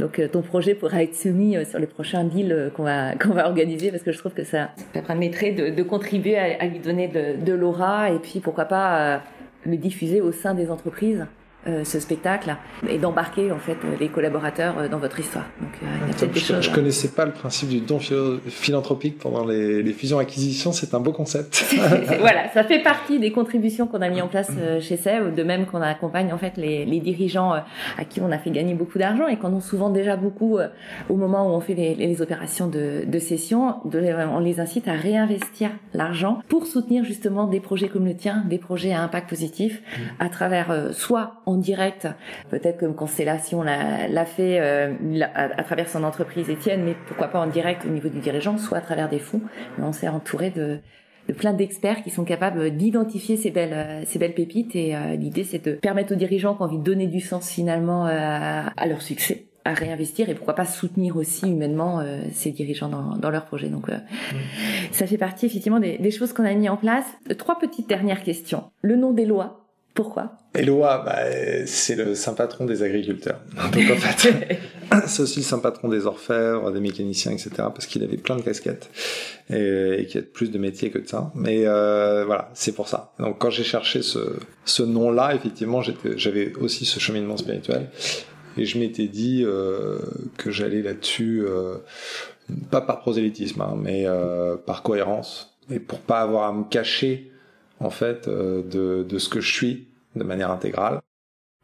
Donc, 0.00 0.18
euh, 0.18 0.28
ton 0.28 0.42
projet 0.42 0.74
pourra 0.74 1.02
être 1.02 1.14
soumis 1.14 1.56
euh, 1.56 1.64
sur 1.64 1.78
le 1.78 1.86
prochain 1.86 2.24
deal 2.24 2.72
qu'on 2.76 2.82
va, 2.82 3.14
qu'on 3.20 3.30
va 3.30 3.46
organiser 3.46 3.90
parce 3.90 4.02
que 4.02 4.12
je 4.12 4.18
trouve 4.18 4.32
que 4.32 4.44
ça, 4.44 4.70
permettrait 4.92 5.52
de, 5.52 5.70
de 5.70 5.82
contribuer 5.82 6.36
à, 6.36 6.60
à, 6.60 6.66
lui 6.66 6.80
donner 6.80 7.08
de 7.08 7.52
l'aura 7.52 8.10
et 8.10 8.18
puis, 8.18 8.40
pourquoi 8.40 8.64
pas, 8.64 9.22
le 9.64 9.76
diffuser 9.76 10.20
au 10.20 10.32
sein 10.32 10.54
des 10.54 10.70
entreprises 10.70 11.26
euh, 11.68 11.84
ce 11.84 12.00
spectacle 12.00 12.56
et 12.88 12.98
d'embarquer 12.98 13.52
en 13.52 13.58
fait 13.60 13.76
les 14.00 14.08
collaborateurs 14.08 14.78
euh, 14.78 14.88
dans 14.88 14.98
votre 14.98 15.20
histoire. 15.20 15.44
Donc 15.60 15.70
euh, 15.80 15.86
il 16.02 16.08
y 16.08 16.10
a 16.10 16.14
peut-être 16.14 16.32
des 16.32 16.40
je, 16.40 16.44
choses. 16.44 16.64
Je 16.64 16.70
connaissais 16.72 17.06
pas 17.06 17.24
le 17.24 17.30
principe 17.30 17.68
du 17.68 17.78
don 17.78 18.00
philanthropique 18.00 19.20
pendant 19.20 19.46
les, 19.46 19.80
les 19.80 19.92
fusions-acquisitions, 19.92 20.72
c'est 20.72 20.92
un 20.92 20.98
beau 20.98 21.12
concept. 21.12 21.64
voilà, 22.18 22.50
ça 22.52 22.64
fait 22.64 22.80
partie 22.82 23.20
des 23.20 23.30
contributions 23.30 23.86
qu'on 23.86 24.02
a 24.02 24.08
mis 24.08 24.20
en 24.20 24.26
place 24.26 24.50
chez 24.80 24.96
SEV, 24.96 25.36
de 25.36 25.42
même 25.44 25.66
qu'on 25.66 25.82
accompagne 25.82 26.32
en 26.32 26.38
fait 26.38 26.56
les, 26.56 26.84
les, 26.84 26.98
dirigeants 26.98 27.52
à 27.52 28.04
qui 28.08 28.20
on 28.20 28.32
a 28.32 28.38
fait 28.38 28.50
gagner 28.50 28.74
beaucoup 28.74 28.98
d'argent 28.98 29.28
et 29.28 29.36
qu'on 29.36 29.54
en 29.54 29.60
souvent 29.60 29.90
déjà 29.90 30.16
beaucoup 30.16 30.58
au 31.08 31.16
moment 31.16 31.46
où 31.46 31.50
on 31.50 31.60
fait 31.60 31.74
les, 31.74 31.94
les 31.94 32.22
opérations 32.22 32.66
de, 32.66 33.04
de 33.06 33.18
cession, 33.20 33.76
de, 33.84 34.00
on 34.00 34.40
les 34.40 34.58
incite 34.58 34.88
à 34.88 34.94
réinvestir 34.94 35.70
l'argent 35.94 36.40
pour 36.48 36.66
soutenir 36.66 37.04
justement 37.04 37.46
des 37.46 37.60
projets 37.60 37.86
comme 37.86 38.06
le 38.06 38.16
tien, 38.16 38.42
des 38.48 38.58
projets 38.58 38.92
à 38.92 39.00
impact 39.00 39.28
positif, 39.28 39.80
à 40.18 40.28
travers 40.28 40.88
soit 40.92 41.34
en 41.51 41.51
direct, 41.56 42.08
peut-être 42.50 42.78
comme 42.78 42.94
Constellation 42.94 43.62
l'a 43.62 44.24
fait 44.24 44.60
euh, 44.60 44.92
à, 45.34 45.44
à, 45.44 45.62
travers 45.62 45.88
son 45.88 46.04
entreprise 46.04 46.48
Étienne, 46.50 46.82
mais 46.84 46.94
pourquoi 47.06 47.28
pas 47.28 47.40
en 47.40 47.46
direct 47.46 47.84
au 47.84 47.88
niveau 47.88 48.08
du 48.08 48.18
dirigeant, 48.18 48.58
soit 48.58 48.78
à 48.78 48.80
travers 48.80 49.08
des 49.08 49.18
fonds. 49.18 49.40
Mais 49.78 49.84
on 49.84 49.92
s'est 49.92 50.08
entouré 50.08 50.50
de, 50.50 50.78
de 51.28 51.32
plein 51.32 51.52
d'experts 51.52 52.02
qui 52.02 52.10
sont 52.10 52.24
capables 52.24 52.70
d'identifier 52.76 53.36
ces 53.36 53.50
belles, 53.50 53.72
euh, 53.72 54.02
ces 54.06 54.18
belles 54.18 54.34
pépites. 54.34 54.74
Et 54.76 54.94
euh, 54.94 55.16
l'idée, 55.16 55.44
c'est 55.44 55.64
de 55.64 55.72
permettre 55.72 56.12
aux 56.12 56.16
dirigeants 56.16 56.54
qui 56.54 56.62
ont 56.62 56.66
envie 56.66 56.78
de 56.78 56.84
donner 56.84 57.06
du 57.06 57.20
sens 57.20 57.50
finalement 57.50 58.06
euh, 58.06 58.62
à 58.76 58.86
leur 58.86 59.02
succès 59.02 59.46
à 59.64 59.74
réinvestir 59.74 60.28
et 60.28 60.34
pourquoi 60.34 60.54
pas 60.54 60.64
soutenir 60.64 61.16
aussi 61.16 61.48
humainement 61.48 62.00
euh, 62.00 62.22
ces 62.32 62.50
dirigeants 62.50 62.88
dans, 62.88 63.16
dans 63.16 63.30
leur 63.30 63.44
projet. 63.44 63.68
Donc, 63.68 63.88
euh, 63.88 63.96
mmh. 63.96 64.36
ça 64.92 65.06
fait 65.06 65.18
partie 65.18 65.46
effectivement 65.46 65.80
des, 65.80 65.98
des 65.98 66.10
choses 66.10 66.32
qu'on 66.32 66.44
a 66.44 66.54
mis 66.54 66.68
en 66.68 66.76
place. 66.76 67.06
Trois 67.38 67.58
petites 67.58 67.88
dernières 67.88 68.22
questions. 68.22 68.64
Le 68.82 68.96
nom 68.96 69.12
des 69.12 69.24
lois, 69.24 69.61
pourquoi? 69.94 70.32
Eloi, 70.54 71.02
bah, 71.04 71.18
c'est 71.66 71.96
le 71.96 72.14
saint 72.14 72.34
patron 72.34 72.64
des 72.64 72.82
agriculteurs. 72.82 73.40
Donc 73.72 73.90
en 73.90 73.96
fait, 73.96 74.34
c'est 75.06 75.22
aussi 75.22 75.40
le 75.40 75.44
saint 75.44 75.58
patron 75.58 75.88
des 75.88 76.06
orfèvres, 76.06 76.70
des 76.70 76.80
mécaniciens, 76.80 77.32
etc. 77.32 77.50
Parce 77.56 77.86
qu'il 77.86 78.02
avait 78.02 78.16
plein 78.16 78.36
de 78.36 78.42
casquettes 78.42 78.90
et, 79.50 79.96
et 79.98 80.06
qu'il 80.06 80.20
y 80.20 80.24
a 80.24 80.26
plus 80.26 80.50
de 80.50 80.58
métiers 80.58 80.90
que 80.90 80.98
de 80.98 81.06
ça. 81.06 81.30
Mais 81.34 81.66
euh, 81.66 82.24
voilà, 82.24 82.50
c'est 82.54 82.72
pour 82.72 82.88
ça. 82.88 83.12
Donc 83.18 83.38
quand 83.38 83.50
j'ai 83.50 83.64
cherché 83.64 84.02
ce, 84.02 84.36
ce 84.64 84.82
nom-là, 84.82 85.34
effectivement, 85.34 85.82
j'avais 86.16 86.54
aussi 86.56 86.84
ce 86.84 87.00
cheminement 87.00 87.36
spirituel 87.36 87.88
et 88.56 88.64
je 88.64 88.78
m'étais 88.78 89.06
dit 89.06 89.42
euh, 89.44 89.98
que 90.36 90.50
j'allais 90.50 90.82
là-dessus, 90.82 91.42
euh, 91.46 91.76
pas 92.70 92.80
par 92.80 93.00
prosélytisme, 93.00 93.60
hein, 93.60 93.74
mais 93.80 94.04
euh, 94.06 94.56
par 94.56 94.82
cohérence 94.82 95.56
et 95.70 95.78
pour 95.78 96.00
pas 96.00 96.20
avoir 96.20 96.48
à 96.48 96.52
me 96.52 96.64
cacher 96.64 97.31
en 97.82 97.90
fait 97.90 98.28
euh, 98.28 98.62
de, 98.62 99.02
de 99.08 99.18
ce 99.18 99.28
que 99.28 99.40
je 99.40 99.52
suis 99.52 99.88
de 100.16 100.24
manière 100.24 100.50
intégrale. 100.50 101.00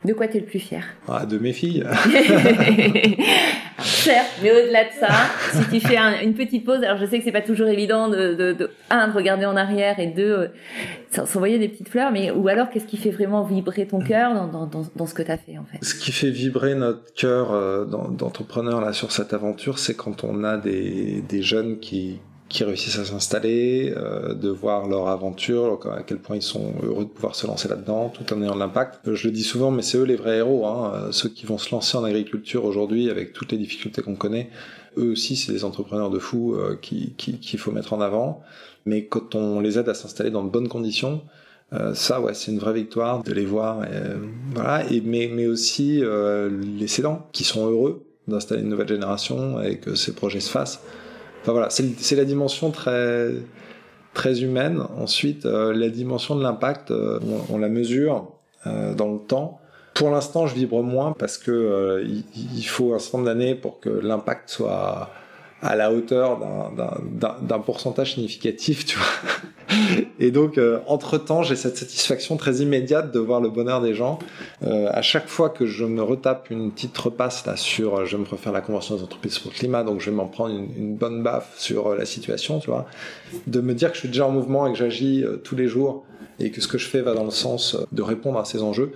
De 0.04 0.12
quoi 0.12 0.28
tu 0.28 0.36
es 0.36 0.40
le 0.40 0.46
plus 0.46 0.60
fier? 0.60 0.84
Ah, 1.08 1.26
De 1.26 1.38
mes 1.38 1.52
filles. 1.52 1.84
Certes, 3.80 4.40
mais 4.42 4.50
au-delà 4.50 4.84
de 4.84 4.90
ça, 4.98 5.08
si 5.52 5.80
tu 5.80 5.86
fais 5.86 5.96
un, 5.96 6.20
une 6.22 6.34
petite 6.34 6.64
pause, 6.64 6.82
alors 6.82 6.98
je 6.98 7.06
sais 7.06 7.18
que 7.18 7.24
c'est 7.24 7.32
pas 7.32 7.42
toujours 7.42 7.68
évident 7.68 8.08
de, 8.08 8.34
de, 8.34 8.52
de, 8.52 8.70
un, 8.90 9.06
de 9.08 9.12
regarder 9.12 9.46
en 9.46 9.56
arrière 9.56 10.00
et 10.00 10.08
deux, 10.08 10.32
euh, 10.32 11.24
s'envoyer 11.24 11.58
des 11.60 11.68
petites 11.68 11.88
fleurs, 11.88 12.10
mais 12.10 12.30
ou 12.32 12.48
alors 12.48 12.70
qu'est-ce 12.70 12.86
qui 12.86 12.96
fait 12.96 13.10
vraiment 13.10 13.44
vibrer 13.44 13.86
ton 13.86 14.00
cœur 14.00 14.34
dans, 14.34 14.48
dans, 14.48 14.66
dans, 14.66 14.82
dans 14.96 15.06
ce 15.06 15.14
que 15.14 15.22
tu 15.22 15.30
as 15.30 15.36
fait 15.36 15.58
en 15.58 15.64
fait? 15.64 15.78
Ce 15.84 15.94
qui 15.94 16.10
fait 16.10 16.30
vibrer 16.30 16.74
notre 16.74 17.12
cœur 17.14 17.52
euh, 17.52 17.84
d'entrepreneur 17.84 18.80
là 18.80 18.92
sur 18.92 19.12
cette 19.12 19.32
aventure, 19.32 19.78
c'est 19.78 19.94
quand 19.94 20.24
on 20.24 20.42
a 20.42 20.56
des, 20.56 21.22
des 21.28 21.42
jeunes 21.42 21.78
qui, 21.78 22.18
qui 22.48 22.64
réussissent 22.64 22.98
à 22.98 23.04
s'installer, 23.04 23.92
euh, 23.96 24.34
de 24.34 24.48
voir 24.48 24.88
leur 24.88 25.08
aventure, 25.08 25.78
à 25.92 26.02
quel 26.02 26.18
point 26.18 26.36
ils 26.36 26.42
sont 26.42 26.72
heureux 26.82 27.04
de 27.04 27.10
pouvoir 27.10 27.34
se 27.34 27.46
lancer 27.46 27.68
là-dedans, 27.68 28.08
tout 28.08 28.32
en 28.32 28.42
ayant 28.42 28.54
de 28.54 28.58
l'impact. 28.58 29.06
Euh, 29.06 29.14
je 29.14 29.26
le 29.26 29.32
dis 29.32 29.42
souvent, 29.42 29.70
mais 29.70 29.82
c'est 29.82 29.98
eux 29.98 30.04
les 30.04 30.16
vrais 30.16 30.38
héros, 30.38 30.66
hein, 30.66 30.92
euh, 30.94 31.12
ceux 31.12 31.28
qui 31.28 31.44
vont 31.44 31.58
se 31.58 31.70
lancer 31.70 31.96
en 31.98 32.04
agriculture 32.04 32.64
aujourd'hui 32.64 33.10
avec 33.10 33.32
toutes 33.32 33.52
les 33.52 33.58
difficultés 33.58 34.02
qu'on 34.02 34.16
connaît. 34.16 34.50
Eux 34.96 35.10
aussi, 35.10 35.36
c'est 35.36 35.52
des 35.52 35.64
entrepreneurs 35.64 36.10
de 36.10 36.18
fous 36.18 36.54
euh, 36.54 36.78
qu'il 36.80 37.14
qui, 37.16 37.58
faut 37.58 37.70
mettre 37.70 37.92
en 37.92 38.00
avant. 38.00 38.42
Mais 38.86 39.04
quand 39.04 39.34
on 39.34 39.60
les 39.60 39.78
aide 39.78 39.88
à 39.88 39.94
s'installer 39.94 40.30
dans 40.30 40.42
de 40.42 40.50
bonnes 40.50 40.68
conditions, 40.68 41.20
euh, 41.74 41.92
ça, 41.92 42.22
ouais, 42.22 42.32
c'est 42.32 42.50
une 42.50 42.58
vraie 42.58 42.72
victoire 42.72 43.22
de 43.22 43.32
les 43.34 43.44
voir. 43.44 43.84
Et, 43.84 43.88
voilà. 44.54 44.90
Et 44.90 45.02
mais, 45.02 45.30
mais 45.30 45.46
aussi 45.46 46.00
les 46.00 46.88
cédants 46.88 47.28
qui 47.32 47.44
sont 47.44 47.68
heureux 47.68 48.06
d'installer 48.26 48.62
une 48.62 48.68
nouvelle 48.68 48.88
génération 48.88 49.60
et 49.62 49.76
que 49.76 49.94
ces 49.94 50.14
projets 50.14 50.40
se 50.40 50.50
fassent. 50.50 50.82
Enfin 51.42 51.52
voilà, 51.52 51.68
c'est 51.70 52.16
la 52.16 52.24
dimension 52.24 52.70
très 52.70 53.30
très 54.14 54.42
humaine. 54.42 54.82
Ensuite, 54.98 55.46
euh, 55.46 55.72
la 55.72 55.88
dimension 55.88 56.34
de 56.34 56.42
l'impact, 56.42 56.90
euh, 56.90 57.20
on, 57.50 57.58
la 57.58 57.68
mesure 57.68 58.32
euh, 58.66 58.94
dans 58.94 59.12
le 59.12 59.20
temps. 59.20 59.60
Pour 59.94 60.10
l'instant, 60.10 60.46
je 60.46 60.54
vibre 60.54 60.82
moins 60.82 61.12
parce 61.12 61.38
que 61.38 61.50
euh, 61.50 62.04
il, 62.04 62.24
il, 62.56 62.62
faut 62.64 62.94
un 62.94 62.98
certain 62.98 63.18
nombre 63.18 63.30
d'années 63.30 63.54
pour 63.54 63.80
que 63.80 63.88
l'impact 63.88 64.50
soit 64.50 65.10
à 65.62 65.76
la 65.76 65.92
hauteur 65.92 66.38
d'un 67.12 67.58
pourcentage 67.60 68.14
significatif, 68.14 68.84
tu 68.86 68.98
vois. 68.98 69.06
Et 70.18 70.30
donc, 70.30 70.58
euh, 70.58 70.80
entre-temps, 70.86 71.42
j'ai 71.42 71.56
cette 71.56 71.76
satisfaction 71.76 72.36
très 72.36 72.56
immédiate 72.56 73.12
de 73.12 73.18
voir 73.18 73.40
le 73.40 73.48
bonheur 73.48 73.80
des 73.80 73.94
gens. 73.94 74.18
Euh, 74.62 74.88
à 74.90 75.02
chaque 75.02 75.28
fois 75.28 75.50
que 75.50 75.66
je 75.66 75.84
me 75.84 76.02
retape 76.02 76.50
une 76.50 76.70
petite 76.70 76.96
repasse 76.96 77.46
là 77.46 77.56
sur, 77.56 77.96
euh, 77.96 78.04
je 78.04 78.16
vais 78.16 78.22
me 78.22 78.28
refaire 78.28 78.52
la 78.52 78.60
convention 78.60 78.96
des 78.96 79.02
entreprises 79.02 79.38
pour 79.38 79.50
le 79.52 79.56
climat, 79.56 79.84
donc 79.84 80.00
je 80.00 80.10
vais 80.10 80.16
m'en 80.16 80.26
prendre 80.26 80.54
une, 80.54 80.96
bonne 80.96 81.22
baffe 81.22 81.54
sur 81.58 81.94
la 81.94 82.04
situation, 82.04 82.58
tu 82.58 82.70
vois. 82.70 82.86
De 83.46 83.60
me 83.60 83.74
dire 83.74 83.90
que 83.90 83.94
je 83.94 84.00
suis 84.00 84.08
déjà 84.08 84.26
en 84.26 84.30
mouvement 84.30 84.66
et 84.66 84.72
que 84.72 84.78
j'agis 84.78 85.24
tous 85.44 85.54
les 85.54 85.68
jours 85.68 86.04
et 86.40 86.50
que 86.50 86.60
ce 86.60 86.68
que 86.68 86.78
je 86.78 86.88
fais 86.88 87.02
va 87.02 87.14
dans 87.14 87.24
le 87.24 87.30
sens 87.30 87.76
de 87.92 88.02
répondre 88.02 88.38
à 88.38 88.44
ces 88.44 88.62
enjeux. 88.62 88.92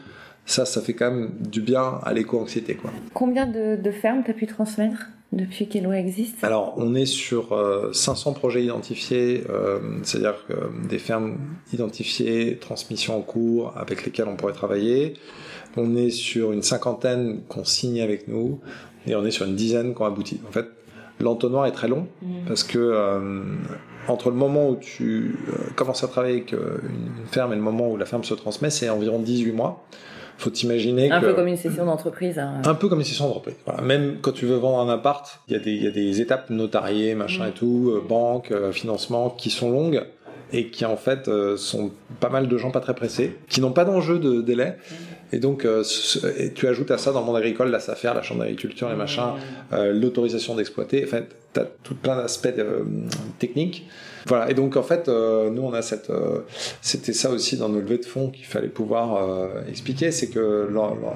Ça, 0.47 0.65
ça 0.65 0.81
fait 0.81 0.95
quand 0.95 1.11
même 1.11 1.31
du 1.39 1.61
bien 1.61 2.01
à 2.03 2.13
l'éco-anxiété. 2.13 2.77
Combien 3.15 3.47
de, 3.47 3.77
de 3.77 3.91
fermes 3.93 4.23
t'as 4.27 4.33
pu 4.33 4.47
transmettre? 4.47 5.07
Depuis 5.33 5.67
qu'Elo 5.67 5.93
existe 5.93 6.45
Alors, 6.45 6.75
on 6.77 6.95
est 6.95 7.07
sur 7.07 7.53
euh, 7.53 7.93
500 7.93 8.35
projets 8.35 8.65
identifiés, 8.65 9.45
euh, 9.49 9.79
c'est-à-dire 10.03 10.45
que 10.47 10.55
des 10.89 10.99
fermes 10.99 11.39
identifiées, 11.73 12.59
transmission 12.59 13.17
en 13.17 13.23
cours, 13.23 13.73
avec 13.77 14.05
lesquelles 14.05 14.29
on 14.29 14.37
pourrait 14.37 14.53
travailler. 14.53 15.15
On 15.77 15.97
est 15.97 16.11
sur 16.11 16.53
une 16.53 16.63
cinquantaine 16.63 17.41
qu'on 17.49 17.65
signe 17.65 18.03
avec 18.03 18.29
nous, 18.29 18.61
et 19.07 19.15
on 19.17 19.25
est 19.25 19.31
sur 19.31 19.47
une 19.47 19.57
dizaine 19.57 19.95
qu'on 19.95 20.05
aboutit. 20.05 20.41
En 20.47 20.53
fait, 20.53 20.67
l'entonnoir 21.21 21.67
est 21.67 21.73
très 21.73 21.89
long, 21.89 22.09
mmh. 22.21 22.27
parce 22.47 22.65
que 22.65 22.79
euh, 22.79 23.43
entre 24.09 24.31
le 24.31 24.37
moment 24.37 24.69
où 24.69 24.77
tu 24.77 25.39
euh, 25.49 25.71
commences 25.77 26.05
à 26.05 26.09
travailler 26.09 26.37
avec 26.37 26.53
euh, 26.53 26.79
une 26.89 27.27
ferme 27.27 27.53
et 27.53 27.57
le 27.57 27.63
moment 27.63 27.91
où 27.91 27.97
la 27.97 28.07
ferme 28.07 28.25
se 28.25 28.35
transmet, 28.35 28.71
c'est 28.71 28.89
environ 28.89 29.21
18 29.21 29.53
mois 29.53 29.85
faut 30.39 30.51
t'imaginer 30.51 31.11
un 31.11 31.21
que, 31.21 31.27
peu 31.27 31.35
comme 31.35 31.47
une 31.47 31.57
session 31.57 31.85
d'entreprise 31.85 32.39
hein. 32.39 32.63
un 32.65 32.75
peu 32.75 32.89
comme 32.89 32.99
une 33.01 33.05
session 33.05 33.27
d'entreprise 33.27 33.55
voilà. 33.65 33.83
même 33.83 34.17
quand 34.21 34.33
tu 34.33 34.47
veux 34.47 34.57
vendre 34.57 34.81
un 34.81 34.93
appart 34.93 35.41
il 35.49 35.55
y 35.55 35.57
a 35.57 35.61
des 35.61 35.73
il 35.73 35.83
y 35.83 35.87
a 35.87 35.91
des 35.91 36.21
étapes 36.21 36.51
notariées 36.51 37.15
machin 37.15 37.47
mmh. 37.47 37.49
et 37.49 37.53
tout 37.53 37.93
euh, 37.95 38.05
banque 38.07 38.51
euh, 38.51 38.73
financement 38.73 39.31
qui 39.31 39.51
sont 39.51 39.71
longues 39.71 40.03
et 40.53 40.69
qui 40.69 40.85
en 40.85 40.97
fait 40.97 41.29
euh, 41.29 41.57
sont 41.57 41.91
pas 42.21 42.29
mal 42.29 42.47
de 42.49 42.59
gens 42.59 42.71
pas 42.71 42.81
très 42.81 42.95
pressés 42.95 43.37
qui 43.49 43.61
n'ont 43.61 43.73
pas 43.73 43.85
d'enjeu 43.85 44.19
de 44.19 44.43
délai 44.43 44.77
Et 45.33 45.39
donc, 45.39 45.65
euh, 45.65 45.83
tu 46.55 46.69
ajoutes 46.69 46.91
à 46.91 46.99
ça 46.99 47.13
dans 47.13 47.21
le 47.21 47.27
monde 47.27 47.37
agricole 47.37 47.71
la 47.71 47.81
SAFER, 47.81 48.13
la 48.15 48.23
chambre 48.23 48.41
d'agriculture, 48.41 48.91
les 48.91 48.97
machins, 48.97 49.33
euh, 49.73 49.93
l'autorisation 49.93 50.55
d'exploiter. 50.55 51.03
Enfin, 51.07 51.23
tu 51.55 51.61
as 51.61 51.67
tout 51.83 51.95
plein 51.95 52.17
d'aspects 52.17 52.53
techniques. 53.39 53.87
Voilà. 54.27 54.51
Et 54.51 54.55
donc, 54.55 54.77
en 54.77 54.83
fait, 54.83 55.09
nous, 55.09 55.63
on 55.63 55.73
a 55.73 55.83
cette. 55.83 56.13
C'était 56.81 57.13
ça 57.13 57.31
aussi 57.31 57.57
dans 57.57 57.69
nos 57.69 57.81
levées 57.81 57.99
de 57.99 58.05
fonds 58.05 58.31
qu'il 58.31 58.47
fallait 58.47 58.69
pouvoir 58.69 59.51
expliquer. 59.69 60.11
C'est 60.13 60.29
que 60.29 60.69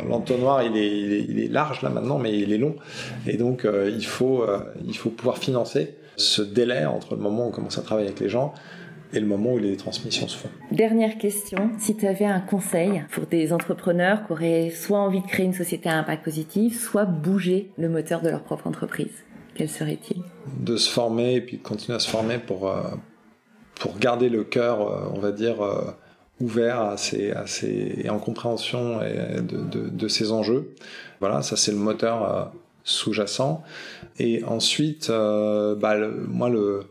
l'entonnoir, 0.09 0.62
il 0.62 0.76
est, 0.76 1.00
il, 1.00 1.12
est, 1.12 1.26
il 1.28 1.40
est, 1.40 1.48
large 1.48 1.82
là 1.82 1.88
maintenant, 1.88 2.18
mais 2.18 2.38
il 2.38 2.52
est 2.52 2.59
long. 2.59 2.76
Et 3.26 3.36
donc, 3.36 3.66
il, 3.66 4.07
faut, 4.07 4.44
il 4.86 4.96
faut 4.96 5.11
pouvoir 5.11 5.38
financer 5.38 5.94
ce 6.16 6.42
délai 6.42 6.84
entre 6.86 7.14
le 7.14 7.20
moment 7.20 7.44
où 7.44 7.48
on 7.48 7.52
commence 7.52 7.78
à 7.78 7.82
travailler 7.82 8.09
avec 8.09 8.20
les 8.20 8.28
gens 8.28 8.54
et 9.12 9.20
le 9.20 9.26
moment 9.26 9.52
où 9.52 9.59
les 9.59 9.76
transmissions 9.76 10.28
se 10.28 10.36
font. 10.36 10.48
Dernière 10.72 11.18
question, 11.18 11.70
si 11.78 11.96
tu 11.96 12.07
avais 12.07 12.24
un 12.24 12.40
conseil 12.40 13.04
pour 13.12 13.26
des 13.26 13.52
entrepreneurs 13.52 14.26
qui 14.26 14.32
auraient 14.32 14.70
soit 14.70 14.98
envie 14.98 15.20
de 15.20 15.26
créer 15.26 15.46
une 15.46 15.54
société 15.54 15.88
à 15.88 15.98
impact 15.98 16.24
positif, 16.24 16.80
soit 16.80 17.04
bouger 17.04 17.70
le 17.78 17.88
moteur 17.88 18.20
de 18.20 18.28
leur 18.28 18.42
propre 18.42 18.66
entreprise, 18.66 19.24
quel 19.57 19.68
serait-il? 19.68 20.22
De 20.59 20.76
se 20.76 20.90
former 20.90 21.34
et 21.34 21.40
puis 21.40 21.57
de 21.59 21.62
continuer 21.62 21.96
à 21.96 22.00
se 22.00 22.09
former 22.09 22.38
pour, 22.38 22.68
euh, 22.68 22.82
pour 23.80 23.98
garder 23.98 24.28
le 24.28 24.44
cœur, 24.44 24.80
euh, 24.80 25.11
on 25.14 25.18
va 25.18 25.32
dire, 25.32 25.62
euh, 25.62 25.92
ouvert 26.40 26.80
à 26.80 26.92
à 26.92 27.44
et 27.64 28.11
en 28.11 28.18
compréhension 28.18 29.00
de, 29.00 29.88
de, 29.88 30.32
enjeux. 30.32 30.74
Voilà, 31.20 31.40
ça 31.40 31.57
c'est 31.57 31.72
le 31.72 31.78
moteur 31.78 32.52
sous-jacent. 32.84 33.64
Et 34.18 34.44
ensuite, 34.44 35.09
bah, 35.09 35.96
moi, 36.28 36.50
le 36.50 36.82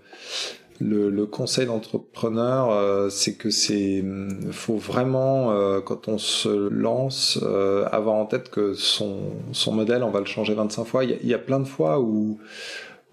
le, 0.81 1.09
le 1.09 1.25
conseil 1.25 1.65
d'entrepreneur, 1.65 2.71
euh, 2.71 3.09
c'est 3.09 3.35
que 3.35 3.49
c'est 3.49 4.03
faut 4.51 4.77
vraiment 4.77 5.51
euh, 5.51 5.79
quand 5.79 6.07
on 6.07 6.17
se 6.17 6.49
lance 6.69 7.39
euh, 7.43 7.87
avoir 7.91 8.15
en 8.15 8.25
tête 8.25 8.49
que 8.49 8.73
son 8.73 9.19
son 9.53 9.71
modèle 9.71 10.03
on 10.03 10.11
va 10.11 10.19
le 10.19 10.25
changer 10.25 10.53
25 10.53 10.83
fois. 10.83 11.03
Il 11.03 11.11
y 11.11 11.13
a, 11.13 11.17
il 11.23 11.29
y 11.29 11.33
a 11.33 11.39
plein 11.39 11.59
de 11.59 11.67
fois 11.67 11.99
où 11.99 12.39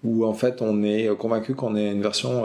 où 0.03 0.25
en 0.25 0.33
fait 0.33 0.61
on 0.61 0.83
est 0.83 1.15
convaincu 1.17 1.55
qu'on 1.55 1.75
est 1.75 1.91
une 1.91 2.01
version 2.01 2.43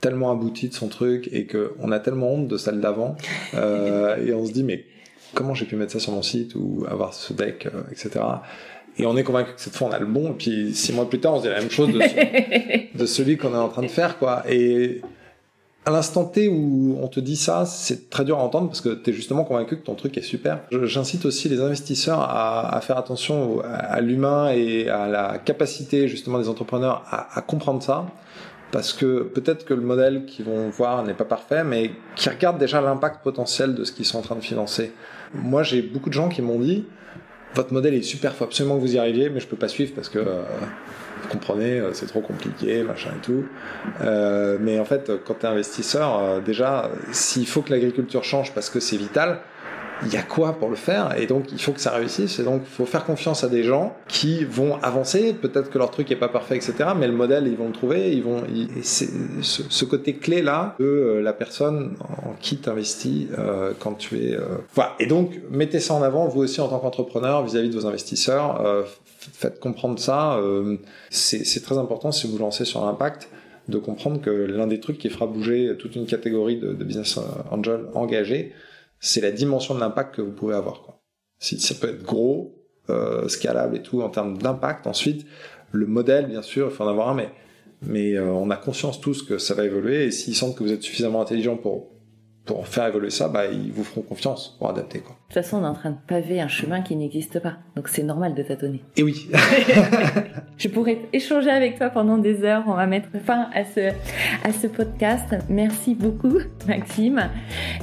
tellement 0.00 0.30
aboutie 0.30 0.68
de 0.68 0.74
son 0.74 0.88
truc 0.88 1.28
et 1.32 1.46
que 1.46 1.72
on 1.78 1.90
a 1.90 1.98
tellement 1.98 2.34
honte 2.34 2.48
de 2.48 2.58
celle 2.58 2.80
d'avant 2.80 3.16
et 3.54 4.34
on 4.34 4.44
se 4.44 4.52
dit 4.52 4.64
mais 4.64 4.84
comment 5.32 5.54
j'ai 5.54 5.64
pu 5.64 5.76
mettre 5.76 5.92
ça 5.92 6.00
sur 6.00 6.12
mon 6.12 6.20
site 6.20 6.54
ou 6.54 6.84
avoir 6.86 7.14
ce 7.14 7.32
deck 7.32 7.66
etc 7.90 8.20
et 8.98 9.06
on 9.06 9.16
est 9.16 9.24
convaincu 9.24 9.54
que 9.54 9.60
cette 9.60 9.74
fois 9.74 9.88
on 9.88 9.92
a 9.92 9.98
le 9.98 10.06
bon, 10.06 10.30
et 10.30 10.34
puis 10.34 10.74
six 10.74 10.92
mois 10.92 11.08
plus 11.08 11.20
tard 11.20 11.34
on 11.34 11.36
se 11.38 11.42
dit 11.42 11.48
la 11.48 11.60
même 11.60 11.70
chose 11.70 11.92
de, 11.92 12.98
de 12.98 13.06
celui 13.06 13.36
qu'on 13.36 13.54
est 13.54 13.58
en 13.58 13.68
train 13.68 13.82
de 13.82 13.88
faire, 13.88 14.18
quoi. 14.18 14.42
Et 14.48 15.00
à 15.84 15.90
l'instant 15.90 16.24
T 16.24 16.48
où 16.48 16.96
on 17.02 17.08
te 17.08 17.18
dit 17.18 17.36
ça, 17.36 17.64
c'est 17.66 18.08
très 18.08 18.24
dur 18.24 18.38
à 18.38 18.42
entendre 18.42 18.68
parce 18.68 18.80
que 18.80 18.90
tu 18.90 19.10
es 19.10 19.12
justement 19.12 19.44
convaincu 19.44 19.76
que 19.76 19.84
ton 19.84 19.94
truc 19.94 20.16
est 20.16 20.22
super. 20.22 20.60
J'incite 20.70 21.24
aussi 21.24 21.48
les 21.48 21.60
investisseurs 21.60 22.20
à, 22.20 22.76
à 22.76 22.80
faire 22.80 22.98
attention 22.98 23.60
à, 23.64 24.00
l'humain 24.00 24.52
et 24.52 24.88
à 24.88 25.08
la 25.08 25.38
capacité 25.38 26.06
justement 26.06 26.38
des 26.38 26.48
entrepreneurs 26.48 27.02
à, 27.10 27.36
à 27.36 27.42
comprendre 27.42 27.82
ça. 27.82 28.06
Parce 28.70 28.94
que 28.94 29.22
peut-être 29.22 29.66
que 29.66 29.74
le 29.74 29.82
modèle 29.82 30.24
qu'ils 30.24 30.46
vont 30.46 30.70
voir 30.70 31.04
n'est 31.04 31.14
pas 31.14 31.26
parfait, 31.26 31.62
mais 31.62 31.90
qui 32.16 32.28
regardent 32.30 32.58
déjà 32.58 32.80
l'impact 32.80 33.22
potentiel 33.22 33.74
de 33.74 33.84
ce 33.84 33.92
qu'ils 33.92 34.06
sont 34.06 34.18
en 34.18 34.22
train 34.22 34.36
de 34.36 34.40
financer. 34.40 34.92
Moi, 35.34 35.62
j'ai 35.62 35.82
beaucoup 35.82 36.08
de 36.08 36.14
gens 36.14 36.30
qui 36.30 36.40
m'ont 36.40 36.58
dit, 36.58 36.86
votre 37.54 37.72
modèle 37.72 37.94
est 37.94 38.02
super, 38.02 38.34
faut 38.34 38.44
absolument 38.44 38.76
que 38.76 38.80
vous 38.80 38.94
y 38.94 38.98
arriviez, 38.98 39.28
mais 39.28 39.40
je 39.40 39.46
peux 39.46 39.56
pas 39.56 39.68
suivre 39.68 39.92
parce 39.94 40.08
que 40.08 40.18
euh, 40.18 40.42
vous 41.22 41.28
comprenez, 41.28 41.78
euh, 41.78 41.92
c'est 41.92 42.06
trop 42.06 42.20
compliqué, 42.20 42.82
machin 42.82 43.10
et 43.16 43.20
tout. 43.20 43.44
Euh, 44.00 44.56
mais 44.60 44.78
en 44.78 44.84
fait, 44.84 45.12
quand 45.24 45.34
tu 45.40 45.46
es 45.46 45.48
investisseur, 45.48 46.40
déjà, 46.42 46.90
s'il 47.12 47.46
faut 47.46 47.62
que 47.62 47.70
l'agriculture 47.70 48.24
change 48.24 48.52
parce 48.54 48.70
que 48.70 48.80
c'est 48.80 48.96
vital, 48.96 49.40
il 50.04 50.12
y 50.12 50.16
a 50.16 50.22
quoi 50.22 50.54
pour 50.54 50.68
le 50.68 50.76
faire 50.76 51.18
et 51.18 51.26
donc 51.26 51.52
il 51.52 51.60
faut 51.60 51.72
que 51.72 51.80
ça 51.80 51.92
réussisse 51.92 52.38
et 52.38 52.44
donc 52.44 52.62
il 52.64 52.70
faut 52.70 52.86
faire 52.86 53.04
confiance 53.04 53.44
à 53.44 53.48
des 53.48 53.62
gens 53.62 53.94
qui 54.08 54.44
vont 54.44 54.76
avancer. 54.82 55.32
Peut-être 55.32 55.70
que 55.70 55.78
leur 55.78 55.90
truc 55.90 56.10
est 56.10 56.16
pas 56.16 56.28
parfait 56.28 56.56
etc 56.56 56.90
mais 56.96 57.06
le 57.06 57.12
modèle 57.12 57.46
ils 57.46 57.56
vont 57.56 57.66
le 57.66 57.72
trouver 57.72 58.12
ils 58.12 58.22
vont 58.22 58.42
et 58.44 58.82
c'est 58.82 59.08
ce, 59.42 59.84
côté 59.84 60.14
clé 60.14 60.42
là 60.42 60.76
de 60.78 60.84
euh, 60.84 61.20
la 61.20 61.32
personne 61.32 61.96
en 62.00 62.32
qui 62.40 62.56
t'investis 62.56 63.28
euh, 63.38 63.72
quand 63.78 63.94
tu 63.94 64.18
es 64.18 64.34
euh... 64.34 64.58
voilà. 64.74 64.94
Et 64.98 65.06
donc 65.06 65.40
mettez 65.50 65.80
ça 65.80 65.94
en 65.94 66.02
avant 66.02 66.26
vous 66.28 66.42
aussi 66.42 66.60
en 66.60 66.68
tant 66.68 66.78
qu'entrepreneur 66.78 67.44
vis-à-vis 67.44 67.70
de 67.70 67.78
vos 67.78 67.86
investisseurs 67.86 68.64
euh, 68.64 68.82
faites 69.06 69.60
comprendre 69.60 69.98
ça 69.98 70.36
euh, 70.36 70.76
c'est 71.10 71.62
très 71.62 71.78
important 71.78 72.12
si 72.12 72.26
vous 72.26 72.38
lancez 72.38 72.64
sur 72.64 72.84
l'impact 72.84 73.28
de 73.68 73.78
comprendre 73.78 74.20
que 74.20 74.30
l'un 74.30 74.66
des 74.66 74.80
trucs 74.80 74.98
qui 74.98 75.08
fera 75.08 75.26
bouger 75.26 75.76
toute 75.78 75.94
une 75.94 76.06
catégorie 76.06 76.56
de, 76.56 76.72
de 76.72 76.84
business 76.84 77.18
angel 77.50 77.82
engagés 77.94 78.52
c'est 79.02 79.20
la 79.20 79.32
dimension 79.32 79.74
de 79.74 79.80
l'impact 79.80 80.14
que 80.14 80.22
vous 80.22 80.32
pouvez 80.32 80.54
avoir. 80.54 80.82
Quoi. 80.82 81.02
Si 81.38 81.60
ça 81.60 81.74
peut 81.74 81.90
être 81.90 82.02
gros, 82.02 82.62
euh, 82.88 83.28
scalable 83.28 83.76
et 83.76 83.82
tout 83.82 84.02
en 84.02 84.08
termes 84.08 84.38
d'impact. 84.38 84.86
Ensuite, 84.86 85.26
le 85.70 85.86
modèle, 85.86 86.26
bien 86.26 86.42
sûr, 86.42 86.68
il 86.68 86.74
faut 86.74 86.84
en 86.84 86.88
avoir 86.88 87.08
un, 87.10 87.14
mais 87.14 87.30
mais 87.84 88.14
euh, 88.14 88.26
on 88.26 88.50
a 88.50 88.56
conscience 88.56 89.00
tous 89.00 89.22
que 89.22 89.38
ça 89.38 89.54
va 89.54 89.64
évoluer. 89.64 90.04
Et 90.04 90.10
s'ils 90.10 90.36
sentent 90.36 90.56
que 90.56 90.62
vous 90.62 90.72
êtes 90.72 90.82
suffisamment 90.82 91.20
intelligent 91.20 91.56
pour 91.56 91.90
pour 92.44 92.66
faire 92.66 92.86
évoluer 92.86 93.10
ça, 93.10 93.28
bah, 93.28 93.46
ils 93.46 93.72
vous 93.72 93.84
feront 93.84 94.02
confiance 94.02 94.56
pour 94.58 94.68
adapter. 94.68 95.00
Quoi. 95.00 95.16
De 95.32 95.36
toute 95.40 95.44
façon, 95.44 95.62
on 95.62 95.64
est 95.64 95.68
en 95.68 95.72
train 95.72 95.92
de 95.92 95.96
paver 96.06 96.42
un 96.42 96.48
chemin 96.48 96.82
qui 96.82 96.94
n'existe 96.94 97.40
pas. 97.40 97.54
Donc 97.74 97.88
c'est 97.88 98.02
normal 98.02 98.34
de 98.34 98.42
tâtonner. 98.42 98.82
Et 98.98 99.02
oui. 99.02 99.30
Je 100.58 100.68
pourrais 100.68 100.98
échanger 101.14 101.48
avec 101.48 101.78
toi 101.78 101.88
pendant 101.88 102.18
des 102.18 102.44
heures. 102.44 102.64
On 102.66 102.74
va 102.74 102.86
mettre 102.86 103.08
fin 103.24 103.48
à 103.54 103.64
ce, 103.64 103.92
à 104.44 104.52
ce 104.52 104.66
podcast. 104.66 105.34
Merci 105.48 105.94
beaucoup, 105.94 106.36
Maxime. 106.68 107.30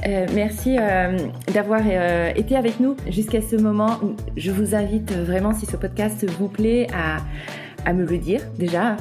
Euh, 0.06 0.26
merci 0.32 0.76
euh, 0.78 1.18
d'avoir 1.52 1.80
euh, 1.84 2.30
été 2.36 2.54
avec 2.54 2.78
nous 2.78 2.94
jusqu'à 3.08 3.42
ce 3.42 3.56
moment. 3.56 3.98
Je 4.36 4.52
vous 4.52 4.76
invite 4.76 5.10
vraiment, 5.10 5.52
si 5.52 5.66
ce 5.66 5.76
podcast 5.76 6.24
vous 6.38 6.46
plaît, 6.46 6.86
à 6.94 7.16
à 7.84 7.92
me 7.92 8.04
le 8.04 8.18
dire 8.18 8.40
déjà 8.58 8.96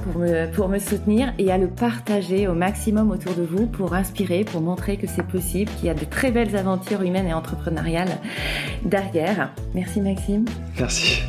pour 0.54 0.70
me, 0.70 0.80
soutenir 0.80 1.34
et 1.38 1.52
à 1.52 1.58
le 1.58 1.68
partager 1.68 2.48
au 2.48 2.54
maximum 2.54 3.12
autour 3.12 3.34
de 3.34 3.44
vous 3.44 3.68
pour 3.68 3.94
inspirer, 3.94 4.44
pour 4.44 4.62
montrer 4.62 4.98
que 4.98 5.08
c'est 5.08 5.26
possible, 5.26 5.72
qu'il 5.78 5.88
y 5.88 5.90
a 5.90 5.94
de 5.94 6.06
très 6.06 6.32
belles 6.32 6.56
aventures 6.56 7.02
humaines 7.02 7.28
et 7.28 7.34
entrepreneuriales 7.34 8.18
derrière. 8.84 9.52
Merci 9.74 10.02
Maxime. 10.02 10.46
Merci. 10.78 11.22